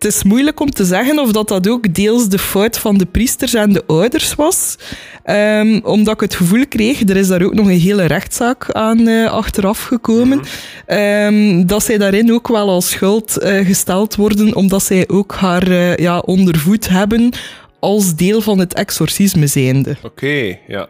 het 0.00 0.14
is 0.14 0.22
moeilijk 0.22 0.60
om 0.60 0.70
te 0.70 0.84
zeggen 0.84 1.18
of 1.18 1.32
dat, 1.32 1.48
dat 1.48 1.68
ook 1.68 1.94
deels 1.94 2.28
de 2.28 2.38
fout 2.38 2.78
van 2.78 2.98
de 2.98 3.06
priesters 3.06 3.54
en 3.54 3.72
de 3.72 3.84
ouders 3.86 4.34
was. 4.34 4.76
Ehm, 5.24 5.80
omdat 5.82 6.14
ik 6.14 6.20
het 6.20 6.34
gevoel 6.34 6.66
kreeg, 6.68 7.00
er 7.00 7.16
is 7.16 7.28
daar 7.28 7.42
ook 7.42 7.54
nog 7.54 7.66
een 7.66 7.80
hele 7.80 8.04
rechtszaak 8.04 8.70
aan 8.72 9.08
eh, 9.08 9.32
achteraf 9.32 9.82
gekomen, 9.82 10.40
ehm, 10.86 11.66
dat 11.66 11.84
zij 11.84 11.98
daarin 11.98 12.32
ook 12.32 12.48
wel 12.48 12.68
als 12.68 12.90
schuld 12.90 13.38
eh, 13.38 13.66
gesteld 13.66 14.16
worden, 14.16 14.54
omdat 14.54 14.82
zij 14.82 15.08
ook 15.08 15.34
haar 15.34 15.70
eh, 15.70 15.96
ja, 15.96 16.18
ondervoed 16.18 16.88
hebben 16.88 17.32
als 17.78 18.14
deel 18.14 18.40
van 18.40 18.58
het 18.58 18.74
exorcisme 18.74 19.46
zijnde. 19.46 19.96
Oké, 20.02 20.58
ja. 20.66 20.88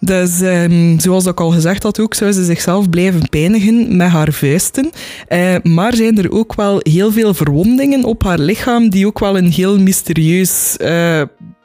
Dus 0.00 0.40
ehm, 0.40 0.98
zoals 0.98 1.26
ik 1.26 1.40
al 1.40 1.50
gezegd 1.50 1.82
had, 1.82 2.00
ook 2.00 2.14
zou 2.14 2.32
ze 2.32 2.44
zichzelf 2.44 2.90
blijven 2.90 3.28
pijnigen 3.28 3.96
met 3.96 4.08
haar 4.08 4.32
vuisten. 4.32 4.90
Eh, 5.28 5.54
maar 5.62 5.94
zijn 5.94 6.18
er 6.18 6.32
ook 6.32 6.54
wel 6.54 6.78
heel 6.82 7.12
veel 7.12 7.34
verwondingen 7.34 8.04
op 8.04 8.22
haar 8.22 8.38
lichaam 8.38 8.88
die 8.88 9.06
ook 9.06 9.18
wel 9.18 9.36
een 9.36 9.50
heel 9.50 9.78
mysterieus 9.78 10.76
eh, 10.76 11.22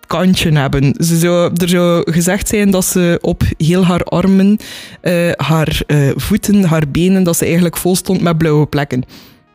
kantje 0.07 0.51
hebben. 0.51 0.95
Ze 0.97 1.17
zou, 1.17 1.51
er 1.55 1.69
zou 1.69 2.11
gezegd 2.11 2.47
zijn 2.47 2.71
dat 2.71 2.86
ze 2.86 3.17
op 3.21 3.43
heel 3.57 3.86
haar 3.86 4.03
armen, 4.03 4.57
eh, 5.01 5.31
haar 5.36 5.81
voeten, 6.15 6.63
haar 6.63 6.89
benen, 6.91 7.23
dat 7.23 7.38
ze 7.38 7.45
eigenlijk 7.45 7.77
vol 7.77 7.95
stond 7.95 8.21
met 8.21 8.38
blauwe 8.38 8.65
plekken. 8.65 9.03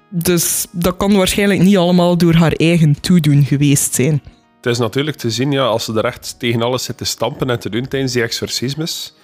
Dus 0.09 0.67
dat 0.73 0.97
kan 0.97 1.13
waarschijnlijk 1.17 1.63
niet 1.63 1.77
allemaal 1.77 2.17
door 2.19 2.35
haar 2.35 2.53
eigen 2.53 3.01
toedoen 3.01 3.45
geweest 3.45 3.95
zijn. 3.95 4.23
Het 4.61 4.73
is 4.73 4.79
natuurlijk 4.79 5.17
te 5.17 5.31
zien, 5.31 5.53
ja, 5.53 5.65
als 5.65 5.85
ze 5.85 5.95
er 5.95 6.05
echt 6.05 6.35
tegen 6.39 6.63
alles 6.63 6.85
zit 6.85 6.97
te 6.97 7.05
stampen 7.05 7.51
en 7.51 7.59
te 7.59 7.71
doen 7.71 7.89
tijdens 7.89 8.13
die 8.13 8.23
exorcismes. 8.23 9.15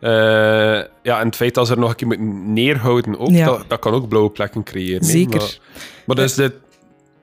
Eh, 0.00 0.10
ja, 1.02 1.20
en 1.20 1.26
het 1.26 1.36
feit 1.36 1.54
dat 1.54 1.66
ze 1.66 1.72
er 1.72 1.78
nog 1.78 1.90
een 1.90 1.96
keer 1.96 2.06
moeten 2.06 2.52
neerhouden, 2.52 3.18
ook, 3.18 3.30
Ja. 3.30 3.44
dat, 3.46 3.64
dat 3.68 3.78
kan 3.78 3.92
ook 3.92 4.08
blauwe 4.08 4.30
plekken 4.30 4.62
creëren. 4.62 5.04
Zeker. 5.04 5.38
Maar, 5.38 6.16
maar 6.16 6.18
is, 6.24 6.34
de, 6.34 6.52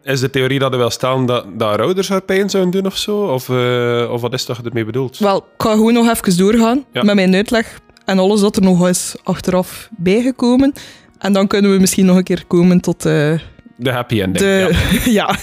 is 0.04 0.20
de 0.20 0.30
theorie 0.30 0.60
dat 0.60 0.72
er 0.72 0.78
wel 0.78 0.90
staan 0.90 1.26
dat, 1.26 1.46
dat 1.60 1.70
haar 1.70 1.82
ouders 1.82 2.10
haar 2.10 2.22
pijn 2.22 2.50
zouden 2.50 2.72
doen 2.72 2.86
of 2.86 2.98
zo? 2.98 3.18
Of, 3.18 3.50
eh, 3.50 4.10
of 4.12 4.22
wat 4.22 4.34
is 4.34 4.46
dat 4.46 4.58
je 4.58 4.64
ermee 4.64 4.86
bedoelt? 4.86 5.18
Wel, 5.18 5.38
ik 5.38 5.44
ga 5.58 5.72
gewoon 5.72 5.94
nog 5.94 6.10
even 6.10 6.38
doorgaan 6.38 6.86
Ja. 6.94 7.04
met 7.04 7.16
mijn 7.16 7.36
uitleg 7.36 7.80
en 8.06 8.20
alles 8.20 8.42
dat 8.42 8.56
er 8.56 8.62
nog 8.62 8.88
is 8.88 9.16
achteraf 9.24 9.90
bijgekomen. 9.98 10.74
En 11.18 11.34
dan 11.34 11.48
kunnen 11.48 11.72
we 11.72 11.80
misschien 11.80 12.06
nog 12.06 12.18
een 12.18 12.24
keer 12.24 12.44
komen 12.48 12.80
tot 12.82 13.06
eh, 13.06 13.40
De 13.76 13.92
happy 13.92 14.22
ending. 14.22 14.38
de... 14.38 14.70
ja. 15.06 15.12
ja. 15.20 15.36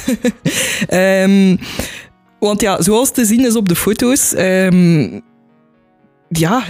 Ehm, 1.22 1.56
want 2.38 2.60
ja, 2.60 2.82
zoals 2.82 3.10
te 3.10 3.24
zien 3.24 3.46
is 3.46 3.56
op 3.56 3.68
de 3.68 3.76
foto's... 3.76 4.34
ehm, 4.34 5.20
ja... 6.28 6.62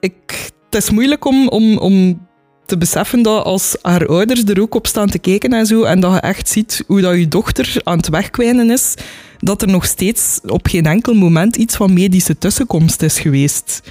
Ik, 0.00 0.50
het 0.70 0.82
is 0.82 0.90
moeilijk 0.90 1.24
om, 1.24 1.48
om, 1.48 1.78
om 1.78 2.26
te 2.66 2.78
beseffen 2.78 3.22
dat 3.22 3.44
als 3.44 3.76
haar 3.82 4.06
ouders 4.06 4.44
er 4.44 4.60
ook 4.60 4.74
op 4.74 4.86
staan 4.86 5.08
te 5.08 5.18
kijken 5.18 5.52
en 5.52 5.66
zo, 5.66 5.82
en 5.82 6.00
dat 6.00 6.12
je 6.12 6.20
echt 6.20 6.48
ziet 6.48 6.84
hoe 6.86 7.00
dat 7.00 7.16
je 7.16 7.28
dochter 7.28 7.80
aan 7.84 7.96
het 7.96 8.08
wegkwijnen 8.08 8.70
is, 8.70 8.94
dat 9.38 9.62
er 9.62 9.68
nog 9.68 9.84
steeds 9.84 10.40
op 10.46 10.66
geen 10.66 10.86
enkel 10.86 11.14
moment 11.14 11.56
iets 11.56 11.76
van 11.76 11.92
medische 11.92 12.38
tussenkomst 12.38 13.02
is 13.02 13.18
geweest. 13.18 13.82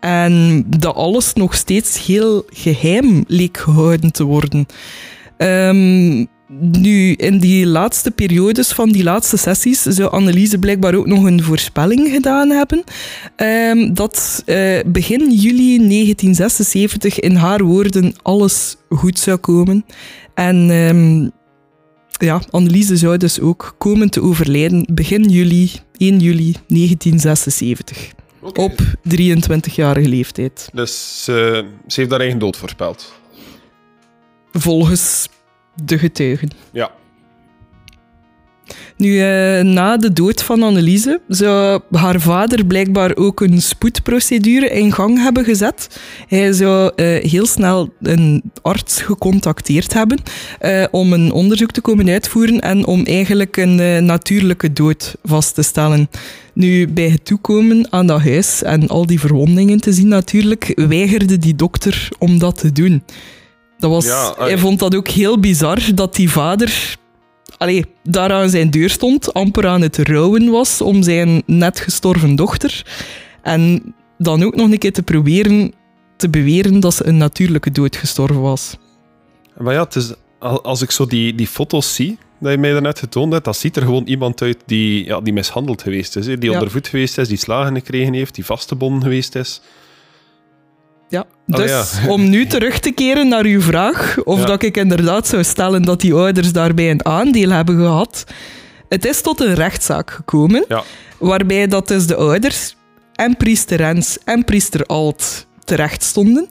En 0.00 0.64
dat 0.66 0.94
alles 0.94 1.32
nog 1.32 1.54
steeds 1.54 2.06
heel 2.06 2.44
geheim 2.48 3.24
leek 3.26 3.56
gehouden 3.56 4.12
te 4.12 4.24
worden. 4.24 4.66
Ehm, 5.36 6.24
nu, 6.48 7.12
in 7.12 7.38
die 7.38 7.66
laatste 7.66 8.10
periodes 8.10 8.72
van 8.72 8.90
die 8.90 9.02
laatste 9.02 9.36
sessies 9.36 9.82
zou 9.82 10.10
Anneliese 10.10 10.58
blijkbaar 10.58 10.94
ook 10.94 11.06
nog 11.06 11.24
een 11.24 11.42
voorspelling 11.42 12.08
gedaan 12.10 12.50
hebben. 12.50 12.84
ehm, 13.36 13.94
dat 13.94 14.42
eh, 14.46 14.78
begin 14.86 15.30
juli 15.30 15.88
1976 15.88 17.20
in 17.20 17.34
haar 17.34 17.62
woorden 17.62 18.14
alles 18.22 18.76
goed 18.88 19.18
zou 19.18 19.36
komen. 19.36 19.84
En 20.34 20.70
ehm, 20.70 21.28
ja, 22.26 22.42
Anneliese 22.50 22.96
zou 22.96 23.16
dus 23.16 23.40
ook 23.40 23.74
komen 23.78 24.10
te 24.10 24.22
overlijden 24.22 24.86
begin 24.92 25.22
juli, 25.22 25.70
1 25.96 26.18
juli 26.18 26.56
1976. 26.66 28.14
Oké. 28.40 28.60
Op 28.60 28.80
23-jarige 29.02 30.08
leeftijd. 30.08 30.68
Dus 30.72 31.24
eh, 31.28 31.34
ze 31.86 32.00
heeft 32.00 32.10
haar 32.10 32.20
eigen 32.20 32.38
dood 32.38 32.56
voorspeld. 32.56 33.12
Volgens 34.52 35.28
de 35.84 35.98
getuigen. 35.98 36.50
Ja. 36.72 36.90
Nu, 38.96 39.20
eh, 39.20 39.64
na 39.64 39.96
de 39.96 40.12
dood 40.12 40.42
van 40.42 40.62
Anneliese 40.62 41.20
zou 41.28 41.80
haar 41.90 42.20
vader 42.20 42.66
blijkbaar 42.66 43.16
ook 43.16 43.40
een 43.40 43.62
spoedprocedure 43.62 44.70
in 44.70 44.92
gang 44.92 45.18
hebben 45.18 45.44
gezet. 45.44 46.00
Hij 46.28 46.52
zou 46.52 46.92
eh, 46.94 47.06
heel 47.30 47.46
snel 47.46 47.92
een 48.00 48.42
arts 48.62 49.02
gecontacteerd 49.02 49.92
hebben 49.92 50.18
eh, 50.58 50.84
om 50.90 51.12
een 51.12 51.32
onderzoek 51.32 51.70
te 51.70 51.80
komen 51.80 52.08
uitvoeren 52.08 52.60
en 52.60 52.86
om 52.86 53.04
eigenlijk 53.04 53.56
een 53.56 54.04
natuurlijke 54.04 54.72
dood 54.72 55.16
vast 55.24 55.54
te 55.54 55.62
stellen. 55.62 56.08
Nu, 56.52 56.88
bij 56.88 57.08
het 57.08 57.24
toekomen 57.24 57.92
aan 57.92 58.06
dat 58.06 58.20
huis 58.20 58.62
en 58.62 58.88
al 58.88 59.06
die 59.06 59.20
verwondingen 59.20 59.80
te 59.80 59.92
zien 59.92 60.08
natuurlijk, 60.08 60.72
weigerde 60.88 61.38
die 61.38 61.54
dokter 61.54 62.08
om 62.18 62.38
dat 62.38 62.58
te 62.58 62.72
doen. 62.72 63.02
Dat 63.78 63.90
was, 63.90 64.04
Ja, 64.06 64.34
hij 64.38 64.58
vond 64.58 64.78
dat 64.78 64.94
ook 64.94 65.08
heel 65.08 65.40
bizar 65.40 65.78
dat 65.94 66.14
die 66.14 66.30
vader 66.30 66.96
allee, 67.58 67.84
daar 68.02 68.32
aan 68.32 68.50
zijn 68.50 68.70
deur 68.70 68.90
stond, 68.90 69.32
amper 69.34 69.66
aan 69.66 69.82
het 69.82 69.98
rouwen 69.98 70.50
was 70.50 70.80
om 70.80 71.02
zijn 71.02 71.42
net 71.46 71.80
gestorven 71.80 72.36
dochter. 72.36 72.84
En 73.42 73.94
dan 74.18 74.42
ook 74.42 74.54
nog 74.56 74.70
een 74.70 74.78
keer 74.78 74.92
te 74.92 75.02
proberen 75.02 75.72
te 76.16 76.28
beweren 76.28 76.80
dat 76.80 76.94
ze 76.94 77.06
een 77.06 77.16
natuurlijke 77.16 77.70
dood 77.70 77.96
gestorven 77.96 78.40
was. 78.40 78.76
Maar 79.58 79.74
ja, 79.74 79.82
het 79.84 79.94
is, 79.96 80.12
al- 80.38 80.62
als 80.64 80.82
ik 80.82 80.90
zo 80.90 81.06
die, 81.06 81.34
die 81.34 81.46
foto's 81.46 81.94
zie, 81.94 82.18
dat 82.40 82.52
je 82.52 82.58
mij 82.58 82.72
daarnet 82.72 82.98
getoond 82.98 83.32
hebt, 83.32 83.44
dat 83.44 83.56
ziet 83.56 83.76
er 83.76 83.82
gewoon 83.82 84.04
iemand 84.04 84.42
uit 84.42 84.58
die, 84.66 85.04
ja, 85.04 85.20
die 85.20 85.32
mishandeld 85.32 85.82
geweest 85.82 86.16
is. 86.16 86.24
Die 86.24 86.42
Ja. 86.44 86.52
ondervoed 86.52 86.88
geweest 86.88 87.18
is, 87.18 87.28
die 87.28 87.36
slagen 87.36 87.74
gekregen 87.74 88.12
heeft, 88.12 88.34
die 88.34 88.44
vastgebonden 88.44 89.02
geweest 89.02 89.34
is. 89.34 89.60
Ja, 91.08 91.24
dus 91.46 91.70
ja. 91.70 92.08
om 92.08 92.28
nu 92.28 92.46
terug 92.46 92.78
te 92.78 92.90
keren 92.90 93.28
naar 93.28 93.44
uw 93.44 93.60
vraag, 93.60 94.16
of 94.24 94.38
Ja. 94.38 94.44
dat 94.46 94.62
ik 94.62 94.76
inderdaad 94.76 95.26
zou 95.26 95.44
stellen 95.44 95.82
dat 95.82 96.00
die 96.00 96.14
ouders 96.14 96.52
daarbij 96.52 96.90
een 96.90 97.04
aandeel 97.06 97.50
hebben 97.50 97.76
gehad. 97.76 98.24
Het 98.88 99.04
is 99.04 99.20
tot 99.20 99.40
een 99.40 99.54
rechtszaak 99.54 100.10
gekomen, 100.10 100.64
Ja. 100.68 100.82
waarbij 101.18 101.66
dat 101.66 101.88
dus 101.88 102.06
de 102.06 102.14
ouders 102.16 102.76
en 103.14 103.36
priester 103.36 103.76
Rens 103.76 104.18
en 104.24 104.44
priester 104.44 104.84
Alt 104.86 105.46
terecht 105.64 106.02
stonden. 106.02 106.48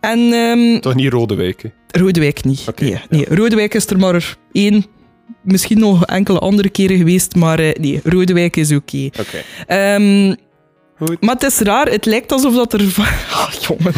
En 0.00 0.32
ehm, 0.32 0.80
Toch 0.80 0.94
niet 0.94 1.12
Rodewijk, 1.12 1.62
hè? 1.62 2.00
Rodewijk 2.00 2.44
niet. 2.44 2.64
Oké, 2.68 2.84
nee, 2.84 3.00
nee, 3.08 3.26
Rodewijk 3.28 3.74
is 3.74 3.86
er 3.86 3.98
maar 3.98 4.36
één, 4.52 4.86
misschien 5.42 5.78
nog 5.78 6.06
enkele 6.06 6.38
andere 6.38 6.68
keren 6.68 6.96
geweest, 6.96 7.34
maar 7.34 7.58
eh, 7.58 7.74
nee, 7.80 8.00
Rodewijk 8.04 8.56
is 8.56 8.72
oké. 8.72 9.04
Oké. 9.20 9.42
Ehm, 9.66 10.34
Goed. 10.98 11.20
maar 11.20 11.34
het 11.34 11.42
is 11.42 11.58
raar, 11.58 11.86
het 11.86 12.04
lijkt 12.04 12.32
alsof 12.32 12.54
dat 12.54 12.72
er... 12.72 12.80
Ah, 13.32 13.52
jongen. 13.52 13.92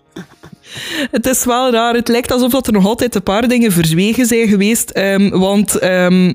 het 1.16 1.26
is 1.26 1.44
wel 1.44 1.70
raar, 1.70 1.94
het 1.94 2.08
lijkt 2.08 2.32
alsof 2.32 2.50
dat 2.50 2.66
er 2.66 2.72
nog 2.72 2.86
altijd 2.86 3.14
een 3.14 3.22
paar 3.22 3.48
dingen 3.48 3.72
verzwegen 3.72 4.26
zijn 4.26 4.48
geweest. 4.48 4.90
ehm, 4.90 5.28
want 5.28 5.78
ehm, 5.78 6.32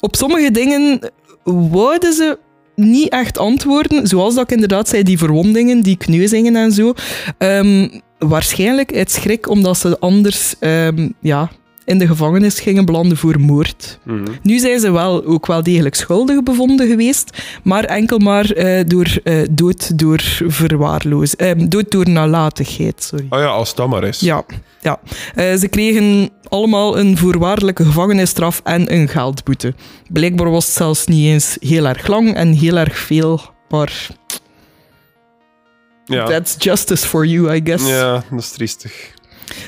op 0.00 0.16
sommige 0.16 0.50
dingen 0.50 1.10
wouden 1.70 2.12
ze 2.12 2.38
niet 2.74 3.08
echt 3.08 3.38
antwoorden, 3.38 4.06
zoals 4.06 4.34
dat 4.34 4.44
ik 4.44 4.50
inderdaad 4.50 4.88
zei, 4.88 5.02
die 5.02 5.18
verwondingen, 5.18 5.80
die 5.80 5.96
kneuzingen 5.96 6.56
en 6.56 6.72
zo. 6.72 6.92
Ehm, 7.38 7.88
waarschijnlijk 8.18 8.94
uit 8.96 9.10
schrik, 9.10 9.48
omdat 9.48 9.78
ze 9.78 9.98
anders 9.98 10.54
ja, 11.20 11.50
in 11.90 11.98
de 11.98 12.06
gevangenis 12.06 12.60
gingen 12.60 12.84
belanden 12.84 13.16
voor 13.16 13.40
moord. 13.40 13.98
Mhm. 14.04 14.24
Nu 14.42 14.58
zijn 14.58 14.80
ze 14.80 14.90
wel 14.92 15.24
ook 15.24 15.46
wel 15.46 15.62
degelijk 15.62 15.94
schuldig 15.94 16.42
bevonden 16.42 16.88
geweest, 16.88 17.42
maar 17.62 17.84
enkel 17.84 18.18
maar 18.18 18.50
eh, 18.50 18.84
door 18.86 19.06
eh, 19.24 19.36
dood 19.50 19.98
door 19.98 20.20
verwaarloos, 20.46 21.36
eh, 21.36 21.50
dood 21.56 21.90
door 21.90 22.08
nalatigheid. 22.08 23.02
Sorry. 23.02 23.26
Oh 23.30 23.38
ja, 23.38 23.46
als 23.46 23.74
dat 23.74 23.88
maar 23.88 24.04
is. 24.04 24.20
Ja, 24.20 24.44
ja. 24.80 25.00
Eh, 25.34 25.54
ze 25.54 25.68
kregen 25.68 26.30
allemaal 26.48 26.98
een 26.98 27.16
voorwaardelijke 27.16 27.84
gevangenisstraf 27.84 28.60
en 28.64 28.92
een 28.94 29.08
geldboete. 29.08 29.74
Blijkbaar 30.08 30.50
was 30.50 30.64
het 30.64 30.74
zelfs 30.74 31.06
niet 31.06 31.26
eens 31.26 31.56
heel 31.60 31.86
erg 31.86 32.06
lang 32.06 32.34
en 32.34 32.52
heel 32.52 32.76
erg 32.76 32.98
veel, 32.98 33.40
maar 33.68 34.08
Ja. 36.04 36.26
that's 36.26 36.54
justice 36.58 37.06
for 37.06 37.26
you, 37.26 37.54
I 37.54 37.60
guess. 37.64 37.88
ja, 37.88 38.24
dat 38.30 38.38
is 38.40 38.50
triestig. 38.50 39.18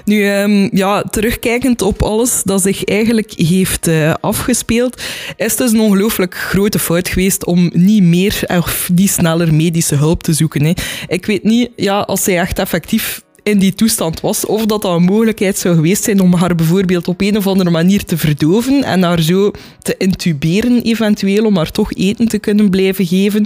Nu, 0.04 0.28
ehm, 0.28 0.68
ja, 0.76 1.02
terugkijkend 1.02 1.82
op 1.82 2.02
alles 2.02 2.42
dat 2.44 2.62
zich 2.62 2.84
eigenlijk 2.84 3.32
heeft 3.36 3.86
eh, 3.86 4.14
afgespeeld, 4.20 5.02
is 5.36 5.46
het 5.46 5.58
dus 5.58 5.72
een 5.72 5.80
ongelooflijk 5.80 6.34
grote 6.34 6.78
fout 6.78 7.08
geweest 7.08 7.44
om 7.44 7.70
niet 7.74 8.02
meer 8.02 8.44
of 8.48 8.90
niet 8.94 9.10
sneller 9.10 9.54
medische 9.54 9.94
hulp 9.94 10.22
te 10.22 10.32
zoeken. 10.32 10.64
Hè. 10.64 10.72
Ik 11.06 11.26
weet 11.26 11.42
niet, 11.42 11.70
ja, 11.76 12.00
als 12.00 12.24
zij 12.24 12.38
echt 12.38 12.58
effectief 12.58 13.22
in 13.42 13.58
die 13.58 13.74
toestand 13.74 14.20
was, 14.20 14.46
of 14.46 14.66
dat 14.66 14.82
dat 14.82 14.94
een 14.94 15.02
mogelijkheid 15.02 15.58
zou 15.58 15.74
geweest 15.74 16.04
zijn 16.04 16.20
om 16.20 16.34
haar 16.34 16.54
bijvoorbeeld 16.54 17.08
op 17.08 17.20
een 17.20 17.36
of 17.36 17.46
andere 17.46 17.70
manier 17.70 18.04
te 18.04 18.16
verdoven 18.16 18.84
en 18.84 19.02
haar 19.02 19.20
zo 19.20 19.50
te 19.82 19.94
intuberen 19.96 20.82
eventueel, 20.82 21.44
om 21.44 21.56
haar 21.56 21.70
toch 21.70 21.92
eten 21.92 22.28
te 22.28 22.38
kunnen 22.38 22.70
blijven 22.70 23.06
geven. 23.06 23.42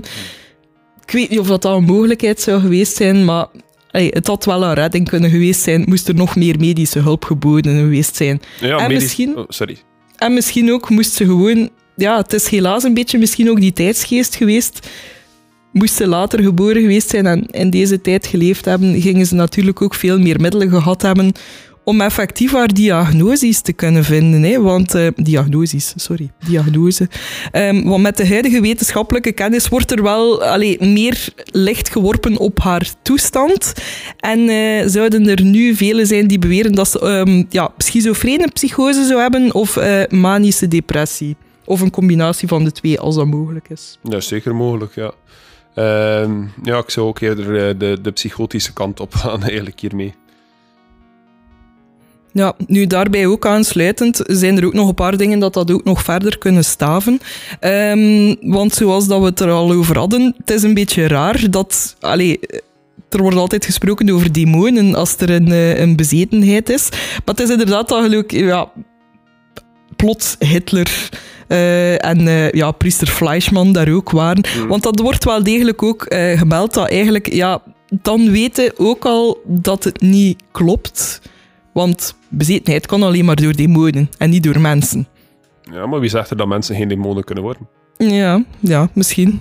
Ik 1.06 1.12
weet 1.12 1.30
niet 1.30 1.38
of 1.38 1.46
dat, 1.46 1.62
dat 1.62 1.76
een 1.76 1.84
mogelijkheid 1.84 2.40
zou 2.40 2.60
geweest 2.60 2.96
zijn, 2.96 3.24
maar 3.24 3.46
allee, 3.96 4.10
het 4.14 4.26
had 4.26 4.44
wel 4.44 4.62
een 4.64 4.74
redding 4.74 5.08
kunnen 5.08 5.30
geweest 5.30 5.60
zijn, 5.60 5.84
moest 5.86 6.08
er 6.08 6.14
nog 6.14 6.36
meer 6.36 6.58
medische 6.58 6.98
hulp 6.98 7.24
geboden 7.24 7.78
geweest 7.78 8.16
zijn. 8.16 8.40
Ja, 8.60 8.76
En 8.76 8.82
medisch- 8.88 9.02
misschien- 9.02 9.36
oh, 9.36 9.44
sorry. 9.48 9.76
En 10.16 10.34
misschien 10.34 10.72
ook 10.72 10.90
moest 10.90 11.12
ze 11.12 11.24
gewoon... 11.24 11.68
Ja, 11.96 12.16
het 12.16 12.32
is 12.32 12.48
helaas 12.48 12.82
een 12.82 12.94
beetje 12.94 13.18
misschien 13.18 13.50
ook 13.50 13.60
die 13.60 13.72
tijdsgeest 13.72 14.34
geweest. 14.34 14.88
Moest 15.72 15.94
ze 15.94 16.06
later 16.06 16.42
geboren 16.42 16.80
geweest 16.80 17.08
zijn 17.10 17.26
en 17.26 17.46
in 17.50 17.70
deze 17.70 18.00
tijd 18.00 18.26
geleefd 18.26 18.64
hebben, 18.64 19.00
gingen 19.00 19.26
ze 19.26 19.34
natuurlijk 19.34 19.82
ook 19.82 19.94
veel 19.94 20.18
meer 20.18 20.40
middelen 20.40 20.70
gehad 20.70 21.02
hebben 21.02 21.32
om 21.88 22.00
effectief 22.00 22.52
haar 22.52 22.74
diagnoses 22.74 23.60
te 23.60 23.72
kunnen 23.72 24.04
vinden. 24.04 24.42
Hè? 24.42 24.60
Want, 24.60 24.94
eh, 24.94 25.06
diagnoses, 25.16 25.92
sorry, 25.96 26.30
diagnose. 26.46 27.08
Ehm, 27.50 27.82
want 27.82 28.02
met 28.02 28.16
de 28.16 28.28
huidige 28.28 28.60
wetenschappelijke 28.60 29.32
kennis 29.32 29.68
wordt 29.68 29.90
er 29.90 30.02
wel 30.02 30.44
allee, 30.44 30.84
meer 30.84 31.28
licht 31.44 31.88
geworpen 31.88 32.36
op 32.36 32.60
haar 32.60 32.92
toestand. 33.02 33.72
En 34.16 34.48
eh, 34.48 34.86
zouden 34.86 35.28
er 35.28 35.42
nu 35.42 35.74
velen 35.74 36.06
zijn 36.06 36.26
die 36.26 36.38
beweren 36.38 36.72
dat 36.72 36.88
ze 36.88 37.00
ehm, 37.00 37.44
ja, 37.48 37.72
schizofrene 37.78 38.48
psychose 38.52 39.04
zou 39.04 39.20
hebben 39.20 39.54
of 39.54 39.76
eh, 39.76 40.02
manische 40.08 40.68
depressie. 40.68 41.36
Of 41.64 41.80
een 41.80 41.90
combinatie 41.90 42.48
van 42.48 42.64
de 42.64 42.72
twee, 42.72 43.00
als 43.00 43.14
dat 43.14 43.26
mogelijk 43.26 43.68
is. 43.68 43.98
Is 44.08 44.26
zeker 44.26 44.54
mogelijk, 44.54 44.94
ja. 44.94 45.12
Ehm, 45.74 46.42
ja, 46.62 46.78
ik 46.78 46.90
zou 46.90 47.06
ook 47.06 47.20
eerder 47.20 47.78
de, 47.78 47.98
de 48.02 48.10
psychotische 48.10 48.72
kant 48.72 49.00
op 49.00 49.14
gaan, 49.20 49.42
eigenlijk 49.42 49.80
hiermee. 49.80 50.14
Ja, 52.36 52.54
nu 52.66 52.86
daarbij 52.86 53.26
ook 53.26 53.46
aansluitend 53.46 54.20
zijn 54.26 54.56
er 54.56 54.66
ook 54.66 54.72
nog 54.72 54.88
een 54.88 54.94
paar 54.94 55.16
dingen 55.16 55.38
dat 55.38 55.54
dat 55.54 55.70
ook 55.70 55.84
nog 55.84 56.02
verder 56.02 56.38
kunnen 56.38 56.64
staven. 56.64 57.20
Ehm, 57.60 58.34
want 58.40 58.72
zoals 58.74 59.06
dat 59.06 59.20
we 59.20 59.26
het 59.26 59.40
er 59.40 59.50
al 59.50 59.72
over 59.72 59.98
hadden, 59.98 60.34
het 60.38 60.50
is 60.50 60.62
een 60.62 60.74
beetje 60.74 61.08
raar 61.08 61.50
dat... 61.50 61.96
Allee, 62.00 62.40
er 63.08 63.22
wordt 63.22 63.36
altijd 63.36 63.64
gesproken 63.64 64.10
over 64.10 64.32
demonen 64.32 64.94
als 64.94 65.16
er 65.16 65.30
een, 65.30 65.52
eh, 65.52 65.78
een 65.78 65.96
bezetenheid 65.96 66.68
is. 66.68 66.88
Maar 66.90 67.34
het 67.34 67.40
is 67.40 67.50
inderdaad 67.50 67.92
eigenlijk... 67.92 68.30
Ja, 68.30 68.70
plots 69.96 70.36
Hitler 70.38 71.10
eh, 71.48 72.04
en 72.04 72.28
eh, 72.28 72.50
ja, 72.50 72.70
priester 72.70 73.08
Fleischmann 73.08 73.72
daar 73.72 73.92
ook 73.92 74.10
waren. 74.10 74.44
Want 74.68 74.82
dat 74.82 75.00
wordt 75.00 75.24
wel 75.24 75.42
degelijk 75.42 75.82
ook 75.82 76.04
gemeld 76.36 76.74
dat 76.74 76.88
eigenlijk... 76.88 77.32
Ja, 77.32 77.62
dan 78.02 78.30
weten 78.30 78.72
ook 78.76 79.04
al 79.04 79.38
dat 79.44 79.84
het 79.84 80.00
niet 80.00 80.42
klopt... 80.52 81.20
Want 81.76 82.16
bezetenheid 82.28 82.86
kan 82.86 83.02
alleen 83.02 83.24
maar 83.24 83.36
door 83.36 83.52
demonen 83.52 84.10
en 84.18 84.30
niet 84.30 84.42
door 84.42 84.60
mensen. 84.60 85.08
Ja, 85.62 85.86
maar 85.86 86.00
wie 86.00 86.08
zegt 86.08 86.30
er 86.30 86.36
dat 86.36 86.46
mensen 86.46 86.76
geen 86.76 86.88
demonen 86.88 87.24
kunnen 87.24 87.44
worden? 87.44 87.68
Ja, 87.96 88.44
ja, 88.60 88.88
misschien. 88.92 89.40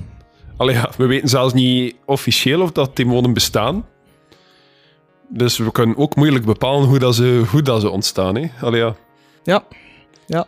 Allee, 0.57 0.76
ja, 0.76 0.91
we 0.98 1.06
weten 1.06 1.30
zelfs 1.30 1.53
niet 1.53 1.95
officieel 2.06 2.62
of 2.62 2.72
dat 2.72 2.95
demonen 2.95 3.34
bestaan. 3.34 3.86
Dus 5.30 5.57
we 5.57 5.72
kunnen 5.72 5.98
ook 5.98 6.16
moeilijk 6.16 6.45
bepalen 6.45 6.88
hoe, 6.88 6.99
dat 6.99 7.16
ze, 7.16 7.44
hoe 7.52 7.62
dat 7.62 7.82
ze 7.82 7.90
ontstaan. 7.90 8.36
Hè? 8.36 8.48
Allee, 8.62 8.80
ja. 8.82 8.95
Ja. 9.44 9.64
Ja. 10.28 10.48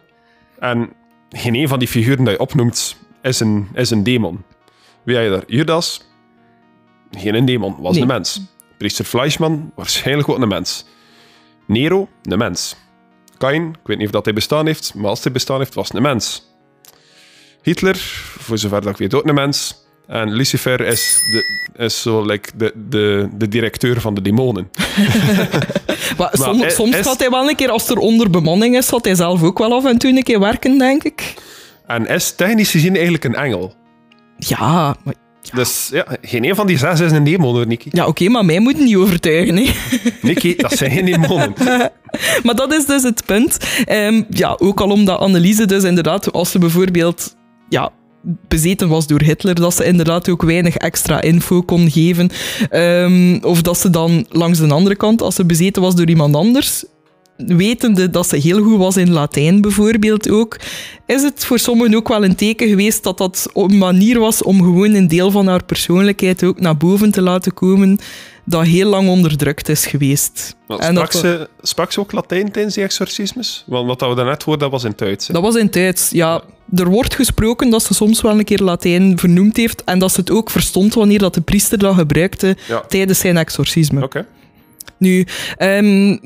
En 0.60 0.90
geen 1.30 1.56
een 1.56 1.68
van 1.68 1.80
die 1.80 1.88
figuren 1.88 2.24
die 2.24 2.34
je 2.34 2.40
opnoemt 2.40 2.98
is 3.22 3.40
een, 3.40 3.68
is 3.74 3.90
een 3.90 4.04
demon. 4.04 4.44
Wie 5.04 5.16
had 5.16 5.26
je 5.26 5.32
daar? 5.32 5.44
Judas? 5.48 6.02
Geen 7.12 7.36
een 7.36 7.46
demon, 7.46 7.76
was 7.80 7.92
Nee. 7.94 8.02
een 8.02 8.08
mens. 8.08 8.42
Priester 8.78 9.06
Fleischmann? 9.06 9.72
Waarschijnlijk 9.76 10.30
ook 10.30 10.40
een 10.40 10.48
mens. 10.48 10.86
Nero? 11.68 12.07
Een 12.23 12.38
mens. 12.38 12.76
Kain? 13.38 13.69
Ik 13.69 13.88
weet 13.88 13.98
niet 13.98 14.06
of 14.06 14.11
dat 14.14 14.26
hij 14.26 14.34
bestaan 14.34 14.65
heeft, 14.65 14.94
maar 14.95 15.10
als 15.10 15.23
hij 15.23 15.31
bestaan 15.31 15.57
heeft, 15.57 15.73
was 15.73 15.94
een 15.94 16.02
mens. 16.02 16.45
Hitler? 17.61 17.95
Voor 18.39 18.57
zover 18.57 18.81
dat 18.81 18.89
ik 18.91 18.98
weet, 18.98 19.14
ook 19.14 19.27
een 19.27 19.34
mens. 19.35 19.85
En 20.07 20.31
Lucifer 20.34 20.81
is, 20.81 21.19
de, 21.31 21.84
is 21.84 22.02
zo 22.02 22.26
like 22.26 22.49
de, 22.56 22.73
de, 22.89 23.30
de 23.34 23.48
directeur 23.48 24.02
van 24.02 24.14
de 24.14 24.22
demonen. 24.22 24.69
Maar 26.18 26.30
som- 26.31 26.64
is- 26.64 26.76
soms 26.76 26.95
is- 26.95 27.06
gaat 27.06 27.19
hij 27.19 27.30
wel 27.30 27.49
een 27.49 27.56
keer, 27.56 27.69
als 27.69 27.89
er 27.89 27.98
onderbemanning 27.98 28.77
is, 28.77 28.88
gaat 28.89 29.06
hij 29.06 29.15
zelf 29.15 29.44
ook 29.44 29.57
wel 29.57 29.73
af 29.73 29.85
en 29.85 29.98
toe 29.98 30.10
een 30.18 30.23
keer 30.23 30.39
werken, 30.39 30.77
denk 30.77 31.03
ik. 31.03 31.34
En 31.88 32.06
is 32.07 32.31
technisch 32.35 32.72
gezien 32.72 32.94
eigenlijk 32.94 33.23
een 33.23 33.35
engel. 33.35 33.73
Ja, 34.38 34.95
maar, 35.03 35.14
Dus 35.53 35.90
ja, 35.91 36.06
geen 36.22 36.45
een 36.45 36.56
van 36.56 36.68
die 36.68 36.78
zes 36.78 36.99
is 36.99 37.11
een 37.11 37.24
demon 37.24 37.56
hoor, 37.56 37.68
Nicky. 37.68 37.90
ja 37.91 38.06
oké, 38.06 38.30
maar 38.30 38.45
mij 38.45 38.60
moet 38.60 38.80
niet 38.80 38.95
overtuigen. 38.95 39.57
Hè. 39.57 39.72
Nicky, 40.22 40.56
dat 40.56 40.72
zijn 40.72 40.91
geen 40.91 41.06
demonen. 41.06 41.53
Maar 42.44 42.56
dat 42.56 42.74
is 42.74 42.86
dus 42.86 43.03
het 43.03 43.26
punt. 43.26 43.57
Ehm, 43.86 44.24
ja, 44.30 44.56
ook 44.60 44.82
al 44.82 44.90
omdat 44.90 45.19
Anneliese 45.19 45.65
dus 45.65 45.84
inderdaad, 45.84 46.32
als 46.32 46.52
ze 46.52 46.60
bijvoorbeeld 46.60 47.36
ja, 47.69 47.91
bezeten 48.48 48.88
was 48.88 49.07
door 49.07 49.22
Hitler, 49.22 49.56
dat 49.56 49.76
ze 49.76 49.86
inderdaad 49.86 50.30
ook 50.30 50.41
weinig 50.41 50.76
extra 50.76 51.22
info 51.22 51.61
kon 51.61 51.91
geven. 51.91 52.30
Ehm, 52.69 53.38
of 53.41 53.61
dat 53.61 53.78
ze 53.78 53.90
dan 53.90 54.26
langs 54.30 54.60
de 54.60 54.68
andere 54.68 54.95
kant, 54.95 55.22
als 55.22 55.36
ze 55.36 55.45
bezeten 55.45 55.82
was 55.82 55.95
door 55.95 56.10
iemand 56.10 56.36
anders, 56.36 56.86
wetende 57.38 58.10
dat 58.10 58.28
ze 58.28 58.38
heel 58.38 58.64
goed 58.64 58.78
was 58.78 58.98
in 58.98 59.12
Latijn 59.12 59.62
bijvoorbeeld 59.62 60.30
ook, 60.30 60.58
is 61.06 61.22
het 61.22 61.46
voor 61.46 61.60
sommigen 61.60 61.96
ook 61.96 62.08
wel 62.08 62.24
een 62.24 62.36
teken 62.36 62.68
geweest 62.68 63.04
dat 63.04 63.18
dat 63.18 63.50
een 63.54 63.78
manier 63.78 64.20
was 64.20 64.44
om 64.44 64.58
gewoon 64.62 64.94
een 64.94 65.08
deel 65.08 65.32
van 65.32 65.48
haar 65.48 65.64
persoonlijkheid 65.64 66.44
ook 66.44 66.60
naar 66.60 66.78
boven 66.78 67.12
te 67.12 67.22
laten 67.22 67.54
komen 67.54 68.00
dat 68.46 68.64
heel 68.66 68.90
lang 68.90 69.10
onderdrukt 69.10 69.70
is 69.70 69.86
geweest. 69.86 70.56
En 70.68 70.76
sprak, 70.78 70.94
dat- 71.12 71.22
ze, 71.22 71.50
sprak 71.62 71.92
ze 71.92 72.00
ook 72.00 72.12
Latijn 72.12 72.52
tijdens 72.52 72.76
die 72.76 72.84
exorcismes? 72.84 73.64
Want 73.68 73.88
wat 73.88 74.00
dat 74.00 74.10
we 74.10 74.16
daarnet 74.16 74.44
hoorden, 74.44 74.70
dat 74.72 74.82
was 74.82 74.90
in 74.90 74.94
Duits. 74.96 75.28
hè? 75.28 75.34
Dat 75.34 75.44
was 75.44 75.56
in 75.56 75.68
Duits. 75.72 76.10
Ja, 76.10 76.42
er 76.76 76.90
wordt 76.90 77.16
gesproken 77.16 77.70
dat 77.70 77.84
ze 77.84 77.94
soms 77.94 78.22
wel 78.22 78.38
een 78.40 78.46
keer 78.46 78.60
Latijn 78.64 79.18
vernoemd 79.20 79.58
heeft 79.58 79.84
en 79.84 80.00
dat 80.00 80.12
ze 80.12 80.20
het 80.20 80.32
ook 80.32 80.50
verstond 80.50 80.94
wanneer 80.94 81.20
dat 81.20 81.34
de 81.34 81.42
priester 81.42 81.78
dat 81.78 81.96
gebruikte 81.96 82.58
Ja. 82.68 82.80
tijdens 82.88 83.20
zijn 83.20 83.38
exorcisme. 83.38 84.04
Oké. 84.04 84.26
Nu, 84.98 85.26
ehm, 85.58 86.18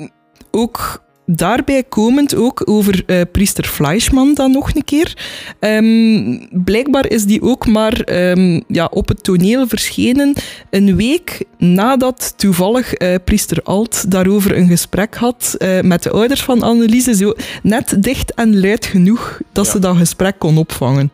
ook 0.52 1.02
daarbij 1.26 1.84
komend 1.84 2.36
ook 2.36 2.62
over 2.70 3.04
eh, 3.06 3.22
priester 3.32 3.64
Fleischmann 3.66 4.34
dan 4.34 4.52
nog 4.52 4.76
een 4.76 4.84
keer. 4.84 5.18
Ehm, 5.60 6.38
blijkbaar 6.64 7.10
is 7.10 7.24
die 7.24 7.42
ook 7.42 7.68
maar 7.68 7.94
ehm, 8.02 8.62
ja, 8.68 8.86
op 8.92 9.08
het 9.08 9.24
toneel 9.24 9.68
verschenen 9.68 10.34
een 10.70 10.96
week 10.96 11.44
nadat 11.58 12.34
toevallig 12.38 12.94
eh, 12.94 13.16
priester 13.24 13.60
Alt 13.64 14.12
daarover 14.12 14.58
een 14.58 14.68
gesprek 14.68 15.16
had 15.16 15.56
eh, 15.58 15.82
met 15.82 16.04
de 16.04 16.10
ouders 16.10 16.44
van 16.44 16.62
Anneliese. 16.62 17.16
Zo 17.16 17.34
net 17.64 17.96
dicht 18.00 18.34
en 18.34 18.60
luid 18.60 18.86
genoeg 18.86 19.40
dat 19.52 19.66
Ja. 19.66 19.72
ze 19.72 19.80
dat 19.80 19.98
gesprek 19.98 20.40
kon 20.40 20.58
opvangen. 20.58 21.12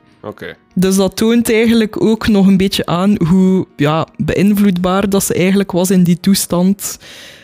Dus 0.74 0.96
dat 0.96 1.16
toont 1.18 1.52
eigenlijk 1.52 2.02
ook 2.02 2.28
nog 2.28 2.48
een 2.48 2.58
beetje 2.58 2.86
aan 2.86 3.16
hoe 3.28 3.68
ja, 3.76 4.08
beïnvloedbaar 4.18 5.10
dat 5.10 5.24
ze 5.24 5.34
eigenlijk 5.34 5.72
was 5.72 5.92
in 5.92 6.04
die 6.04 6.20
toestand. 6.20 6.98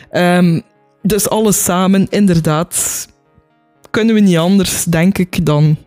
Ehm, 0.10 0.60
dus 1.04 1.30
alles 1.30 1.64
samen, 1.64 2.08
inderdaad, 2.10 3.08
kunnen 3.90 4.16
we 4.16 4.22
niet 4.22 4.38
anders, 4.38 4.84
denk 4.84 5.18
ik, 5.18 5.46
dan 5.46 5.78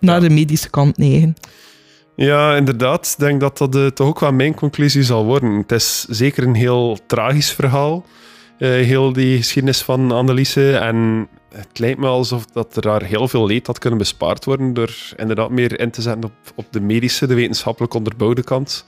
naar 0.00 0.22
Ja. 0.22 0.28
de 0.28 0.34
medische 0.34 0.70
kant 0.70 0.96
neigen. 0.96 1.34
Ja, 2.16 2.56
inderdaad. 2.56 3.06
Ik 3.18 3.24
denk 3.24 3.40
dat 3.40 3.58
dat 3.58 3.76
eh, 3.76 3.86
toch 3.86 4.06
ook 4.08 4.20
wel 4.20 4.32
mijn 4.32 4.54
conclusie 4.54 5.02
zal 5.02 5.24
worden. 5.24 5.52
Het 5.52 5.72
is 5.72 6.04
zeker 6.08 6.42
een 6.46 6.54
heel 6.54 6.98
tragisch 7.06 7.52
verhaal. 7.52 8.04
eh, 8.58 8.68
heel 8.68 9.12
die 9.12 9.36
geschiedenis 9.36 9.82
van 9.82 10.10
Anneliese. 10.12 10.76
En 10.76 11.28
het 11.54 11.78
lijkt 11.78 11.98
me 11.98 12.06
alsof 12.06 12.44
dat 12.46 12.76
er 12.76 12.82
daar 12.82 13.02
heel 13.02 13.28
veel 13.28 13.46
leed 13.46 13.66
had 13.66 13.78
kunnen 13.78 13.98
bespaard 13.98 14.44
worden 14.44 14.74
door 14.74 14.94
inderdaad 15.16 15.50
meer 15.50 15.80
in 15.80 15.90
te 15.90 16.02
zetten 16.02 16.24
op, 16.24 16.32
op 16.54 16.66
de 16.70 16.80
medische, 16.80 17.26
de 17.26 17.34
wetenschappelijk 17.34 17.94
onderbouwde 17.94 18.42
kant. 18.42 18.84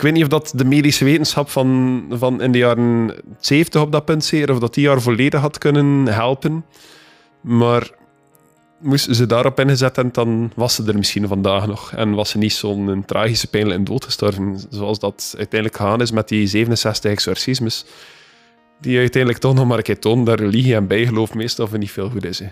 Ik 0.00 0.06
weet 0.06 0.14
niet 0.14 0.24
of 0.24 0.28
dat 0.28 0.52
de 0.56 0.64
medische 0.64 1.04
wetenschap 1.04 1.50
van, 1.50 2.04
van 2.10 2.42
in 2.42 2.52
de 2.52 2.58
jaren 2.58 3.14
70 3.40 3.80
op 3.80 3.92
dat 3.92 4.04
punt 4.04 4.24
zeer, 4.24 4.50
of 4.50 4.58
dat 4.58 4.74
die 4.74 4.84
jaar 4.84 5.00
volledig 5.00 5.40
had 5.40 5.58
kunnen 5.58 6.06
helpen. 6.06 6.64
Maar 7.40 7.90
moesten 8.78 9.14
ze 9.14 9.26
daarop 9.26 9.60
ingezet 9.60 9.96
hebben, 9.96 10.14
dan 10.14 10.52
was 10.54 10.74
ze 10.74 10.82
er 10.86 10.96
misschien 10.96 11.28
vandaag 11.28 11.66
nog. 11.66 11.92
En 11.92 12.14
was 12.14 12.30
ze 12.30 12.38
niet 12.38 12.52
zo'n 12.52 13.02
tragische, 13.06 13.46
pijnlijke 13.46 13.82
dood 13.82 14.04
gestorven. 14.04 14.60
Zoals 14.70 14.98
dat 14.98 15.34
uiteindelijk 15.36 15.80
gegaan 15.80 16.00
is 16.00 16.10
met 16.10 16.28
die 16.28 16.46
67 16.46 17.10
exorcismes. 17.10 17.84
Die 18.80 18.98
uiteindelijk 18.98 19.42
toch 19.42 19.54
nog 19.54 19.66
maar 19.66 19.76
een 19.76 19.82
keer 19.82 20.00
dat 20.00 20.40
religie 20.40 20.74
en 20.74 20.86
bijgeloof 20.86 21.34
meestal 21.34 21.68
niet 21.78 21.90
veel 21.90 22.10
goed 22.10 22.24
is. 22.24 22.42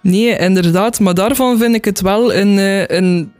Nee, 0.00 0.38
inderdaad, 0.38 1.00
maar 1.00 1.14
daarvan 1.14 1.58
vind 1.58 1.74
ik 1.74 1.84
het 1.84 2.00
wel 2.00 2.34
een, 2.34 2.58
eh, 2.58 2.96
een 2.96 3.32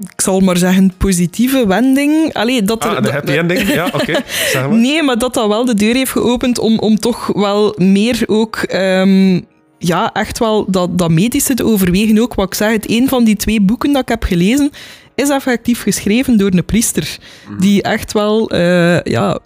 ik 0.00 0.20
zal 0.20 0.40
maar 0.40 0.56
zeggen, 0.56 0.92
positieve 0.98 1.66
wending. 1.66 2.32
Allee, 2.34 2.62
dat 2.62 2.84
er, 2.84 2.96
Ah, 2.96 3.02
de 3.04 3.10
happy 3.12 3.32
ending? 3.32 3.68
Ja, 3.68 3.86
oké. 3.94 4.12
Zeg 4.26 4.68
maar. 4.68 4.76
Nee, 4.78 5.02
maar 5.02 5.18
dat 5.18 5.34
dat 5.34 5.48
wel 5.48 5.64
de 5.64 5.74
deur 5.74 5.94
heeft 5.94 6.10
geopend 6.10 6.58
om, 6.58 6.78
om 6.78 6.98
toch 6.98 7.26
wel 7.26 7.74
meer 7.78 8.22
ook... 8.26 8.56
ehm, 8.56 9.40
ja, 9.78 10.12
echt 10.12 10.38
wel 10.38 10.70
dat, 10.70 10.98
dat 10.98 11.10
medische 11.10 11.54
te 11.54 11.64
overwegen 11.64 12.18
ook. 12.18 12.34
Wat 12.34 12.46
ik 12.46 12.54
zeg, 12.54 12.72
het 12.72 12.90
een 12.90 13.08
van 13.08 13.24
die 13.24 13.36
twee 13.36 13.60
boeken 13.60 13.92
dat 13.92 14.02
ik 14.02 14.08
heb 14.08 14.22
gelezen, 14.22 14.70
is 15.14 15.28
effectief 15.28 15.82
geschreven 15.82 16.36
door 16.38 16.50
een 16.54 16.64
priester. 16.64 17.18
Die 17.58 17.82
echt 17.82 18.12
wel... 18.12 18.50
eh, 18.50 19.00
ja, 19.02 19.38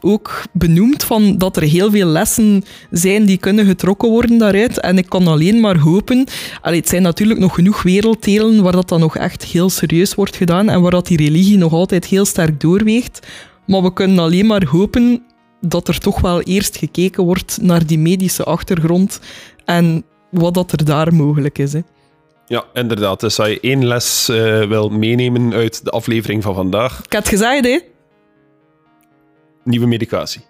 ook 0.00 0.42
benoemt 0.52 1.04
van 1.04 1.38
dat 1.38 1.56
er 1.56 1.62
heel 1.62 1.90
veel 1.90 2.06
lessen 2.06 2.64
zijn 2.90 3.24
die 3.24 3.38
kunnen 3.38 3.66
getrokken 3.66 4.08
worden 4.08 4.38
daaruit. 4.38 4.80
En 4.80 4.98
ik 4.98 5.08
kan 5.08 5.26
alleen 5.26 5.60
maar 5.60 5.78
hopen... 5.78 6.26
Allee, 6.60 6.78
het 6.78 6.88
zijn 6.88 7.02
natuurlijk 7.02 7.40
nog 7.40 7.54
genoeg 7.54 7.82
werelddelen 7.82 8.62
waar 8.62 8.72
dat 8.72 8.88
dan 8.88 9.00
nog 9.00 9.16
echt 9.16 9.44
heel 9.44 9.70
serieus 9.70 10.14
wordt 10.14 10.36
gedaan 10.36 10.68
en 10.68 10.80
waar 10.80 10.90
dat 10.90 11.06
die 11.06 11.16
religie 11.16 11.58
nog 11.58 11.72
altijd 11.72 12.04
heel 12.04 12.24
sterk 12.24 12.60
doorweegt. 12.60 13.26
Maar 13.66 13.82
we 13.82 13.92
kunnen 13.92 14.18
alleen 14.18 14.46
maar 14.46 14.66
hopen 14.66 15.22
dat 15.60 15.88
er 15.88 15.98
toch 15.98 16.20
wel 16.20 16.42
eerst 16.42 16.76
gekeken 16.76 17.24
wordt 17.24 17.58
naar 17.60 17.86
die 17.86 17.98
medische 17.98 18.44
achtergrond 18.44 19.20
en 19.64 20.04
wat 20.30 20.54
dat 20.54 20.72
er 20.72 20.84
daar 20.84 21.14
mogelijk 21.14 21.58
is. 21.58 21.72
Hè. 21.72 21.80
Ja, 22.46 22.64
inderdaad. 22.72 23.20
Dus 23.20 23.38
als 23.38 23.48
je 23.48 23.60
één 23.60 23.86
les 23.86 24.28
eh, 24.28 24.62
wil 24.62 24.88
meenemen 24.88 25.52
uit 25.52 25.84
de 25.84 25.90
aflevering 25.90 26.42
van 26.42 26.54
vandaag, 26.54 26.98
Ik 27.04 27.12
had 27.12 27.22
het 27.22 27.28
gezegd, 27.28 27.64
hè? 27.64 27.78
Nieuwe 29.68 29.86
medicatie. 29.86 30.40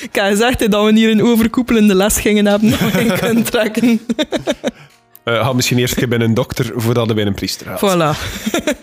Ik 0.00 0.10
had 0.12 0.28
gezegd 0.28 0.70
dat 0.70 0.84
we 0.84 0.92
hier 0.92 1.10
een 1.10 1.22
overkoepelende 1.22 1.94
les 1.94 2.20
gingen 2.20 2.46
hebben 2.46 2.70
we 2.70 3.00
in 3.00 3.18
kunnen 3.18 3.44
trekken. 3.44 4.00
Ga 5.24 5.52
misschien 5.52 5.78
eerst 5.78 5.92
een 5.92 5.98
keer 5.98 6.18
bij 6.18 6.26
een 6.26 6.34
dokter 6.34 6.72
voordat 6.74 7.08
je 7.08 7.14
bij 7.14 7.26
een 7.26 7.34
priester 7.34 7.66
gaat. 7.66 7.80
Voilà. 7.80 8.18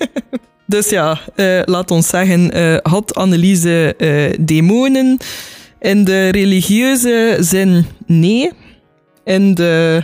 dus 0.65 0.89
ja, 0.89 1.19
eh, 1.35 1.61
laat 1.65 1.91
ons 1.91 2.07
zeggen, 2.07 2.51
eh, 2.51 2.77
had 2.81 3.15
Anneliese 3.15 3.95
demonen? 4.39 5.17
In 5.79 6.03
de 6.03 6.29
religieuze 6.29 7.37
zin 7.39 7.85
nee. 8.05 8.51
In 9.23 9.53
de 9.53 10.03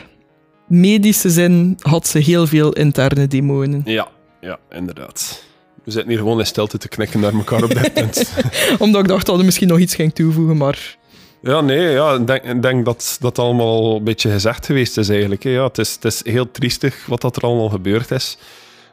medische 0.67 1.29
zin 1.29 1.77
had 1.79 2.07
ze 2.07 2.19
heel 2.19 2.47
veel 2.47 2.73
interne 2.73 3.27
demonen. 3.27 3.81
Ja, 3.85 4.07
ja, 4.41 4.59
inderdaad. 4.69 5.43
We 5.91 5.97
zitten 5.97 6.15
hier 6.15 6.21
gewoon 6.21 6.39
in 6.39 6.45
stilte 6.45 6.77
te 6.77 6.87
knikken 6.87 7.19
naar 7.19 7.33
elkaar 7.33 7.63
op 7.63 7.69
dit 7.69 7.93
punt. 7.99 8.33
Omdat 8.79 9.01
ik 9.01 9.07
dacht 9.07 9.25
dat 9.25 9.39
er 9.39 9.45
misschien 9.45 9.67
nog 9.67 9.79
iets 9.79 9.95
ging 9.95 10.13
toevoegen, 10.13 10.57
maar... 10.57 10.97
Ja, 11.41 11.61
nee, 11.61 11.89
ja, 11.89 12.13
ik 12.13 12.27
denk, 12.27 12.61
denk 12.61 12.85
dat 12.85 13.17
dat 13.19 13.39
allemaal 13.39 13.95
een 13.95 14.03
beetje 14.03 14.31
gezegd 14.31 14.65
geweest 14.65 14.97
is 14.97 15.09
eigenlijk. 15.09 15.43
hè. 15.43 15.49
Ja, 15.49 15.63
het, 15.63 15.77
is, 15.77 15.93
het 15.93 16.03
is 16.03 16.23
heel 16.23 16.51
triestig 16.51 17.05
wat 17.05 17.21
dat 17.21 17.35
er 17.35 17.41
allemaal 17.41 17.69
gebeurd 17.69 18.11
is. 18.11 18.37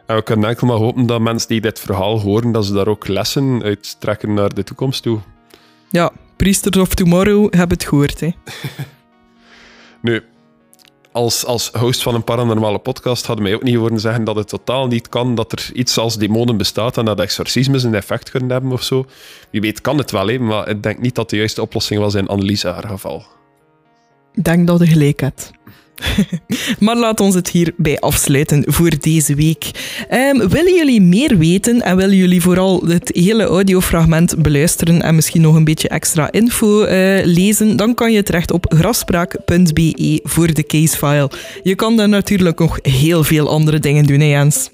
En 0.06 0.16
we 0.16 0.22
kunnen 0.22 0.48
enkel 0.48 0.66
maar 0.66 0.76
hopen 0.76 1.06
dat 1.06 1.20
mensen 1.20 1.48
die 1.48 1.60
dit 1.60 1.80
verhaal 1.80 2.20
horen, 2.20 2.52
dat 2.52 2.66
ze 2.66 2.72
daar 2.72 2.88
ook 2.88 3.08
lessen 3.08 3.62
uit 3.62 4.00
trekken 4.00 4.34
naar 4.34 4.54
de 4.54 4.64
toekomst 4.64 5.02
toe. 5.02 5.18
Ja, 5.90 6.12
Priesters 6.36 6.76
of 6.76 6.94
Tomorrow 6.94 7.54
hebben 7.54 7.76
het 7.76 7.88
gehoord, 7.88 8.20
hè. 8.20 8.30
Nu, 10.02 10.22
als, 11.12 11.44
als 11.44 11.70
host 11.70 12.02
van 12.02 12.14
een 12.14 12.24
paranormale 12.24 12.78
podcast 12.78 13.26
hadden 13.26 13.44
mij 13.44 13.54
ook 13.54 13.62
niet 13.62 13.76
horen 13.76 14.00
zeggen 14.00 14.24
dat 14.24 14.36
het 14.36 14.48
totaal 14.48 14.86
niet 14.86 15.08
kan 15.08 15.34
dat 15.34 15.52
er 15.52 15.70
iets 15.72 15.98
als 15.98 16.18
demonen 16.18 16.56
bestaat 16.56 16.96
en 16.96 17.04
dat 17.04 17.20
exorcismes 17.20 17.82
een 17.82 17.94
effect 17.94 18.30
kunnen 18.30 18.50
hebben 18.50 18.72
of 18.72 18.82
zo. 18.82 19.06
Wie 19.50 19.60
weet 19.60 19.80
kan 19.80 19.98
het 19.98 20.10
wel, 20.10 20.38
maar 20.38 20.68
ik 20.68 20.82
denk 20.82 20.98
niet 20.98 21.14
dat 21.14 21.30
de 21.30 21.36
juiste 21.36 21.62
oplossing 21.62 22.00
was 22.00 22.14
in 22.14 22.28
Anneliese 22.28 22.68
haar 22.68 22.88
geval. 22.88 23.24
Ik 24.32 24.44
denk 24.44 24.66
dat 24.66 24.78
je 24.78 24.86
gelijk 24.86 25.20
hebt. 25.20 25.50
maar 26.84 26.96
laat 26.96 27.20
ons 27.20 27.34
het 27.34 27.50
hierbij 27.50 27.98
afsluiten 27.98 28.64
voor 28.66 28.92
deze 29.00 29.34
week. 29.34 29.70
Ehm, 30.08 30.48
willen 30.48 30.74
jullie 30.74 31.00
meer 31.00 31.38
weten 31.38 31.82
en 31.82 31.96
willen 31.96 32.16
jullie 32.16 32.42
vooral 32.42 32.82
het 32.86 33.10
hele 33.14 33.44
audiofragment 33.44 34.42
beluisteren 34.42 35.02
en 35.02 35.14
misschien 35.14 35.40
nog 35.40 35.54
een 35.54 35.64
beetje 35.64 35.88
extra 35.88 36.32
info 36.32 36.82
eh, 36.82 37.24
lezen, 37.24 37.76
dan 37.76 37.94
kan 37.94 38.12
je 38.12 38.22
terecht 38.22 38.50
op 38.50 38.74
grafspraak.be 38.76 40.20
voor 40.22 40.54
de 40.54 40.66
casefile. 40.66 41.30
Je 41.62 41.74
kan 41.74 41.96
daar 41.96 42.08
natuurlijk 42.08 42.58
nog 42.58 42.78
heel 42.82 43.24
veel 43.24 43.48
andere 43.48 43.78
dingen 43.78 44.04
doen, 44.04 44.20
hè 44.20 44.26
Jens? 44.26 44.70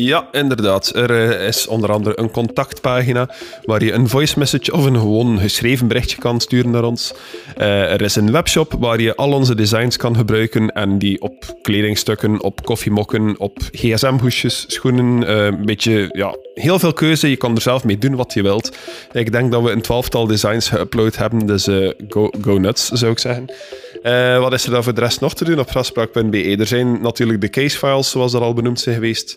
Ja, 0.00 0.28
inderdaad. 0.32 0.94
Er 0.94 1.10
eh, 1.10 1.46
is 1.46 1.66
onder 1.66 1.92
andere 1.92 2.18
een 2.18 2.30
contactpagina 2.30 3.28
waar 3.64 3.84
je 3.84 3.92
een 3.92 4.08
voice 4.08 4.38
message 4.38 4.72
of 4.72 4.84
een 4.84 4.98
gewoon 4.98 5.38
geschreven 5.38 5.88
berichtje 5.88 6.18
kan 6.18 6.40
sturen 6.40 6.70
naar 6.70 6.84
ons. 6.84 7.14
Eh, 7.56 7.92
er 7.92 8.02
is 8.02 8.16
een 8.16 8.32
webshop 8.32 8.74
waar 8.78 9.00
je 9.00 9.16
al 9.16 9.32
onze 9.32 9.54
designs 9.54 9.96
kan 9.96 10.16
gebruiken 10.16 10.72
en 10.72 10.98
die 10.98 11.20
op 11.20 11.58
kledingstukken, 11.62 12.42
op 12.42 12.64
koffiemokken, 12.64 13.34
op 13.38 13.58
gsm-hoesjes, 13.72 14.64
schoenen, 14.68 15.26
eh, 15.26 15.44
een 15.44 15.64
beetje, 15.64 16.08
ja, 16.12 16.36
heel 16.60 16.78
veel 16.78 16.92
keuze. 16.92 17.30
Je 17.30 17.36
kan 17.36 17.54
er 17.54 17.60
zelf 17.60 17.84
mee 17.84 17.98
doen 17.98 18.16
wat 18.16 18.32
je 18.32 18.42
wilt. 18.42 18.76
Ik 19.12 19.32
denk 19.32 19.52
dat 19.52 19.62
we 19.62 19.70
een 19.70 19.80
twaalftal 19.80 20.26
designs 20.26 20.70
geüpload 20.70 21.16
hebben, 21.16 21.46
dus 21.46 21.66
eh, 21.66 21.90
go, 22.08 22.30
go 22.42 22.58
nuts, 22.58 22.88
zou 22.88 23.12
ik 23.12 23.18
zeggen. 23.18 23.52
Eh, 24.02 24.38
wat 24.38 24.52
is 24.52 24.64
er 24.64 24.70
dan 24.70 24.82
voor 24.82 24.94
de 24.94 25.00
rest 25.00 25.20
nog 25.20 25.34
te 25.34 25.44
doen 25.44 25.58
op 25.58 25.70
grafspraak.be? 25.70 26.56
Er 26.58 26.66
zijn 26.66 27.00
natuurlijk 27.00 27.40
de 27.40 27.50
casefiles, 27.50 28.10
zoals 28.10 28.32
dat 28.32 28.42
al 28.42 28.54
benoemd 28.54 28.80
zijn 28.80 28.94
geweest. 28.94 29.36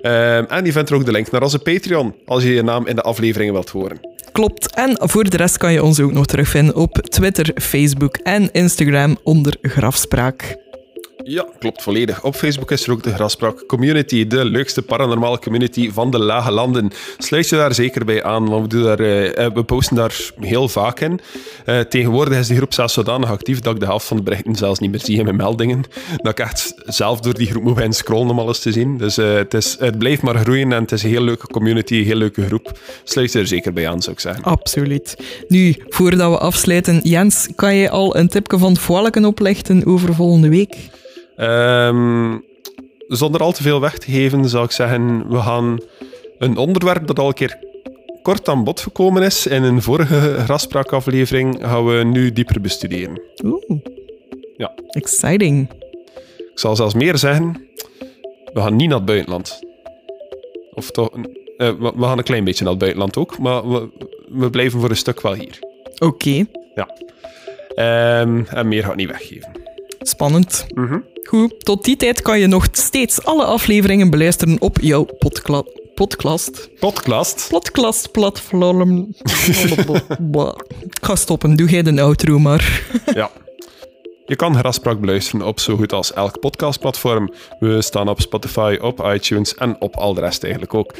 Ehm, 0.00 0.44
en 0.48 0.64
je 0.64 0.72
vindt 0.72 0.90
er 0.90 0.96
ook 0.96 1.04
de 1.04 1.12
link 1.12 1.30
naar 1.30 1.42
onze 1.42 1.58
Patreon, 1.58 2.14
als 2.26 2.42
je 2.42 2.54
je 2.54 2.62
naam 2.62 2.86
in 2.86 2.94
de 2.94 3.02
afleveringen 3.02 3.52
wilt 3.52 3.70
horen. 3.70 4.00
Klopt. 4.32 4.74
En 4.74 4.96
voor 5.00 5.30
de 5.30 5.36
rest 5.36 5.56
kan 5.56 5.72
je 5.72 5.82
ons 5.82 6.00
ook 6.00 6.12
nog 6.12 6.26
terugvinden 6.26 6.76
op 6.76 6.92
Twitter, 6.92 7.50
Facebook 7.54 8.16
en 8.16 8.48
Instagram 8.52 9.18
onder 9.22 9.56
Grafspraak. 9.62 10.56
Ja, 11.24 11.46
klopt 11.58 11.82
volledig. 11.82 12.24
Op 12.24 12.34
Facebook 12.34 12.70
is 12.70 12.86
er 12.86 12.92
ook 12.92 13.02
de 13.02 13.14
Graspraak 13.14 13.66
Community, 13.66 14.26
de 14.26 14.44
leukste 14.44 14.82
paranormale 14.82 15.38
community 15.38 15.90
van 15.90 16.10
de 16.10 16.18
lage 16.18 16.50
landen. 16.50 16.90
Sluit 17.18 17.48
je 17.48 17.56
daar 17.56 17.74
zeker 17.74 18.04
bij 18.04 18.22
aan, 18.22 18.48
want 18.48 18.62
we, 18.62 18.68
doen 18.68 18.82
daar, 18.82 19.00
eh, 19.00 19.52
we 19.54 19.64
posten 19.64 19.96
daar 19.96 20.30
heel 20.40 20.68
vaak 20.68 21.00
in. 21.00 21.20
Eh, 21.64 21.80
tegenwoordig 21.80 22.38
is 22.38 22.46
die 22.46 22.56
groep 22.56 22.72
zelfs 22.72 22.94
zodanig 22.94 23.30
actief 23.30 23.60
dat 23.60 23.74
ik 23.74 23.80
de 23.80 23.86
helft 23.86 24.06
van 24.06 24.16
de 24.16 24.22
berichten 24.22 24.56
zelfs 24.56 24.78
niet 24.78 24.90
meer 24.90 25.00
zie 25.00 25.18
in 25.18 25.24
mijn 25.24 25.36
meldingen. 25.36 25.84
Dat 26.16 26.32
ik 26.32 26.38
echt 26.38 26.74
zelf 26.86 27.20
door 27.20 27.34
die 27.34 27.46
groep 27.46 27.62
moet 27.62 27.78
gaan 27.78 27.92
scrollen 27.92 28.30
om 28.30 28.38
alles 28.38 28.58
te 28.58 28.72
zien. 28.72 28.98
Dus 28.98 29.18
eh, 29.18 29.34
het, 29.34 29.54
is, 29.54 29.76
het 29.78 29.98
blijft 29.98 30.22
maar 30.22 30.38
groeien 30.38 30.72
en 30.72 30.82
het 30.82 30.92
is 30.92 31.02
een 31.02 31.10
heel 31.10 31.22
leuke 31.24 31.46
community, 31.46 31.94
een 31.94 32.04
heel 32.04 32.16
leuke 32.16 32.46
groep. 32.46 32.78
Sluit 33.04 33.32
je 33.32 33.38
er 33.38 33.46
zeker 33.46 33.72
bij 33.72 33.88
aan, 33.88 34.02
zou 34.02 34.14
ik 34.14 34.20
zeggen. 34.20 34.44
Absoluut. 34.44 35.16
Nu, 35.48 35.76
voordat 35.88 36.30
we 36.30 36.38
afsluiten, 36.38 37.00
Jens, 37.02 37.48
kan 37.54 37.74
je 37.74 37.90
al 37.90 38.16
een 38.16 38.28
tipje 38.28 38.58
van 38.58 38.76
het 39.04 39.24
oplichten 39.24 39.86
over 39.86 40.14
volgende 40.14 40.48
week? 40.48 40.74
Ehm, 41.42 42.38
zonder 43.08 43.40
al 43.40 43.52
te 43.52 43.62
veel 43.62 43.80
weg 43.80 43.98
te 43.98 44.10
geven, 44.10 44.48
zou 44.48 44.64
ik 44.64 44.70
zeggen, 44.70 45.28
we 45.28 45.38
gaan 45.38 45.78
een 46.38 46.56
onderwerp 46.56 47.06
dat 47.06 47.18
al 47.18 47.26
een 47.26 47.34
keer 47.34 47.58
kort 48.22 48.48
aan 48.48 48.64
bod 48.64 48.80
gekomen 48.80 49.22
is 49.22 49.46
in 49.46 49.62
een 49.62 49.82
vorige 49.82 50.36
graspraakaflevering, 50.44 51.58
gaan 51.60 51.86
we 51.86 52.04
nu 52.04 52.32
dieper 52.32 52.60
bestuderen. 52.60 53.20
Oeh. 53.44 53.80
Ja. 54.56 54.72
Exciting. 54.88 55.70
Ik 56.38 56.58
zal 56.58 56.76
zelfs 56.76 56.94
meer 56.94 57.18
zeggen, 57.18 57.68
we 58.52 58.60
gaan 58.60 58.76
niet 58.76 58.88
naar 58.88 58.96
het 58.96 59.06
buitenland. 59.06 59.60
Of 60.74 60.90
toch, 60.90 61.10
eh, 61.56 61.68
we, 61.68 61.92
we 61.96 62.02
gaan 62.02 62.18
een 62.18 62.24
klein 62.24 62.44
beetje 62.44 62.62
naar 62.64 62.72
het 62.72 62.82
buitenland 62.82 63.16
ook, 63.16 63.38
maar 63.38 63.70
we, 63.70 63.88
we 64.28 64.50
blijven 64.50 64.80
voor 64.80 64.90
een 64.90 64.96
stuk 64.96 65.20
wel 65.20 65.34
hier. 65.34 65.58
Oké. 65.98 66.44
Ja. 66.74 66.88
Ehm, 67.74 68.42
en 68.44 68.68
meer 68.68 68.82
ga 68.82 68.90
ik 68.90 68.96
niet 68.96 69.10
weggeven. 69.10 69.62
Spannend. 70.02 70.66
Goed, 71.28 71.64
tot 71.64 71.84
die 71.84 71.96
tijd 71.96 72.22
kan 72.22 72.38
je 72.38 72.46
nog 72.46 72.68
steeds 72.72 73.24
alle 73.24 73.44
afleveringen 73.44 74.10
beluisteren 74.10 74.60
op 74.60 74.80
jouw 74.80 75.04
podkla 75.18 75.62
podcast. 75.94 76.70
Podcast. 76.78 77.48
Podcastplatform. 77.48 79.14
Ik 80.80 80.98
ga 81.06 81.16
stoppen, 81.16 81.56
doe 81.56 81.68
jij 81.68 81.82
de 81.82 82.02
outro 82.02 82.38
maar. 82.38 82.82
Ja. 83.14 83.30
Je 84.26 84.36
kan 84.36 84.56
Graspraak 84.56 85.00
beluisteren 85.00 85.46
op 85.46 85.60
zo 85.60 85.76
goed 85.76 85.92
als 85.92 86.12
elk 86.12 86.40
podcastplatform. 86.40 87.32
We 87.58 87.82
staan 87.82 88.08
op 88.08 88.20
Spotify, 88.20 88.78
op 88.80 89.04
iTunes 89.14 89.54
en 89.54 89.80
op 89.80 89.96
al 89.96 90.14
de 90.14 90.20
rest 90.20 90.42
eigenlijk 90.42 90.74
ook. 90.74 90.94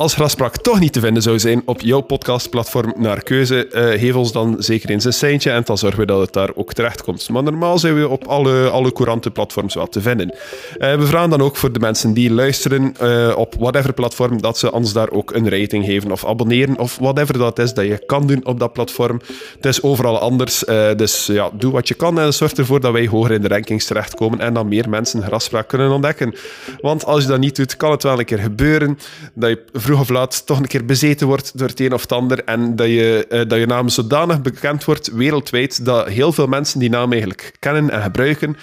Als 0.00 0.14
Graspraak 0.14 0.56
toch 0.56 0.80
niet 0.80 0.92
te 0.92 1.00
vinden 1.00 1.22
zou 1.22 1.38
zijn 1.38 1.62
op 1.64 1.80
jouw 1.80 2.00
podcastplatform 2.00 2.92
naar 2.96 3.22
keuze, 3.22 3.66
eh, 3.66 4.00
geef 4.00 4.14
ons 4.14 4.32
dan 4.32 4.56
zeker 4.58 4.90
eens 4.90 5.04
een 5.04 5.12
seintje 5.12 5.50
en 5.50 5.62
dan 5.64 5.78
zorgen 5.78 6.00
we 6.00 6.06
dat 6.06 6.20
het 6.20 6.32
daar 6.32 6.50
ook 6.54 6.72
terecht 6.72 7.02
komt. 7.02 7.28
Maar 7.28 7.42
normaal 7.42 7.78
zijn 7.78 7.94
we 7.94 8.08
op 8.08 8.26
alle, 8.26 8.68
alle 8.68 8.92
courante 8.92 9.30
platforms 9.30 9.74
wel 9.74 9.88
te 9.88 10.00
vinden. 10.00 10.34
Eh, 10.78 10.94
we 10.94 11.06
vragen 11.06 11.30
dan 11.30 11.42
ook 11.42 11.56
voor 11.56 11.72
de 11.72 11.78
mensen 11.78 12.12
die 12.12 12.30
luisteren 12.32 12.94
eh, 12.98 13.32
op 13.36 13.54
whatever 13.58 13.92
platform, 13.92 14.40
dat 14.40 14.58
ze 14.58 14.72
ons 14.72 14.92
daar 14.92 15.10
ook 15.10 15.34
een 15.34 15.48
rating 15.48 15.84
geven 15.84 16.12
of 16.12 16.26
abonneren 16.26 16.78
of 16.78 16.98
whatever 17.00 17.38
dat 17.38 17.58
is 17.58 17.74
dat 17.74 17.84
je 17.84 18.04
kan 18.06 18.26
doen 18.26 18.46
op 18.46 18.58
dat 18.58 18.72
platform. 18.72 19.20
Het 19.54 19.66
is 19.66 19.82
overal 19.82 20.18
anders, 20.18 20.64
dus 20.96 21.26
ja, 21.26 21.50
doe 21.52 21.72
wat 21.72 21.88
je 21.88 21.94
kan 21.94 22.20
en 22.20 22.34
zorg 22.34 22.52
ervoor 22.52 22.80
dat 22.80 22.92
wij 22.92 23.06
hoger 23.06 23.32
in 23.32 23.42
de 23.42 23.48
rankings 23.48 23.84
terechtkomen 23.84 24.40
en 24.40 24.54
dat 24.54 24.66
meer 24.66 24.88
mensen 24.88 25.22
Graspraak 25.22 25.68
kunnen 25.68 25.90
ontdekken. 25.90 26.34
Want 26.80 27.04
als 27.04 27.22
je 27.22 27.28
dat 27.28 27.38
niet 27.38 27.56
doet, 27.56 27.76
kan 27.76 27.90
het 27.90 28.02
wel 28.02 28.18
een 28.18 28.24
keer 28.24 28.38
gebeuren 28.38 28.98
dat 29.34 29.50
je 29.50 29.62
vroeg 29.90 30.08
of 30.08 30.08
laat 30.08 30.46
toch 30.46 30.58
een 30.58 30.66
keer 30.66 30.84
bezeten 30.84 31.26
wordt 31.26 31.58
door 31.58 31.68
het 31.68 31.80
een 31.80 31.92
of 31.92 32.02
het 32.02 32.12
ander 32.12 32.44
en 32.44 32.76
dat 32.76 32.86
je, 32.86 33.26
eh, 33.28 33.48
dat 33.48 33.58
je 33.58 33.66
naam 33.66 33.88
zodanig 33.88 34.42
bekend 34.42 34.84
wordt 34.84 35.10
wereldwijd 35.12 35.84
dat 35.84 36.08
heel 36.08 36.32
veel 36.32 36.46
mensen 36.46 36.78
die 36.78 36.90
naam 36.90 37.10
eigenlijk 37.10 37.52
kennen 37.58 37.90
en 37.90 38.02
gebruiken 38.02 38.56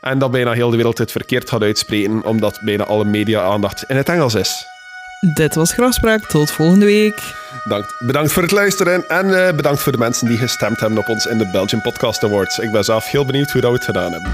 en 0.00 0.18
dat 0.18 0.30
bijna 0.30 0.52
heel 0.52 0.70
de 0.70 0.76
wereld 0.76 0.98
het 0.98 1.10
verkeerd 1.10 1.48
gaat 1.48 1.62
uitspreken 1.62 2.24
omdat 2.24 2.60
bijna 2.64 2.84
alle 2.84 3.04
media-aandacht 3.04 3.84
in 3.88 3.96
het 3.96 4.08
Engels 4.08 4.34
is. 4.34 4.64
Dit 5.34 5.54
was 5.54 5.72
Grafspraak, 5.72 6.24
tot 6.24 6.50
volgende 6.50 6.84
week. 6.84 7.22
Bedankt, 7.62 7.94
bedankt 7.98 8.32
voor 8.32 8.42
het 8.42 8.52
luisteren 8.52 9.08
en 9.08 9.46
eh, 9.46 9.54
bedankt 9.54 9.80
voor 9.80 9.92
de 9.92 9.98
mensen 9.98 10.26
die 10.26 10.38
gestemd 10.38 10.80
hebben 10.80 10.98
op 10.98 11.08
ons 11.08 11.26
in 11.26 11.38
de 11.38 11.48
Belgian 11.52 11.82
Podcast 11.82 12.24
Awards. 12.24 12.58
Ik 12.58 12.72
ben 12.72 12.84
zelf 12.84 13.10
heel 13.10 13.24
benieuwd 13.24 13.50
hoe 13.50 13.60
dat 13.60 13.70
we 13.70 13.76
het 13.76 13.86
gedaan 13.86 14.12
hebben. 14.12 14.32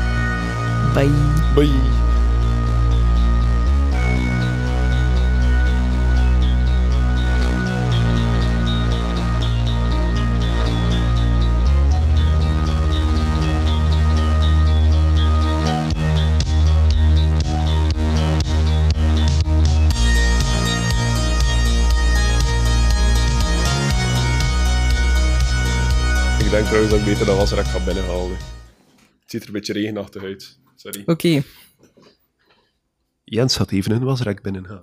Bye. 0.94 1.10
Bye. 1.54 2.09
Trouwens 26.70 26.94
dat 26.94 27.06
ik 27.06 27.12
beter 27.12 27.26
dat 27.26 27.36
was 27.36 27.52
ik 27.52 27.64
ga 27.64 27.84
binnenhalen. 27.84 28.36
Het 29.20 29.30
ziet 29.30 29.40
er 29.40 29.46
een 29.46 29.52
beetje 29.52 29.72
regenachtig 29.72 30.22
uit. 30.22 30.58
Sorry. 30.76 31.02
Oké. 31.06 31.42
Jens 33.24 33.56
had 33.56 33.70
even 33.70 33.92
een 33.92 34.04
wasrek 34.04 34.42
binnenhalen. 34.42 34.82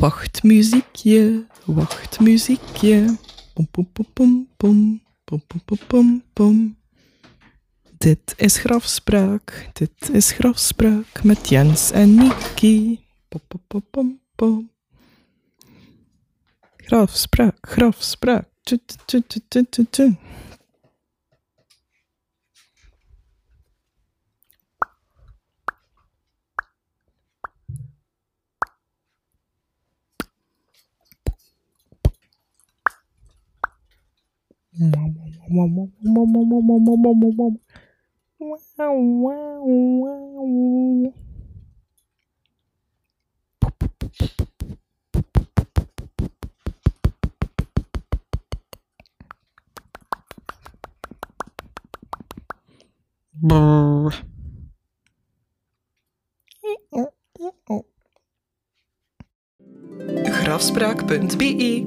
Wacht 0.00 0.44
muziekje, 0.44 1.44
wacht 1.66 2.20
muziekje. 2.20 3.18
Pom 3.54 3.66
pom 3.70 3.86
pom 3.92 4.06
pom 4.14 4.48
pom. 4.56 5.00
Pom 5.24 5.40
pom 5.46 5.60
pom 5.64 5.78
pom 5.88 6.22
pom. 6.32 6.76
Dit 7.98 8.34
is 8.36 8.58
grafspraak, 8.58 9.68
dit 9.72 10.08
is 10.12 10.32
grafspraak 10.32 11.22
met 11.24 11.48
Jens 11.48 11.90
en 11.92 12.14
Niki. 12.14 13.00
Pom 13.28 13.40
pom 13.48 13.60
pom 13.68 13.84
pom 13.90 14.20
pom. 14.36 14.70
Grafspraak, 16.76 17.58
grafspraak. 17.60 18.48
Tu, 18.64 18.78
tu, 19.06 19.20
tu, 19.28 19.40
tu, 19.48 19.64
tu, 19.70 19.84
tu. 19.90 20.16
Brr. 53.42 54.12
Grafspraak.be 60.24 61.84